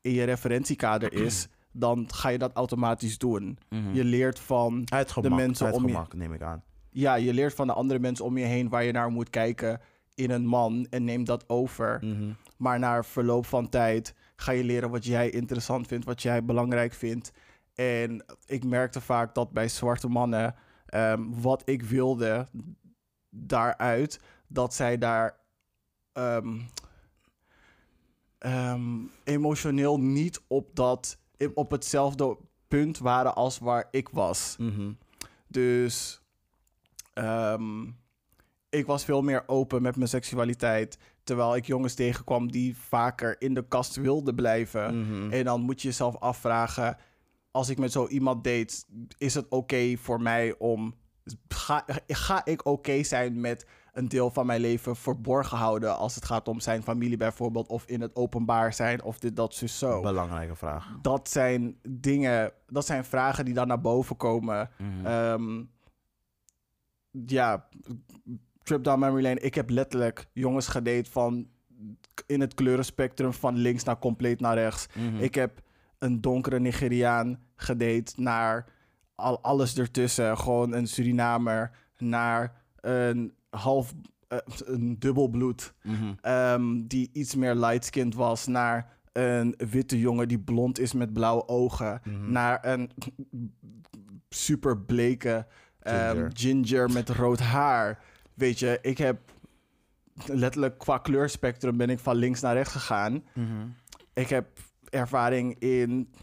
in 0.01 0.11
je 0.11 0.23
referentiekader 0.23 1.13
is, 1.25 1.47
dan 1.71 2.07
ga 2.13 2.29
je 2.29 2.37
dat 2.37 2.53
automatisch 2.53 3.17
doen. 3.17 3.57
Mhm. 3.69 3.93
Je 3.93 4.03
leert 4.03 4.39
van 4.39 4.83
Uitgemak, 4.91 5.29
de 5.29 5.35
mensen 5.35 5.73
om 5.73 5.87
je- 5.87 6.03
neem 6.15 6.33
ik 6.33 6.41
aan. 6.41 6.63
ja, 6.89 7.15
je 7.15 7.33
leert 7.33 7.53
van 7.53 7.67
de 7.67 7.73
andere 7.73 7.99
mensen 7.99 8.25
om 8.25 8.37
je 8.37 8.45
heen 8.45 8.69
waar 8.69 8.83
je 8.83 8.91
naar 8.91 9.09
moet 9.11 9.29
kijken 9.29 9.81
in 10.15 10.31
een 10.31 10.45
man 10.45 10.87
en 10.89 11.03
neem 11.03 11.23
dat 11.23 11.49
over. 11.49 12.03
Maar 12.57 12.79
na 12.79 13.03
verloop 13.03 13.45
van 13.45 13.69
tijd 13.69 14.13
ga 14.35 14.51
je 14.51 14.63
leren 14.63 14.89
wat 14.89 15.05
jij 15.05 15.29
interessant 15.29 15.87
vindt, 15.87 16.05
wat 16.05 16.21
jij 16.21 16.45
belangrijk 16.45 16.93
vindt. 16.93 17.31
En 17.73 18.25
ik 18.45 18.63
merkte 18.63 19.01
vaak 19.01 19.35
dat 19.35 19.51
bij 19.51 19.67
zwarte 19.67 20.07
mannen 20.07 20.55
ehm, 20.95 21.21
wat 21.41 21.61
ik 21.65 21.81
wilde 21.83 22.47
daaruit, 23.29 24.19
dat 24.47 24.73
zij 24.73 24.97
daar 24.97 25.37
ehm, 26.13 26.59
ehm, 28.37 28.81
emotioneel 29.23 29.99
niet 29.99 30.41
op, 30.47 30.75
dat, 30.75 31.17
op 31.53 31.71
hetzelfde 31.71 32.37
punt 32.67 32.97
waren 32.97 33.35
als 33.35 33.59
waar 33.59 33.87
ik 33.91 34.09
was. 34.09 34.55
Mhm. 34.59 34.91
Dus 35.47 36.21
ik 38.69 38.85
was 38.85 39.05
veel 39.05 39.21
meer 39.21 39.43
open 39.47 39.81
met 39.81 39.95
mijn 39.95 40.09
seksualiteit. 40.09 40.97
Terwijl 41.23 41.55
ik 41.55 41.65
jongens 41.65 41.93
tegenkwam 41.93 42.51
die 42.51 42.77
vaker 42.77 43.41
in 43.41 43.53
de 43.53 43.67
kast 43.67 43.95
wilden 43.95 44.35
blijven. 44.35 44.99
Mhm. 44.99 45.31
En 45.31 45.43
dan 45.43 45.61
moet 45.61 45.81
je 45.81 45.87
jezelf 45.87 46.19
afvragen: 46.19 46.97
als 47.55 47.69
ik 47.69 47.77
met 47.77 47.91
zo 47.91 48.07
iemand 48.07 48.43
date, 48.43 48.83
is 49.17 49.33
het 49.33 49.49
oké 49.49 49.97
voor 49.97 50.21
mij 50.21 50.55
om. 50.57 50.95
Ga, 51.47 51.85
ga 52.07 52.45
ik 52.45 52.65
oké 52.65 53.03
zijn 53.03 53.39
met 53.39 53.65
een 53.93 54.07
deel 54.07 54.29
van 54.29 54.45
mijn 54.45 54.61
leven 54.61 54.95
verborgen 54.95 55.57
houden 55.57 55.97
als 55.97 56.15
het 56.15 56.25
gaat 56.25 56.47
om 56.47 56.59
zijn 56.59 56.83
familie 56.83 57.17
bijvoorbeeld, 57.17 57.67
of 57.67 57.85
in 57.85 58.01
het 58.01 58.15
openbaar 58.15 58.73
zijn, 58.73 59.03
of 59.03 59.19
dit, 59.19 59.35
dat, 59.35 59.53
zus, 59.53 59.79
zo 59.79 60.01
Belangrijke 60.01 60.55
vraag. 60.55 60.97
dat 61.01 61.29
zijn 61.29 61.77
dingen, 61.89 62.51
dat 62.67 62.85
zijn 62.85 63.05
vragen 63.05 63.45
die 63.45 63.53
dan 63.53 63.67
naar 63.67 63.81
boven 63.81 64.17
komen. 64.17 64.69
Mhm. 64.77 65.05
Ehm, 65.05 65.63
ja, 67.11 67.67
Trip 68.63 68.83
Down 68.83 68.99
Memory 68.99 69.23
Lane. 69.23 69.39
Ik 69.39 69.55
heb 69.55 69.69
letterlijk 69.69 70.25
jongens 70.33 70.67
gedate 70.67 71.11
van 71.11 71.47
in 72.25 72.41
het 72.41 72.53
kleurenspectrum 72.53 73.33
van 73.33 73.55
links 73.55 73.83
naar 73.83 73.99
compleet 73.99 74.39
naar 74.39 74.55
rechts. 74.57 74.87
Mhm. 74.93 75.15
Ik 75.17 75.35
heb 75.35 75.63
een 76.05 76.21
donkere 76.21 76.59
Nigeriaan 76.59 77.39
gedate 77.55 78.13
naar 78.15 78.65
al, 79.15 79.41
alles 79.41 79.77
ertussen. 79.77 80.37
Gewoon 80.37 80.73
een 80.73 80.87
Surinamer 80.87 81.71
naar 81.97 82.61
een 82.81 83.33
half, 83.49 83.93
eh, 84.27 84.37
een 84.65 84.99
dubbelbloed 84.99 85.73
Mhm. 85.83 86.13
ehm, 86.21 86.87
die 86.87 87.09
iets 87.13 87.35
meer 87.35 87.55
light-skinned 87.55 88.13
was, 88.15 88.47
naar 88.47 88.93
een 89.11 89.53
witte 89.69 89.99
jongen 89.99 90.27
die 90.27 90.39
blond 90.39 90.79
is 90.79 90.93
met 90.93 91.13
blauwe 91.13 91.47
ogen, 91.47 92.01
Mhm. 92.03 92.31
naar 92.31 92.65
een 92.65 92.91
super 94.29 94.77
bleke 94.77 95.45
ehm, 95.79 96.09
Ginger. 96.15 96.31
ginger 96.33 96.91
met 96.91 97.09
rood 97.09 97.39
haar. 97.39 98.03
Weet 98.33 98.59
je, 98.59 98.79
ik 98.81 98.97
heb 98.97 99.19
letterlijk 100.25 100.77
qua 100.77 100.97
kleurspectrum 100.97 101.77
ben 101.77 101.89
ik 101.89 101.99
van 101.99 102.15
links 102.15 102.41
naar 102.41 102.53
rechts 102.55 102.71
gegaan. 102.71 103.23
Mhm. 103.33 103.67
Ik 104.13 104.29
heb 104.29 104.47
ervaring 104.95 105.59
in 105.59 106.13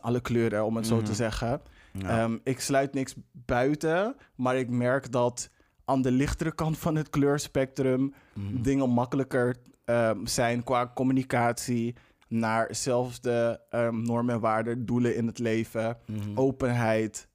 alle 0.00 0.20
kleuren, 0.20 0.64
om 0.64 0.76
het 0.76 0.86
zo 0.86 0.96
te 0.96 1.02
Mhm. 1.02 1.12
zeggen. 1.14 1.60
Ja. 1.92 2.22
Ehm, 2.22 2.38
ik 2.44 2.60
sluit 2.60 2.94
niks 2.94 3.14
buiten, 3.32 4.16
maar 4.36 4.56
ik 4.56 4.70
merk 4.70 5.12
dat 5.12 5.50
aan 5.84 6.02
de 6.02 6.10
lichtere 6.10 6.54
kant 6.54 6.78
van 6.78 6.96
het 6.96 7.10
kleurspectrum 7.10 8.14
Mhm. 8.34 8.62
dingen 8.62 8.90
makkelijker 8.90 9.56
ehm, 9.84 10.26
zijn 10.26 10.62
qua 10.64 10.90
communicatie 10.94 11.94
naar 12.28 12.74
zelfde 12.74 13.60
ehm, 13.70 14.02
normen 14.02 14.34
en 14.34 14.40
waarden, 14.40 14.86
doelen 14.86 15.16
in 15.16 15.26
het 15.26 15.38
leven, 15.38 15.96
Mhm. 16.06 16.30
openheid, 16.34 17.28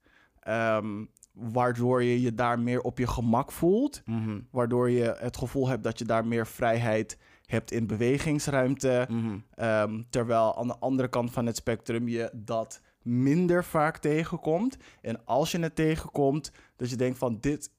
waardoor 1.34 2.03
je 2.03 2.22
je 2.22 2.34
daar 2.34 2.60
meer 2.60 2.82
op 2.82 2.97
je 2.97 3.08
gemak 3.08 3.51
voelt, 3.51 4.01
waardoor 4.51 4.89
je 4.89 5.16
het 5.20 5.38
gevoel 5.38 5.68
hebt 5.68 5.84
dat 5.84 5.99
je 5.99 6.06
daar 6.06 6.26
meer 6.28 6.47
vrijheid 6.47 7.18
hebt 7.46 7.72
in 7.72 7.88
bewegingsruimte, 7.88 9.08
Mhm. 9.10 9.38
Ehm, 9.56 10.02
terwijl 10.10 10.58
aan 10.58 10.68
de 10.68 10.78
andere 10.80 11.08
kant 11.08 11.32
van 11.32 11.46
het 11.46 11.56
spectrum 11.56 12.08
je 12.08 12.30
dat 12.34 12.82
minder 13.02 13.64
vaak 13.64 13.98
tegenkomt. 13.98 14.78
En 15.02 15.26
als 15.26 15.52
je 15.52 15.60
het 15.60 15.76
tegenkomt, 15.76 16.52
dat 16.76 16.89
je 16.89 16.96
denkt 16.96 17.18
van 17.18 17.38
dit 17.39 17.70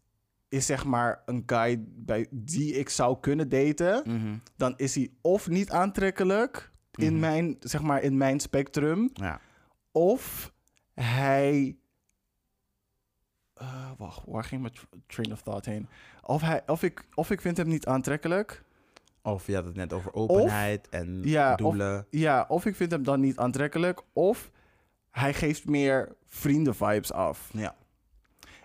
is 0.49 0.67
zeg 0.67 0.85
maar 0.85 1.23
een 1.27 1.43
guy 1.47 1.85
bij 1.89 2.27
die 2.31 2.73
ik 2.75 2.89
zou 2.89 3.21
kunnen 3.21 3.49
daten, 3.49 4.03
Mhm. 4.05 4.37
dan 4.57 4.75
is 4.77 4.95
hij 4.95 5.11
of 5.21 5.49
niet 5.49 5.71
aantrekkelijk 5.71 6.71
in, 6.95 7.11
Mhm. 7.13 7.21
mijn, 7.21 7.57
zeg 7.61 7.83
maar 7.83 8.03
in 8.03 8.17
mijn 8.17 8.41
spectrum, 8.41 9.11
Ja. 9.13 9.41
of 9.93 10.53
hij. 10.95 11.77
Eh, 13.55 13.91
wacht, 13.99 14.23
waar 14.27 14.45
ging 14.45 14.61
mijn 14.61 14.73
tra- 14.75 14.99
train 15.07 15.33
of 15.33 15.43
thought 15.43 15.65
heen? 15.67 15.89
Of, 16.23 16.41
hij, 16.41 16.63
of, 16.67 16.83
ik, 16.83 17.05
of 17.15 17.31
ik 17.31 17.41
vind 17.41 17.57
hem 17.57 17.69
niet 17.69 17.87
aantrekkelijk. 17.87 18.65
Of 19.27 19.47
je 19.47 19.55
had 19.55 19.65
het 19.65 19.75
net 19.75 19.93
over 19.93 20.15
openheid 20.15 20.89
en 20.89 21.21
Ja, 21.25 21.51
of- 21.51 21.57
doelen. 21.57 22.07
Ja, 22.11 22.45
of 22.49 22.67
ik 22.67 22.77
vind 22.77 22.91
hem 22.91 23.03
dan 23.03 23.21
niet 23.21 23.37
aantrekkelijk, 23.37 24.03
of 24.13 24.51
hij 25.11 25.35
geeft 25.35 25.69
meer 25.69 26.17
vrienden-vibes 26.27 27.13
af. 27.13 27.51
Ja, 27.53 27.75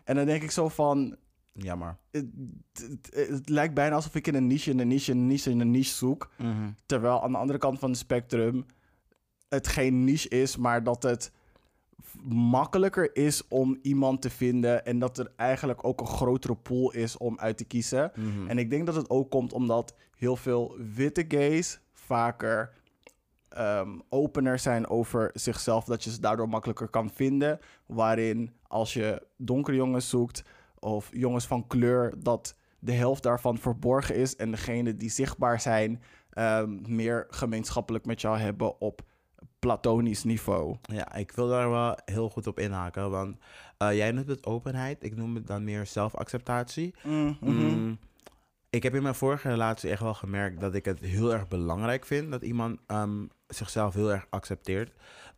En 0.03 0.15
dan 0.15 0.25
denk 0.25 0.43
ik 0.43 0.51
zo 0.51 0.69
van, 0.69 1.15
jammer. 1.53 1.97
het, 2.11 2.25
het, 2.73 3.27
het 3.29 3.49
lijkt 3.49 3.73
bijna 3.73 3.95
alsof 3.95 4.15
ik 4.15 4.27
in 4.27 4.35
een 4.35 4.47
niche, 4.47 4.71
in 4.71 4.79
een 4.79 4.87
niche, 4.87 5.11
in 5.11 5.17
een 5.17 5.27
niche, 5.27 5.49
in 5.49 5.59
een 5.59 5.71
niche 5.71 5.93
zoek. 5.95 6.29
Mhm. 6.37 6.69
Terwijl 6.85 7.23
aan 7.23 7.31
de 7.31 7.37
andere 7.37 7.59
kant 7.59 7.79
van 7.79 7.89
het 7.89 7.99
spectrum 7.99 8.65
het 9.49 9.67
geen 9.67 10.03
niche 10.03 10.27
is, 10.29 10.57
maar 10.57 10.83
dat 10.83 11.03
het 11.03 11.31
makkelijker 12.29 13.15
is 13.15 13.47
om 13.47 13.79
iemand 13.81 14.21
te 14.21 14.29
vinden 14.29 14.85
en 14.85 14.99
dat 14.99 15.17
er 15.17 15.31
eigenlijk 15.35 15.85
ook 15.85 15.99
een 15.99 16.07
grotere 16.07 16.55
pool 16.55 16.91
is 16.93 17.17
om 17.17 17.39
uit 17.39 17.57
te 17.57 17.65
kiezen. 17.65 18.11
Mhm. 18.15 18.47
En 18.47 18.57
ik 18.57 18.69
denk 18.69 18.85
dat 18.85 18.95
het 18.95 19.09
ook 19.09 19.29
komt 19.29 19.53
omdat 19.53 19.95
heel 20.15 20.35
veel 20.35 20.75
witte 20.93 21.25
gays 21.27 21.79
vaker 21.93 22.79
ehm, 23.49 23.99
opener 24.09 24.59
zijn 24.59 24.87
over 24.87 25.29
zichzelf, 25.33 25.85
dat 25.85 26.03
je 26.03 26.11
ze 26.11 26.21
daardoor 26.21 26.49
makkelijker 26.49 26.87
kan 26.87 27.09
vinden. 27.09 27.59
Waarin 27.85 28.51
als 28.67 28.93
je 28.93 29.27
donkere 29.37 29.77
jongens 29.77 30.09
zoekt 30.09 30.43
of 30.79 31.09
jongens 31.11 31.47
van 31.47 31.67
kleur, 31.67 32.13
dat 32.17 32.55
de 32.79 32.91
helft 32.91 33.23
daarvan 33.23 33.57
verborgen 33.57 34.15
is 34.15 34.35
en 34.35 34.51
degene 34.51 34.95
die 34.95 35.09
zichtbaar 35.09 35.61
zijn 35.61 36.01
ehm, 36.29 36.95
meer 36.95 37.27
gemeenschappelijk 37.29 38.05
met 38.05 38.21
jou 38.21 38.37
hebben 38.37 38.81
op 38.81 39.01
platonisch 39.61 40.23
niveau. 40.23 40.75
Ja, 40.81 41.15
ik 41.15 41.31
wil 41.31 41.47
daar 41.47 41.69
wel 41.69 41.97
heel 42.05 42.29
goed 42.29 42.47
op 42.47 42.59
inhaken. 42.59 43.09
Want 43.09 43.37
eh, 43.77 43.95
jij 43.95 44.11
noemt 44.11 44.27
het 44.27 44.45
openheid. 44.45 45.03
Ik 45.03 45.15
noem 45.15 45.35
het 45.35 45.47
dan 45.47 45.63
meer 45.63 45.85
zelfacceptatie. 45.85 46.95
Mm, 47.03 47.97
ik 48.69 48.83
heb 48.83 48.95
in 48.95 49.01
mijn 49.01 49.15
vorige 49.15 49.49
relatie 49.49 49.89
echt 49.89 50.01
wel 50.01 50.13
gemerkt 50.13 50.59
dat 50.59 50.75
ik 50.75 50.85
het 50.85 50.99
heel 50.99 51.33
erg 51.33 51.47
belangrijk 51.47 52.05
vind 52.05 52.31
dat 52.31 52.41
iemand 52.41 52.79
ehm, 52.87 53.25
zichzelf 53.47 53.93
heel 53.93 54.11
erg 54.11 54.25
accepteert. 54.29 54.91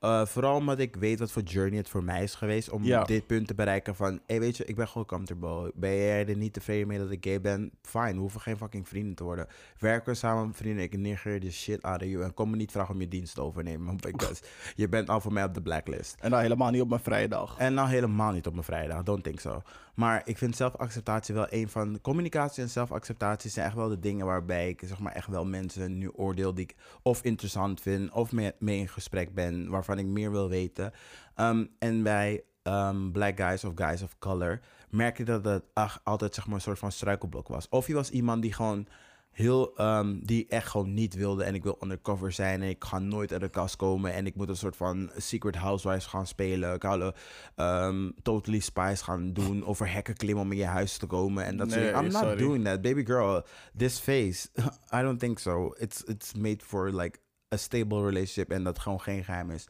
Eh, 0.04 0.26
vooral 0.26 0.56
omdat 0.56 0.80
ik 0.80 0.96
weet 0.96 1.20
wat 1.20 1.32
voor 1.32 1.42
journey 1.42 1.78
het 1.78 1.90
voor 1.90 2.04
mij 2.04 2.24
is 2.24 2.36
geweest 2.36 2.70
om 2.70 2.84
Ja. 2.84 3.04
dit 3.04 3.28
punt 3.28 3.48
te 3.48 3.54
bereiken 3.54 3.96
van, 3.96 4.20
hey, 4.28 4.40
weet 4.40 4.58
je, 4.58 4.66
ik 4.66 4.76
ben 4.76 4.88
gewoon 4.88 5.06
comfortable. 5.06 5.72
Ben 5.76 5.96
jij 5.96 6.28
er 6.28 6.36
niet 6.38 6.54
tevreden 6.54 6.88
mee 6.88 6.98
dat 6.98 7.12
ik 7.12 7.24
gay 7.26 7.42
ben? 7.42 7.72
Fine, 7.82 8.14
we 8.14 8.20
hoeven 8.20 8.42
geen 8.42 8.58
fucking 8.58 8.88
vrienden 8.88 9.16
te 9.16 9.24
worden. 9.24 9.48
Werken 9.80 10.12
we 10.12 10.18
samen, 10.18 10.54
vrienden, 10.54 10.84
ik 10.84 10.98
negeer 10.98 11.40
de 11.40 11.52
shit 11.52 11.82
out 11.82 12.02
of 12.02 12.08
you 12.08 12.24
en 12.24 12.34
kom 12.34 12.50
me 12.50 12.56
niet 12.56 12.72
vragen 12.72 12.94
om 12.94 13.02
je 13.02 13.08
dienst 13.08 13.36
te 13.36 13.42
overnemen, 13.42 13.98
because 13.98 14.42
je 14.76 14.90
bent 14.90 15.10
al 15.10 15.22
voor 15.22 15.34
mij 15.34 15.44
op 15.44 15.54
de 15.54 15.62
blacklist. 15.62 16.16
En 16.20 16.30
dan 16.32 16.40
helemaal 16.40 16.72
niet 16.72 16.82
op 16.82 16.90
mijn 16.90 17.02
vrijdag. 17.04 17.56
En 17.58 17.74
nou 17.74 17.90
helemaal 17.90 18.32
niet 18.32 18.48
op 18.48 18.54
mijn 18.54 18.66
vrijdag, 18.66 19.04
don't 19.04 19.24
think 19.24 19.40
so. 19.40 19.62
Maar 19.94 20.22
ik 20.26 20.38
vind 20.38 20.56
zelfacceptatie 20.56 21.36
wel 21.36 21.48
een 21.50 21.70
van... 21.70 22.02
Communicatie 22.02 22.64
en 22.64 22.70
zelfacceptatie 22.70 23.50
zijn 23.50 23.66
echt 23.66 23.76
wel 23.76 23.90
de 23.90 24.00
dingen 24.00 24.26
waarbij 24.26 24.70
ik 24.70 24.82
zeg 24.86 25.00
maar 25.00 25.14
echt 25.14 25.28
wel 25.28 25.46
mensen 25.46 25.98
nu 25.98 26.10
oordeel 26.10 26.54
die 26.54 26.64
ik 26.64 26.76
of 27.02 27.24
interessant 27.24 27.82
vind 27.82 28.12
of 28.12 28.32
mee, 28.32 28.54
in 28.60 28.88
gesprek 28.88 29.34
ben, 29.34 29.70
waarvan 29.70 29.98
ik 29.98 30.06
meer 30.06 30.32
wil 30.32 30.50
weten. 30.50 30.92
Um, 31.36 31.70
en 31.80 32.04
bij 32.04 32.44
um, 32.64 33.12
black 33.12 33.40
guys 33.40 33.64
of 33.64 33.72
guys 33.76 34.02
of 34.02 34.18
color 34.20 34.60
merk 34.94 35.20
ik 35.20 35.26
dat 35.26 35.64
ach, 35.74 36.02
altijd 36.04 36.36
zeg 36.36 36.46
maar 36.46 36.56
een 36.56 36.62
soort 36.62 36.80
van 36.80 36.92
struikelblok 36.92 37.48
was. 37.48 37.70
Of 37.70 37.88
je 37.88 37.94
was 37.94 38.10
iemand 38.10 38.42
die 38.42 38.54
gewoon 38.54 38.88
heel, 39.34 39.82
um, 39.82 40.26
die 40.26 40.48
echt 40.48 40.68
gewoon 40.68 40.94
niet 40.94 41.14
wilde 41.14 41.44
en 41.44 41.56
ik 41.56 41.64
wil 41.64 41.78
undercover 41.84 42.32
zijn 42.32 42.62
en 42.62 42.70
ik 42.70 42.84
ga 42.84 43.00
nooit 43.00 43.32
uit 43.32 43.42
de 43.42 43.50
kast 43.50 43.76
komen 43.76 44.14
en 44.14 44.26
ik 44.26 44.36
moet 44.36 44.50
een 44.50 44.56
soort 44.56 44.76
van 44.76 45.12
Secret 45.18 45.56
Housewives 45.56 46.06
gaan 46.06 46.28
spelen. 46.28 46.74
Ik 46.74 46.84
hou 46.84 47.12
um, 47.56 48.14
Totally 48.22 48.60
Spies 48.60 49.02
gaan 49.02 49.34
doen, 49.34 49.66
over 49.66 49.92
hekken 49.92 50.16
klimmen 50.16 50.44
om 50.44 50.52
in 50.52 50.58
je 50.58 50.66
huis 50.66 50.98
te 50.98 51.06
komen 51.06 51.46
en 51.46 51.58
dat 51.58 51.72
soort 51.72 51.84
dingen. 51.84 52.06
I'm 52.06 52.12
not 52.12 52.38
doing 52.38 52.66
that, 52.66 52.82
baby 52.82 53.06
girl. 53.06 53.46
This 53.78 54.00
face, 54.00 54.50
I 54.98 55.02
don't 55.02 55.20
think 55.20 55.40
so. 55.40 55.74
It's 55.78 56.04
it's 56.04 56.34
made 56.34 56.60
for 56.66 56.92
like 56.92 57.20
a 57.54 57.58
stable 57.58 58.04
relationship 58.04 58.52
en 58.52 58.64
dat 58.64 58.80
gewoon 58.80 59.02
geen 59.02 59.24
geheim 59.24 59.52
is. 59.52 59.68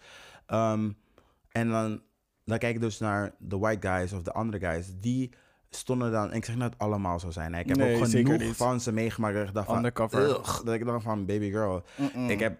Um, 0.47 0.97
en 1.53 1.69
dan, 1.69 2.01
dan 2.45 2.57
kijk 2.57 2.75
ik 2.75 2.81
dus 2.81 2.99
naar 2.99 3.35
de 3.39 3.57
white 3.57 3.87
guys 3.87 4.13
of 4.13 4.21
de 4.21 4.33
andere 4.33 4.59
guys. 4.59 4.87
Die 4.99 5.31
stonden 5.75 6.11
dan... 6.11 6.33
Ik 6.33 6.45
zeg 6.45 6.55
niet 6.55 6.63
dat 6.63 6.73
het 6.73 6.81
allemaal 6.81 7.19
zo 7.19 7.31
zijn. 7.31 7.53
Hè. 7.53 7.59
Ik 7.59 7.67
heb 7.67 7.77
Nee, 7.77 7.97
ook 7.97 8.07
genoeg 8.07 8.55
van 8.55 8.81
ze 8.81 8.91
meegemaakt 8.91 9.35
dat 9.35 9.47
ik 9.47 9.53
dacht 9.53 9.67
van... 9.67 9.75
Undercover. 9.75 10.29
"Ugh," 10.29 10.63
dat 10.63 10.73
ik 10.73 10.85
dacht 10.85 11.03
van, 11.03 11.25
baby 11.25 11.51
girl. 11.51 11.83
Ik 12.27 12.39
heb... 12.39 12.57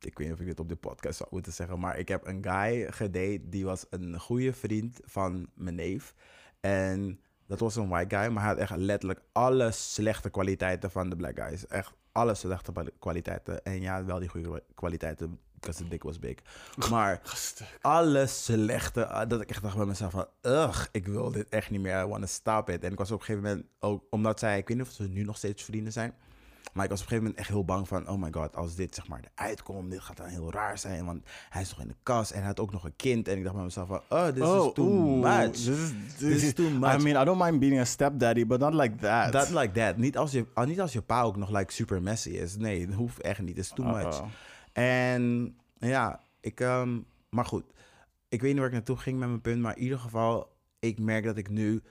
Ik 0.00 0.18
weet 0.18 0.26
niet 0.26 0.32
of 0.36 0.40
ik 0.40 0.46
dit 0.46 0.60
op 0.60 0.68
de 0.68 0.76
podcast 0.76 1.16
zou 1.16 1.28
moeten 1.32 1.52
zeggen... 1.52 1.78
maar 1.78 1.98
ik 1.98 2.08
heb 2.08 2.26
een 2.26 2.44
guy 2.44 2.92
gedate... 2.92 3.40
die 3.48 3.64
was 3.64 3.86
een 3.90 4.20
goede 4.20 4.52
vriend 4.52 5.00
van 5.04 5.48
mijn 5.54 5.74
neef. 5.74 6.14
En 6.60 7.20
dat 7.46 7.60
was 7.60 7.76
een 7.76 7.88
white 7.88 8.16
guy... 8.16 8.28
maar 8.28 8.42
hij 8.42 8.52
had 8.52 8.60
echt 8.60 8.76
letterlijk 8.76 9.20
alle 9.32 9.70
slechte 9.70 10.30
kwaliteiten 10.30 10.90
van 10.90 11.10
de 11.10 11.16
black 11.16 11.38
guys. 11.38 11.66
Echt 11.66 11.92
alle 12.12 12.34
slechte 12.34 12.72
kwaliteiten. 12.98 13.64
En 13.64 13.80
ja, 13.80 14.04
wel 14.04 14.18
die 14.18 14.28
goede 14.28 14.62
kwaliteiten... 14.74 15.38
because 15.60 15.82
the 15.82 15.88
dick 15.88 16.02
was 16.02 16.18
big. 16.18 16.36
Maar 16.90 17.20
alle 17.80 18.26
slechte. 18.26 19.06
ah, 19.06 19.28
Dat 19.28 19.40
ik 19.40 19.50
echt 19.50 19.62
dacht 19.62 19.76
bij 19.76 19.86
mezelf 19.86 20.12
van, 20.12 20.26
ugh, 20.42 20.84
ik 20.92 21.06
wil 21.06 21.30
dit 21.30 21.48
echt 21.48 21.70
niet 21.70 21.80
meer. 21.80 22.00
I 22.02 22.06
want 22.06 22.20
to 22.20 22.26
stop 22.28 22.70
it. 22.70 22.84
En 22.84 22.92
ik 22.92 22.98
was 22.98 23.10
op 23.10 23.18
een 23.20 23.24
gegeven 23.24 23.48
moment 23.48 23.66
ook, 23.78 24.04
omdat 24.10 24.38
zij, 24.38 24.58
ik 24.58 24.68
weet 24.68 24.76
niet 24.76 24.86
of 24.86 24.92
ze 24.92 25.02
nu 25.08 25.22
nog 25.24 25.36
steeds 25.36 25.62
vrienden 25.64 25.92
zijn. 25.92 26.14
Maar 26.72 26.84
ik 26.84 26.90
was 26.90 27.00
op 27.02 27.06
een 27.06 27.12
gegeven 27.12 27.30
moment 27.30 27.38
echt 27.38 27.48
heel 27.56 27.64
bang 27.64 27.88
van, 27.88 28.08
oh 28.08 28.22
my 28.22 28.28
god, 28.32 28.56
als 28.56 28.74
dit 28.74 28.94
zeg 28.94 29.08
maar 29.08 29.20
eruit 29.34 29.62
komt, 29.62 29.90
dit 29.90 30.00
gaat 30.00 30.16
dan 30.16 30.26
heel 30.26 30.52
raar 30.52 30.78
zijn. 30.78 31.04
Want 31.04 31.22
hij 31.48 31.62
is 31.62 31.70
nog 31.70 31.80
in 31.80 31.88
de 31.88 31.94
kast 32.02 32.30
en 32.30 32.38
hij 32.38 32.46
had 32.46 32.60
ook 32.60 32.72
nog 32.72 32.84
een 32.84 32.96
kind. 32.96 33.28
En 33.28 33.36
ik 33.36 33.42
dacht 33.42 33.54
bij 33.54 33.64
mezelf 33.64 33.88
van, 33.88 34.00
oh, 34.08 34.26
this 34.26 34.34
is 34.36 34.72
too 34.74 34.86
oeh, 34.86 35.22
much. 35.22 35.50
This 35.52 35.66
is, 35.68 35.90
This 36.18 36.42
is 36.42 36.52
too 36.54 36.70
much. 36.70 37.00
I 37.00 37.02
mean, 37.02 37.22
I 37.22 37.24
don't 37.24 37.42
mind 37.42 37.60
being 37.60 37.78
a 37.80 37.84
stepdaddy, 37.84 38.46
but 38.46 38.60
not 38.60 38.74
like 38.74 38.94
that. 38.96 39.32
That 39.32 39.50
like 39.50 39.70
that. 39.72 39.96
Niet 39.96 40.16
als, 40.16 40.32
je, 40.32 40.46
ah, 40.54 40.66
niet 40.66 40.80
als 40.80 40.92
je 40.92 41.02
pa 41.02 41.22
ook 41.22 41.36
nog 41.36 41.50
like 41.50 41.72
super 41.72 42.02
messy 42.02 42.30
is. 42.30 42.56
Nee, 42.56 42.86
dat 42.86 42.94
hoeft 42.96 43.20
echt 43.20 43.40
niet. 43.40 43.56
It's 43.58 43.72
too 43.74 43.86
much. 43.86 44.20
En 44.72 45.54
ja, 45.78 46.20
ik, 46.40 46.60
ehm, 46.60 47.00
maar 47.30 47.44
goed. 47.44 47.64
Ik 48.28 48.40
weet 48.40 48.50
niet 48.50 48.58
waar 48.58 48.68
ik 48.68 48.74
naartoe 48.74 48.96
ging 48.96 49.18
met 49.18 49.28
mijn 49.28 49.40
punt, 49.40 49.60
maar 49.60 49.76
in 49.76 49.82
ieder 49.82 49.98
geval, 49.98 50.56
ik 50.78 50.98
merk 50.98 51.24
dat 51.24 51.36
ik 51.36 51.50
nu 51.50 51.82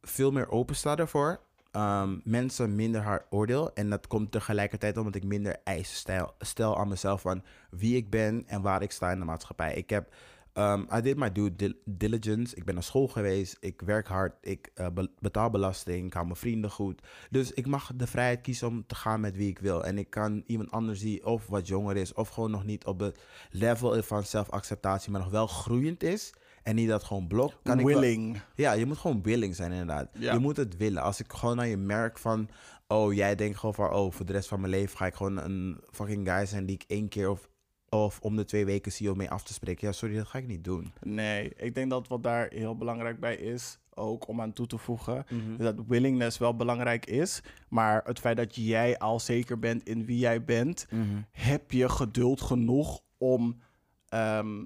veel 0.00 0.30
meer 0.32 0.50
open 0.50 0.76
sta 0.76 0.94
daarvoor. 0.94 1.40
Ehm, 1.70 2.18
mensen 2.24 2.74
minder 2.74 3.02
hard 3.02 3.26
oordeel. 3.30 3.74
En 3.74 3.90
dat 3.90 4.06
komt 4.06 4.32
tegelijkertijd 4.32 4.96
omdat 4.96 5.14
ik 5.14 5.24
minder 5.24 5.60
eisen 5.64 5.96
stel, 5.96 6.34
stel 6.38 6.78
aan 6.78 6.88
mezelf 6.88 7.20
van 7.20 7.42
wie 7.70 7.96
ik 7.96 8.10
ben 8.10 8.44
en 8.46 8.62
waar 8.62 8.82
ik 8.82 8.90
sta 8.90 9.10
in 9.10 9.18
de 9.18 9.24
maatschappij. 9.24 9.74
Ik 9.74 9.90
heb, 9.90 10.14
um, 10.58 10.86
I 10.96 11.00
did 11.00 11.16
my 11.16 11.32
due 11.32 11.56
dil- 11.56 11.74
diligence. 11.84 12.56
Ik 12.56 12.64
ben 12.64 12.74
naar 12.74 12.82
school 12.82 13.08
geweest. 13.08 13.56
Ik 13.60 13.80
werk 13.80 14.06
hard. 14.08 14.34
Ik 14.40 14.70
eh, 14.74 14.86
be- 14.94 15.10
betaal 15.18 15.50
belasting. 15.50 16.06
Ik 16.06 16.12
hou 16.12 16.24
mijn 16.24 16.38
vrienden 16.38 16.70
goed. 16.70 17.02
Dus 17.30 17.52
ik 17.52 17.66
mag 17.66 17.90
de 17.96 18.06
vrijheid 18.06 18.40
kiezen 18.40 18.68
om 18.68 18.86
te 18.86 18.94
gaan 18.94 19.20
met 19.20 19.36
wie 19.36 19.48
ik 19.48 19.58
wil. 19.58 19.84
En 19.84 19.98
ik 19.98 20.10
kan 20.10 20.42
iemand 20.46 20.70
anders 20.70 21.00
die 21.00 21.26
of 21.26 21.46
wat 21.46 21.66
jonger 21.68 21.96
is, 21.96 22.12
of 22.12 22.28
gewoon 22.28 22.50
nog 22.50 22.64
niet 22.64 22.84
op 22.84 23.00
het 23.00 23.20
level 23.50 24.02
van 24.02 24.24
zelfacceptatie, 24.24 25.10
maar 25.10 25.20
nog 25.20 25.30
wel 25.30 25.46
groeiend 25.46 26.02
is. 26.02 26.32
En 26.62 26.74
niet 26.74 26.88
dat 26.88 27.04
gewoon 27.04 27.26
blok. 27.26 27.52
Kan 27.62 27.78
ik 27.78 27.86
Willing. 27.86 28.40
ja, 28.54 28.72
je 28.72 28.86
moet 28.86 28.98
gewoon 28.98 29.22
willing 29.22 29.56
zijn 29.56 29.70
inderdaad. 29.72 30.08
Ja. 30.18 30.32
Je 30.32 30.38
moet 30.38 30.56
het 30.56 30.76
willen. 30.76 31.02
Als 31.02 31.20
ik 31.20 31.32
gewoon 31.32 31.56
naar 31.56 31.66
je 31.66 31.76
merk 31.76 32.18
van... 32.18 32.48
Oh, 32.88 33.12
jij 33.14 33.34
denkt 33.34 33.58
gewoon 33.58 33.74
van... 33.74 33.92
Oh, 33.92 34.12
voor 34.12 34.26
de 34.26 34.32
rest 34.32 34.48
van 34.48 34.60
mijn 34.60 34.72
leven 34.72 34.96
ga 34.96 35.06
ik 35.06 35.14
gewoon 35.14 35.36
een 35.36 35.80
fucking 35.90 36.28
guy 36.28 36.46
zijn... 36.46 36.66
die 36.66 36.74
ik 36.74 36.84
één 36.86 37.08
keer 37.08 37.28
of, 37.30 37.48
of 37.90 38.18
om 38.20 38.36
de 38.36 38.44
twee 38.44 38.64
weken 38.64 38.92
zie 38.92 39.14
mee 39.14 39.30
af 39.30 39.42
te 39.42 39.52
spreken. 39.52 39.86
Ja, 39.86 39.92
sorry, 39.92 40.16
dat 40.16 40.26
ga 40.26 40.38
ik 40.38 40.46
niet 40.46 40.64
doen. 40.64 40.92
Nee, 41.02 41.52
ik 41.56 41.74
denk 41.74 41.90
dat 41.90 42.08
wat 42.08 42.22
daar 42.22 42.48
heel 42.50 42.76
belangrijk 42.76 43.20
bij 43.20 43.36
is, 43.36 43.78
ook 43.94 44.28
om 44.28 44.40
aan 44.40 44.52
toe 44.52 44.66
te 44.66 44.78
voegen, 44.78 45.24
Mhm. 45.30 45.56
dat 45.56 45.74
willingness 45.86 46.38
wel 46.38 46.56
belangrijk 46.56 47.06
is. 47.06 47.42
Maar 47.68 48.02
het 48.04 48.18
feit 48.18 48.36
dat 48.36 48.54
jij 48.54 48.98
al 48.98 49.20
zeker 49.20 49.58
bent 49.58 49.82
in 49.88 50.04
wie 50.04 50.18
jij 50.18 50.44
bent, 50.44 50.86
heb 51.30 51.70
je 51.72 51.88
geduld 51.88 52.40
genoeg 52.40 53.00
om, 53.18 53.60
ehm, 54.08 54.64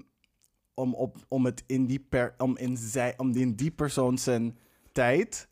om, 0.74 0.94
op, 0.94 1.16
om 1.28 1.44
het 1.44 1.64
in 1.66 1.86
die, 1.86 2.00
per, 2.08 2.34
om 2.38 2.56
in, 2.56 2.76
zij, 2.76 3.14
om 3.16 3.30
in 3.34 3.54
die 3.54 3.70
persoon 3.70 4.18
zijn 4.18 4.58
tijd 4.92 5.46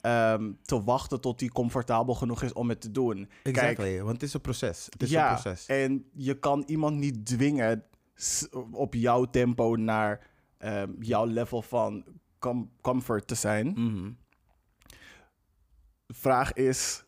ehm, 0.00 0.52
te 0.62 0.82
wachten 0.82 1.20
tot 1.20 1.38
die 1.38 1.50
comfortabel 1.50 2.14
genoeg 2.14 2.42
is 2.42 2.52
om 2.52 2.68
het 2.68 2.80
te 2.80 2.90
doen. 2.90 3.28
Kijk, 3.42 3.56
Exactly, 3.56 3.98
want 4.02 4.12
het 4.12 4.22
is 4.22 4.34
een 4.34 4.40
proces. 4.40 4.86
Het 4.90 5.02
is 5.02 5.10
ja, 5.10 5.28
een 5.28 5.40
proces. 5.42 5.66
en 5.66 6.04
je 6.12 6.38
kan 6.38 6.62
iemand 6.66 6.96
niet 6.96 7.26
dwingen 7.26 7.84
op 8.72 8.94
jouw 8.94 9.24
tempo 9.24 9.76
naar 9.76 10.26
ehm, 10.58 10.90
jouw 10.98 11.24
level 11.24 11.62
van 11.62 12.04
com- 12.38 12.70
comfort 12.80 13.26
te 13.26 13.34
zijn. 13.34 13.66
Mhm. 13.66 14.10
De 16.06 16.14
vraag 16.14 16.52
is, 16.52 17.04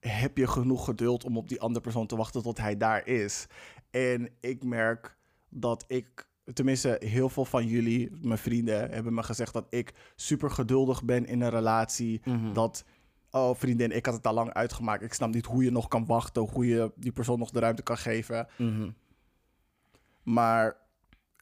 heb 0.00 0.36
je 0.36 0.46
genoeg 0.46 0.84
geduld 0.84 1.24
om 1.24 1.36
op 1.36 1.48
die 1.48 1.60
andere 1.60 1.80
persoon 1.80 2.06
te 2.06 2.16
wachten 2.16 2.42
tot 2.42 2.58
hij 2.58 2.76
daar 2.76 3.06
is? 3.06 3.46
En 3.90 4.28
ik 4.40 4.64
merk 4.64 5.16
dat 5.48 5.84
ik, 5.86 6.28
tenminste 6.52 6.96
heel 7.04 7.28
veel 7.28 7.44
van 7.44 7.66
jullie, 7.66 8.10
mijn 8.20 8.38
vrienden, 8.38 8.90
hebben 8.90 9.14
me 9.14 9.22
gezegd 9.22 9.52
dat 9.52 9.66
ik 9.70 9.92
super 10.16 10.50
geduldig 10.50 11.04
ben 11.04 11.26
in 11.26 11.40
een 11.40 11.50
relatie. 11.50 12.20
Mhm. 12.24 12.52
Dat, 12.52 12.84
oh 13.30 13.54
vriendin, 13.54 13.90
ik 13.90 14.06
had 14.06 14.14
het 14.14 14.26
al 14.26 14.34
lang 14.34 14.52
uitgemaakt. 14.52 15.02
Ik 15.02 15.12
snap 15.12 15.34
niet 15.34 15.46
hoe 15.46 15.64
je 15.64 15.70
nog 15.70 15.88
kan 15.88 16.06
wachten, 16.06 16.42
hoe 16.42 16.66
je 16.66 16.92
die 16.96 17.12
persoon 17.12 17.38
nog 17.38 17.50
de 17.50 17.58
ruimte 17.60 17.82
kan 17.82 17.98
geven. 17.98 18.46
Mhm. 18.58 18.90
Maar 20.22 20.76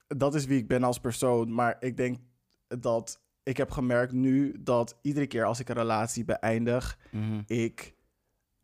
dat 0.06 0.34
is 0.34 0.44
wie 0.44 0.58
ik 0.58 0.68
ben 0.68 0.82
als 0.82 1.00
persoon. 1.00 1.54
Maar 1.54 1.76
ik 1.80 1.96
denk 1.96 2.18
dat 2.68 3.20
ik 3.42 3.56
heb 3.56 3.70
gemerkt 3.70 4.12
nu 4.12 4.56
dat 4.60 4.98
iedere 5.02 5.26
keer 5.26 5.44
als 5.44 5.60
ik 5.60 5.68
een 5.68 5.74
relatie 5.74 6.24
beëindig, 6.24 6.98
Mhm. 7.10 7.40
ik 7.46 7.94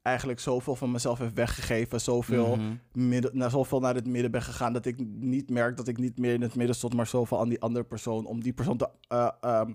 eigenlijk 0.05 0.41
zoveel 0.41 0.77
van 0.77 0.91
mezelf 0.91 1.19
heb 1.19 1.35
weggegeven, 1.35 2.01
zoveel, 2.01 2.57
Mhm. 2.57 2.75
midden, 2.93 3.37
naar, 3.39 3.51
zoveel 3.51 3.81
naar 3.81 3.95
het 3.95 4.07
midden 4.07 4.31
ben 4.31 4.43
gegaan, 4.43 4.73
dat 4.73 4.87
ik 4.87 4.99
niet 5.07 5.51
merk 5.51 5.77
dat 5.77 5.89
ik 5.89 5.99
niet 5.99 6.19
meer 6.19 6.35
in 6.35 6.43
het 6.43 6.55
midden 6.55 6.77
stond, 6.77 6.95
maar 6.95 7.07
zoveel 7.07 7.41
aan 7.41 7.49
die 7.49 7.61
andere 7.61 7.85
persoon, 7.85 8.27
om 8.27 8.43
die 8.43 8.53
persoon 8.53 8.77
te 8.77 8.89
eh, 9.09 9.29
ehm, 9.41 9.73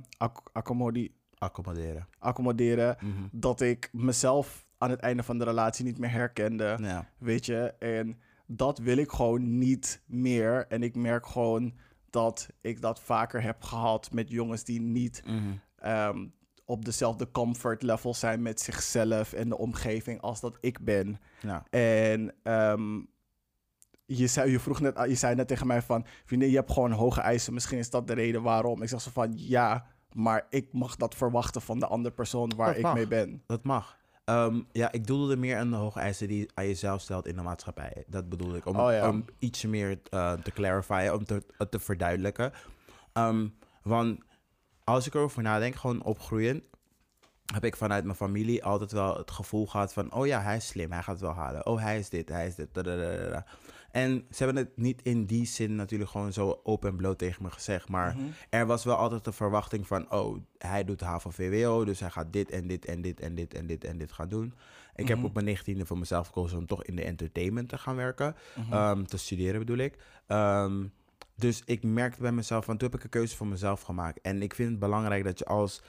Accommoderen. 0.51 2.07
accommoderen, 2.19 2.97
Mhm. 3.01 3.13
dat 3.31 3.61
ik 3.61 3.89
mezelf 3.91 4.65
aan 4.77 4.89
het 4.89 4.99
einde 4.99 5.23
van 5.23 5.37
de 5.37 5.43
relatie 5.43 5.85
niet 5.85 5.97
meer 5.99 6.11
herkende. 6.11 6.77
Ja. 6.81 7.09
Weet 7.17 7.45
je, 7.45 7.73
en 7.79 8.19
dat 8.45 8.77
wil 8.77 8.97
ik 8.97 9.11
gewoon 9.11 9.57
niet 9.57 10.01
meer. 10.05 10.65
En 10.67 10.83
ik 10.83 10.95
merk 10.95 11.25
gewoon 11.25 11.73
dat 12.09 12.47
ik 12.61 12.81
dat 12.81 12.99
vaker 13.01 13.41
heb 13.41 13.61
gehad 13.63 14.11
met 14.11 14.29
jongens 14.29 14.63
die 14.63 14.81
niet 14.81 15.21
Mhm. 15.25 15.37
ehm, 15.75 16.25
op 16.69 16.85
dezelfde 16.85 17.31
comfort 17.31 17.81
level 17.83 18.13
zijn 18.13 18.41
met 18.41 18.59
zichzelf 18.61 19.33
en 19.33 19.49
de 19.49 19.57
omgeving 19.57 20.21
als 20.21 20.39
dat 20.39 20.57
ik 20.61 20.79
ben. 20.79 21.19
Ja. 21.41 21.63
En 21.69 22.33
ehm, 22.43 22.99
je, 24.05 24.27
zei, 24.27 24.51
je 24.51 24.59
vroeg 24.59 24.79
net, 24.79 24.99
je 25.07 25.15
zei 25.15 25.35
net 25.35 25.47
tegen 25.47 25.67
mij 25.67 25.81
van, 25.81 26.05
vriendin, 26.25 26.49
je 26.49 26.55
hebt 26.55 26.71
gewoon 26.71 26.91
hoge 26.91 27.21
eisen. 27.21 27.53
Misschien 27.53 27.77
is 27.77 27.89
dat 27.89 28.07
de 28.07 28.13
reden 28.13 28.41
waarom. 28.41 28.81
Ik 28.81 28.89
zeg 28.89 29.01
zo 29.01 29.09
van, 29.13 29.31
ja, 29.35 29.85
maar 30.13 30.45
ik 30.49 30.73
mag 30.73 30.95
dat 30.95 31.15
verwachten 31.15 31.61
van 31.61 31.79
de 31.79 31.87
andere 31.87 32.15
persoon 32.15 32.55
waar 32.55 32.67
Dat 32.67 32.77
ik 32.77 32.81
mag. 32.83 32.93
mee 32.93 33.07
ben. 33.07 33.43
Dat 33.45 33.63
mag. 33.63 33.97
Ehm, 34.25 34.61
ja, 34.71 34.91
ik 34.91 35.07
doelde 35.07 35.35
meer 35.37 35.57
aan 35.57 35.69
de 35.69 35.75
hoge 35.75 35.99
eisen 35.99 36.27
die 36.27 36.39
je 36.39 36.49
aan 36.53 36.65
jezelf 36.67 37.01
stelt 37.01 37.27
in 37.27 37.35
de 37.35 37.41
maatschappij. 37.41 38.03
Dat 38.07 38.29
bedoel 38.29 38.55
ik. 38.55 38.65
Om, 38.65 38.75
Oh 38.75 38.91
ja. 38.91 39.09
om 39.09 39.25
iets 39.39 39.65
meer 39.65 39.99
eh, 40.09 40.33
te 40.33 40.51
clarifyen, 40.51 41.13
om 41.13 41.25
te, 41.25 41.43
te 41.69 41.79
verduidelijken. 41.79 42.51
Ehm, 43.13 43.47
want 43.83 44.19
als 44.93 45.07
ik 45.07 45.13
erover 45.13 45.41
nadenk, 45.41 45.75
gewoon 45.75 46.03
opgroeien, 46.03 46.63
heb 47.53 47.65
ik 47.65 47.75
vanuit 47.75 48.03
mijn 48.03 48.15
familie 48.15 48.63
altijd 48.63 48.91
wel 48.91 49.17
het 49.17 49.31
gevoel 49.31 49.67
gehad 49.67 49.93
van... 49.93 50.13
Oh 50.13 50.27
ja, 50.27 50.41
hij 50.41 50.55
is 50.55 50.67
slim, 50.67 50.91
hij 50.91 51.01
gaat 51.03 51.13
het 51.15 51.23
wel 51.23 51.33
halen. 51.33 51.65
Oh, 51.65 51.81
hij 51.81 51.99
is 51.99 52.09
dit, 52.09 52.29
hij 52.29 52.47
is 52.47 52.55
dit. 52.55 52.73
dadadadada. 52.73 53.45
En 53.91 54.25
ze 54.31 54.43
hebben 54.43 54.63
het 54.63 54.77
niet 54.77 55.01
in 55.01 55.25
die 55.25 55.45
zin 55.45 55.75
natuurlijk 55.75 56.09
gewoon 56.09 56.33
zo 56.33 56.59
open 56.63 56.89
en 56.89 56.95
bloot 56.95 57.17
tegen 57.17 57.43
me 57.43 57.49
gezegd. 57.51 57.89
Maar 57.89 58.15
Mhm. 58.15 58.23
er 58.49 58.65
was 58.65 58.83
wel 58.83 58.95
altijd 58.95 59.23
de 59.23 59.31
verwachting 59.31 59.87
van, 59.87 60.11
oh, 60.11 60.37
hij 60.57 60.83
doet 60.83 61.01
HAVO-VWO, 61.01 61.85
dus 61.85 61.99
hij 61.99 62.09
gaat 62.09 62.33
dit 62.33 62.51
en 62.51 62.67
dit 62.67 62.85
en 62.85 63.01
dit 63.01 63.19
en 63.19 63.35
dit 63.35 63.53
en 63.53 63.67
dit 63.67 63.83
en 63.83 63.97
dit 63.97 64.11
gaan 64.11 64.29
doen. 64.29 64.53
Ik 64.95 65.03
Mhm. 65.05 65.13
heb 65.15 65.23
op 65.23 65.33
mijn 65.33 65.45
19e 65.45 65.85
voor 65.85 65.97
mezelf 65.97 66.27
gekozen 66.27 66.57
om 66.57 66.65
toch 66.65 66.83
in 66.83 66.95
de 66.95 67.03
entertainment 67.03 67.69
te 67.69 67.77
gaan 67.77 67.95
werken. 67.95 68.35
Mhm. 68.55 68.73
Ehm, 68.73 69.03
te 69.03 69.17
studeren 69.17 69.59
bedoel 69.59 69.77
ik. 69.77 69.97
Ehm, 70.27 70.85
dus 71.39 71.61
ik 71.65 71.83
merkte 71.83 72.21
bij 72.21 72.31
mezelf, 72.31 72.65
van 72.65 72.77
toen 72.77 72.89
heb 72.89 72.97
ik 72.97 73.03
een 73.03 73.09
keuze 73.09 73.35
voor 73.35 73.47
mezelf 73.47 73.81
gemaakt. 73.81 74.21
En 74.21 74.41
ik 74.41 74.53
vind 74.53 74.69
het 74.69 74.79
belangrijk 74.79 75.23
dat 75.23 75.39
je 75.39 75.45
als 75.45 75.81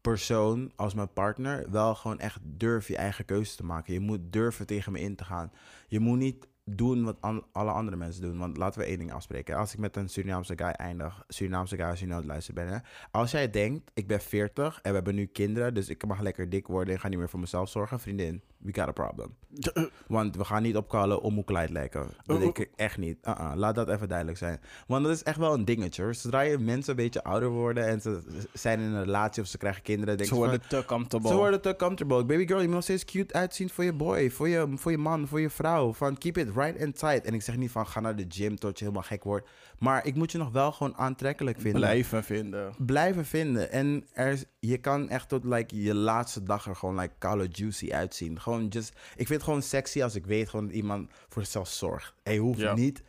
persoon, 0.00 0.72
als 0.76 0.94
mijn 0.94 1.12
partner, 1.12 1.70
wel 1.70 1.94
gewoon 1.94 2.18
echt 2.18 2.38
durft 2.42 2.86
je 2.86 2.96
eigen 2.96 3.24
keuze 3.24 3.56
te 3.56 3.64
maken. 3.64 3.92
Je 3.92 4.00
moet 4.00 4.20
durven 4.32 4.66
tegen 4.66 4.92
me 4.92 5.00
in 5.00 5.16
te 5.16 5.24
gaan. 5.24 5.52
Je 5.88 6.00
moet 6.00 6.18
niet 6.18 6.46
doen 6.64 7.04
wat 7.04 7.16
an- 7.20 7.44
alle 7.52 7.70
andere 7.70 7.96
mensen 7.96 8.22
doen. 8.22 8.38
Want 8.38 8.56
laten 8.56 8.80
we 8.80 8.86
één 8.86 8.98
ding 8.98 9.12
afspreken. 9.12 9.56
Als 9.56 9.72
ik 9.72 9.78
met 9.78 9.96
een 9.96 10.08
Surinaamse 10.08 10.52
guy 10.56 10.68
eindig, 10.68 11.24
Surinaamse 11.28 11.76
guy 11.76 11.86
als 11.86 12.00
je 12.00 12.06
nou 12.06 12.18
het 12.20 12.28
luisteren 12.28 12.64
bent. 12.64 12.74
Hè? 12.82 12.88
Als 13.10 13.30
jij 13.30 13.50
denkt, 13.50 13.90
ik 13.94 14.06
ben 14.06 14.20
40 14.20 14.78
en 14.82 14.88
we 14.90 14.94
hebben 14.96 15.14
nu 15.14 15.26
kinderen, 15.26 15.74
dus 15.74 15.88
ik 15.88 16.06
mag 16.06 16.20
lekker 16.20 16.48
dik 16.48 16.66
worden 16.66 16.94
en 16.94 17.00
ga 17.00 17.08
niet 17.08 17.18
meer 17.18 17.28
voor 17.28 17.40
mezelf 17.40 17.68
zorgen. 17.68 18.00
Vriendin, 18.00 18.42
we 18.58 18.74
got 18.74 18.88
a 18.88 18.92
problem. 18.92 19.34
Want 20.06 20.36
we 20.36 20.44
gaan 20.44 20.62
niet 20.62 20.76
opkallen 20.76 21.20
om 21.22 21.34
hoe 21.34 21.44
Clyde 21.44 21.72
lijken. 21.72 22.06
Dat 22.24 22.40
denk 22.40 22.58
ik 22.58 22.70
echt 22.76 22.98
niet. 22.98 23.18
Uh-uh, 23.24 23.52
laat 23.54 23.74
dat 23.74 23.88
even 23.88 24.08
duidelijk 24.08 24.38
zijn. 24.38 24.60
Want 24.86 25.04
dat 25.04 25.12
is 25.14 25.22
echt 25.22 25.36
wel 25.38 25.54
een 25.54 25.64
dingetje. 25.64 26.12
Zodra 26.12 26.40
je 26.40 26.58
mensen 26.58 26.90
een 26.90 26.96
beetje 27.04 27.24
ouder 27.24 27.48
worden 27.48 27.86
en 27.86 28.00
ze 28.00 28.44
zijn 28.52 28.80
in 28.80 28.92
een 28.92 29.04
relatie 29.04 29.42
of 29.42 29.48
ze 29.48 29.58
krijgen 29.58 29.82
kinderen, 29.82 30.16
denk 30.16 30.28
Ze 30.28 30.34
van, 30.34 30.44
worden 30.44 30.68
te 30.68 30.84
comfortable. 30.86 31.28
ze 31.28 31.34
worden 31.36 31.60
te 31.60 31.74
comfortable. 31.76 32.24
Baby 32.24 32.46
girl, 32.46 32.58
je 32.60 32.64
moet 32.66 32.74
nog 32.74 32.82
steeds 32.82 33.04
cute 33.04 33.34
uitzien 33.34 33.70
voor 33.70 33.84
je 33.84 33.92
boy, 33.92 34.30
voor 34.30 34.48
je, 34.48 34.66
voor 34.74 34.90
je 34.90 34.98
man, 34.98 35.26
voor 35.26 35.40
je 35.40 35.50
vrouw. 35.50 35.92
Van 35.92 36.18
keep 36.18 36.36
it 36.38 36.51
right 36.54 36.82
and 36.82 36.98
tight. 36.98 37.24
En 37.24 37.34
ik 37.34 37.42
zeg 37.42 37.56
niet 37.56 37.70
van 37.70 37.86
ga 37.86 38.00
naar 38.00 38.16
de 38.16 38.26
gym 38.28 38.56
tot 38.58 38.78
je 38.78 38.84
helemaal 38.84 39.06
gek 39.06 39.24
wordt. 39.24 39.48
Maar 39.78 40.06
ik 40.06 40.14
moet 40.14 40.32
je 40.32 40.38
nog 40.38 40.50
wel 40.50 40.72
gewoon 40.72 40.96
aantrekkelijk 40.96 41.60
vinden. 41.60 41.80
blijven 41.80 42.24
vinden. 42.24 42.74
Blijven 42.78 43.24
vinden. 43.24 43.70
En 43.72 44.06
er, 44.12 44.42
je 44.58 44.78
kan 44.78 45.08
echt 45.08 45.28
tot 45.28 45.44
like, 45.44 45.82
je 45.82 45.94
laatste 45.94 46.42
dag 46.42 46.66
er 46.66 46.76
gewoon 46.76 46.98
like 46.98 47.48
Juicy 47.50 47.92
uitzien. 47.92 48.40
Gewoon 48.40 48.66
just, 48.68 48.88
ik 49.10 49.26
vind 49.26 49.28
het 49.28 49.42
gewoon 49.42 49.62
sexy 49.62 50.02
als 50.02 50.14
ik 50.14 50.26
weet 50.26 50.48
gewoon 50.48 50.66
dat 50.66 50.74
iemand 50.74 51.10
voor 51.28 51.42
zichzelf 51.42 51.68
zorgt. 51.68 52.14
Hij 52.22 52.36
hoeft 52.36 52.58
Ja. 52.60 52.74
niet 52.74 53.02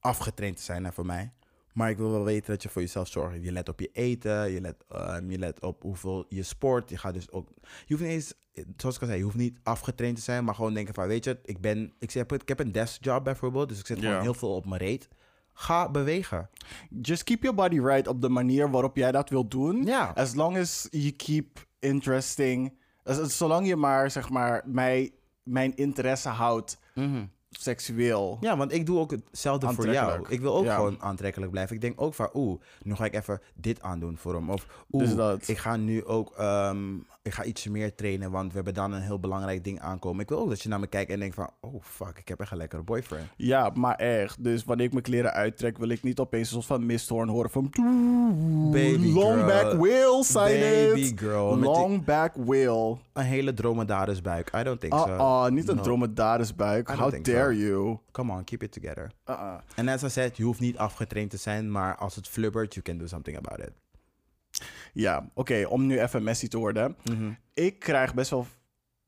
afgetraind 0.00 0.56
te 0.56 0.62
zijn 0.62 0.84
hè, 0.84 0.92
voor 0.92 1.06
mij. 1.06 1.32
Maar 1.74 1.90
ik 1.90 1.96
wil 1.96 2.10
wel 2.10 2.24
weten 2.24 2.50
dat 2.52 2.62
je 2.62 2.68
voor 2.68 2.82
jezelf 2.82 3.08
zorgt. 3.08 3.42
Je 3.42 3.52
let 3.52 3.68
op 3.68 3.80
je 3.80 3.90
eten, 3.92 4.50
je 4.50 4.60
let, 4.60 4.84
ehm, 4.88 5.30
je 5.30 5.38
let 5.38 5.60
op 5.62 5.82
hoeveel 5.82 6.26
je 6.28 6.42
sport. 6.42 6.90
Je 6.90 6.96
gaat 6.96 7.14
dus 7.14 7.30
ook. 7.30 7.48
Je 7.86 7.94
hoeft 7.94 8.02
niet 8.02 8.12
eens, 8.12 8.34
zoals 8.76 8.94
ik 8.94 9.00
al 9.00 9.06
zei, 9.06 9.18
je 9.18 9.24
hoeft 9.24 9.36
niet 9.36 9.58
afgetraind 9.62 10.16
te 10.16 10.22
zijn, 10.22 10.44
maar 10.44 10.54
gewoon 10.54 10.74
denken 10.74 10.94
van, 10.94 11.06
weet 11.06 11.24
je, 11.24 11.38
ik 11.44 11.60
ben, 11.60 11.92
ik 11.98 12.12
heb, 12.12 12.32
ik 12.32 12.48
heb 12.48 12.58
een 12.60 12.72
deskjob 12.72 13.24
bijvoorbeeld, 13.24 13.68
dus 13.68 13.78
ik 13.78 13.86
zit 13.86 13.98
gewoon 13.98 14.20
heel 14.20 14.34
veel 14.34 14.54
op 14.54 14.66
mijn 14.66 14.80
reet. 14.80 15.08
Ga 15.52 15.90
bewegen. 15.90 16.48
Just 17.02 17.24
keep 17.24 17.42
your 17.42 17.56
body 17.56 17.80
right 17.80 18.06
op 18.06 18.20
de 18.20 18.28
manier 18.28 18.70
waarop 18.70 18.96
jij 18.96 19.12
dat 19.12 19.30
wilt 19.30 19.50
doen. 19.50 19.84
Ja. 19.84 20.12
As 20.14 20.34
long 20.34 20.58
as 20.58 20.88
you 20.90 21.10
keep 21.12 21.66
interesting. 21.78 22.78
as- 23.04 23.36
zolang 23.36 23.66
je 23.66 23.76
maar, 23.76 24.10
zeg 24.10 24.30
maar, 24.30 24.62
mij, 24.66 25.12
mijn 25.42 25.76
interesse 25.76 26.28
houdt 26.28 26.78
seksueel. 27.60 28.38
Ja, 28.40 28.56
want 28.56 28.72
ik 28.72 28.86
doe 28.86 28.98
ook 28.98 29.10
hetzelfde 29.10 29.72
voor 29.72 29.88
jou. 29.92 30.24
Ik 30.28 30.40
wil 30.40 30.56
ook 30.56 30.64
Ja. 30.64 30.74
gewoon 30.74 31.02
aantrekkelijk 31.02 31.50
blijven. 31.50 31.74
Ik 31.74 31.80
denk 31.80 32.00
ook 32.00 32.14
van, 32.14 32.30
oeh, 32.34 32.60
nu 32.82 32.94
ga 32.94 33.04
ik 33.04 33.14
even 33.14 33.40
dit 33.54 33.82
aandoen 33.82 34.16
voor 34.18 34.34
hem. 34.34 34.50
Of 34.50 34.66
oeh, 34.92 35.04
Dus 35.04 35.14
dat. 35.14 35.48
ik 35.48 35.58
ga 35.58 35.76
nu 35.76 36.04
ook, 36.04 36.32
ehm, 36.36 36.94
ik 37.26 37.34
ga 37.34 37.44
ietsje 37.44 37.70
meer 37.70 37.94
trainen, 37.94 38.30
want 38.30 38.48
we 38.48 38.54
hebben 38.54 38.74
dan 38.74 38.92
een 38.92 39.00
heel 39.02 39.18
belangrijk 39.20 39.64
ding 39.64 39.80
aankomen. 39.80 40.20
Ik 40.22 40.28
wil 40.28 40.38
ook 40.38 40.48
dat 40.48 40.62
je 40.62 40.68
naar 40.68 40.80
me 40.80 40.86
kijkt 40.86 41.10
en 41.10 41.18
denkt 41.18 41.34
van, 41.34 41.50
oh 41.60 41.82
fuck, 41.82 42.18
ik 42.18 42.28
heb 42.28 42.40
echt 42.40 42.50
een 42.50 42.56
lekkere 42.56 42.82
boyfriend. 42.82 43.26
Ja, 43.36 43.70
maar 43.74 43.94
echt. 43.96 44.44
Dus 44.44 44.64
wanneer 44.64 44.86
ik 44.86 44.92
mijn 44.92 45.04
kleren 45.04 45.32
uittrek, 45.32 45.78
wil 45.78 45.88
ik 45.88 46.02
niet 46.02 46.18
opeens 46.18 46.46
een 46.48 46.54
soort 46.54 46.66
van 46.66 46.86
misthoorn 46.86 47.28
horen 47.28 47.50
van... 47.50 47.70
Baby 48.70 49.12
long 49.12 49.34
girl. 49.34 49.46
back 49.46 49.72
will, 49.80 50.22
sign 50.22 50.60
Baby 50.60 51.00
it. 51.00 51.18
girl. 51.20 51.50
Met 51.56 51.58
die- 51.58 51.68
Long 51.70 52.04
back 52.04 52.34
will. 52.34 52.96
Een 53.12 53.24
hele 53.24 53.54
dromedarisbuik. 53.54 54.50
I 54.56 54.62
don't 54.62 54.80
think 54.80 54.92
so. 54.92 54.98
ah, 55.16 55.50
niet 55.50 55.68
een 55.68 55.76
No. 55.76 55.82
dromedarisbuik. 55.82 56.88
How 56.88 57.24
dare 57.24 57.54
so. 57.54 57.60
you? 57.60 57.98
Come 58.12 58.32
on, 58.32 58.44
keep 58.44 58.62
it 58.62 58.72
together. 58.72 59.10
Uh-uh. 59.30 59.54
En 59.74 59.88
as 59.88 60.02
I 60.02 60.08
said, 60.08 60.36
je 60.36 60.42
hoeft 60.42 60.60
niet 60.60 60.76
afgetraind 60.78 61.30
te 61.30 61.36
zijn, 61.36 61.70
maar 61.70 61.96
als 61.96 62.14
het 62.16 62.28
flubbert, 62.28 62.74
you 62.74 62.84
can 62.84 62.98
do 62.98 63.06
something 63.06 63.36
about 63.36 63.58
it. 63.58 63.72
Ja, 64.94 65.30
oké, 65.34 65.64
om 65.68 65.86
nu 65.86 66.00
even 66.00 66.22
Messi 66.22 66.48
te 66.48 66.58
worden. 66.58 66.96
Mhm. 67.10 67.30
Ik 67.54 67.78
krijg 67.78 68.14
best 68.14 68.30
wel 68.30 68.46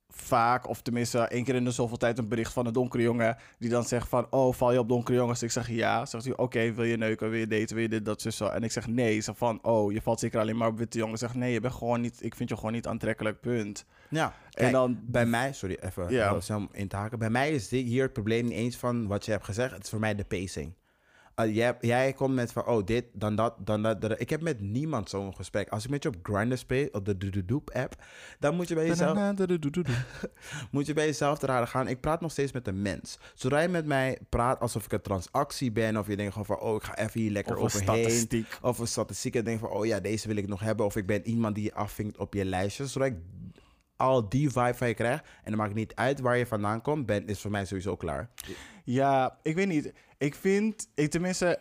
vaak, 0.09 0.69
of 0.69 0.83
tenminste 0.83 1.19
één 1.19 1.45
keer 1.45 1.55
in 1.55 1.65
de 1.65 1.71
zoveel 1.71 1.97
tijd, 1.97 2.19
een 2.19 2.29
bericht 2.29 2.53
van 2.53 2.67
een 2.67 2.73
donkere 2.73 3.03
jongen. 3.03 3.37
Die 3.59 3.71
dan 3.71 3.85
zegt 3.85 4.09
van, 4.09 4.27
oh, 4.31 4.55
val 4.55 4.73
je 4.73 4.79
op 4.79 4.89
donkere 4.89 5.17
jongens? 5.19 5.43
Ik 5.43 5.51
zeg 5.51 5.69
ja. 5.71 6.07
Zegt 6.07 6.25
hij, 6.25 6.37
oké, 6.37 6.73
wil 6.73 6.85
je 6.85 6.97
neuken, 6.97 7.31
wil 7.31 7.39
je 7.39 7.47
daten, 7.47 7.75
wil 7.75 7.83
je 7.83 7.89
dit, 7.89 8.05
dat, 8.05 8.23
zo. 8.23 8.47
En 8.47 8.63
ik 8.63 8.73
zeg 8.73 8.87
nee. 8.87 9.21
Zeg 9.21 9.37
van, 9.37 9.59
oh, 9.63 9.93
je 9.93 10.03
valt 10.03 10.21
zeker 10.21 10.41
alleen 10.41 10.57
maar 10.57 10.69
op 10.69 10.79
witte 10.79 10.99
jongens. 10.99 11.21
Zeg 11.21 11.35
nee, 11.35 11.53
je 11.53 11.61
bent 11.61 11.75
gewoon 11.75 12.01
niet, 12.01 12.25
ik 12.25 12.35
vind 12.35 12.49
je 12.49 12.57
gewoon 12.57 12.73
niet 12.73 12.87
aantrekkelijk, 12.87 13.41
punt. 13.41 13.85
Ja, 14.11 14.35
En 14.51 14.73
dan- 14.73 15.01
bij 15.03 15.27
mij, 15.27 15.53
sorry, 15.53 15.79
even 15.81 16.11
ja. 16.11 16.39
om 16.55 16.69
in 16.73 16.89
te 16.89 16.97
haken. 16.97 17.19
Bij 17.19 17.31
mij 17.31 17.51
is 17.51 17.69
dit 17.69 17.85
hier 17.85 18.03
het 18.03 18.13
probleem 18.13 18.45
niet 18.45 18.53
eens 18.53 18.77
van 18.77 19.07
wat 19.07 19.25
je 19.25 19.31
hebt 19.31 19.45
gezegd. 19.45 19.75
Het 19.75 19.85
is 19.85 19.91
voor 19.91 20.01
mij 20.01 20.15
de 20.15 20.25
pacing. 20.25 20.73
Uh, 21.41 21.55
jij, 21.55 21.77
jij 21.81 22.13
komt 22.13 22.35
met 22.35 22.53
van, 22.53 22.67
oh, 22.67 22.85
dit, 22.85 23.05
dan 23.13 23.35
dat, 23.35 23.55
dan 23.59 23.83
dat. 23.83 24.01
dat. 24.01 24.21
Ik 24.21 24.31
heb 24.31 24.41
met 24.41 24.61
niemand 24.61 25.11
zo'n 25.11 25.35
gesprek. 25.35 25.69
Als 25.69 25.85
ik 25.85 25.91
met 25.91 26.03
je 26.03 26.09
op 26.09 26.17
Grindr 26.23 26.57
speel, 26.57 26.89
op 26.93 27.05
de 27.05 27.45
Doop 27.45 27.71
app, 27.71 28.05
dan 28.39 28.55
moet 28.55 28.69
je 28.69 28.75
bij 28.75 28.87
jezelf, 28.87 29.19
moet 30.71 30.87
je 30.87 30.93
bij 30.93 31.07
jezelf 31.07 31.39
te 31.39 31.47
raden 31.47 31.69
gaan. 31.69 31.89
Ik 31.89 32.01
praat 32.01 32.21
nog 32.21 32.31
steeds 32.31 32.53
met 32.53 32.67
een 32.67 32.83
mens. 32.83 33.19
Zodra 33.35 33.61
je 33.61 33.69
met 33.69 33.87
mij 33.87 34.19
praat 34.29 34.61
alsof 34.61 34.85
ik 34.85 34.93
een 34.93 35.01
transactie 35.01 35.73
ben, 35.73 35.97
of 35.97 36.07
je 36.07 36.17
denkt 36.17 36.33
gewoon 36.33 36.47
van, 36.47 36.69
oh, 36.69 36.75
ik 36.75 36.83
ga 36.83 36.97
even 36.97 37.21
hier 37.21 37.31
lekker 37.31 37.57
Of 37.57 37.75
een 37.75 37.81
overheen. 37.81 38.05
statistiek. 38.05 38.59
Of 38.63 38.79
een 38.79 38.87
statistiek 38.87 39.35
en 39.35 39.45
denk 39.45 39.61
van, 39.61 39.71
oh 39.71 39.87
ja, 39.87 40.01
deze 40.01 40.29
wil 40.29 40.37
ik 40.37 40.49
nog 40.49 40.61
hebben. 40.61 40.87
Of 40.87 40.97
ik 40.97 41.07
ben 41.07 41.27
iemand 41.27 41.55
die 41.55 41.65
je 41.65 41.75
afvinkt 41.75 42.17
op 42.17 42.35
je 42.35 42.45
lijstje. 42.45 42.87
Zodra 42.87 43.09
ik 43.09 43.17
al 43.97 44.29
die 44.29 44.51
vibe 44.51 44.75
van 44.75 44.89
je 44.89 44.95
krijg, 44.95 45.21
en 45.21 45.51
dan 45.51 45.57
maakt 45.57 45.75
niet 45.75 45.95
uit 45.95 46.21
waar 46.21 46.37
je 46.37 46.47
vandaan 46.47 46.83
komt, 46.83 47.07
ben, 47.07 47.27
is 47.27 47.41
voor 47.41 47.51
mij 47.51 47.65
sowieso 47.65 47.97
klaar. 47.97 48.31
Ja, 48.87 49.39
ik 49.43 49.55
weet 49.55 49.67
niet. 49.69 49.93
Ik 50.19 50.35
vind, 50.35 50.89
ik 50.95 51.11
tenminste, 51.11 51.59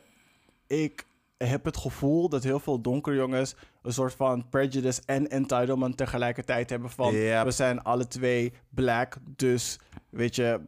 ik 0.68 1.06
heb 1.38 1.66
het 1.66 1.78
gevoel 1.78 2.30
dat 2.30 2.44
heel 2.44 2.60
veel 2.60 2.82
donkere 2.82 3.16
jongens 3.16 3.56
een 3.82 3.94
soort 3.94 4.14
van 4.14 4.50
prejudice 4.50 5.02
en 5.06 5.30
entitlement 5.30 5.98
tegelijkertijd 5.98 6.70
hebben 6.70 6.90
van 6.90 7.14
Yep. 7.14 7.44
we 7.44 7.52
zijn 7.52 7.82
alle 7.82 8.08
twee 8.08 8.54
black, 8.70 9.18
dus 9.36 9.80
weet 10.10 10.36
je, 10.36 10.60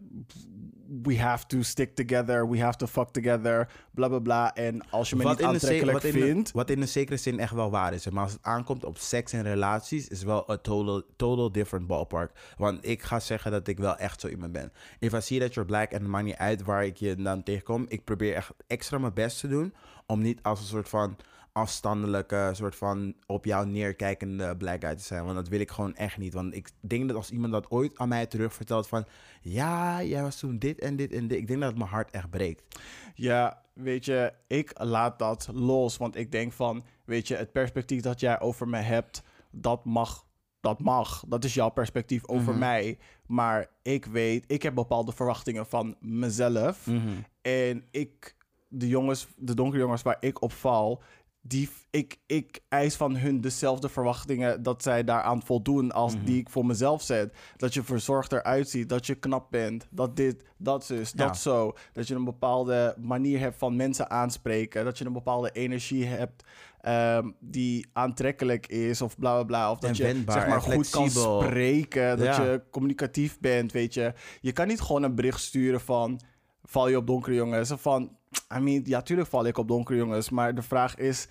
we 1.04 1.20
have 1.20 1.46
to 1.46 1.62
stick 1.62 1.96
together, 1.96 2.50
we 2.50 2.60
have 2.60 2.78
to 2.78 2.86
fuck 2.88 3.08
together, 3.10 3.70
bla 3.94 4.08
bla 4.08 4.20
bla. 4.20 4.56
En 4.56 4.90
als 4.90 5.10
je 5.10 5.16
me 5.16 5.24
niet 5.24 5.44
aantrekkelijk 5.44 5.92
wat 5.92 6.04
in 6.04 6.20
de- 6.20 6.26
vindt, 6.26 6.52
wat 6.52 6.70
in 6.70 6.82
een 6.82 6.88
zekere 6.88 7.18
zin 7.18 7.40
echt 7.40 7.54
wel 7.54 7.72
waar 7.72 7.94
is. 7.94 8.10
Maar 8.10 8.24
als 8.24 8.32
het 8.32 8.42
aankomt 8.44 8.86
op 8.86 8.98
seks 8.98 9.34
en 9.34 9.44
relaties, 9.44 10.08
is 10.08 10.24
wel 10.24 10.44
een 10.52 10.62
total, 10.62 11.04
total 11.16 11.52
different 11.52 11.88
ballpark. 11.88 12.32
Want 12.58 12.88
ik 12.88 13.02
ga 13.04 13.20
zeggen 13.20 13.52
dat 13.52 13.68
ik 13.68 13.78
wel 13.78 13.96
echt 13.98 14.20
zo 14.22 14.28
iemand 14.28 14.52
ben. 14.52 14.72
If 15.00 15.14
I 15.14 15.22
see 15.22 15.40
that 15.40 15.54
you're 15.54 15.70
black 15.70 15.92
en 15.92 16.02
het 16.02 16.10
maakt 16.10 16.26
niet 16.26 16.36
uit 16.36 16.64
waar 16.64 16.86
ik 16.86 16.98
je 16.98 17.16
dan 17.16 17.44
tegenkom, 17.44 17.86
ik 17.88 18.04
probeer 18.04 18.34
echt 18.36 18.52
extra 18.68 18.98
mijn 18.98 19.14
best 19.14 19.40
te 19.40 19.48
doen 19.48 19.74
om 20.06 20.22
niet 20.22 20.40
als 20.44 20.60
een 20.60 20.66
soort 20.66 20.90
van 20.90 21.16
afstandelijke, 21.58 22.50
soort 22.54 22.76
van 22.76 23.14
op 23.26 23.46
jou 23.46 23.68
neerkijkende 23.68 24.58
black 24.58 24.82
guy 24.84 24.96
te 24.96 25.04
zijn. 25.04 25.24
Want 25.24 25.36
dat 25.36 25.48
wil 25.48 25.60
ik 25.60 25.72
gewoon 25.72 25.96
echt 25.96 26.18
niet. 26.18 26.34
Want 26.34 26.56
ik 26.56 26.70
denk 26.80 27.08
dat 27.08 27.18
als 27.18 27.32
iemand 27.32 27.52
dat 27.54 27.72
ooit 27.72 27.98
aan 27.98 28.08
mij 28.10 28.26
terug 28.26 28.54
vertelt 28.54 28.88
van... 28.88 29.06
Ja, 29.42 30.04
jij 30.04 30.22
was 30.22 30.40
toen 30.40 30.60
dit 30.60 30.80
en 30.80 30.96
dit 30.96 31.12
en 31.12 31.28
dit. 31.28 31.38
Ik 31.38 31.48
denk 31.48 31.60
dat 31.60 31.70
het 31.70 31.78
mijn 31.78 31.90
hart 31.90 32.12
echt 32.12 32.30
breekt. 32.30 32.80
Ja, 33.16 33.62
weet 33.74 34.06
je, 34.06 34.34
ik 34.48 34.72
laat 34.74 35.20
dat 35.20 35.50
los. 35.54 35.98
Want 35.98 36.16
ik 36.16 36.32
denk 36.32 36.52
van, 36.54 36.84
weet 37.06 37.28
je, 37.28 37.36
het 37.36 37.52
perspectief 37.52 38.02
dat 38.02 38.20
jij 38.20 38.40
over 38.40 38.68
me 38.68 38.78
hebt, 38.78 39.22
dat 39.52 39.86
mag. 39.86 40.26
Dat 40.60 40.80
mag. 40.82 41.24
Dat 41.28 41.44
is 41.44 41.54
jouw 41.54 41.70
perspectief 41.70 42.28
over 42.28 42.50
Mhm. 42.52 42.60
mij. 42.60 42.98
Maar 43.26 43.68
ik 43.82 44.06
weet, 44.06 44.44
ik 44.48 44.64
heb 44.64 44.76
bepaalde 44.76 45.12
verwachtingen 45.12 45.66
van 45.66 45.96
mezelf. 46.00 46.86
Mhm. 46.88 47.08
En 47.42 47.84
ik, 47.92 48.36
de 48.68 48.88
jongens, 48.88 49.28
de 49.36 49.54
donkere 49.54 49.82
jongens 49.82 50.02
waar 50.02 50.18
ik 50.20 50.42
op 50.42 50.52
val, 50.52 51.02
die, 51.48 51.70
ik, 51.90 52.18
ik 52.26 52.60
eis 52.70 52.96
van 52.96 53.16
hun 53.18 53.42
dezelfde 53.42 53.90
verwachtingen 53.90 54.64
dat 54.64 54.84
zij 54.84 55.04
daaraan 55.04 55.44
voldoen 55.44 55.92
als 55.92 56.16
Mhm. 56.16 56.26
die 56.26 56.40
ik 56.40 56.50
voor 56.50 56.66
mezelf 56.66 57.02
zet. 57.02 57.36
Dat 57.58 57.74
je 57.74 57.84
verzorgd 57.84 58.32
eruit 58.32 58.70
ziet, 58.70 58.90
dat 58.90 59.06
je 59.06 59.16
knap 59.16 59.52
bent, 59.52 59.88
dat 59.92 60.16
dit, 60.16 60.44
dat 60.58 60.86
zus, 60.86 61.12
Ja. 61.16 61.26
dat 61.26 61.38
zo. 61.38 61.74
Dat 61.94 62.08
je 62.08 62.16
een 62.16 62.24
bepaalde 62.24 62.96
manier 63.00 63.40
hebt 63.40 63.58
van 63.58 63.76
mensen 63.76 64.10
aanspreken, 64.10 64.86
dat 64.86 64.98
je 64.98 65.06
een 65.06 65.14
bepaalde 65.14 65.52
energie 65.52 66.06
hebt 66.06 66.44
ehm, 66.82 67.32
die 67.40 67.88
aantrekkelijk 67.94 68.68
is 68.68 69.02
of 69.02 69.18
bla 69.18 69.34
bla 69.34 69.44
bla. 69.44 69.72
Of 69.72 69.80
dat 69.80 69.90
En 69.90 69.96
je 69.96 70.04
wendbaar 70.04 70.40
zeg 70.40 70.48
maar 70.50 70.62
goed 70.62 70.90
kan 70.90 71.10
spreken, 71.10 72.18
dat 72.18 72.26
Ja. 72.36 72.44
je 72.44 72.62
communicatief 72.72 73.40
bent, 73.40 73.72
weet 73.72 73.94
je. 73.94 74.14
Je 74.42 74.52
kan 74.52 74.68
niet 74.68 74.82
gewoon 74.82 75.04
een 75.04 75.16
bericht 75.16 75.40
sturen 75.40 75.82
van 75.82 76.20
val 76.64 76.88
je 76.90 76.98
op 76.98 77.08
donkere 77.08 77.36
jongens? 77.36 77.72
Of 77.72 77.82
van, 77.82 78.17
I 78.58 78.60
mean, 78.60 78.82
ja, 78.86 79.02
tuurlijk 79.02 79.30
val 79.30 79.46
ik 79.46 79.58
op 79.58 79.68
donkere 79.68 79.98
jongens, 79.98 80.30
maar 80.30 80.56
de 80.56 80.62
vraag 80.62 80.98
is, 80.98 81.28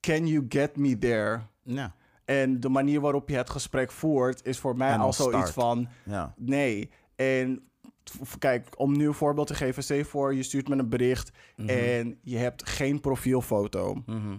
can 0.00 0.26
you 0.26 0.46
get 0.48 0.76
me 0.76 0.98
there? 0.98 1.40
Ja, 1.62 1.94
En 2.24 2.60
de 2.60 2.68
manier 2.68 3.00
waarop 3.00 3.28
je 3.28 3.36
het 3.36 3.50
gesprek 3.50 3.92
voert 3.92 4.46
is 4.46 4.58
voor 4.58 4.76
mij 4.76 4.96
al 4.96 5.12
zoiets 5.12 5.50
van, 5.50 5.88
ja. 6.04 6.34
nee. 6.36 6.90
En 7.16 7.62
kijk, 8.38 8.68
om 8.76 8.96
nu 8.96 9.06
een 9.06 9.14
voorbeeld 9.14 9.46
te 9.46 9.54
geven. 9.54 9.82
Stel 9.82 10.04
voor, 10.04 10.34
je 10.34 10.42
stuurt 10.42 10.68
me 10.68 10.76
een 10.76 10.88
bericht 10.88 11.30
en 11.66 12.18
je 12.22 12.36
hebt 12.36 12.68
geen 12.68 13.00
profielfoto. 13.00 14.02
Mhm. 14.06 14.36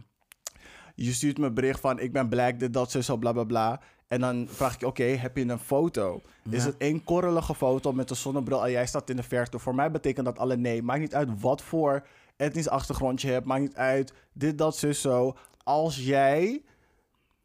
Je 0.96 1.14
stuurt 1.14 1.38
me 1.38 1.46
een 1.46 1.54
bericht 1.54 1.80
van, 1.80 2.00
ik 2.00 2.14
ben 2.14 2.30
black, 2.30 2.60
dit, 2.60 2.74
dat, 2.74 2.92
zo, 2.92 3.02
zo, 3.02 3.18
bla, 3.18 3.32
bla, 3.32 3.44
bla. 3.44 3.82
En 4.08 4.20
dan 4.20 4.48
vraag 4.50 4.74
ik 4.74 4.80
je, 4.80 4.88
oké, 4.88 5.04
heb 5.04 5.38
je 5.38 5.46
een 5.50 5.60
foto? 5.60 6.22
Is 6.50 6.64
het 6.66 6.78
één 6.78 7.04
korrelige 7.04 7.56
foto 7.56 7.94
met 7.94 8.10
een 8.10 8.16
zonnebril 8.16 8.66
en 8.66 8.72
jij 8.72 8.86
staat 8.88 9.10
in 9.10 9.16
de 9.16 9.24
verte? 9.24 9.60
Voor 9.60 9.76
mij 9.76 9.92
betekent 9.92 10.26
dat 10.26 10.38
alle 10.40 10.58
nee. 10.58 10.82
Maakt 10.84 11.00
niet 11.00 11.16
uit 11.16 11.42
wat 11.42 11.62
voor 11.62 12.06
etnisch 12.36 12.70
achtergrond 12.70 13.22
je 13.22 13.28
hebt. 13.32 13.46
Maakt 13.46 13.62
niet 13.62 13.76
uit 13.76 14.14
dit, 14.34 14.58
dat, 14.58 14.78
zo, 14.78 14.92
zo. 14.92 15.36
Als 15.64 15.98
jij, 16.06 16.62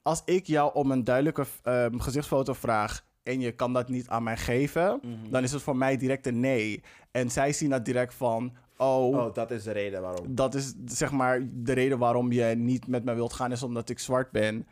als 0.02 0.22
ik 0.24 0.46
jou 0.46 0.74
om 0.74 0.90
een 0.90 1.04
duidelijke 1.04 1.46
ehm, 1.62 1.98
gezichtsfoto 1.98 2.52
vraag 2.52 3.04
en 3.22 3.40
je 3.40 3.52
kan 3.52 3.72
dat 3.72 3.88
niet 3.88 4.08
aan 4.08 4.22
mij 4.22 4.36
geven, 4.36 4.98
Mhm. 5.02 5.30
dan 5.30 5.42
is 5.42 5.52
het 5.52 5.62
voor 5.62 5.76
mij 5.76 5.96
direct 5.96 6.26
een 6.26 6.40
nee. 6.40 6.82
En 7.10 7.30
zij 7.30 7.52
zien 7.52 7.70
dat 7.70 7.84
direct 7.84 8.14
van, 8.14 8.52
oh, 8.78 9.16
Oh, 9.16 9.34
dat 9.34 9.50
is 9.50 9.62
de 9.62 9.72
reden 9.72 10.02
waarom. 10.02 10.34
dat 10.34 10.54
is 10.54 10.74
zeg 10.84 11.10
maar 11.10 11.48
de 11.52 11.72
reden 11.72 11.98
waarom 11.98 12.32
je 12.32 12.44
niet 12.44 12.86
met 12.86 13.04
mij 13.04 13.14
wilt 13.14 13.32
gaan, 13.32 13.52
is 13.52 13.62
omdat 13.62 13.88
ik 13.88 13.98
zwart 13.98 14.30
ben. 14.30 14.66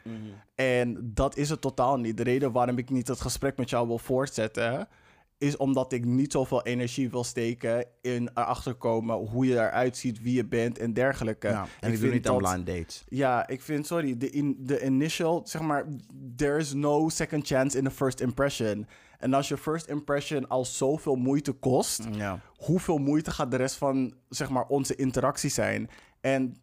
En 0.54 1.10
dat 1.14 1.36
is 1.36 1.50
het 1.50 1.60
totaal 1.60 1.98
niet. 1.98 2.16
De 2.16 2.22
reden 2.22 2.52
waarom 2.52 2.78
ik 2.78 2.90
niet 2.90 3.08
het 3.08 3.20
gesprek 3.20 3.56
met 3.56 3.70
jou 3.70 3.86
wil 3.86 3.98
voortzetten, 3.98 4.88
is 5.38 5.56
omdat 5.56 5.92
ik 5.92 6.04
niet 6.04 6.32
zoveel 6.32 6.62
energie 6.62 7.10
wil 7.10 7.24
steken 7.24 7.84
in 8.00 8.30
erachter 8.34 8.74
komen 8.74 9.16
hoe 9.16 9.46
je 9.46 9.54
eruit 9.54 9.96
ziet, 9.96 10.22
wie 10.22 10.34
je 10.34 10.44
bent 10.44 10.78
en 10.78 10.92
dergelijke. 10.92 11.48
Ja, 11.48 11.66
en 11.80 11.92
ik, 11.92 12.00
doe 12.00 12.10
niet 12.10 12.28
aan 12.28 12.36
blind 12.36 12.66
dates. 12.66 13.04
Ja, 13.08 13.48
ik 13.48 13.60
vind, 13.60 13.86
sorry, 13.86 14.16
de, 14.16 14.30
in, 14.30 14.56
de 14.58 14.84
initial, 14.84 15.42
zeg 15.44 15.62
maar, 15.62 15.86
there 16.36 16.58
is 16.58 16.72
no 16.72 17.08
second 17.08 17.46
chance 17.46 17.78
in 17.78 17.84
the 17.84 17.90
first 17.90 18.20
impression. 18.20 18.86
En 19.18 19.34
als 19.34 19.48
je 19.48 19.56
first 19.56 19.86
impression 19.86 20.48
al 20.48 20.64
zoveel 20.64 21.14
moeite 21.16 21.52
kost, 21.52 22.04
Ja. 22.12 22.40
hoeveel 22.56 22.98
moeite 22.98 23.30
gaat 23.30 23.50
de 23.50 23.56
rest 23.56 23.76
van 23.76 24.14
zeg 24.28 24.50
maar, 24.50 24.66
onze 24.66 24.94
interactie 24.96 25.50
zijn? 25.50 25.90
En 26.20 26.56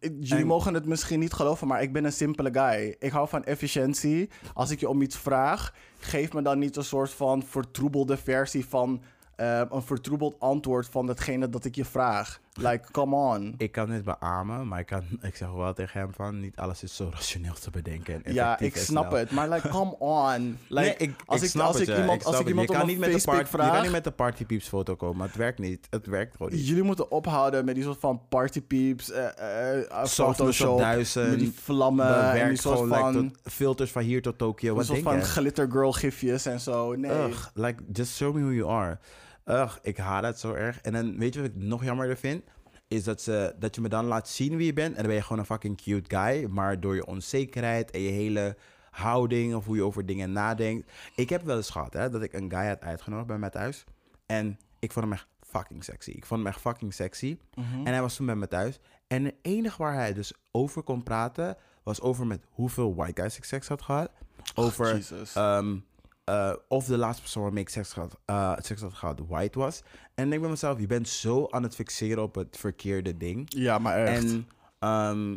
jullie 0.00 0.34
En- 0.36 0.46
mogen 0.46 0.74
het 0.74 0.86
misschien 0.86 1.18
niet 1.20 1.32
geloven, 1.32 1.66
maar 1.66 1.82
ik 1.82 1.92
ben 1.92 2.04
een 2.04 2.12
simpele 2.12 2.50
guy. 2.52 2.96
Ik 2.98 3.10
hou 3.10 3.28
van 3.28 3.44
efficiëntie. 3.44 4.30
Als 4.54 4.70
ik 4.70 4.80
je 4.80 4.88
om 4.88 5.02
iets 5.02 5.16
vraag, 5.16 5.74
geef 5.98 6.32
me 6.32 6.42
dan 6.42 6.58
niet 6.58 6.76
een 6.76 6.84
soort 6.84 7.10
van 7.10 7.42
vertroebelde 7.42 8.16
versie 8.16 8.66
van 8.66 9.02
eh, 9.36 9.62
een 9.70 9.82
vertroebeld 9.82 10.40
antwoord 10.40 10.86
van 10.88 11.06
datgene 11.06 11.48
dat 11.48 11.64
ik 11.64 11.74
je 11.74 11.84
vraag. 11.84 12.40
Like, 12.56 12.90
come 12.90 13.16
on. 13.16 13.54
Ik 13.58 13.72
kan 13.72 13.88
dit 13.88 14.04
beamen, 14.04 14.68
maar 14.68 14.80
ik, 14.80 14.86
kan, 14.86 15.02
ik 15.20 15.36
zeg 15.36 15.52
wel 15.52 15.72
tegen 15.72 16.00
hem 16.00 16.14
van... 16.14 16.40
niet 16.40 16.56
alles 16.56 16.82
is 16.82 16.96
zo 16.96 17.08
rationeel 17.12 17.54
te 17.54 17.70
bedenken. 17.70 18.24
En 18.24 18.34
Ja, 18.34 18.58
ik 18.58 18.76
snap 18.76 19.12
het, 19.12 19.30
maar 19.30 19.48
like, 19.48 19.68
come 19.68 19.98
on. 19.98 20.58
Like, 20.68 20.86
nee, 20.86 20.94
ik, 20.96 21.14
als 21.26 21.42
ik 21.42 21.48
snap 21.48 21.66
als 21.66 21.78
het, 21.78 21.88
ik 21.88 21.96
iemand, 21.96 22.24
als 22.24 22.40
ik 22.40 22.46
iemand 22.48 22.70
een 22.70 22.86
niet 22.86 22.98
met 22.98 23.12
de 23.12 23.22
party, 23.24 23.40
Je 23.40 23.48
kan 23.48 23.60
vraag, 23.60 23.82
niet 23.82 23.90
met 23.90 24.04
de 24.04 24.10
partypeeps 24.10 24.68
foto 24.68 24.94
komen, 24.96 25.16
maar 25.16 25.26
het 25.26 25.36
werkt 25.36 25.58
niet. 25.58 25.86
Het 25.90 26.06
werkt 26.06 26.36
gewoon 26.36 26.52
niet. 26.52 26.68
jullie 26.68 26.82
moeten 26.82 27.10
ophouden 27.10 27.64
met 27.64 27.74
die 27.74 27.84
soort 27.84 28.00
van 28.00 28.20
partypeeps, 28.28 29.04
Softness 29.04 30.20
op 30.20 30.34
Photoshop, 30.34 30.78
duizend, 30.78 31.28
met 31.30 31.38
die 31.38 31.52
vlammen 31.62 32.32
en 32.32 32.48
die 32.48 32.58
soort 32.58 32.88
van, 32.88 33.16
like, 33.20 33.30
filters 33.42 33.90
van 33.90 34.02
hier 34.02 34.22
tot 34.22 34.38
Tokio. 34.38 34.70
een 34.70 34.76
Wat 34.76 34.86
soort 34.86 35.02
van 35.02 35.16
je? 35.16 35.22
glitter 35.22 35.70
girl 35.70 35.92
gifjes 35.92 36.46
en 36.46 36.60
zo. 36.60 36.94
Nee. 36.94 37.10
Ugh, 37.10 37.46
like, 37.54 37.82
just 37.92 38.14
show 38.16 38.34
me 38.34 38.40
who 38.40 38.52
you 38.52 38.70
are. 38.70 38.98
Ugh, 39.46 39.76
ik 39.82 39.96
haat 39.96 40.22
het 40.22 40.38
zo 40.38 40.52
erg. 40.52 40.80
En 40.80 40.92
dan, 40.92 41.18
weet 41.18 41.34
je 41.34 41.40
wat 41.40 41.50
ik 41.50 41.56
nog 41.56 41.84
jammerder 41.84 42.16
vind? 42.16 42.44
Is 42.88 43.04
dat, 43.04 43.22
ze, 43.22 43.54
dat 43.58 43.74
je 43.74 43.80
me 43.80 43.88
dan 43.88 44.04
laat 44.04 44.28
zien 44.28 44.56
wie 44.56 44.66
je 44.66 44.72
bent. 44.72 44.90
En 44.90 44.96
dan 44.96 45.06
ben 45.06 45.14
je 45.14 45.22
gewoon 45.22 45.38
een 45.38 45.44
fucking 45.44 45.76
cute 45.82 46.16
guy. 46.16 46.44
Maar 46.44 46.80
door 46.80 46.94
je 46.94 47.06
onzekerheid 47.06 47.90
en 47.90 48.00
je 48.00 48.10
hele 48.10 48.56
houding 48.90 49.54
of 49.54 49.64
hoe 49.64 49.76
je 49.76 49.82
over 49.82 50.06
dingen 50.06 50.32
nadenkt. 50.32 50.92
Ik 51.14 51.28
heb 51.28 51.42
wel 51.42 51.56
eens 51.56 51.70
gehad 51.70 51.92
hè, 51.92 52.10
dat 52.10 52.22
ik 52.22 52.32
een 52.32 52.50
guy 52.50 52.66
had 52.66 52.80
uitgenodigd 52.80 53.26
bij 53.26 53.38
mij 53.38 53.50
thuis. 53.50 53.84
En 54.26 54.58
ik 54.78 54.92
vond 54.92 55.04
hem 55.04 55.14
echt 55.14 55.26
fucking 55.40 55.84
sexy. 55.84 56.10
Ik 56.10 56.26
vond 56.26 56.40
hem 56.40 56.48
echt 56.48 56.60
fucking 56.60 56.94
sexy. 56.94 57.38
Mhm. 57.54 57.86
En 57.86 57.92
hij 57.92 58.00
was 58.00 58.16
toen 58.16 58.26
bij 58.26 58.36
me 58.36 58.48
thuis. 58.48 58.78
En 59.06 59.24
het 59.24 59.34
enige 59.42 59.82
waar 59.82 59.94
hij 59.94 60.12
dus 60.12 60.32
over 60.50 60.82
kon 60.82 61.02
praten... 61.02 61.56
was 61.82 62.00
over 62.00 62.26
met 62.26 62.44
hoeveel 62.50 62.94
white 62.94 63.20
guys 63.20 63.36
ik 63.36 63.44
seks 63.44 63.68
had 63.68 63.82
gehad. 63.82 64.10
Over 64.54 65.06
ehm, 65.34 65.76
eh, 66.26 66.52
of 66.68 66.86
de 66.86 66.96
laatste 66.96 67.22
persoon 67.22 67.42
waarmee 67.42 67.62
ik 67.62 67.68
seks 67.68 67.92
had, 67.92 68.18
eh, 68.24 68.56
seks 68.58 68.80
had 68.80 68.94
gehad 68.94 69.20
white 69.26 69.58
was. 69.58 69.82
En 70.14 70.24
ik 70.24 70.30
denk 70.30 70.40
bij 70.40 70.50
mezelf, 70.50 70.80
je 70.80 70.86
bent 70.86 71.08
zo 71.08 71.46
aan 71.50 71.62
het 71.62 71.74
fixeren 71.74 72.22
op 72.22 72.34
het 72.34 72.56
verkeerde 72.56 73.16
ding. 73.16 73.46
ja, 73.48 73.78
maar 73.78 73.96
echt. 73.96 74.24
En 74.24 74.48
ehm, 74.78 75.36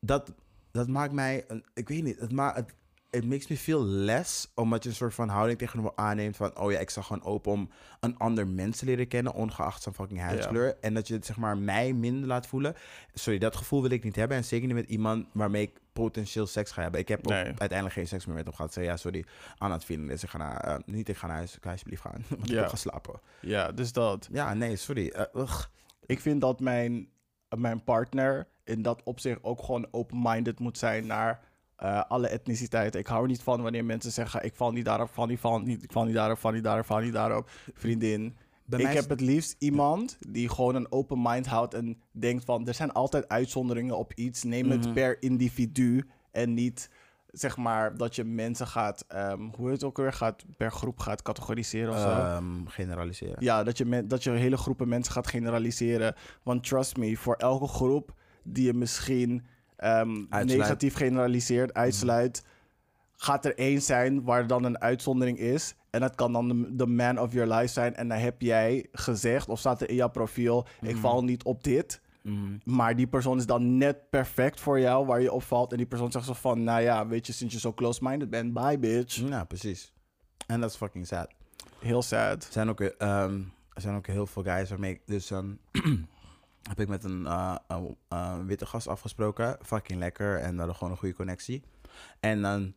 dat, 0.00 0.32
dat 0.70 0.88
maakt 0.88 1.12
mij, 1.12 1.44
een, 1.48 1.64
ik 1.74 1.88
weet 1.88 2.02
niet, 2.02 2.18
het, 2.18 2.32
maakt 2.32 2.56
het, 2.56 2.74
it 3.14 3.24
makes 3.24 3.46
me 3.46 3.56
feel 3.56 3.84
less, 3.84 4.50
omdat 4.54 4.82
je 4.82 4.88
een 4.88 4.94
soort 4.94 5.14
van 5.14 5.28
houding 5.28 5.58
tegenover 5.58 5.92
aanneemt 5.94 6.36
van, 6.36 6.58
oh 6.58 6.72
ja, 6.72 6.78
ik 6.78 6.90
sta 6.90 7.02
gewoon 7.02 7.24
open 7.24 7.52
om 7.52 7.70
een 8.00 8.18
ander 8.18 8.46
mens 8.46 8.78
te 8.78 8.84
leren 8.84 9.08
kennen, 9.08 9.34
ongeacht 9.34 9.82
zijn 9.82 9.94
fucking 9.94 10.20
huidskleur. 10.20 10.76
En 10.80 10.94
dat 10.94 11.08
je 11.08 11.14
het, 11.14 11.26
zeg 11.26 11.36
maar, 11.36 11.58
mij 11.58 11.92
minder 11.92 12.28
laat 12.28 12.46
voelen. 12.46 12.74
Sorry, 13.14 13.38
dat 13.38 13.56
gevoel 13.56 13.82
wil 13.82 13.90
ik 13.90 14.04
niet 14.04 14.16
hebben. 14.16 14.36
En 14.36 14.44
zeker 14.44 14.66
niet 14.66 14.76
met 14.76 14.88
iemand 14.88 15.26
waarmee 15.32 15.62
ik 15.62 15.80
potentieel 15.92 16.46
seks 16.46 16.70
ga 16.70 16.82
hebben. 16.82 17.00
Ik 17.00 17.08
heb 17.08 17.26
Nee. 17.26 17.44
uiteindelijk 17.44 17.92
geen 17.92 18.06
seks 18.08 18.26
meer 18.26 18.34
met 18.34 18.44
hem 18.44 18.54
gehad. 18.54 18.72
Zei, 18.72 18.86
ja, 18.86 18.96
sorry, 18.96 19.24
aan 19.58 19.72
het 19.72 19.84
feeling 19.84 20.10
is. 20.10 20.22
Ik 20.22 20.28
ga 20.30 20.38
naar, 20.38 20.56
eh, 20.60 20.76
niet, 20.86 21.08
ik 21.08 21.16
ga 21.16 21.26
naar 21.26 21.36
huis. 21.36 21.50
Kan 21.52 21.60
je 21.62 21.70
alsjeblieft 21.70 22.02
gaan? 22.02 22.24
Want 22.28 22.42
ik 22.42 22.48
Ja. 22.48 22.60
heb 22.60 22.68
geslapen. 22.68 23.20
ja, 23.40 23.72
dus 23.72 23.92
dat. 23.92 24.28
Ja, 24.32 24.54
nee, 24.54 24.76
sorry. 24.76 25.08
Eh, 25.08 25.40
ugh. 25.42 25.64
Ik 26.06 26.20
vind 26.20 26.40
dat 26.40 26.60
mijn, 26.60 27.08
mijn 27.56 27.84
partner 27.84 28.46
in 28.64 28.82
dat 28.82 29.02
opzicht 29.02 29.38
ook 29.42 29.62
gewoon 29.62 29.88
open-minded 29.90 30.58
moet 30.60 30.78
zijn 30.78 31.06
naar 31.06 31.40
eh, 31.76 32.02
alle 32.08 32.28
etniciteiten. 32.28 33.00
Ik 33.00 33.06
hou 33.06 33.22
er 33.22 33.28
niet 33.28 33.42
van 33.42 33.62
wanneer 33.62 33.84
mensen 33.84 34.12
zeggen: 34.12 34.44
ik 34.44 34.54
val 34.54 34.72
niet 34.72 34.84
daarop, 34.84 35.08
val 35.12 35.26
niet, 35.26 35.40
val 35.40 35.58
niet, 35.60 35.82
ik 35.82 35.92
val 35.92 36.04
niet 36.04 36.14
daarop, 36.14 36.38
val 36.38 36.50
niet 36.52 36.64
daarop, 36.64 36.86
val 36.86 36.98
niet 37.00 37.12
daarop. 37.12 37.50
Vriendin. 37.74 38.36
Bij 38.66 38.78
ik 38.78 38.84
mij 38.84 38.94
heb 38.94 39.08
het 39.08 39.20
liefst 39.20 39.54
iemand 39.58 40.18
die 40.28 40.48
gewoon 40.48 40.74
een 40.74 40.92
open 40.92 41.22
mind 41.22 41.46
houdt 41.46 41.74
en 41.74 42.02
denkt 42.12 42.44
van 42.44 42.66
er 42.68 42.74
zijn 42.74 42.92
altijd 42.92 43.28
uitzonderingen 43.28 43.96
op 43.98 44.12
iets. 44.14 44.42
Neem 44.42 44.66
Mhm. 44.66 44.78
het 44.78 44.94
per 44.94 45.22
individu 45.22 46.04
en 46.30 46.54
niet 46.54 46.90
zeg 47.30 47.56
maar 47.56 47.96
dat 47.96 48.14
je 48.16 48.24
mensen 48.24 48.66
gaat, 48.66 49.04
ehm, 49.08 49.40
hoe 49.56 49.64
heet 49.64 49.72
het 49.74 49.84
ook 49.84 49.96
weer, 49.96 50.12
gaat 50.12 50.44
per 50.56 50.72
groep 50.72 50.98
gaat 50.98 51.22
categoriseren 51.22 51.92
of 51.92 51.98
zo. 52.00 52.08
Ehm, 52.08 52.66
generaliseren. 52.66 53.36
Ja, 53.38 53.62
dat 53.62 53.78
je, 53.78 53.84
men- 53.84 54.08
dat 54.08 54.22
je 54.24 54.30
hele 54.30 54.56
groepen 54.56 54.88
mensen 54.88 55.12
gaat 55.12 55.26
generaliseren. 55.26 56.14
Want 56.42 56.64
trust 56.68 56.96
me, 56.96 57.16
voor 57.16 57.34
elke 57.34 57.66
groep 57.68 58.14
die 58.42 58.64
je 58.64 58.74
misschien 58.74 59.46
ehm, 59.76 60.24
negatief 60.44 60.94
generaliseert, 60.94 61.74
uitsluit, 61.74 62.44
gaat 63.16 63.44
er 63.44 63.58
één 63.58 63.82
zijn 63.82 64.22
waar 64.22 64.46
dan 64.46 64.64
een 64.64 64.80
uitzondering 64.80 65.38
is. 65.38 65.74
En 65.90 66.00
dat 66.00 66.14
kan 66.14 66.32
dan 66.32 66.48
de, 66.48 66.76
de 66.76 66.86
man 66.86 67.18
of 67.18 67.32
your 67.32 67.54
life 67.54 67.72
zijn. 67.72 67.94
En 67.94 68.08
dan 68.08 68.18
heb 68.18 68.40
jij 68.40 68.86
gezegd, 68.92 69.48
of 69.48 69.58
staat 69.58 69.80
er 69.80 69.88
in 69.88 69.94
jouw 69.94 70.10
profiel, 70.10 70.66
ik 70.80 70.96
val 70.96 71.24
niet 71.24 71.44
op 71.44 71.64
dit. 71.64 72.00
Mhm. 72.22 72.56
Maar 72.64 72.96
die 72.96 73.06
persoon 73.06 73.38
is 73.38 73.46
dan 73.46 73.76
net 73.76 74.10
perfect 74.10 74.60
voor 74.60 74.80
jou, 74.80 75.06
waar 75.06 75.20
je 75.20 75.32
op 75.32 75.42
valt. 75.42 75.70
En 75.70 75.76
die 75.76 75.86
persoon 75.86 76.12
zegt 76.12 76.24
zo 76.24 76.32
van, 76.32 76.64
nou 76.64 76.80
ja, 76.80 77.06
weet 77.06 77.26
je, 77.26 77.32
sinds 77.32 77.54
je 77.54 77.60
zo 77.60 77.72
close-minded 77.72 78.30
bent, 78.30 78.52
bye 78.52 78.78
bitch. 78.78 79.16
Ja, 79.16 79.44
precies. 79.44 79.92
En 80.46 80.60
dat 80.60 80.70
is 80.70 80.76
fucking 80.76 81.06
sad. 81.06 81.28
Heel 81.78 82.02
sad. 82.02 82.44
Er 82.44 82.52
zijn 82.52 82.68
ook, 82.68 82.80
eh, 82.80 82.88
ehm, 82.98 83.40
er 83.72 83.80
zijn 83.80 83.96
ook 83.96 84.06
heel 84.06 84.26
veel 84.26 84.42
guys 84.42 84.68
waarmee 84.68 84.92
ik... 84.92 85.00
Dus 85.04 85.26
dan 85.26 85.58
heb 86.68 86.80
ik 86.80 86.88
met 86.88 87.04
een, 87.04 87.26
eh, 87.26 87.56
een, 87.66 87.96
eh, 88.08 88.38
witte 88.38 88.66
gast 88.66 88.88
afgesproken. 88.88 89.58
Fucking 89.62 89.98
lekker. 89.98 90.38
En 90.38 90.50
we 90.52 90.56
hadden 90.56 90.74
gewoon 90.76 90.92
een 90.92 90.98
goede 90.98 91.14
connectie. 91.14 91.62
En 92.20 92.42
dan 92.42 92.74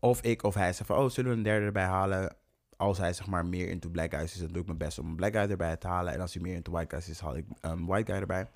of 0.00 0.22
ik 0.22 0.42
of 0.42 0.54
hij 0.54 0.72
zegt 0.72 0.86
van... 0.86 0.96
Oh, 0.96 1.10
zullen 1.10 1.30
we 1.30 1.36
een 1.36 1.42
derde 1.42 1.66
erbij 1.66 1.84
halen? 1.84 2.36
Als 2.76 2.98
hij 2.98 3.12
zeg 3.12 3.26
maar 3.26 3.46
meer 3.46 3.68
into 3.68 3.88
black 3.88 4.14
guys 4.14 4.32
is, 4.34 4.40
dan 4.40 4.48
doe 4.48 4.60
ik 4.60 4.66
mijn 4.66 4.78
best 4.78 4.98
om 4.98 5.08
een 5.08 5.16
black 5.16 5.32
guy 5.32 5.50
erbij 5.50 5.76
te 5.76 5.86
halen. 5.86 6.12
En 6.12 6.20
als 6.20 6.34
hij 6.34 6.42
meer 6.42 6.54
into 6.54 6.72
white 6.72 6.94
guys 6.94 7.08
is, 7.08 7.20
haal 7.20 7.36
ik 7.36 7.46
een 7.60 7.86
white 7.86 8.12
guy 8.12 8.20
erbij. 8.20 8.50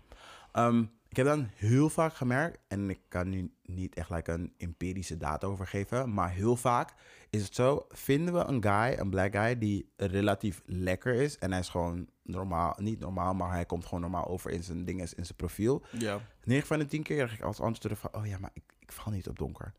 Ehm, 0.52 0.84
ik 1.08 1.16
heb 1.16 1.26
dan 1.26 1.48
heel 1.54 1.88
vaak 1.90 2.14
gemerkt, 2.14 2.58
en 2.68 2.90
ik 2.90 3.00
kan 3.08 3.28
nu 3.28 3.52
niet 3.62 3.94
echt 3.94 4.10
like 4.10 4.32
een 4.32 4.52
empirische 4.58 5.16
data 5.16 5.46
over 5.46 5.66
geven, 5.66 6.14
maar 6.14 6.30
heel 6.30 6.56
vaak 6.56 6.94
is 7.30 7.42
het 7.42 7.54
zo, 7.54 7.86
vinden 7.88 8.34
we 8.34 8.44
een 8.44 8.62
guy, 8.62 8.98
een 8.98 9.10
black 9.10 9.32
guy, 9.32 9.58
die 9.58 9.92
relatief 9.96 10.62
lekker 10.64 11.14
is 11.14 11.38
en 11.38 11.50
hij 11.50 11.60
is 11.60 11.68
gewoon 11.68 12.08
normaal, 12.22 12.74
niet 12.78 12.98
normaal, 12.98 13.34
maar 13.34 13.50
hij 13.52 13.64
komt 13.66 13.84
gewoon 13.84 14.00
normaal 14.00 14.26
over 14.26 14.50
in 14.50 14.62
zijn 14.62 14.84
dingen, 14.84 15.08
in 15.16 15.24
zijn 15.24 15.36
profiel. 15.36 15.82
Ja. 15.98 16.20
9 16.44 16.66
van 16.66 16.78
de 16.78 16.86
10 16.86 17.02
keer 17.02 17.16
krijg 17.16 17.32
ik 17.34 17.42
als 17.42 17.56
antwoord 17.60 17.80
terug 17.80 17.98
van, 17.98 18.14
oh 18.14 18.26
ja, 18.26 18.38
maar 18.38 18.50
ik, 18.52 18.62
ik 18.78 18.92
val 18.92 19.12
niet 19.12 19.28
op 19.28 19.38
donker. 19.38 19.72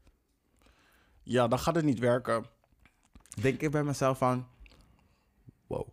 Ja, 1.24 1.48
dan 1.48 1.60
gaat 1.60 1.76
het 1.76 1.86
niet 1.86 2.00
werken. 2.00 2.46
Denk 3.42 3.62
ik 3.62 3.72
bij 3.72 3.84
mezelf 3.84 4.18
van, 4.18 4.48
wow. 5.68 5.88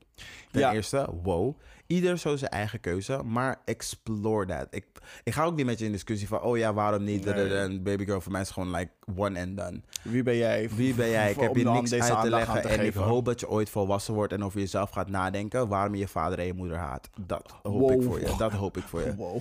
Ten 0.50 0.60
Ja. 0.60 0.72
eerste, 0.72 1.08
wow. 1.22 1.56
Ieder 1.86 2.18
zo 2.18 2.36
zijn 2.36 2.50
eigen 2.50 2.80
keuze, 2.80 3.22
maar 3.24 3.60
explore 3.64 4.46
that. 4.46 4.66
Ik, 4.70 4.86
ik 5.24 5.32
ga 5.32 5.44
ook 5.44 5.56
niet 5.56 5.66
met 5.66 5.78
je 5.78 5.84
in 5.84 5.92
discussie 5.92 6.28
van, 6.28 6.40
oh 6.42 6.56
ja, 6.58 6.72
waarom 6.74 7.04
niet? 7.04 7.24
Nee. 7.24 7.54
En 7.54 7.82
baby 7.82 8.04
girl 8.04 8.20
voor 8.20 8.32
mij 8.32 8.40
is 8.40 8.50
gewoon 8.50 8.70
like 8.74 8.90
one 9.16 9.40
and 9.40 9.56
done. 9.56 9.80
Wie 10.02 10.22
ben 10.22 10.36
jij? 10.36 10.68
Wie 10.70 10.94
ben 10.94 11.08
jij? 11.08 11.30
Ik 11.30 11.40
heb 11.40 11.56
je 11.56 11.64
niks 11.64 11.92
uit 11.92 12.20
te 12.22 12.30
leggen. 12.30 12.62
te 12.62 12.68
en 12.68 12.84
ik 12.86 12.94
hoop 12.94 13.24
dat 13.24 13.40
je 13.40 13.48
ooit 13.48 13.70
volwassen 13.70 14.14
wordt 14.14 14.32
en 14.32 14.44
over 14.44 14.60
jezelf 14.60 14.90
gaat 14.90 15.08
nadenken 15.08 15.68
waarom 15.68 15.94
je 15.94 16.00
je 16.00 16.08
vader 16.08 16.38
en 16.38 16.46
je 16.46 16.52
moeder 16.54 16.76
haat. 16.76 17.08
Dat 17.26 17.54
hoop 17.62 17.80
Wow. 17.80 17.92
ik 17.92 18.02
voor 18.02 18.20
je. 18.20 18.34
Dat 18.38 18.52
hoop 18.52 18.76
ik 18.76 18.82
voor 18.84 19.00
je. 19.00 19.14
Wow. 19.16 19.40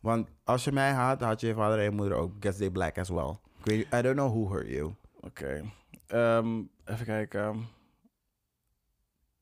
Want 0.00 0.28
als 0.44 0.64
je 0.64 0.72
mij 0.72 0.90
haat, 0.90 1.20
had 1.20 1.40
je 1.40 1.46
je 1.46 1.54
vader 1.54 1.78
en 1.78 1.84
je 1.84 1.90
moeder 1.90 2.16
ook. 2.18 2.32
Guess 2.40 2.58
they 2.58 2.70
black 2.70 2.98
as 2.98 3.08
well. 3.08 3.36
Ik 3.64 3.64
weet, 3.64 3.86
I 3.94 4.02
don't 4.02 4.16
know 4.16 4.30
who 4.30 4.52
hurt 4.54 4.68
you. 4.68 4.90
Oké. 5.20 5.62
Ehm, 6.06 6.60
even 6.84 7.04
kijken. 7.04 7.66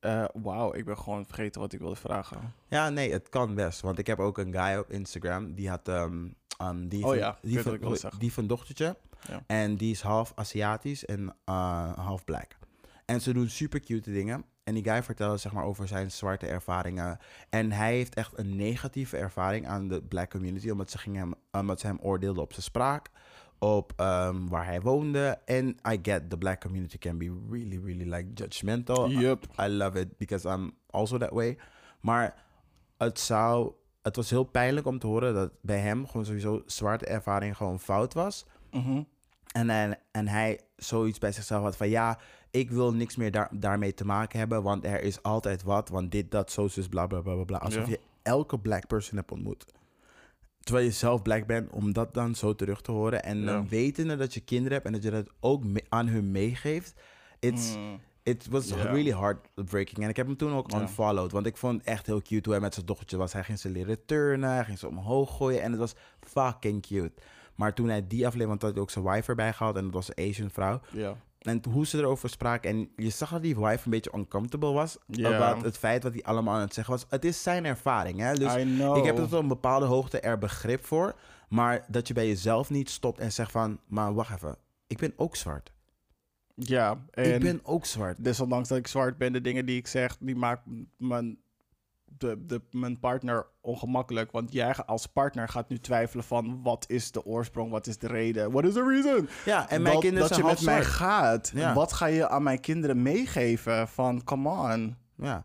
Eh, 0.04 0.24
Wauw, 0.32 0.74
ik 0.74 0.84
ben 0.84 0.98
gewoon 0.98 1.26
vergeten 1.26 1.60
wat 1.60 1.72
ik 1.72 1.78
wilde 1.78 1.96
vragen. 1.96 2.52
Ja, 2.68 2.88
nee, 2.88 3.12
het 3.12 3.28
kan 3.28 3.54
best. 3.54 3.80
Want 3.80 3.98
ik 3.98 4.06
heb 4.06 4.18
ook 4.18 4.38
een 4.38 4.52
guy 4.52 4.76
op 4.78 4.90
Instagram. 4.90 5.54
Die 5.54 5.68
had... 5.68 5.88
ehm, 5.88 6.26
die 6.88 7.02
Oh 7.02 7.08
van- 7.08 7.18
ja, 7.18 7.38
die 7.42 7.60
van, 7.60 7.98
die 8.18 8.32
van 8.32 8.46
dochtertje. 8.46 8.96
Ja. 9.28 9.42
En 9.46 9.76
die 9.76 9.90
is 9.90 10.00
half 10.00 10.32
Aziatisch 10.34 11.04
en 11.04 11.34
eh, 11.44 11.92
half 11.98 12.24
black. 12.24 12.56
En 13.04 13.20
ze 13.20 13.32
doen 13.32 13.48
super 13.48 13.80
cute 13.80 14.12
dingen. 14.12 14.44
En 14.64 14.74
die 14.74 14.84
guy 14.84 15.02
vertelde 15.02 15.36
zeg 15.36 15.52
maar 15.52 15.64
over 15.64 15.88
zijn 15.88 16.10
zwarte 16.10 16.46
ervaringen. 16.46 17.18
En 17.50 17.72
hij 17.72 17.92
heeft 17.94 18.14
echt 18.14 18.38
een 18.38 18.56
negatieve 18.56 19.16
ervaring 19.16 19.66
aan 19.68 19.88
de 19.88 20.02
black 20.02 20.30
community. 20.30 20.70
Omdat 20.70 20.90
ze, 20.90 20.98
gingen 20.98 21.20
hem, 21.20 21.34
omdat 21.60 21.80
ze 21.80 21.86
hem 21.86 21.98
oordeelden 22.00 22.42
op 22.42 22.52
zijn 22.52 22.64
spraak. 22.64 23.10
Op 23.64 23.92
ehm, 23.96 24.46
waar 24.48 24.64
hij 24.66 24.80
woonde. 24.80 25.38
En 25.44 25.68
I 25.68 25.98
get 26.02 26.30
the 26.30 26.38
black 26.38 26.60
community 26.60 26.98
can 26.98 27.18
be 27.18 27.40
really, 27.50 27.80
really 27.84 28.14
like 28.14 28.32
judgmental. 28.34 29.10
Yup. 29.10 29.44
I 29.60 29.68
love 29.68 30.00
it 30.00 30.16
because 30.18 30.48
I'm 30.48 30.72
also 30.90 31.18
that 31.18 31.30
way. 31.30 31.58
Maar 32.00 32.44
het 32.98 33.18
zou... 33.20 33.72
Het 34.02 34.16
was 34.16 34.30
heel 34.30 34.44
pijnlijk 34.44 34.86
om 34.86 34.98
te 34.98 35.06
horen 35.06 35.34
dat 35.34 35.50
bij 35.60 35.78
hem 35.78 36.06
gewoon 36.06 36.24
sowieso 36.26 36.62
zwarte 36.66 37.06
ervaring 37.06 37.56
gewoon 37.56 37.80
fout 37.80 38.14
was. 38.14 38.46
Mhm. 38.70 39.02
En, 39.52 39.70
en, 39.70 39.98
en 40.10 40.28
hij 40.28 40.60
zoiets 40.76 41.18
bij 41.18 41.32
zichzelf 41.32 41.62
had 41.62 41.76
van 41.76 41.88
ja, 41.88 42.18
ik 42.50 42.70
wil 42.70 42.94
niks 42.94 43.16
meer 43.16 43.30
daar, 43.30 43.48
daarmee 43.52 43.94
te 43.94 44.06
maken 44.06 44.38
hebben, 44.38 44.62
want 44.62 44.84
er 44.84 45.02
is 45.02 45.22
altijd 45.22 45.62
wat, 45.62 45.88
want 45.88 46.10
dit, 46.10 46.30
dat, 46.30 46.50
zo, 46.50 46.68
zus, 46.68 46.88
bla 46.88 47.06
bla 47.06 47.20
bla 47.20 47.34
bla. 47.34 47.44
bla. 47.44 47.58
Alsof 47.58 47.84
Ja. 47.84 47.90
je 47.90 48.00
elke 48.22 48.58
black 48.58 48.86
person 48.86 49.16
hebt 49.16 49.32
ontmoet. 49.32 49.64
Terwijl 50.64 50.86
je 50.86 50.92
zelf 50.92 51.22
black 51.22 51.46
bent, 51.46 51.70
om 51.70 51.92
dat 51.92 52.14
dan 52.14 52.34
zo 52.34 52.54
terug 52.54 52.80
te 52.80 52.90
horen. 52.92 53.22
En 53.24 53.38
Ja. 53.40 53.44
dan 53.46 53.68
wetende 53.68 54.16
dat 54.16 54.34
je 54.34 54.40
kinderen 54.40 54.72
hebt 54.72 54.86
en 54.86 54.92
dat 54.92 55.02
je 55.02 55.10
dat 55.10 55.30
ook 55.40 55.62
aan 55.88 56.06
hun 56.06 56.30
meegeeft. 56.30 56.94
It's, 57.38 57.76
Mm. 57.76 58.00
It 58.22 58.46
was 58.48 58.68
Ja. 58.68 58.76
really 58.76 59.10
heartbreaking. 59.12 59.98
En 60.02 60.08
ik 60.08 60.16
heb 60.16 60.26
hem 60.26 60.36
toen 60.36 60.52
ook 60.52 60.72
unfollowed. 60.74 61.32
Want 61.32 61.46
ik 61.46 61.56
vond 61.56 61.78
het 61.78 61.86
echt 61.86 62.06
heel 62.06 62.22
cute 62.22 62.40
hoe 62.44 62.52
hij 62.52 62.60
met 62.60 62.74
zijn 62.74 62.86
dochtertje 62.86 63.16
was. 63.16 63.32
Hij 63.32 63.44
ging 63.44 63.58
ze 63.58 63.68
leren 63.70 64.04
turnen. 64.04 64.50
Hij 64.50 64.64
ging 64.64 64.78
ze 64.78 64.88
omhoog 64.88 65.36
gooien. 65.36 65.62
En 65.62 65.70
het 65.70 65.80
was 65.80 65.94
fucking 66.20 66.82
cute. 66.82 67.12
Maar 67.54 67.74
toen 67.74 67.88
hij 67.88 68.06
die 68.06 68.26
aflevering... 68.26 68.48
Want 68.48 68.62
hij 68.62 68.70
had 68.70 68.78
ook 68.80 68.90
zijn 68.90 69.04
wife 69.04 69.28
erbij 69.30 69.52
gehaald. 69.52 69.76
En 69.76 69.84
dat 69.84 69.92
was 69.92 70.08
een 70.14 70.28
Asian 70.30 70.50
vrouw. 70.50 70.80
Ja. 70.92 71.16
En 71.44 71.62
hoe 71.70 71.86
ze 71.86 71.98
erover 71.98 72.28
spraken. 72.28 72.70
En 72.70 72.90
je 72.96 73.10
zag 73.10 73.30
dat 73.30 73.42
die 73.42 73.56
wife 73.56 73.80
een 73.84 73.90
beetje 73.90 74.14
uncomfortable 74.14 74.72
was. 74.72 74.98
About 75.22 75.64
het 75.64 75.78
feit 75.78 76.02
wat 76.02 76.12
hij 76.12 76.22
allemaal 76.22 76.54
aan 76.54 76.60
het 76.60 76.74
zeggen 76.74 76.94
was. 76.94 77.06
Het 77.08 77.24
is 77.24 77.42
zijn 77.42 77.64
ervaring. 77.64 78.20
Hè? 78.20 78.34
Dus 78.34 78.56
I 78.56 78.62
know. 78.62 78.96
ik 78.96 79.04
heb 79.04 79.18
er 79.18 79.28
tot 79.28 79.40
een 79.40 79.48
bepaalde 79.48 79.86
hoogte 79.86 80.20
er 80.20 80.38
begrip 80.38 80.84
voor. 80.84 81.14
Maar 81.48 81.84
dat 81.88 82.08
je 82.08 82.14
bij 82.14 82.26
jezelf 82.26 82.70
niet 82.70 82.90
stopt 82.90 83.18
en 83.18 83.32
zegt 83.32 83.50
van... 83.50 83.80
Maar 83.86 84.14
wacht 84.14 84.34
even. 84.34 84.56
Ik 84.86 84.98
ben 84.98 85.12
ook 85.16 85.36
zwart. 85.36 85.72
Ja, 86.54 87.04
en 87.10 87.34
ik 87.34 87.40
ben 87.40 87.60
ook 87.62 87.86
zwart. 87.86 88.24
desondanks 88.24 88.68
dat 88.68 88.78
ik 88.78 88.86
zwart 88.86 89.18
ben, 89.18 89.32
de 89.32 89.40
dingen 89.40 89.66
die 89.66 89.76
ik 89.76 89.86
zeg, 89.86 90.16
die 90.20 90.36
maken 90.36 90.90
mijn, 90.96 91.38
de, 92.18 92.46
de, 92.46 92.62
mijn 92.70 93.00
partner 93.00 93.46
ongemakkelijk. 93.60 94.30
Want 94.30 94.52
jij 94.52 94.74
als 94.74 95.06
partner 95.06 95.48
gaat 95.48 95.68
nu 95.68 95.78
twijfelen 95.78 96.24
van 96.24 96.62
wat 96.62 96.84
is 96.88 97.10
de 97.10 97.24
oorsprong, 97.24 97.70
wat 97.70 97.86
is 97.86 97.98
de 97.98 98.06
reden, 98.06 98.52
what 98.52 98.64
is 98.64 98.72
the 98.72 98.84
reason? 98.88 99.28
Ja, 99.44 99.68
en 99.70 99.82
mijn 99.82 99.94
dat, 99.94 100.02
kinderen 100.02 100.28
dat 100.28 100.38
je 100.38 100.44
met 100.44 100.62
mij 100.62 100.84
gaat. 100.84 101.50
Ja. 101.54 101.74
Wat 101.74 101.92
ga 101.92 102.06
je 102.06 102.28
aan 102.28 102.42
mijn 102.42 102.60
kinderen 102.60 103.02
meegeven 103.02 103.88
van 103.88 104.24
come 104.24 104.48
on? 104.48 104.96
Ja, 105.16 105.44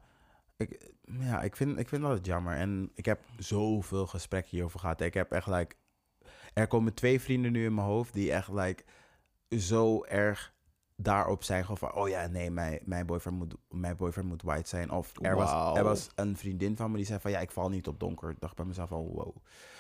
ik, 0.57 0.91
ja 1.19 1.41
ik, 1.41 1.55
vind, 1.55 1.79
ik 1.79 1.89
vind 1.89 2.01
dat 2.01 2.11
het 2.11 2.25
jammer. 2.25 2.55
En 2.55 2.91
ik 2.93 3.05
heb 3.05 3.19
zoveel 3.37 4.07
gesprekken 4.07 4.51
hierover 4.51 4.79
gehad. 4.79 5.01
Ik 5.01 5.13
heb 5.13 5.31
echt, 5.31 5.47
like... 5.47 5.75
Er 6.53 6.67
komen 6.67 6.93
twee 6.93 7.21
vrienden 7.21 7.51
nu 7.51 7.65
in 7.65 7.73
mijn 7.73 7.87
hoofd 7.87 8.13
die 8.13 8.31
echt, 8.31 8.49
like... 8.51 8.83
Zo 9.49 10.03
erg 10.03 10.53
daarop 11.01 11.43
zijn 11.43 11.61
gewoon 11.61 11.77
van... 11.77 11.93
Oh 11.93 12.09
ja, 12.09 12.27
nee, 12.27 12.51
mijn, 12.51 12.79
mijn, 12.83 13.05
boyfriend, 13.05 13.37
moet, 13.37 13.55
mijn 13.69 13.95
boyfriend 13.95 14.27
moet 14.27 14.41
white 14.41 14.69
zijn. 14.69 14.91
Of 14.91 15.11
er, 15.21 15.35
was, 15.35 15.77
er 15.77 15.83
was 15.83 16.09
een 16.15 16.37
vriendin 16.37 16.75
van 16.75 16.91
me 16.91 16.97
die 16.97 17.05
zei 17.05 17.19
van... 17.19 17.31
Ja, 17.31 17.39
ik 17.39 17.51
val 17.51 17.69
niet 17.69 17.87
op 17.87 17.99
donker. 17.99 18.29
Ik 18.29 18.39
dacht 18.39 18.55
bij 18.55 18.65
mezelf 18.65 18.89
van... 18.89 19.05
Wow, 19.05 19.35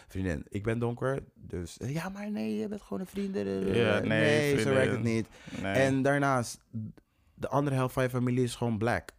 vriendin, 0.07 0.45
ik 0.49 0.63
ben 0.63 0.79
donker. 0.79 1.23
Dus 1.35 1.77
ja, 1.85 2.09
maar 2.09 2.31
nee, 2.31 2.57
je 2.57 2.67
bent 2.67 2.81
gewoon 2.81 2.99
een 2.99 3.07
vriendin. 3.07 3.73
Ja, 3.73 3.99
nee, 3.99 4.59
zo 4.59 4.69
werkt 4.69 4.91
het 4.91 5.03
niet. 5.03 5.27
Nee. 5.61 5.73
En 5.73 6.01
daarnaast, 6.01 6.59
de 7.33 7.47
andere 7.47 7.75
helft 7.75 7.93
van 7.93 8.03
je 8.03 8.09
familie 8.09 8.43
is 8.43 8.55
gewoon 8.55 8.77
black. 8.77 9.11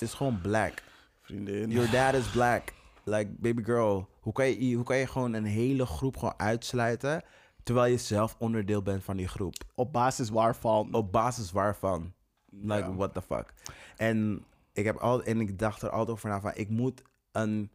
Is 0.00 0.14
gewoon 0.14 0.40
black. 0.40 0.82
vriendin. 1.20 1.70
Your 1.70 1.90
dad 1.96 2.14
is 2.14 2.30
black. 2.30 2.72
Like, 3.04 3.30
baby 3.38 3.62
girl. 3.62 4.08
Hoe 4.20 4.32
kan 4.32 4.48
je, 4.48 4.74
hoe 4.74 4.84
kan 4.84 4.96
je 4.96 5.06
gewoon 5.06 5.32
een 5.32 5.44
hele 5.44 5.86
groep 5.86 6.16
gewoon 6.16 6.34
uitsluiten... 6.36 7.22
terwijl 7.62 7.90
je 7.92 7.98
zelf 7.98 8.36
onderdeel 8.38 8.82
bent 8.82 9.04
van 9.04 9.16
die 9.16 9.28
groep? 9.28 9.54
Op 9.74 9.92
basis 9.92 10.28
waarvan? 10.28 10.94
Op 10.94 11.12
basis 11.12 11.52
waarvan? 11.52 12.12
Like, 12.50 12.88
Ja. 12.88 12.94
what 12.94 13.14
the 13.14 13.22
fuck? 13.22 13.54
En 13.96 14.44
ik, 14.72 14.84
heb 14.84 14.96
al, 14.96 15.22
en 15.22 15.40
ik 15.40 15.58
dacht 15.58 15.82
er 15.82 15.90
altijd 15.90 16.16
over 16.16 16.28
na 16.28 16.40
van... 16.40 16.52
ik 16.54 16.68
moet 16.68 17.02
een 17.32 17.70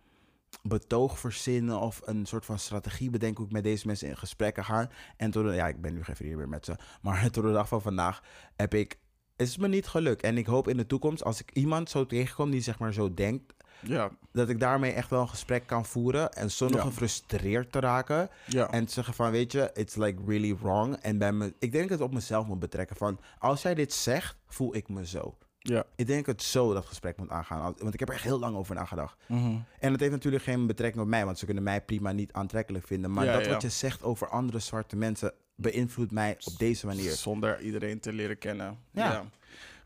betoog 0.61 1.19
verzinnen... 1.19 1.80
of 1.80 2.01
een 2.05 2.26
soort 2.26 2.45
van 2.45 2.59
strategie 2.59 3.09
bedenken... 3.09 3.38
hoe 3.38 3.45
ik 3.45 3.51
met 3.51 3.64
deze 3.64 3.88
mensen 3.88 4.07
in 4.07 4.18
gesprekken 4.18 4.65
ga. 4.65 4.89
En 5.18 5.31
toen... 5.31 5.53
Ja, 5.53 5.68
ik 5.68 5.81
ben 5.81 5.93
nu 5.93 6.03
geen 6.03 6.15
vrienden 6.15 6.38
meer 6.38 6.49
met 6.49 6.65
ze. 6.65 6.76
Maar 7.01 7.30
tot 7.31 7.43
de 7.43 7.51
dag 7.51 7.68
van 7.68 7.81
vandaag 7.81 8.23
heb 8.55 8.73
ik... 8.73 8.99
Het 9.35 9.47
is 9.47 9.57
me 9.57 9.68
niet 9.68 9.88
gelukt. 9.88 10.22
En 10.22 10.38
ik 10.38 10.45
hoop 10.45 10.68
in 10.68 10.77
de 10.77 10.85
toekomst... 10.85 11.23
als 11.23 11.41
ik 11.41 11.51
iemand 11.51 11.89
zo 11.89 12.05
tegenkom 12.05 12.51
die 12.51 12.61
zeg 12.61 12.80
maar 12.80 12.93
zo 12.93 13.14
denkt... 13.14 13.53
Ja, 13.82 14.10
dat 14.32 14.49
ik 14.49 14.60
daarmee 14.60 14.91
echt 14.91 15.10
wel 15.10 15.22
een 15.22 15.30
gesprek 15.30 15.68
kan 15.68 15.86
voeren... 15.86 16.34
en 16.34 16.52
zonder 16.52 16.78
Ja. 16.78 16.84
gefrustreerd 16.86 17.72
te 17.72 17.80
raken... 17.80 18.30
ja. 18.45 18.70
En 18.72 18.86
te 18.86 18.91
zeggen 18.94 19.14
van, 19.14 19.32
weet 19.32 19.52
je, 19.52 19.70
it's 19.74 19.95
like 19.95 20.22
really 20.26 20.58
wrong. 20.58 20.95
En 20.95 21.18
bij 21.18 21.32
me, 21.32 21.54
ik 21.60 21.72
denk 21.72 21.90
dat 21.90 21.99
het 21.99 22.08
op 22.08 22.14
mezelf 22.14 22.48
moet 22.48 22.60
betrekken 22.60 22.95
van, 22.95 23.20
als 23.40 23.62
jij 23.62 23.74
dit 23.76 23.94
zegt, 23.94 24.38
voel 24.48 24.76
ik 24.76 24.90
me 24.90 25.06
zo. 25.08 25.38
ja. 25.60 25.84
Ik 25.95 26.08
denk 26.08 26.26
dat 26.26 26.36
het 26.36 26.44
zo 26.44 26.74
dat 26.74 26.86
gesprek 26.86 27.18
moet 27.18 27.30
aangaan. 27.30 27.76
Want 27.78 27.94
ik 27.94 27.99
heb 27.99 28.10
er 28.10 28.16
echt 28.16 28.24
heel 28.24 28.40
lang 28.40 28.56
over 28.56 28.76
nagedacht. 28.76 29.18
Mhm. 29.28 29.56
En 29.80 29.91
het 29.91 29.99
heeft 29.99 30.12
natuurlijk 30.12 30.44
geen 30.44 30.68
betrekking 30.68 31.04
op 31.04 31.10
mij, 31.10 31.26
want 31.26 31.40
ze 31.40 31.45
kunnen 31.45 31.64
mij 31.64 31.82
prima 31.82 32.12
niet 32.12 32.34
aantrekkelijk 32.34 32.88
vinden. 32.88 33.12
Maar 33.12 33.26
Ja, 33.26 33.34
dat 33.34 33.45
ja. 33.45 33.52
wat 33.52 33.62
je 33.62 33.70
zegt 33.70 34.04
over 34.04 34.30
andere 34.30 34.60
zwarte 34.60 34.95
mensen 34.95 35.34
beïnvloedt 35.56 36.12
mij 36.12 36.38
op 36.44 36.58
deze 36.58 36.86
manier. 36.86 37.12
Zonder 37.12 37.60
iedereen 37.62 37.99
te 37.99 38.14
leren 38.14 38.38
kennen. 38.38 38.78
Ja. 38.91 39.12
Ja. 39.12 39.24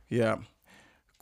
Ja. 0.06 0.40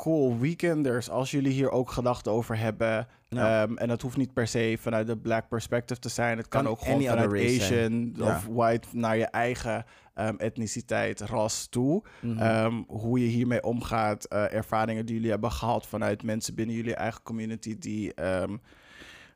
Cool. 0.02 0.38
Weekenders, 0.40 1.10
als 1.10 1.32
jullie 1.32 1.52
hier 1.52 1.72
ook 1.72 1.92
gedachten 1.92 2.32
over 2.32 2.58
hebben. 2.58 3.08
Ja. 3.30 3.62
ehm, 3.64 3.76
en 3.78 3.88
dat 3.88 4.02
hoeft 4.02 4.18
niet 4.18 4.34
per 4.34 4.48
se 4.48 4.78
vanuit 4.80 5.08
de 5.08 5.18
black 5.18 5.48
perspective 5.50 6.00
te 6.00 6.10
zijn. 6.10 6.38
Het 6.38 6.48
kan, 6.48 6.64
Kan 6.64 6.72
ook 6.72 6.80
gewoon 6.80 7.02
vanuit 7.04 7.30
Asian 7.62 8.14
zijn. 8.16 8.22
of 8.36 8.46
white 8.50 8.88
naar 8.92 9.18
je 9.18 9.26
eigen 9.26 9.86
ehm, 10.14 10.36
etniciteit, 10.38 11.22
ras 11.22 11.68
toe. 11.70 12.04
Mhm. 12.22 12.38
Ehm, 12.40 12.74
hoe 12.88 13.20
je 13.20 13.28
hiermee 13.28 13.64
omgaat. 13.64 14.26
eh, 14.26 14.54
ervaringen 14.54 15.06
die 15.06 15.16
jullie 15.16 15.30
hebben 15.32 15.52
gehad 15.52 15.88
vanuit 15.88 16.24
mensen 16.24 16.56
binnen 16.56 16.76
jullie 16.76 16.96
eigen 16.96 17.22
community 17.24 17.76
die 17.80 18.14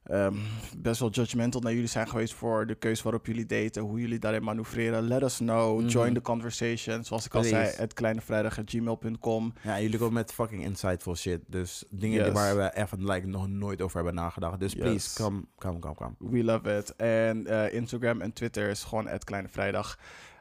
ehm, 0.04 0.36
best 0.78 1.00
wel 1.00 1.10
judgmental 1.10 1.62
naar 1.62 1.74
jullie 1.74 1.88
zijn 1.88 2.08
geweest 2.08 2.34
voor 2.34 2.66
de 2.68 2.76
keuze 2.76 3.04
waarop 3.04 3.26
jullie 3.26 3.46
daten, 3.46 3.82
hoe 3.82 4.00
jullie 4.00 4.20
daarin 4.20 4.44
manoeuvreren. 4.44 5.08
Let 5.08 5.22
us 5.24 5.38
know. 5.38 5.80
Mhm. 5.80 5.88
Join 5.88 6.14
the 6.14 6.22
conversation. 6.22 7.04
Zoals 7.04 7.26
ik 7.26 7.36
al 7.36 7.44
zei, 7.44 7.72
het 7.76 7.94
kleinevrijdag.gmail.com. 7.94 9.54
Ja, 9.62 9.80
jullie 9.82 9.98
komen 9.98 10.14
met 10.14 10.34
fucking 10.34 10.64
insightful 10.64 11.16
shit. 11.16 11.40
Dus 11.48 11.84
dingen 11.90 12.24
Yes. 12.26 12.34
waar 12.34 12.56
we 12.58 12.76
even 12.76 13.06
like, 13.12 13.28
nog 13.28 13.48
nooit 13.48 13.82
over 13.82 13.96
hebben 13.96 14.16
nagedacht. 14.16 14.60
Dus 14.60 14.72
Yes. 14.74 14.82
please, 14.82 15.24
come, 15.24 15.44
come, 15.58 15.80
come, 15.80 15.96
come. 15.96 16.14
We 16.18 16.44
love 16.44 16.78
it. 16.78 16.96
En 16.96 17.48
eh, 17.48 17.74
Instagram 17.74 18.22
en 18.22 18.34
Twitter 18.34 18.70
is 18.70 18.84
gewoon 18.84 19.08
het 19.08 19.24
kleine 19.24 19.48
vrijdag. 19.50 19.98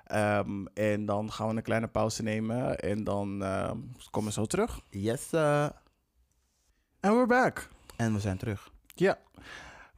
Ehm, 0.06 0.64
en 0.74 1.06
dan 1.06 1.32
gaan 1.32 1.48
we 1.48 1.56
een 1.56 1.62
kleine 1.62 1.88
pauze 1.88 2.22
nemen 2.22 2.78
en 2.78 3.04
dan 3.04 3.42
ehm, 3.42 3.76
komen 4.10 4.28
we 4.28 4.34
zo 4.34 4.44
terug. 4.46 4.80
Yes, 4.90 5.28
uh, 5.34 5.62
En 7.00 7.12
we're 7.14 7.26
back. 7.26 7.68
en 7.96 8.12
we 8.14 8.20
zijn 8.20 8.36
terug. 8.38 8.71
Ja. 8.94 9.18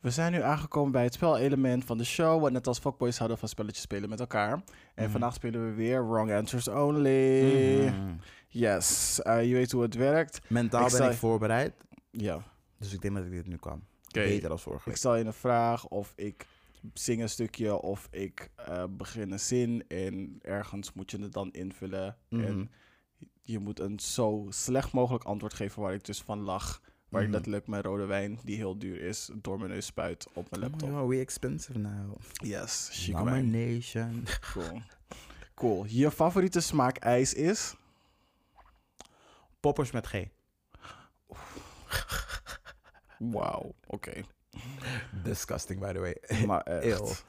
We 0.00 0.10
zijn 0.10 0.32
nu 0.32 0.42
aangekomen 0.42 0.92
bij 0.92 1.02
het 1.04 1.14
spelelement 1.14 1.84
van 1.84 1.98
de 1.98 2.04
show. 2.04 2.40
Want 2.40 2.52
net 2.52 2.66
als 2.66 2.78
fuckboys 2.78 3.16
houden 3.16 3.38
van 3.38 3.48
spelletjes 3.48 3.82
spelen 3.82 4.08
met 4.08 4.20
elkaar. 4.20 4.52
En 4.94 5.02
Mhm. 5.02 5.10
vandaag 5.10 5.34
spelen 5.34 5.66
we 5.68 5.72
weer 5.74 6.08
Wrong 6.08 6.32
Answers 6.32 6.68
Only. 6.68 7.84
Mhm. 7.88 8.14
Yes. 8.48 9.20
Eh, 9.22 9.44
je 9.48 9.54
weet 9.54 9.72
hoe 9.72 9.82
het 9.82 9.94
werkt. 9.94 10.40
Mentaal 10.48 10.86
Ik 10.86 10.92
ben 10.92 11.10
ik 11.10 11.16
voorbereid. 11.16 11.74
Ja. 12.10 12.42
Dus 12.78 12.92
ik 12.92 13.00
denk 13.02 13.14
dat 13.14 13.24
ik 13.24 13.30
dit 13.30 13.46
nu 13.46 13.56
kan. 13.56 13.82
Beter 14.12 14.48
dan 14.48 14.58
vorige 14.58 14.80
Ik 14.80 14.86
week. 14.86 14.96
stel 14.96 15.16
je 15.16 15.24
een 15.24 15.32
vraag 15.32 15.86
of 15.86 16.12
ik 16.16 16.46
zing 16.94 17.20
een 17.22 17.28
stukje 17.28 17.80
of 17.80 18.08
ik 18.10 18.50
eh, 18.56 18.84
begin 18.90 19.32
een 19.32 19.40
zin. 19.40 19.84
En 19.88 20.38
ergens 20.42 20.92
moet 20.92 21.10
je 21.10 21.18
het 21.20 21.32
dan 21.32 21.52
invullen. 21.52 22.16
Mhm. 22.28 22.44
En 22.44 22.70
je 23.42 23.58
moet 23.58 23.80
een 23.80 24.00
zo 24.00 24.46
slecht 24.48 24.92
mogelijk 24.92 25.24
antwoord 25.24 25.54
geven 25.54 25.82
waar 25.82 25.94
ik 25.94 26.04
dus 26.04 26.22
van 26.22 26.38
lach. 26.40 26.80
Waar 27.14 27.22
Mhm. 27.22 27.30
ik 27.32 27.36
letterlijk 27.36 27.66
mijn 27.66 27.82
rode 27.82 28.04
wijn, 28.04 28.38
die 28.44 28.56
heel 28.56 28.78
duur 28.78 29.00
is, 29.00 29.30
door 29.34 29.58
mijn 29.58 29.70
neus 29.70 29.86
spuit 29.86 30.26
op 30.32 30.50
mijn 30.50 30.62
laptop. 30.62 30.90
Oh, 30.90 31.06
we 31.08 31.18
expensive 31.18 31.78
now. 31.78 32.16
Yes, 32.32 32.88
chic. 32.92 33.14
Nomination. 33.14 34.24
Cool. 34.52 34.82
Cool. 35.54 35.84
Je 35.88 36.10
favoriete 36.10 36.60
smaak 36.60 36.96
ijs 36.96 37.34
is? 37.34 37.74
Poppers 39.60 39.90
met 39.90 40.06
G. 40.06 40.24
Wauw, 43.18 43.74
oké. 43.86 44.22
Disgusting, 45.22 45.80
by 45.80 45.92
the 45.92 45.98
way. 45.98 46.44
Maar 46.46 46.60
echt. 46.90 47.24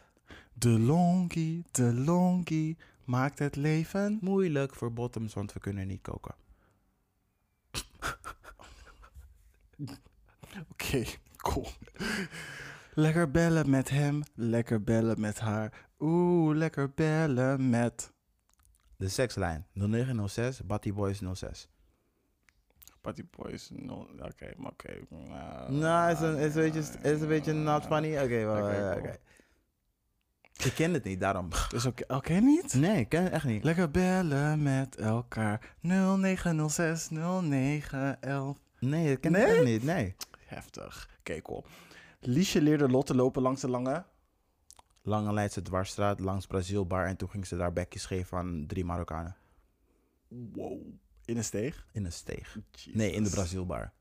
De 0.53 0.69
longie, 0.79 1.63
de 1.71 1.93
longie 1.93 2.77
maakt 3.03 3.39
het 3.39 3.55
leven. 3.55 4.17
Moeilijk 4.21 4.75
voor 4.75 4.93
bottoms, 4.93 5.33
want 5.33 5.53
we 5.53 5.59
kunnen 5.59 5.87
niet 5.87 6.01
koken. 6.01 6.35
Oké, 10.71 11.03
cool. 11.37 11.67
Lekker 12.93 13.31
bellen 13.31 13.69
met 13.69 13.89
hem, 13.89 14.23
lekker 14.35 14.83
bellen 14.83 15.19
met 15.19 15.39
haar. 15.39 15.87
Oeh, 15.99 16.55
lekker 16.55 16.91
bellen 16.93 17.69
met... 17.69 18.13
De 18.97 19.09
sekslijn 19.09 19.65
0906 19.73 20.65
Batty 20.65 20.93
Boys 20.93 21.21
06. 21.33 21.69
Party 23.05 23.25
Boys. 23.29 23.69
No, 23.73 24.07
oké, 24.19 24.53
maar 24.57 24.71
oké. 24.71 24.93
Nou, 25.09 25.71
Nou, 25.71 26.11
is 26.11 26.19
een, 26.19 26.37
is 26.37 26.55
een 26.55 26.61
beetje, 26.71 26.99
is 27.01 27.21
een 27.21 27.27
beetje 27.27 27.53
not 27.53 27.85
funny. 27.85 28.17
Oké, 28.17 28.45
wel, 28.45 28.63
Oké, 28.63 28.71
eh, 28.71 29.01
cool. 29.01 29.13
Ik 30.63 30.73
ken 30.75 30.93
het 30.93 31.03
niet, 31.03 31.19
daarom. 31.19 31.49
Is 31.73 31.85
oké, 31.85 32.03
oké 32.07 32.33
niet? 32.33 32.73
Nee, 32.73 32.99
ik 32.99 33.09
ken 33.09 33.23
het 33.23 33.31
echt 33.31 33.45
niet. 33.45 33.63
Lekker 33.63 33.91
bellen 33.91 34.63
met 34.63 34.95
elkaar. 34.95 35.75
0906 35.81 37.09
0911. 37.09 38.57
Nee, 38.79 39.11
ik 39.11 39.21
ken 39.21 39.31
Nee? 39.31 39.45
echt 39.45 39.63
niet. 39.63 39.83
Nee. 39.83 40.15
Heftig. 40.45 41.09
Oké, 41.19 41.41
cool. 41.41 41.65
Liesje 42.19 42.61
leerde 42.61 42.89
Lotte 42.89 43.15
lopen 43.15 43.41
langs 43.41 43.61
de 43.61 43.69
lange. 43.69 44.05
Lange 45.01 45.33
Leidse 45.33 45.61
dwarsstraat 45.61 46.19
langs 46.19 46.47
Brazilbar. 46.47 47.05
En 47.05 47.15
toen 47.17 47.29
ging 47.29 47.47
ze 47.47 47.57
daar 47.57 47.73
bekjes 47.73 48.05
geven 48.05 48.37
aan 48.37 48.63
drie 48.67 48.85
Marokkanen. 48.85 49.35
Wow. 50.27 50.81
In 51.25 51.37
een 51.37 51.43
steeg? 51.43 51.85
In 51.91 52.05
een 52.05 52.11
steeg. 52.11 52.57
Nee, 52.93 53.11
in 53.11 53.23
de 53.23 53.29
Brazilbar. 53.29 53.93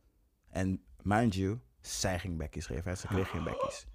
En 0.51 0.83
mind 1.03 1.35
you, 1.35 1.59
zij 1.81 2.19
ging 2.19 2.39
bekjes 2.39 2.67
geven. 2.67 2.91
Hè. 2.91 2.95
Ze 2.97 3.07
kreeg 3.07 3.29
geen 3.31 3.45
bekjes. 3.45 3.87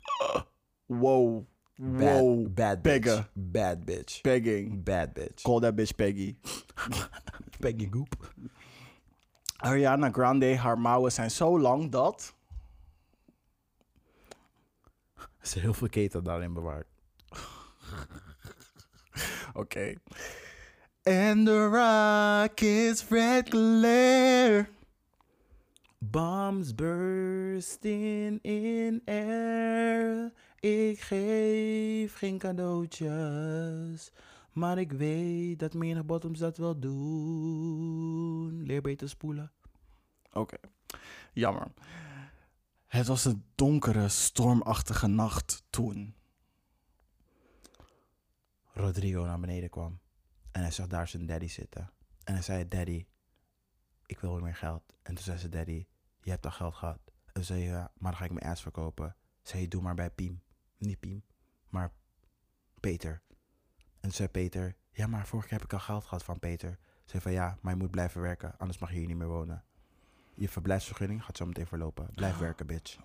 Wow. 0.85 1.45
Bad, 1.75 2.19
Wow. 2.19 2.53
bad 2.53 2.81
bitch. 2.81 3.29
Bad 3.33 3.85
bitch. 3.85 4.21
Pegging. 4.21 4.83
Bad 4.83 5.13
bitch. 5.13 5.41
Call 5.41 5.59
that 5.59 5.75
bitch 5.75 5.95
Peggy. 5.95 6.35
Peggy 7.59 7.87
Goop. 7.91 8.33
Ariana 9.61 10.09
Grande, 10.11 10.57
haar 10.57 10.79
mouwen 10.79 11.11
zijn 11.11 11.31
zo 11.31 11.59
lang 11.59 11.91
dat... 11.91 12.35
Ze 15.41 15.59
heel 15.59 15.73
veel 15.73 15.89
keten 15.89 16.23
daarin 16.23 16.53
bewaard. 16.53 16.87
Oké. 19.53 19.93
And 21.03 21.45
the 21.45 21.65
rock 21.65 22.59
is 22.59 23.07
red 23.09 23.49
glare. 23.49 24.67
Bombs 25.97 26.75
bursting 26.75 28.39
in 28.41 29.01
air. 29.05 30.31
Ik 30.59 31.01
geef 31.01 32.17
geen 32.17 32.37
cadeautjes. 32.37 34.11
Maar 34.51 34.77
ik 34.77 34.91
weet 34.91 35.59
dat 35.59 35.73
menig 35.73 36.05
bottoms 36.05 36.39
dat 36.39 36.57
wel 36.57 36.79
doen. 36.79 38.63
Leer 38.63 38.81
beter 38.81 39.09
spoelen. 39.09 39.51
Oké. 40.33 40.57
Jammer. 41.33 41.67
Het 42.85 43.07
was 43.07 43.25
een 43.25 43.43
donkere, 43.55 44.07
stormachtige 44.07 45.07
nacht 45.07 45.63
toen. 45.69 46.15
Rodrigo 48.73 49.25
naar 49.25 49.39
beneden 49.39 49.69
kwam. 49.69 49.99
En 50.51 50.61
hij 50.61 50.71
zag 50.71 50.87
daar 50.87 51.07
zijn 51.07 51.25
daddy 51.25 51.47
zitten. 51.47 51.91
En 52.23 52.33
hij 52.33 52.43
zei, 52.43 52.67
daddy, 52.67 53.05
ik 54.05 54.19
wil 54.19 54.39
meer 54.39 54.55
geld. 54.55 54.83
En 55.01 55.15
toen 55.15 55.23
zei 55.23 55.37
ze, 55.37 55.49
daddy, 55.49 55.85
je 56.21 56.29
hebt 56.29 56.45
al 56.45 56.51
geld 56.51 56.75
gehad. 56.75 56.99
En 57.33 57.45
zei 57.45 57.63
ja, 57.63 57.91
maar 57.97 58.11
dan 58.11 58.19
ga 58.19 58.25
ik 58.25 58.31
mijn 58.31 58.51
ass 58.51 58.61
verkopen. 58.61 59.15
Zei 59.41 59.67
doe 59.67 59.81
maar 59.81 59.95
bij 59.95 60.09
Piem. 60.09 60.41
Niet 60.77 60.99
Piem, 60.99 61.23
maar 61.69 61.91
Peter. 62.79 63.21
En 64.09 64.15
zei 64.15 64.27
Peter, 64.27 64.75
ja, 64.91 65.07
maar 65.07 65.27
vorige 65.27 65.47
keer 65.47 65.57
heb 65.57 65.65
ik 65.65 65.73
al 65.73 65.79
geld 65.79 66.03
gehad 66.03 66.23
van 66.23 66.39
Peter. 66.39 66.77
Zei 67.05 67.21
van, 67.21 67.31
ja, 67.31 67.57
maar 67.61 67.73
je 67.73 67.79
moet 67.79 67.91
blijven 67.91 68.21
werken, 68.21 68.53
anders 68.57 68.79
mag 68.79 68.91
je 68.91 68.97
hier 68.97 69.07
niet 69.07 69.17
meer 69.17 69.27
wonen. 69.27 69.63
Je 70.35 70.49
verblijfsvergunning 70.49 71.23
gaat 71.23 71.37
zo 71.37 71.45
meteen 71.45 71.67
verlopen. 71.67 72.09
Blijf 72.13 72.37
werken, 72.37 72.65
bitch. 72.65 72.97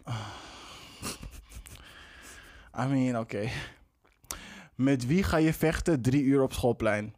I 2.81 2.87
mean, 2.87 3.19
oké. 3.19 3.49
Met 4.75 5.07
wie 5.07 5.23
ga 5.23 5.37
je 5.37 5.53
vechten 5.53 6.03
drie 6.03 6.23
uur 6.23 6.43
op 6.43 6.53
schoolplein? 6.53 7.15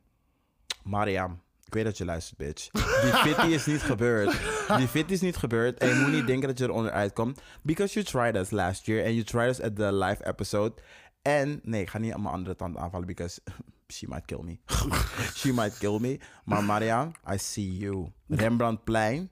Mariam, 0.83 1.43
ik 1.65 1.75
weet 1.75 1.85
dat 1.85 1.99
je 1.99 2.05
luistert, 2.05 2.39
bitch. 2.39 2.71
Die 3.03 3.13
fitty 3.13 3.47
is 3.47 3.67
niet 3.67 3.83
gebeurd. 3.83 4.41
Die 4.77 4.89
fitty 4.89 5.13
is 5.13 5.21
niet 5.21 5.37
gebeurd. 5.37 5.79
En 5.79 5.89
je 5.89 5.95
moet 5.95 6.13
niet 6.13 6.27
denken 6.27 6.49
dat 6.49 6.59
je 6.59 6.65
eronder 6.65 6.93
uitkomt. 6.93 7.41
Because 7.63 7.95
you 7.95 8.07
tried 8.07 8.37
us 8.37 8.51
last 8.51 8.87
year. 8.87 9.05
And 9.05 9.15
you 9.15 9.25
tried 9.25 9.49
us 9.49 9.61
at 9.61 9.77
the 9.77 9.93
live 9.93 10.27
episode. 10.27 10.75
En 11.23 11.61
nee, 11.63 11.81
ik 11.81 11.91
ga 11.91 11.99
niet 11.99 12.13
aan 12.13 12.23
mijn 12.23 12.35
andere 12.35 12.57
tante 12.57 12.79
aanvallen. 12.79 13.07
Because 13.07 13.41
she 13.89 14.07
might 14.07 14.27
kill 14.27 14.43
me. 14.43 14.61
she 15.35 15.53
might 15.53 15.79
kill 15.79 15.99
me. 15.99 16.19
Maar 16.45 16.63
Mariam, 16.65 17.13
I 17.35 17.39
see 17.39 17.77
you. 17.79 18.13
Rembrandtplein, 18.29 19.31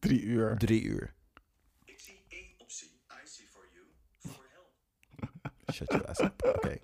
Drie 0.00 0.22
uur. 0.22 0.56
drie 0.58 0.82
uur. 0.82 1.12
Shut 5.72 5.90
your 5.92 6.06
ass 6.08 6.20
up. 6.20 6.42
Oké, 6.56 6.80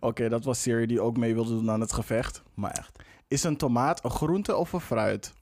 Oké, 0.00 0.28
dat 0.28 0.44
was 0.44 0.62
Siri 0.62 0.86
die 0.86 1.00
ook 1.00 1.16
mee 1.16 1.34
wilde 1.34 1.50
doen 1.50 1.70
aan 1.70 1.80
het 1.80 1.92
gevecht. 1.92 2.42
maar 2.54 2.70
echt. 2.70 2.98
Is 3.28 3.42
een 3.42 3.56
tomaat 3.56 4.04
een 4.04 4.10
groente 4.10 4.56
of 4.56 4.72
een 4.72 4.80
fruit? 4.80 5.32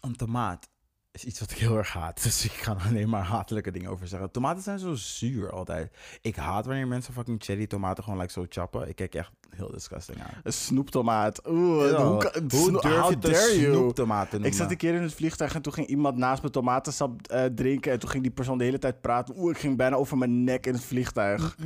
Een 0.00 0.16
tomaat 0.16 0.68
is 1.12 1.24
iets 1.24 1.40
wat 1.40 1.50
ik 1.50 1.56
heel 1.56 1.76
erg 1.76 1.92
haat. 1.92 2.22
Dus 2.22 2.44
ik 2.44 2.50
ga 2.52 2.74
er 2.76 2.86
alleen 2.88 3.08
maar 3.08 3.22
hatelijke 3.24 3.70
dingen 3.70 3.90
over 3.90 4.08
zeggen. 4.08 4.30
Tomaten 4.30 4.62
zijn 4.62 4.78
zo 4.78 4.94
zuur 4.94 5.52
altijd. 5.52 5.96
Ik 6.22 6.36
haat 6.36 6.66
wanneer 6.66 6.86
mensen 6.88 7.12
fucking 7.12 7.42
cherry 7.44 7.66
tomaten 7.66 8.04
gewoon 8.04 8.18
like 8.18 8.32
zo 8.32 8.46
chappen. 8.48 8.88
Ik 8.88 8.96
kijk 8.96 9.14
echt 9.14 9.30
heel 9.50 9.70
disgusting 9.70 10.20
aan. 10.22 10.40
Een 10.42 10.52
snoeptomaat. 10.52 11.48
Oeh, 11.48 11.96
hoe, 11.96 12.18
kan- 12.18 12.42
Hoe 12.60 12.80
durf 12.80 13.08
je 13.08 13.18
dare 13.18 13.60
you? 13.60 13.74
snoeptomaten 13.74 14.26
Ik 14.26 14.40
noemen? 14.40 14.52
zat 14.58 14.70
een 14.70 14.76
keer 14.76 14.94
in 14.94 15.02
het 15.02 15.14
vliegtuig 15.14 15.54
en 15.54 15.62
toen 15.62 15.72
ging 15.72 15.86
iemand 15.86 16.16
naast 16.16 16.42
me 16.42 16.50
tomatensap 16.50 17.26
eh, 17.26 17.44
drinken. 17.44 17.92
En 17.92 17.98
toen 17.98 18.10
ging 18.10 18.22
die 18.22 18.32
persoon 18.32 18.58
de 18.58 18.64
hele 18.64 18.78
tijd 18.78 19.00
praten. 19.00 19.34
Oeh, 19.38 19.50
ik 19.50 19.58
ging 19.58 19.76
bijna 19.76 19.96
over 19.96 20.18
mijn 20.18 20.44
nek 20.44 20.66
in 20.66 20.72
het 20.74 20.84
vliegtuig. 20.84 21.56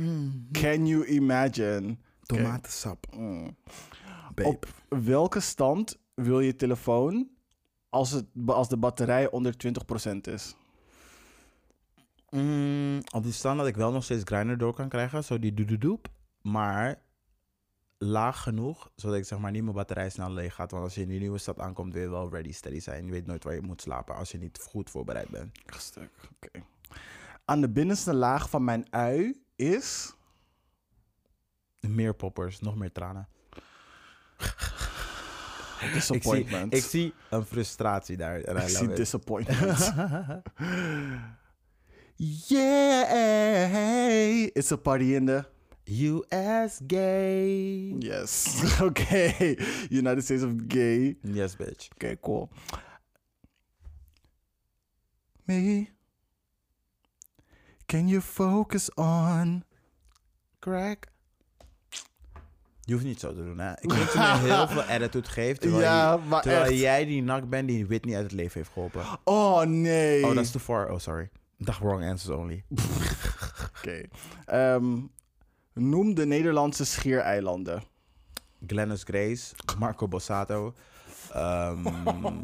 Can 0.51 0.87
you 0.87 1.05
imagine? 1.05 1.97
Tomatensap. 2.23 3.05
Mm. 3.17 3.57
Babe. 4.33 4.49
Op 4.49 4.65
welke 4.89 5.39
stand 5.39 5.97
wil 6.13 6.39
je 6.39 6.55
telefoon 6.55 7.27
als, 7.95 8.11
het, 8.11 8.25
als 8.45 8.69
de 8.69 8.77
batterij 8.77 9.29
onder 9.29 9.55
20% 10.13 10.17
is? 10.21 10.55
Mm, 12.29 13.01
op 13.13 13.23
die 13.23 13.33
stand 13.33 13.57
dat 13.57 13.67
ik 13.67 13.75
wel 13.75 13.91
nog 13.91 14.03
steeds 14.03 14.23
grinder 14.25 14.57
door 14.57 14.73
kan 14.73 14.89
krijgen. 14.89 15.23
Zo 15.23 15.39
die 15.39 15.53
doedoedoep. 15.53 16.07
Maar 16.41 17.01
laag 17.97 18.43
genoeg, 18.43 18.91
zodat 18.95 19.17
ik 19.17 19.25
zeg 19.25 19.39
maar 19.39 19.51
niet 19.51 19.63
mijn 19.63 19.75
batterij 19.75 20.09
snel 20.09 20.31
leeg 20.31 20.53
gaat. 20.53 20.71
Want 20.71 20.83
als 20.83 20.95
je 20.95 21.01
in 21.01 21.07
die 21.07 21.19
nieuwe 21.19 21.37
stad 21.37 21.59
aankomt, 21.59 21.93
wil 21.93 22.01
je 22.01 22.09
wel 22.09 22.29
ready 22.29 22.51
steady 22.51 22.79
zijn. 22.79 23.05
Je 23.05 23.11
weet 23.11 23.25
nooit 23.25 23.43
waar 23.43 23.53
je 23.53 23.61
moet 23.61 23.81
slapen 23.81 24.15
als 24.15 24.31
je 24.31 24.37
niet 24.37 24.67
goed 24.69 24.89
voorbereid 24.89 25.29
bent. 25.29 25.59
Stuk, 25.77 26.11
oké. 26.35 26.63
Aan 27.45 27.61
de 27.61 27.69
binnenste 27.69 28.13
laag 28.13 28.49
van 28.49 28.63
mijn 28.63 28.85
ui 28.89 29.43
is... 29.55 30.15
Meer 31.79 32.15
poppers, 32.15 32.59
nog 32.59 32.75
meer 32.75 32.91
tranen. 32.91 33.27
Ik 35.81 35.81
zie, 35.81 35.91
Disappointment. 35.93 36.73
ik 36.73 36.83
zie 36.83 37.13
een 37.29 37.45
frustratie 37.45 38.17
daar. 38.17 38.41
En 38.41 38.55
I 38.55 38.59
Ik 38.59 38.67
zie 38.69 38.89
it. 38.89 38.95
disappointment. 38.95 39.93
yeah, 43.15 44.47
it's 44.53 44.71
a 44.71 44.75
party 44.77 45.13
in 45.15 45.25
the... 45.25 45.43
US 45.87 46.79
gay. 46.87 47.95
Yes, 47.99 48.61
oké. 48.81 49.33
United 49.89 50.23
States 50.23 50.43
of 50.43 50.51
Gay. 50.67 51.17
Yes, 51.21 51.55
bitch. 51.55 51.87
Oké, 51.93 52.17
cool. 52.21 52.49
Me, 55.43 55.87
can 57.85 58.07
you 58.07 58.21
focus 58.21 58.89
on... 58.95 59.63
Crack. 60.59 61.07
Je 62.85 62.93
hoeft 62.93 63.05
niet 63.05 63.19
zo 63.19 63.33
te 63.33 63.43
doen, 63.43 63.57
hè. 63.57 63.71
Ik 63.71 63.91
vind 63.93 63.97
dat 64.05 64.11
je 64.13 64.19
me 64.19 64.53
heel 64.53 64.67
veel 64.67 64.81
attitude 64.81 65.29
geeft. 65.29 65.61
Terwijl, 65.61 65.81
Ja, 65.83 66.13
je- 66.13 66.19
maar 66.27 66.41
terwijl 66.41 66.63
echt. 66.63 66.79
jij 66.79 67.05
die 67.05 67.23
nak 67.23 67.49
bent 67.49 67.67
die 67.67 67.87
Whitney 67.87 68.15
uit 68.15 68.23
het 68.23 68.31
leven 68.33 68.53
heeft 68.53 68.69
geholpen. 68.73 69.01
Oh, 69.23 69.61
nee. 69.61 70.23
Oh, 70.25 70.35
dat 70.35 70.43
is 70.43 70.51
too 70.51 70.61
far. 70.61 70.89
Oh, 70.91 70.99
sorry. 70.99 71.29
Dacht 71.57 71.79
wrong 71.79 72.03
answers 72.03 72.37
only. 72.37 72.63
Oké. 73.77 74.01
Ehm, 74.45 74.97
noem 75.73 76.13
de 76.13 76.25
Nederlandse 76.25 76.85
schiereilanden. 76.85 77.83
Glennis 78.67 79.03
Grace, 79.03 79.53
Marco 79.79 80.07
Bossato, 80.07 80.73
ehm, 81.33 81.87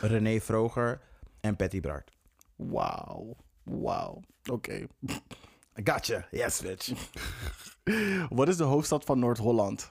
René 0.00 0.40
Vroger 0.40 1.00
en 1.40 1.56
Patty 1.56 1.80
Bart. 1.80 2.10
Wauw. 2.56 3.36
Wauw. 3.62 4.20
Oké. 4.50 4.86
Gotcha. 5.84 6.26
Yes, 6.30 6.60
bitch. 6.60 6.92
Wat 8.38 8.48
is 8.48 8.56
de 8.56 8.64
hoofdstad 8.64 9.04
van 9.04 9.18
Noord-Holland? 9.18 9.90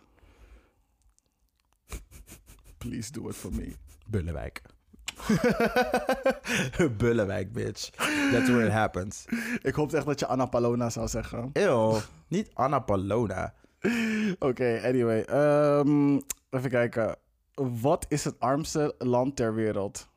Please 2.78 3.12
do 3.12 3.30
it 3.30 3.36
for 3.36 3.54
me. 3.54 3.74
Bullenwijk. 4.08 4.62
Bullenwijk, 6.98 7.54
bitch. 7.54 7.90
That's 8.32 8.50
where 8.50 8.66
it 8.66 8.72
happens. 8.72 9.26
Ik 9.62 9.76
hoop 9.76 9.94
echt 9.94 10.06
dat 10.06 10.20
je 10.20 10.26
Anna 10.26 10.46
Palona 10.46 10.90
zou 10.90 11.08
zeggen. 11.08 11.50
Ew, 11.54 11.98
niet 12.28 12.50
Anna 12.54 12.80
Palona. 12.80 13.54
Oké, 14.40 14.82
anyway. 14.84 15.22
Ehm, 15.22 16.20
even 16.50 16.70
kijken. 16.70 17.16
Wat 17.54 18.06
is 18.10 18.24
het 18.24 18.40
armste 18.40 18.96
land 18.98 19.36
ter 19.36 19.54
wereld? 19.54 20.08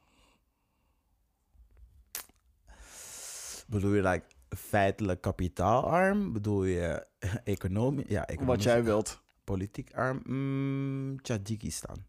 Bedoel 3.66 3.94
je 3.94 4.03
like 4.03 4.24
feitelijk 4.57 5.20
kapitaalarm? 5.20 6.33
Bedoel 6.33 6.65
je 6.65 7.07
economie? 7.45 8.05
Ja, 8.09 8.20
Wat 8.20 8.29
economisch. 8.31 8.65
jij 8.65 8.85
wilt. 8.85 9.23
Politiek 9.45 9.95
arm? 9.95 10.20
Mm, 10.27 11.23
Tajikistan. 11.23 12.05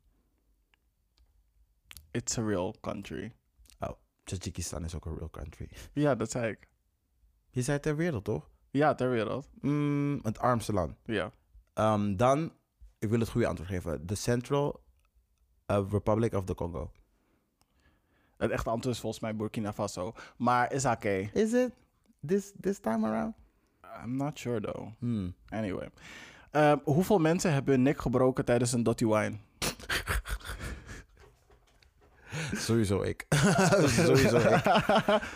It's 2.12 2.38
a 2.38 2.42
real 2.46 2.76
country. 2.82 3.34
Tajikistan 4.26 4.84
is 4.84 4.96
ook 4.96 5.06
een 5.06 5.16
real 5.18 5.30
country. 5.30 5.70
Ja, 5.94 6.16
dat 6.16 6.32
zei 6.32 6.52
ik. 6.52 6.68
Je 7.50 7.62
zei 7.62 7.80
ter 7.80 7.96
wereld, 7.96 8.24
toch? 8.24 8.50
Ja, 8.72 8.96
ter 8.96 9.10
wereld. 9.10 9.50
Mm, 9.62 10.20
het 10.24 10.40
armste 10.40 10.74
land. 10.74 10.96
Ja. 11.06 11.32
Ehm, 11.74 12.16
dan, 12.16 12.54
ik 13.00 13.10
wil 13.10 13.20
het 13.20 13.30
goede 13.30 13.48
antwoord 13.48 13.70
geven. 13.70 14.06
The 14.06 14.16
Central 14.16 14.84
uh, 15.68 15.86
Republic 15.92 16.34
of 16.34 16.44
the 16.46 16.56
Congo. 16.56 16.92
Het 18.38 18.52
echte 18.52 18.70
antwoord 18.70 18.96
is 18.96 19.02
volgens 19.02 19.22
mij 19.22 19.36
Burkina 19.36 19.74
Faso. 19.74 20.14
Maar 20.38 20.72
is 20.72 20.86
oké. 20.86 21.30
Is 21.34 21.54
it? 21.54 21.72
This, 22.28 22.54
this 22.62 22.80
time 22.80 23.06
around? 23.06 23.34
I'm 24.04 24.18
not 24.18 24.40
sure 24.40 24.62
though. 24.62 24.94
Hmm. 25.00 25.34
Anyway. 25.50 25.90
Ehm, 26.52 26.78
hoeveel 26.84 27.20
mensen 27.20 27.54
hebben 27.54 27.74
hun 27.74 27.84
nek 27.84 28.02
gebroken 28.02 28.46
tijdens 28.46 28.72
een 28.72 28.84
Dotty 28.84 29.06
Wine? 29.06 29.38
Sowieso 32.54 33.02
ik. 33.02 33.26
Sowieso 34.06 34.38
ik. 34.38 34.62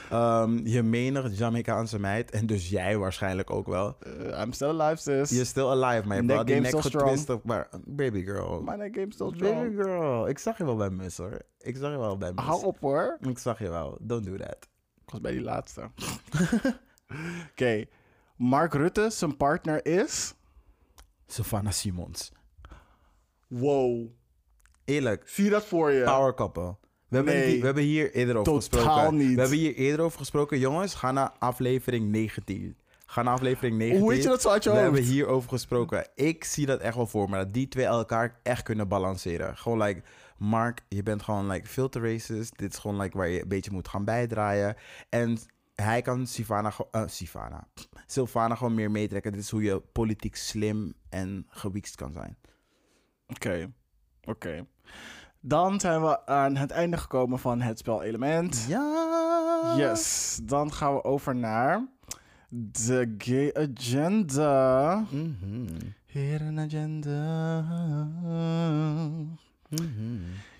Ehm, 0.09 0.68
je 0.68 0.84
menig 0.84 1.38
Jamaicaanse 1.38 1.99
meid. 1.99 2.31
En 2.31 2.45
dus 2.45 2.69
jij 2.69 2.97
waarschijnlijk 2.97 3.51
ook 3.51 3.68
wel. 3.68 3.97
Eh, 3.99 4.41
I'm 4.41 4.51
still 4.51 4.80
alive, 4.80 5.01
sis. 5.01 5.30
You're 5.30 5.45
still 5.45 5.68
alive, 5.68 6.07
Neck 6.07 6.26
wel 6.26 6.45
die 6.45 6.59
nek 6.59 6.81
getwist. 6.81 7.30
Maar 7.43 7.69
baby 7.85 8.23
girl. 8.23 8.61
My 8.61 8.76
neck 8.76 8.95
game 8.95 9.11
still 9.11 9.30
Baby 9.30 9.45
strong. 9.45 9.73
girl. 9.76 10.27
Ik 10.27 10.39
zag 10.39 10.57
je 10.57 10.65
wel 10.65 10.76
bij 10.76 10.89
mis 10.89 11.18
hoor. 11.18 11.41
Ik 11.59 11.76
zag 11.76 11.91
je 11.91 11.97
wel 11.97 12.18
bij 12.18 12.31
mis. 12.34 12.45
Hou 12.45 12.64
op 12.64 12.80
hoor. 12.80 13.18
Ik 13.22 13.38
zag 13.38 13.59
je 13.59 13.69
wel. 13.69 13.97
Don't 14.01 14.26
do 14.26 14.35
that. 14.35 14.68
Ik 15.07 15.13
was 15.13 15.21
bij 15.21 15.31
die 15.31 15.41
laatste. 15.41 15.81
Oké. 17.51 17.85
Mark 18.35 18.73
Rutte, 18.73 19.09
zijn 19.09 19.38
partner 19.38 19.85
is... 19.85 20.34
Savannah 21.27 21.73
Simons. 21.73 22.31
Wow. 23.47 24.07
Eerlijk. 24.85 25.23
Zie 25.29 25.43
je 25.43 25.49
dat 25.49 25.65
voor 25.65 25.91
je? 25.91 26.03
Power 26.03 26.34
couple. 26.34 26.75
We 27.07 27.15
hebben, 27.15 27.34
Nee. 27.34 27.45
die- 27.51 27.59
we 27.59 27.65
hebben 27.65 27.84
hier 27.84 28.13
eerder 28.13 28.35
over 28.38 28.53
Totaal 28.53 28.81
gesproken. 28.95 29.17
niet. 29.17 29.34
We 29.35 29.39
hebben 29.41 29.57
hier 29.57 29.75
eerder 29.75 30.05
over 30.05 30.17
gesproken. 30.19 30.59
Jongens, 30.59 30.93
ga 30.93 31.11
naar 31.11 31.31
aflevering 31.39 32.09
19. 32.11 32.77
Ga 33.05 33.21
naar 33.21 33.34
aflevering 33.34 33.77
19. 33.77 34.01
Hoe 34.03 34.13
weet 34.13 34.23
je 34.23 34.29
dat 34.29 34.41
zo 34.41 34.49
uit 34.49 34.63
je 34.63 34.69
We 34.69 34.75
hoofd? 34.75 34.88
hebben 34.91 35.11
hierover 35.11 35.49
gesproken. 35.49 36.07
Ik 36.15 36.43
zie 36.43 36.65
dat 36.65 36.79
echt 36.79 36.95
wel 36.95 37.07
voor 37.07 37.29
me. 37.29 37.38
Dat 37.38 37.53
die 37.53 37.67
twee 37.67 37.85
elkaar 37.85 38.39
echt 38.43 38.63
kunnen 38.63 38.88
balanceren. 38.88 39.57
Gewoon 39.57 39.81
like, 39.81 40.01
Mark, 40.38 40.81
je 40.88 41.03
bent 41.03 41.22
gewoon 41.22 41.47
like 41.47 41.68
veel 41.68 41.89
te 41.89 41.99
racist. 41.99 42.57
Dit 42.57 42.73
is 42.73 42.80
gewoon 42.80 43.01
like 43.01 43.18
waar 43.18 43.27
je 43.27 43.41
een 43.41 43.47
beetje 43.47 43.72
moet 43.72 43.88
gaan 43.88 44.05
bijdraaien. 44.05 44.76
En 45.09 45.38
hij 45.76 46.01
kan 46.01 46.27
Sivana, 46.27 46.73
eh, 46.91 47.03
Sivana, 47.05 47.68
Sylvana 48.05 48.55
gewoon 48.55 48.73
meer 48.73 48.91
meetrekken. 48.91 49.31
Dit 49.31 49.41
is 49.41 49.49
hoe 49.49 49.64
je 49.64 49.80
politiek 49.80 50.35
slim 50.35 50.93
en 51.09 51.45
gewiekst 51.49 51.95
kan 51.95 52.14
zijn. 52.14 52.38
Oké. 53.27 53.72
Oké. 54.23 54.65
Dan 55.41 55.80
zijn 55.80 56.01
we 56.01 56.26
aan 56.26 56.55
het 56.55 56.72
einde 56.72 56.97
gekomen 56.97 57.39
van 57.39 57.61
het 57.61 57.80
spelelement. 57.80 58.65
Ja. 58.68 59.76
Yes. 59.77 60.39
Dan 60.43 60.73
gaan 60.73 60.93
we 60.93 61.03
over 61.03 61.35
naar 61.35 61.88
de 62.49 63.15
gay 63.18 63.53
agenda. 63.53 65.03
Hidden 66.05 66.59
agenda. 66.59 67.65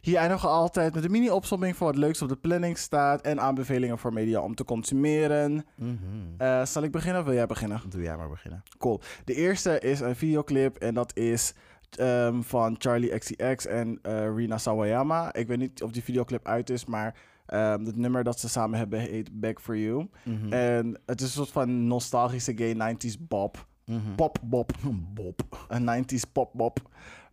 Hier 0.02 0.18
eindigen 0.18 0.48
we 0.50 0.56
altijd 0.56 0.94
met 0.94 1.04
een 1.04 1.12
mini-opsomming 1.12 1.76
van 1.76 1.88
wat 1.88 1.96
leuks 1.96 2.22
op 2.22 2.30
de 2.30 2.36
planning 2.36 2.78
staat 2.78 3.22
en 3.22 3.40
aanbevelingen 3.40 3.98
voor 3.98 4.14
media 4.14 4.42
om 4.42 4.56
te 4.56 4.64
consumeren. 4.64 5.66
Mhm. 5.76 5.96
Eh, 6.38 6.66
zal 6.66 6.84
ik 6.84 6.92
beginnen 6.92 7.22
of 7.22 7.28
wil 7.28 7.36
jij 7.36 7.46
beginnen? 7.46 7.82
Doe 7.90 8.02
jij 8.02 8.18
maar 8.18 8.30
beginnen. 8.30 8.64
Cool. 8.78 9.02
De 9.26 9.34
eerste 9.34 9.80
is 9.80 10.00
een 10.00 10.16
videoclip 10.16 10.78
en 10.78 10.94
dat 10.94 11.18
is 11.18 11.54
ehm, 11.90 12.42
van 12.42 12.76
Charlie 12.78 13.18
XCX 13.18 13.66
en 13.66 14.00
eh, 14.02 14.36
Rina 14.36 14.58
Sawayama. 14.58 15.34
Ik 15.34 15.48
weet 15.48 15.58
niet 15.58 15.84
of 15.84 15.92
die 15.92 16.04
videoclip 16.04 16.48
uit 16.48 16.70
is, 16.70 16.86
maar 16.86 17.16
ehm, 17.46 17.86
het 17.86 17.96
nummer 17.96 18.24
dat 18.24 18.40
ze 18.40 18.50
samen 18.50 18.80
hebben 18.80 19.00
heet 19.00 19.40
Back 19.40 19.60
For 19.60 19.78
You. 19.78 20.08
Mhm. 20.24 20.54
En 20.54 21.00
het 21.06 21.22
is 21.22 21.28
een 21.28 21.34
soort 21.34 21.52
van 21.52 21.88
nostalgische 21.88 22.54
gay 22.56 22.74
90s 22.74 23.18
bop. 23.28 23.68
Mhm. 23.86 24.16
Pop 24.16 24.38
bop. 24.42 24.72
Bob. 25.14 25.66
Een 25.68 26.06
90s 26.06 26.32
pop 26.32 26.52
bop. 26.54 26.80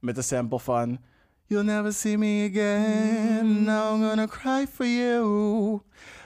Met 0.00 0.16
een 0.16 0.22
sample 0.22 0.60
van 0.60 0.98
You'll 1.46 1.64
never 1.64 1.92
see 1.92 2.16
me 2.16 2.44
again. 2.44 3.64
Now 3.64 3.94
I'm 3.94 4.08
gonna 4.08 4.26
cry 4.26 4.66
for 4.66 4.86
you. 4.86 5.80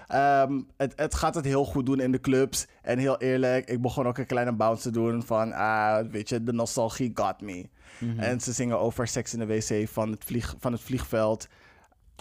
Ehm, 0.07 0.61
het, 0.77 0.93
het 0.97 1.15
gaat 1.15 1.35
het 1.35 1.45
heel 1.45 1.65
goed 1.65 1.87
doen 1.87 2.01
in 2.01 2.13
de 2.13 2.21
clubs. 2.21 2.67
En 2.83 2.99
heel 2.99 3.19
eerlijk, 3.19 3.71
ik 3.71 3.83
begon 3.83 4.07
ook 4.07 4.19
een 4.19 4.27
kleine 4.27 4.53
bounce 4.53 4.83
te 4.83 4.91
doen 4.91 5.23
van, 5.23 5.53
ah, 5.53 6.07
weet 6.11 6.29
je, 6.29 6.43
de 6.43 6.53
nostalgie 6.53 7.11
got 7.15 7.41
me. 7.41 7.69
Mhm. 7.99 8.19
En 8.19 8.41
ze 8.41 8.53
zingen 8.53 8.79
over 8.79 9.07
seks 9.07 9.33
in 9.33 9.39
de 9.39 9.47
wc 9.47 9.89
van 9.89 10.11
het, 10.11 10.25
vlieg, 10.25 10.55
van 10.59 10.73
het 10.73 10.81
vliegveld. 10.81 11.49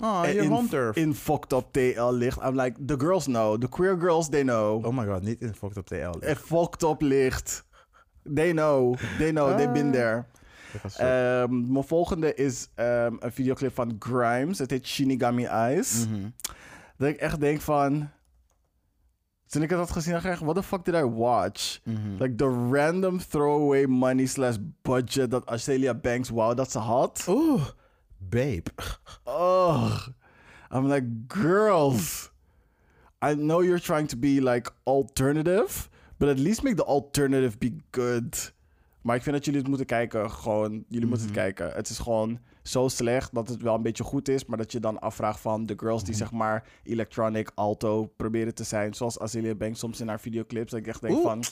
Oh, 0.04 0.22
je 0.26 0.34
in, 0.34 0.94
in 0.94 1.16
fucked 1.16 1.54
up 1.54 1.68
TL 1.72 2.12
licht. 2.12 2.38
I'm 2.44 2.60
like, 2.60 2.86
the 2.86 3.00
girls 3.00 3.26
know. 3.26 3.58
The 3.58 3.70
queer 3.70 3.98
girls, 4.00 4.30
they 4.30 4.42
know. 4.42 4.86
Oh 4.86 4.98
my 4.98 5.06
god, 5.06 5.22
niet 5.22 5.42
in 5.42 5.56
Fucked 5.56 5.78
Up 5.78 5.88
TL. 5.88 6.28
In 6.28 6.36
fucked 6.36 6.84
up 6.84 7.02
licht. 7.02 7.66
They 8.36 8.52
know. 8.52 8.96
They 9.18 9.32
know. 9.32 9.58
They've 9.58 9.72
been 9.72 9.92
there. 9.92 10.26
Ehm, 10.98 11.72
mijn 11.72 11.84
volgende 11.84 12.34
is 12.34 12.70
ehm, 12.76 13.16
een 13.20 13.32
videoclip 13.32 13.74
van 13.74 13.96
Grimes. 14.00 14.60
Het 14.60 14.72
heet 14.72 14.88
Shinigami 14.88 15.44
Eyes. 15.46 16.06
Mhm. 16.08 16.30
Dat 16.98 17.08
ik 17.10 17.18
echt 17.18 17.40
denk 17.40 17.62
van... 17.62 18.10
Toen 19.48 19.62
ik 19.62 19.70
het 19.70 19.80
had 19.80 19.92
gezien, 19.92 20.14
dacht 20.14 20.26
ik 20.26 20.32
echt, 20.32 20.42
what 20.42 20.56
the 20.56 20.64
fuck 20.64 20.86
did 20.86 20.96
I 20.96 21.04
watch? 21.04 21.80
Mhm. 21.84 22.16
Like 22.20 22.36
the 22.36 22.68
random 22.72 23.18
throwaway 23.18 23.86
money 23.86 24.26
slash 24.26 24.56
budget 24.82 25.32
dat 25.32 25.46
Australia 25.46 25.94
Banks 25.94 26.30
wou 26.30 26.56
dat 26.56 26.72
ze 26.72 26.80
had. 26.80 27.26
Oeh, 27.28 27.68
babe. 28.18 28.72
Oh, 29.24 30.08
I'm 30.74 30.88
like, 30.88 31.08
girls. 31.28 32.32
I 33.22 33.34
know 33.34 33.64
you're 33.64 33.80
trying 33.80 34.08
to 34.08 34.18
be 34.18 34.42
like 34.42 34.72
alternative, 34.84 35.90
but 36.18 36.30
at 36.30 36.40
least 36.40 36.64
make 36.64 36.76
the 36.76 36.86
alternative 36.86 37.58
be 37.58 37.78
good. 37.92 38.54
Maar 39.08 39.16
ik 39.16 39.22
vind 39.22 39.36
dat 39.36 39.46
jullie 39.46 39.60
het 39.60 39.70
moeten 39.70 39.88
kijken. 39.88 40.32
Gewoon, 40.32 40.84
jullie 40.88 41.08
moeten 41.08 41.26
het 41.28 41.36
kijken. 41.36 41.72
Het 41.72 41.90
is 41.90 42.00
gewoon 42.00 42.40
zo 42.62 42.88
slecht 42.88 43.34
dat 43.34 43.50
het 43.50 43.62
wel 43.62 43.76
een 43.76 43.82
beetje 43.82 44.04
goed 44.04 44.30
is, 44.30 44.46
maar 44.46 44.58
dat 44.58 44.72
je 44.72 44.80
dan 44.80 45.00
afvraagt 45.00 45.40
van 45.40 45.66
de 45.66 45.74
girls 45.78 46.04
die 46.04 46.16
zeg 46.16 46.32
maar 46.32 46.64
electronic 46.84 47.52
alto 47.56 48.06
proberen 48.06 48.56
te 48.56 48.64
zijn, 48.64 48.94
zoals 48.94 49.20
Azealia 49.20 49.56
Banks 49.56 49.80
soms 49.80 50.00
in 50.00 50.08
haar 50.08 50.20
videoclips. 50.20 50.72
Dat 50.72 50.80
ik 50.80 50.88
echt 50.88 51.02
denk 51.02 51.14
Oeh. 51.16 51.24
van, 51.24 51.44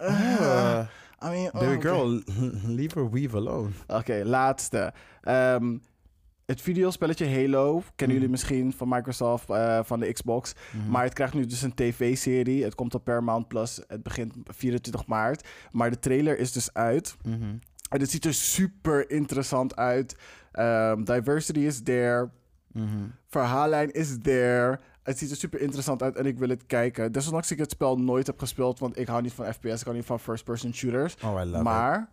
Uh, 0.00 0.80
I 1.24 1.28
mean, 1.28 1.46
oh, 1.46 1.52
baby 1.52 1.74
oké. 1.74 1.88
girl, 1.88 2.22
leave 2.78 2.98
her 2.98 3.10
weave 3.10 3.36
alone. 3.36 3.70
Oké, 3.86 4.22
laatste. 4.24 4.92
Ehm, 5.20 5.76
het 6.48 6.60
videospelletje 6.60 7.28
Halo 7.28 7.82
kennen 7.96 8.16
jullie 8.16 8.30
misschien 8.30 8.72
van 8.72 8.88
Microsoft, 8.88 9.50
eh, 9.50 9.80
van 9.82 10.00
de 10.00 10.12
Xbox. 10.12 10.52
Maar 10.88 11.02
het 11.02 11.12
krijgt 11.12 11.34
nu 11.34 11.46
dus 11.46 11.62
een 11.62 11.74
tv-serie. 11.74 12.64
Het 12.64 12.74
komt 12.74 12.94
op 12.94 13.04
Paramount 13.04 13.48
Plus. 13.48 13.80
Het 13.86 14.02
begint 14.02 14.34
24 14.44 15.06
maart. 15.06 15.48
Maar 15.72 15.90
de 15.90 15.98
trailer 15.98 16.38
is 16.38 16.52
dus 16.52 16.74
uit. 16.74 17.16
Mhm. 17.22 17.56
En 17.88 18.00
het 18.00 18.10
ziet 18.10 18.24
er 18.24 18.34
super 18.34 19.10
interessant 19.10 19.76
uit. 19.76 20.16
Ehm, 20.52 21.04
diversity 21.04 21.60
is 21.60 21.82
there. 21.82 22.30
Mhm. 22.72 22.86
Verhaallijn 23.26 23.90
is 23.90 24.16
there. 24.22 24.78
Het 25.02 25.18
ziet 25.18 25.30
er 25.30 25.36
super 25.36 25.60
interessant 25.60 26.02
uit 26.02 26.16
en 26.16 26.26
ik 26.26 26.38
wil 26.38 26.48
het 26.48 26.66
kijken. 26.66 27.12
Desondanks 27.12 27.50
ik 27.50 27.58
het 27.58 27.70
spel 27.70 27.98
nooit 27.98 28.26
heb 28.26 28.38
gespeeld, 28.38 28.78
want 28.78 28.98
ik 28.98 29.06
hou 29.06 29.22
niet 29.22 29.32
van 29.32 29.52
FPS, 29.52 29.78
ik 29.78 29.84
hou 29.84 29.96
niet 29.96 30.06
van 30.06 30.20
first-person 30.20 30.74
shooters. 30.74 31.14
Oh, 31.24 31.40
I 31.40 31.44
love 31.44 31.56
it. 31.56 31.62
maar 31.62 32.08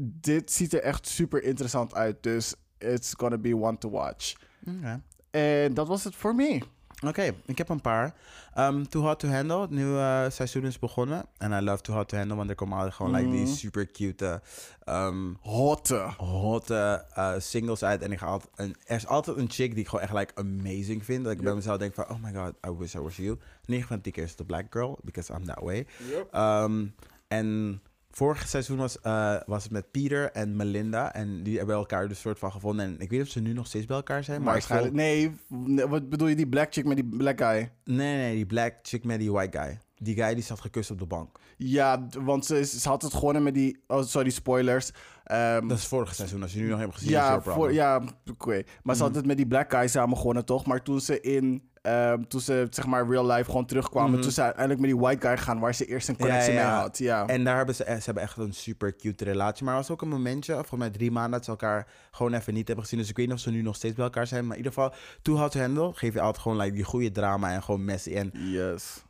dit 0.00 0.52
ziet 0.52 0.72
er 0.72 0.82
echt 0.82 1.06
super 1.06 1.42
interessant 1.42 1.94
uit, 1.94 2.22
dus 2.22 2.54
it's 2.78 3.14
gonna 3.16 3.38
be 3.38 3.56
one 3.56 3.78
to 3.78 3.90
watch. 3.90 4.34
Oké. 4.68 5.00
En 5.30 5.74
dat 5.74 5.86
was 5.88 6.04
het 6.04 6.14
voor 6.16 6.34
me. 6.34 6.60
Oké, 7.06 7.34
ik 7.46 7.58
heb 7.58 7.68
een 7.68 7.80
paar. 7.80 8.14
Um, 8.58 8.88
Too 8.88 9.02
Hot 9.02 9.18
to 9.18 9.28
Handle, 9.28 9.60
het 9.60 9.70
nieuwe 9.70 9.98
eh, 9.98 10.30
seizoen 10.30 10.64
is 10.64 10.78
begonnen. 10.78 11.24
En 11.38 11.52
I 11.52 11.60
love 11.60 11.82
Too 11.82 11.96
Hot 11.96 12.08
to 12.08 12.16
Handle, 12.16 12.36
want 12.36 12.50
er 12.50 12.54
komen 12.56 12.76
altijd 12.76 12.94
gewoon 12.94 13.12
like, 13.14 13.30
die 13.30 13.40
Mhm. 13.40 13.50
super 13.52 13.90
cute, 13.90 14.40
um, 14.88 15.36
Hotte. 15.40 16.08
hotte 16.16 17.04
eh, 17.14 17.32
singles 17.38 17.82
uit. 17.84 18.02
En 18.02 18.12
ik 18.12 18.18
ga 18.18 18.26
altijd, 18.26 18.50
een, 18.56 18.76
er 18.86 18.96
is 18.96 19.06
altijd 19.06 19.36
een 19.36 19.50
chick 19.50 19.70
die 19.70 19.80
ik 19.82 19.88
gewoon 19.88 20.04
echt 20.04 20.12
like, 20.14 20.34
amazing 20.34 21.04
vind. 21.04 21.24
Dat 21.24 21.32
ik 21.32 21.40
bij 21.40 21.54
mezelf 21.54 21.78
denk 21.78 21.94
van, 21.94 22.08
oh 22.10 22.22
my 22.22 22.32
god, 22.34 22.52
I 22.66 22.70
wish 22.78 22.94
I 22.94 23.00
was 23.00 23.16
you. 23.16 23.38
9 23.64 23.88
van 23.88 24.00
10 24.00 24.12
keer 24.12 24.24
is 24.24 24.36
de 24.36 24.44
black 24.44 24.66
girl, 24.70 24.98
because 25.02 25.32
I'm 25.32 25.44
that 25.44 25.60
way. 25.60 25.86
Um, 26.34 26.94
en 27.28 27.80
vorig 28.16 28.48
seizoen 28.48 28.76
was, 28.76 29.00
eh, 29.00 29.36
was 29.46 29.62
het 29.62 29.72
met 29.72 29.90
Peter 29.90 30.30
en 30.30 30.56
Melinda. 30.56 31.14
En 31.14 31.42
die 31.42 31.56
hebben 31.56 31.76
elkaar 31.76 32.08
dus 32.08 32.20
soort 32.20 32.38
van 32.38 32.52
gevonden. 32.52 32.86
En 32.86 32.96
ik 32.98 33.10
weet 33.10 33.22
of 33.22 33.28
ze 33.28 33.40
nu 33.40 33.52
nog 33.52 33.66
steeds 33.66 33.86
bij 33.86 33.96
elkaar 33.96 34.24
zijn. 34.24 34.42
Maar 34.42 34.52
Waarschijnlijk. 34.52 34.94
Nee, 34.94 35.34
nee, 35.48 35.86
wat 35.86 36.08
bedoel 36.08 36.28
je, 36.28 36.36
die 36.36 36.48
black 36.48 36.72
chick 36.72 36.84
met 36.84 36.96
die 36.96 37.06
black 37.16 37.38
guy? 37.40 37.70
Nee, 37.84 38.16
nee, 38.16 38.34
die 38.34 38.46
black 38.46 38.74
chick 38.82 39.04
met 39.04 39.18
die 39.18 39.32
white 39.32 39.58
guy. 39.58 39.78
Die 39.98 40.14
guy 40.14 40.34
die 40.34 40.44
zat 40.44 40.60
gekust 40.60 40.90
op 40.90 40.98
de 40.98 41.06
bank. 41.06 41.38
Ja, 41.56 42.06
want 42.18 42.46
ze, 42.46 42.64
ze 42.64 42.88
had 42.88 43.02
het 43.02 43.14
gewonnen 43.14 43.42
met 43.42 43.54
die... 43.54 43.82
Oh, 43.86 44.02
sorry, 44.02 44.30
spoilers. 44.30 44.90
Ehm, 45.24 45.68
Dat 45.68 45.78
is 45.78 45.86
vorig 45.86 46.14
seizoen. 46.14 46.42
Als 46.42 46.52
je 46.52 46.60
nu 46.60 46.68
nog 46.68 46.78
hebt 46.78 46.94
gezien, 46.94 47.10
ja, 47.10 47.40
voor, 47.42 47.72
ja, 47.72 48.02
oké. 48.30 48.62
Maar 48.82 48.96
ze 48.96 49.02
had 49.02 49.14
het 49.14 49.26
met 49.26 49.36
die 49.36 49.46
black 49.46 49.70
guy 49.70 49.88
samen 49.88 50.16
gewonnen, 50.16 50.44
toch? 50.44 50.66
Maar 50.66 50.82
toen 50.82 51.00
ze 51.00 51.20
in 51.20 51.68
ehm, 51.86 52.22
toen 52.22 52.40
ze, 52.40 52.66
zeg 52.70 52.86
maar, 52.86 53.08
real 53.08 53.26
life 53.26 53.44
gewoon 53.44 53.66
terugkwamen. 53.66 54.20
Toen 54.20 54.30
ze 54.30 54.42
uiteindelijk 54.42 54.80
met 54.80 54.90
die 54.90 55.00
white 55.00 55.26
guy 55.26 55.36
gaan 55.36 55.58
waar 55.58 55.74
ze 55.74 55.86
eerst 55.86 56.08
een 56.08 56.16
connectie 56.16 56.52
mee 56.54 56.62
had. 56.62 56.98
Ja. 56.98 57.26
En 57.26 57.44
daar 57.44 57.56
hebben 57.56 57.74
ze, 57.74 57.84
ze 57.84 58.02
hebben 58.04 58.22
echt 58.22 58.36
een 58.36 58.52
super 58.54 58.96
cute 58.96 59.24
relatie. 59.24 59.64
Maar 59.64 59.74
er 59.74 59.80
was 59.80 59.90
ook 59.90 60.02
een 60.02 60.08
momentje, 60.08 60.52
volgens 60.54 60.80
mij 60.80 60.90
drie 60.90 61.10
maanden, 61.10 61.30
dat 61.32 61.44
ze 61.44 61.50
elkaar 61.50 61.86
gewoon 62.10 62.34
even 62.34 62.54
niet 62.54 62.66
hebben 62.66 62.84
gezien. 62.84 63.00
Dus 63.00 63.08
ik 63.10 63.16
weet 63.16 63.26
niet 63.26 63.34
of 63.34 63.40
ze 63.40 63.50
nu 63.50 63.62
nog 63.62 63.76
steeds 63.76 63.94
bij 63.94 64.04
elkaar 64.04 64.26
zijn. 64.26 64.42
Maar 64.46 64.56
in 64.56 64.64
ieder 64.64 64.72
geval, 64.72 64.92
Too 65.22 65.36
Hot 65.36 65.50
to 65.52 65.60
Handle 65.60 65.92
geef 65.94 66.12
je 66.14 66.20
altijd 66.20 66.42
gewoon 66.42 66.58
like, 66.58 66.74
die 66.74 66.84
goede 66.84 67.10
drama 67.10 67.52
en 67.52 67.62
gewoon 67.62 67.84
messy. 67.84 68.14
En 68.14 68.30
Yes. 68.32 69.04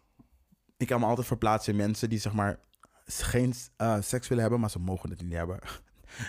ik 0.76 0.86
kan 0.86 1.00
me 1.00 1.06
altijd 1.06 1.26
verplaatsen 1.26 1.72
in 1.72 1.78
mensen 1.78 2.08
die 2.08 2.18
zeg 2.18 2.32
maar 2.32 2.58
geen 3.06 3.54
eh, 3.76 3.96
seks 4.00 4.28
willen 4.28 4.42
hebben, 4.42 4.60
maar 4.60 4.70
ze 4.70 4.78
mogen 4.78 5.10
het 5.10 5.22
niet 5.22 5.32
hebben. 5.32 5.58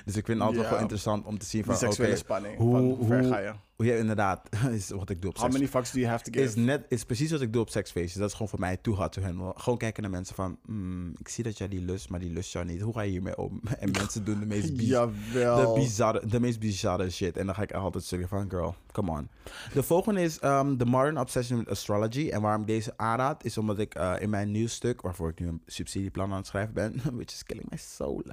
Dus 0.06 0.16
ik 0.16 0.26
vind 0.26 0.40
het 0.40 0.48
altijd 0.48 0.70
wel 0.70 0.80
interessant 0.80 1.26
om 1.26 1.38
te 1.38 1.46
zien 1.46 1.62
Die 1.62 1.72
van 1.72 1.80
seksuele 1.80 2.16
spanning. 2.16 2.58
hoe, 2.58 2.78
hoe 2.78 3.08
ver 3.08 3.24
ga 3.24 3.38
je? 3.40 3.54
Hoe 3.78 3.86
je 3.86 3.98
inderdaad 3.98 4.50
is 4.72 4.90
wat 4.90 5.10
ik 5.10 5.22
doe 5.22 5.30
op 5.30 5.38
How 5.38 5.52
many 5.52 5.68
fucks 5.68 5.92
do 5.92 6.00
you 6.00 6.12
have 6.12 6.24
to 6.24 6.32
give? 6.32 6.46
Is, 6.46 6.56
net, 6.56 6.86
is 6.90 7.04
precies 7.04 7.32
wat 7.32 7.42
ik 7.42 7.54
doe 7.54 7.62
op 7.62 7.70
seksfeestjes. 7.70 8.14
Dat 8.20 8.28
is 8.28 8.32
gewoon 8.34 8.48
voor 8.48 8.60
mij 8.60 8.78
too 8.78 8.96
hot 8.96 9.12
to 9.12 9.22
handle. 9.22 9.54
Gewoon 9.56 9.78
kijken 9.78 10.02
naar 10.02 10.12
mensen 10.12 10.36
van... 10.36 10.58
"Hmm, 10.66 11.14
ik 11.18 11.28
zie 11.28 11.44
dat 11.44 11.58
jij 11.58 11.68
die 11.68 11.82
lust, 11.82 12.10
maar 12.10 12.20
die 12.20 12.30
lust 12.30 12.52
jou 12.52 12.66
niet. 12.66 12.82
Hoe 12.82 12.94
ga 12.94 13.02
je 13.02 13.12
hiermee 13.12 13.38
om? 13.38 13.62
En 13.80 13.92
mensen 13.92 14.26
doen 14.26 14.40
de 14.40 14.46
meest, 14.46 14.76
biz- 14.76 14.90
de 14.90 15.72
bizarre, 15.76 16.28
de 16.28 16.40
meest 16.40 16.60
bizarre 16.60 17.10
shit. 17.10 17.38
En 17.38 17.46
dan 17.46 17.56
ga 17.56 17.62
ik 17.62 17.72
altijd 17.74 18.04
zeggen 18.04 18.30
van... 18.30 18.50
Girl, 18.50 18.76
come 18.92 19.12
on. 19.12 19.30
De 19.74 19.84
volgende 19.84 20.22
is 20.22 20.44
um, 20.44 20.78
The 20.78 20.86
Modern 20.86 21.18
Obsession 21.20 21.60
with 21.60 21.70
Astrology. 21.70 22.30
En 22.30 22.42
waarom 22.42 22.62
ik 22.62 22.68
deze 22.68 22.94
aanraad... 22.96 23.44
is 23.44 23.58
omdat 23.58 23.80
ik 23.80 23.96
eh, 23.96 24.14
in 24.20 24.30
mijn 24.30 24.52
nieuwsstuk... 24.52 25.02
waarvoor 25.02 25.30
ik 25.30 25.40
nu 25.40 25.48
een 25.48 25.62
subsidieplan 25.66 26.32
aan 26.32 26.38
het 26.38 26.48
schrijven 26.48 26.74
ben... 26.74 27.02
which 27.18 27.32
is 27.34 27.44
killing 27.44 27.70
my 27.70 27.78
soul... 27.78 28.24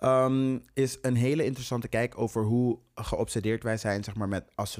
um, 0.00 0.62
is 0.74 0.98
een 1.02 1.16
hele 1.16 1.44
interessante 1.44 1.88
kijk 1.88 2.18
over 2.18 2.44
hoe 2.44 2.78
geobsedeerd 2.94 3.62
wij 3.62 3.76
zijn 3.76 4.04
zeg 4.04 4.14
maar, 4.14 4.28
met 4.28 4.44
astrologie. 4.54 4.77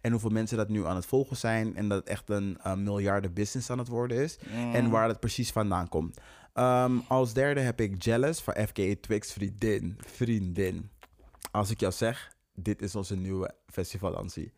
En 0.00 0.10
hoeveel 0.10 0.30
mensen 0.30 0.56
dat 0.56 0.68
nu 0.68 0.86
aan 0.86 0.96
het 0.96 1.06
volgen 1.06 1.36
zijn. 1.36 1.76
En 1.76 1.88
dat 1.88 1.98
het 1.98 2.08
echt 2.08 2.30
een 2.30 2.58
uh, 2.66 2.74
miljarden 2.74 3.32
business 3.32 3.70
aan 3.70 3.78
het 3.78 3.88
worden 3.88 4.16
is. 4.16 4.38
En 4.72 4.90
waar 4.90 5.08
dat 5.08 5.20
precies 5.20 5.50
vandaan 5.50 5.88
komt. 5.88 6.20
Um, 6.54 7.02
als 7.08 7.32
derde 7.32 7.60
heb 7.60 7.80
ik 7.80 8.02
Jealous 8.02 8.40
van 8.40 8.54
FKA 8.54 8.94
Twix 9.00 9.32
vriendin. 9.32 9.98
Vriendin. 10.06 10.90
Als 11.50 11.70
ik 11.70 11.80
jou 11.80 11.92
zeg, 11.92 12.36
dit 12.54 12.82
is 12.82 12.94
onze 12.94 13.16
nieuwe 13.16 13.54
festivalantie. 13.66 14.52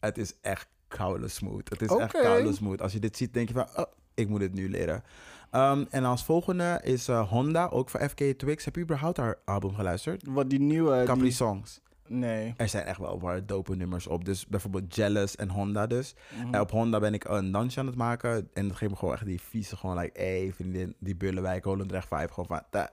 Het 0.00 0.18
is 0.18 0.32
echt 0.40 0.68
koude 0.88 1.28
smooth. 1.28 1.70
Het 1.70 1.82
is 1.82 1.88
echt 1.88 2.12
koude 2.12 2.52
smooth. 2.54 2.80
Als 2.80 2.92
je 2.92 2.98
dit 2.98 3.16
ziet, 3.16 3.34
denk 3.34 3.48
je 3.48 3.54
van, 3.54 3.66
oh, 3.76 3.84
ik 4.14 4.28
moet 4.28 4.40
dit 4.40 4.54
nu 4.54 4.70
leren. 4.70 5.04
Um, 5.52 5.86
en 5.90 6.04
als 6.04 6.24
volgende 6.24 6.80
is 6.82 7.08
uh, 7.08 7.28
Honda, 7.28 7.68
ook 7.68 7.90
van 7.90 8.08
FKA 8.08 8.32
Twix. 8.36 8.64
Heb 8.64 8.74
je 8.74 8.82
überhaupt 8.82 9.16
haar 9.16 9.38
album 9.44 9.74
geluisterd? 9.74 10.26
Wat 10.26 10.50
die 10.50 10.60
nieuwe... 10.60 11.02
Capri 11.04 11.22
die- 11.22 11.32
Songs. 11.32 11.80
Nee. 12.08 12.54
Er 12.56 12.68
zijn 12.68 12.84
echt 12.84 12.98
wel 12.98 13.20
waar 13.20 13.46
dope 13.46 13.76
nummers 13.76 14.06
op. 14.06 14.24
Dus 14.24 14.46
bijvoorbeeld 14.46 14.94
Jealous 14.94 15.36
en 15.36 15.48
Honda 15.48 15.86
dus. 15.86 16.14
Mhm. 16.38 16.54
En 16.54 16.60
op 16.60 16.70
Honda 16.70 17.00
ben 17.00 17.14
ik 17.14 17.24
een 17.24 17.52
dansje 17.52 17.80
aan 17.80 17.86
het 17.86 17.96
maken. 17.96 18.48
En 18.52 18.68
dat 18.68 18.76
geeft 18.76 18.90
me 18.90 18.98
gewoon 18.98 19.14
echt 19.14 19.24
die 19.24 19.40
vieze, 19.40 19.76
gewoon 19.76 19.98
like, 19.98 20.20
hey 20.20 20.52
vriendin, 20.54 20.94
die 20.98 21.16
Bullenwijk, 21.16 21.64
Holendrecht 21.64 22.08
vibe. 22.08 22.28
Gewoon 22.28 22.46
van 22.46 22.62
ta 22.70 22.90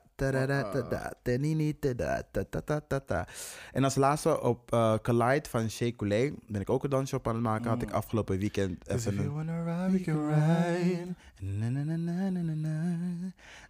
ta. 3.05 3.27
En 3.71 3.83
als 3.83 3.95
laatste 3.95 4.41
op 4.41 4.73
eh 4.73 4.95
Collide 5.01 5.49
van 5.49 5.69
Shea 5.69 5.91
Coulee 5.95 6.33
ben 6.47 6.61
ik 6.61 6.69
ook 6.69 6.83
een 6.83 6.89
dansje 6.89 7.15
op 7.15 7.27
aan 7.27 7.33
het 7.33 7.43
maken. 7.43 7.69
Had 7.69 7.81
ik 7.81 7.91
afgelopen 7.91 8.39
weekend 8.39 8.83
Cause 8.83 9.09
even 9.09 9.19
if 9.19 9.25
you 9.25 9.27
een... 9.29 9.35
wanna 9.35 9.83
ride, 9.83 9.97
we 9.97 10.03
can 10.03 10.27
ride. 10.27 11.15
Na, 11.39 11.69
na, 11.69 11.83
na, 11.83 11.95
na, 11.95 12.29
na, 12.29 12.41
na, 12.41 12.53
na. 12.53 12.97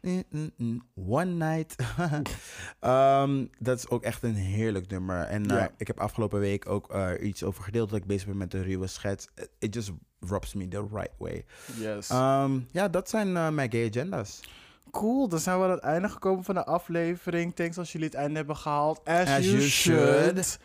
Mm, 0.01 0.23
mm, 0.29 0.51
mm. 0.57 0.81
One 1.07 1.31
Night. 1.31 1.75
Dat 3.59 3.77
is 3.77 3.89
ook 3.89 4.03
echt 4.03 4.23
een 4.23 4.35
heerlijk 4.35 4.87
nummer. 4.87 5.21
En 5.21 5.71
ik 5.77 5.87
heb 5.87 5.99
afgelopen 5.99 6.39
week 6.39 6.69
ook 6.69 6.93
iets 7.21 7.43
over 7.43 7.63
gedeeld 7.63 7.89
dat 7.89 7.99
ik 7.99 8.05
bezig 8.05 8.27
ben 8.27 8.37
met 8.37 8.53
een 8.53 8.63
ruwe 8.63 8.87
schets. 8.87 9.27
It 9.59 9.73
just 9.73 9.91
rubs 10.19 10.53
me 10.53 10.67
the 10.67 10.87
right 10.91 11.13
way. 11.17 11.45
Yes. 11.79 12.07
Ja, 12.71 12.87
dat 12.91 13.09
zijn 13.09 13.31
mijn 13.55 13.71
gay 13.71 13.87
agendas. 13.87 14.39
Cool, 14.91 15.27
dan 15.27 15.39
zijn 15.39 15.57
we 15.57 15.63
aan 15.63 15.69
het 15.71 15.79
einde 15.79 16.09
gekomen 16.09 16.43
van 16.43 16.55
de 16.55 16.65
aflevering. 16.65 17.55
Thanks 17.55 17.77
als 17.77 17.91
jullie 17.91 18.07
het 18.07 18.15
einde 18.15 18.35
hebben 18.35 18.55
gehaald. 18.57 19.01
As, 19.03 19.19
As 19.29 19.45
you, 19.45 19.57
you 19.57 19.61
should. 19.61 20.25
should. 20.25 20.59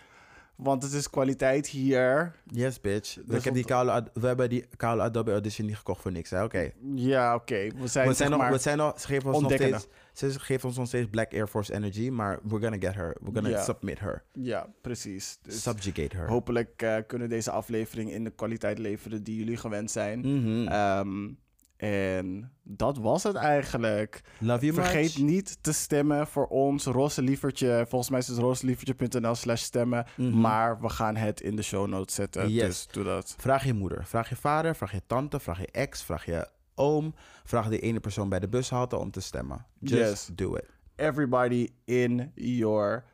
Want 0.56 0.82
het 0.82 0.92
is 0.92 1.10
kwaliteit 1.10 1.66
hier. 1.66 2.34
Yes, 2.46 2.80
bitch. 2.80 3.14
Dus 3.24 3.38
ik 3.38 3.44
heb 3.44 3.54
die 3.54 3.64
we 4.12 4.26
hebben 4.26 4.48
die 4.48 4.66
koude 4.76 5.02
Adobe 5.02 5.30
Audition 5.30 5.66
niet 5.66 5.76
gekocht 5.76 6.02
voor 6.02 6.12
niks, 6.12 6.30
hè? 6.30 6.44
Oké. 6.44 6.70
Ja, 6.94 7.34
oké. 7.34 7.68
We 7.76 7.86
zijn, 7.86 8.08
We 8.08 8.14
zeg 8.14 8.28
zijn 8.28 8.30
nog, 8.40 8.48
we 8.48 8.58
zijn 8.58 8.76
nog, 8.78 9.00
ze 9.00 9.06
geven 9.06 9.32
ons 9.32 9.42
nog 9.42 9.52
steeds, 9.52 9.86
ze 10.12 10.40
geven 10.40 10.68
ons 10.68 10.76
nog 10.76 10.86
steeds 10.86 11.08
Black 11.10 11.32
Air 11.32 11.46
Force 11.46 11.74
Energy, 11.74 12.08
maar 12.08 12.38
we're 12.42 12.60
gonna 12.62 12.86
get 12.86 12.94
her. 12.94 13.16
We're 13.20 13.34
gonna 13.34 13.48
Ja. 13.48 13.62
submit 13.62 13.98
her. 13.98 14.24
Ja, 14.32 14.66
precies. 14.80 15.38
Dus 15.42 15.62
Subjugate 15.62 16.16
her. 16.16 16.28
hopelijk 16.28 16.82
eh, 16.82 16.96
kunnen 17.06 17.28
deze 17.28 17.50
aflevering 17.50 18.10
in 18.12 18.24
de 18.24 18.30
kwaliteit 18.30 18.78
leveren 18.78 19.22
die 19.22 19.36
jullie 19.36 19.56
gewend 19.56 19.90
zijn. 19.90 20.18
Mhm. 20.18 20.66
Ehm, 20.68 21.28
en 21.76 22.52
dat 22.62 22.98
was 22.98 23.22
het 23.22 23.34
eigenlijk. 23.34 24.20
Love 24.38 24.64
you 24.66 24.74
Vergeet 24.74 25.18
much. 25.18 25.28
niet 25.30 25.58
te 25.62 25.72
stemmen 25.72 26.26
voor 26.26 26.46
ons 26.46 26.84
Roze 26.84 27.22
Lievertje. 27.22 27.84
Volgens 27.88 28.10
mij 28.10 28.18
is 28.20 28.28
het 28.28 28.38
rozelievertje.nl 28.38 29.34
slash 29.34 29.62
stemmen. 29.62 30.06
Mhm. 30.16 30.40
Maar 30.40 30.80
we 30.80 30.88
gaan 30.88 31.16
het 31.16 31.40
in 31.40 31.56
de 31.56 31.62
show 31.62 31.86
notes 31.88 32.14
zetten. 32.14 32.50
Yes. 32.50 32.66
Dus 32.66 32.86
doe 32.86 33.04
dat. 33.04 33.34
Vraag 33.38 33.64
je 33.64 33.74
moeder, 33.74 34.06
vraag 34.06 34.28
je 34.28 34.36
vader, 34.36 34.76
vraag 34.76 34.92
je 34.92 35.02
tante, 35.06 35.40
vraag 35.40 35.60
je 35.60 35.68
ex, 35.70 36.02
vraag 36.02 36.24
je 36.26 36.48
oom. 36.74 37.14
Vraag 37.44 37.68
die 37.68 37.80
ene 37.80 38.00
persoon 38.00 38.28
bij 38.28 38.40
de 38.40 38.48
bushalte 38.48 38.96
om 38.96 39.10
te 39.10 39.20
stemmen. 39.20 39.66
Just 39.80 40.26
Yes. 40.28 40.30
do 40.36 40.54
it. 40.56 40.64
Everybody 40.96 41.68
in 41.84 42.32
your... 42.34 43.04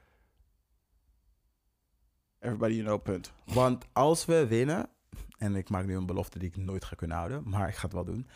Everybody 2.40 2.72
you 2.74 2.84
know, 2.84 3.02
punt. 3.02 3.32
Want 3.44 3.84
als 3.92 4.24
we 4.24 4.46
winnen, 4.46 4.88
en 5.38 5.56
ik 5.56 5.68
maak 5.70 5.86
nu 5.86 5.96
een 5.96 6.06
belofte 6.06 6.38
die 6.38 6.48
ik 6.48 6.56
nooit 6.56 6.84
ga 6.84 6.94
kunnen 6.96 7.16
houden, 7.16 7.42
maar 7.48 7.68
ik 7.68 7.74
ga 7.74 7.82
het 7.82 7.92
wel 7.92 8.04
doen. 8.04 8.26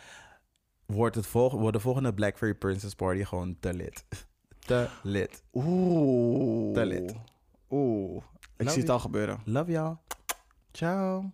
Wordt, 0.85 1.15
het 1.15 1.27
volg 1.27 1.53
wordt 1.53 1.75
de 1.75 1.81
volgende 1.81 2.13
Black 2.13 2.37
Fairy 2.37 2.55
Princess 2.55 2.95
Party 2.95 3.23
gewoon 3.23 3.57
te 3.59 3.73
lit. 3.73 4.05
te 4.59 4.89
lit. 5.03 5.43
Oeh. 5.53 6.73
Te 6.73 6.85
lit. 6.85 7.15
Oeh. 7.69 8.23
Ik 8.57 8.65
Love 8.65 8.71
zie 8.71 8.81
het 8.81 8.89
al 8.91 8.99
gebeuren. 8.99 9.41
Love 9.45 9.71
y'all. 9.71 9.97
Ciao. 10.71 11.31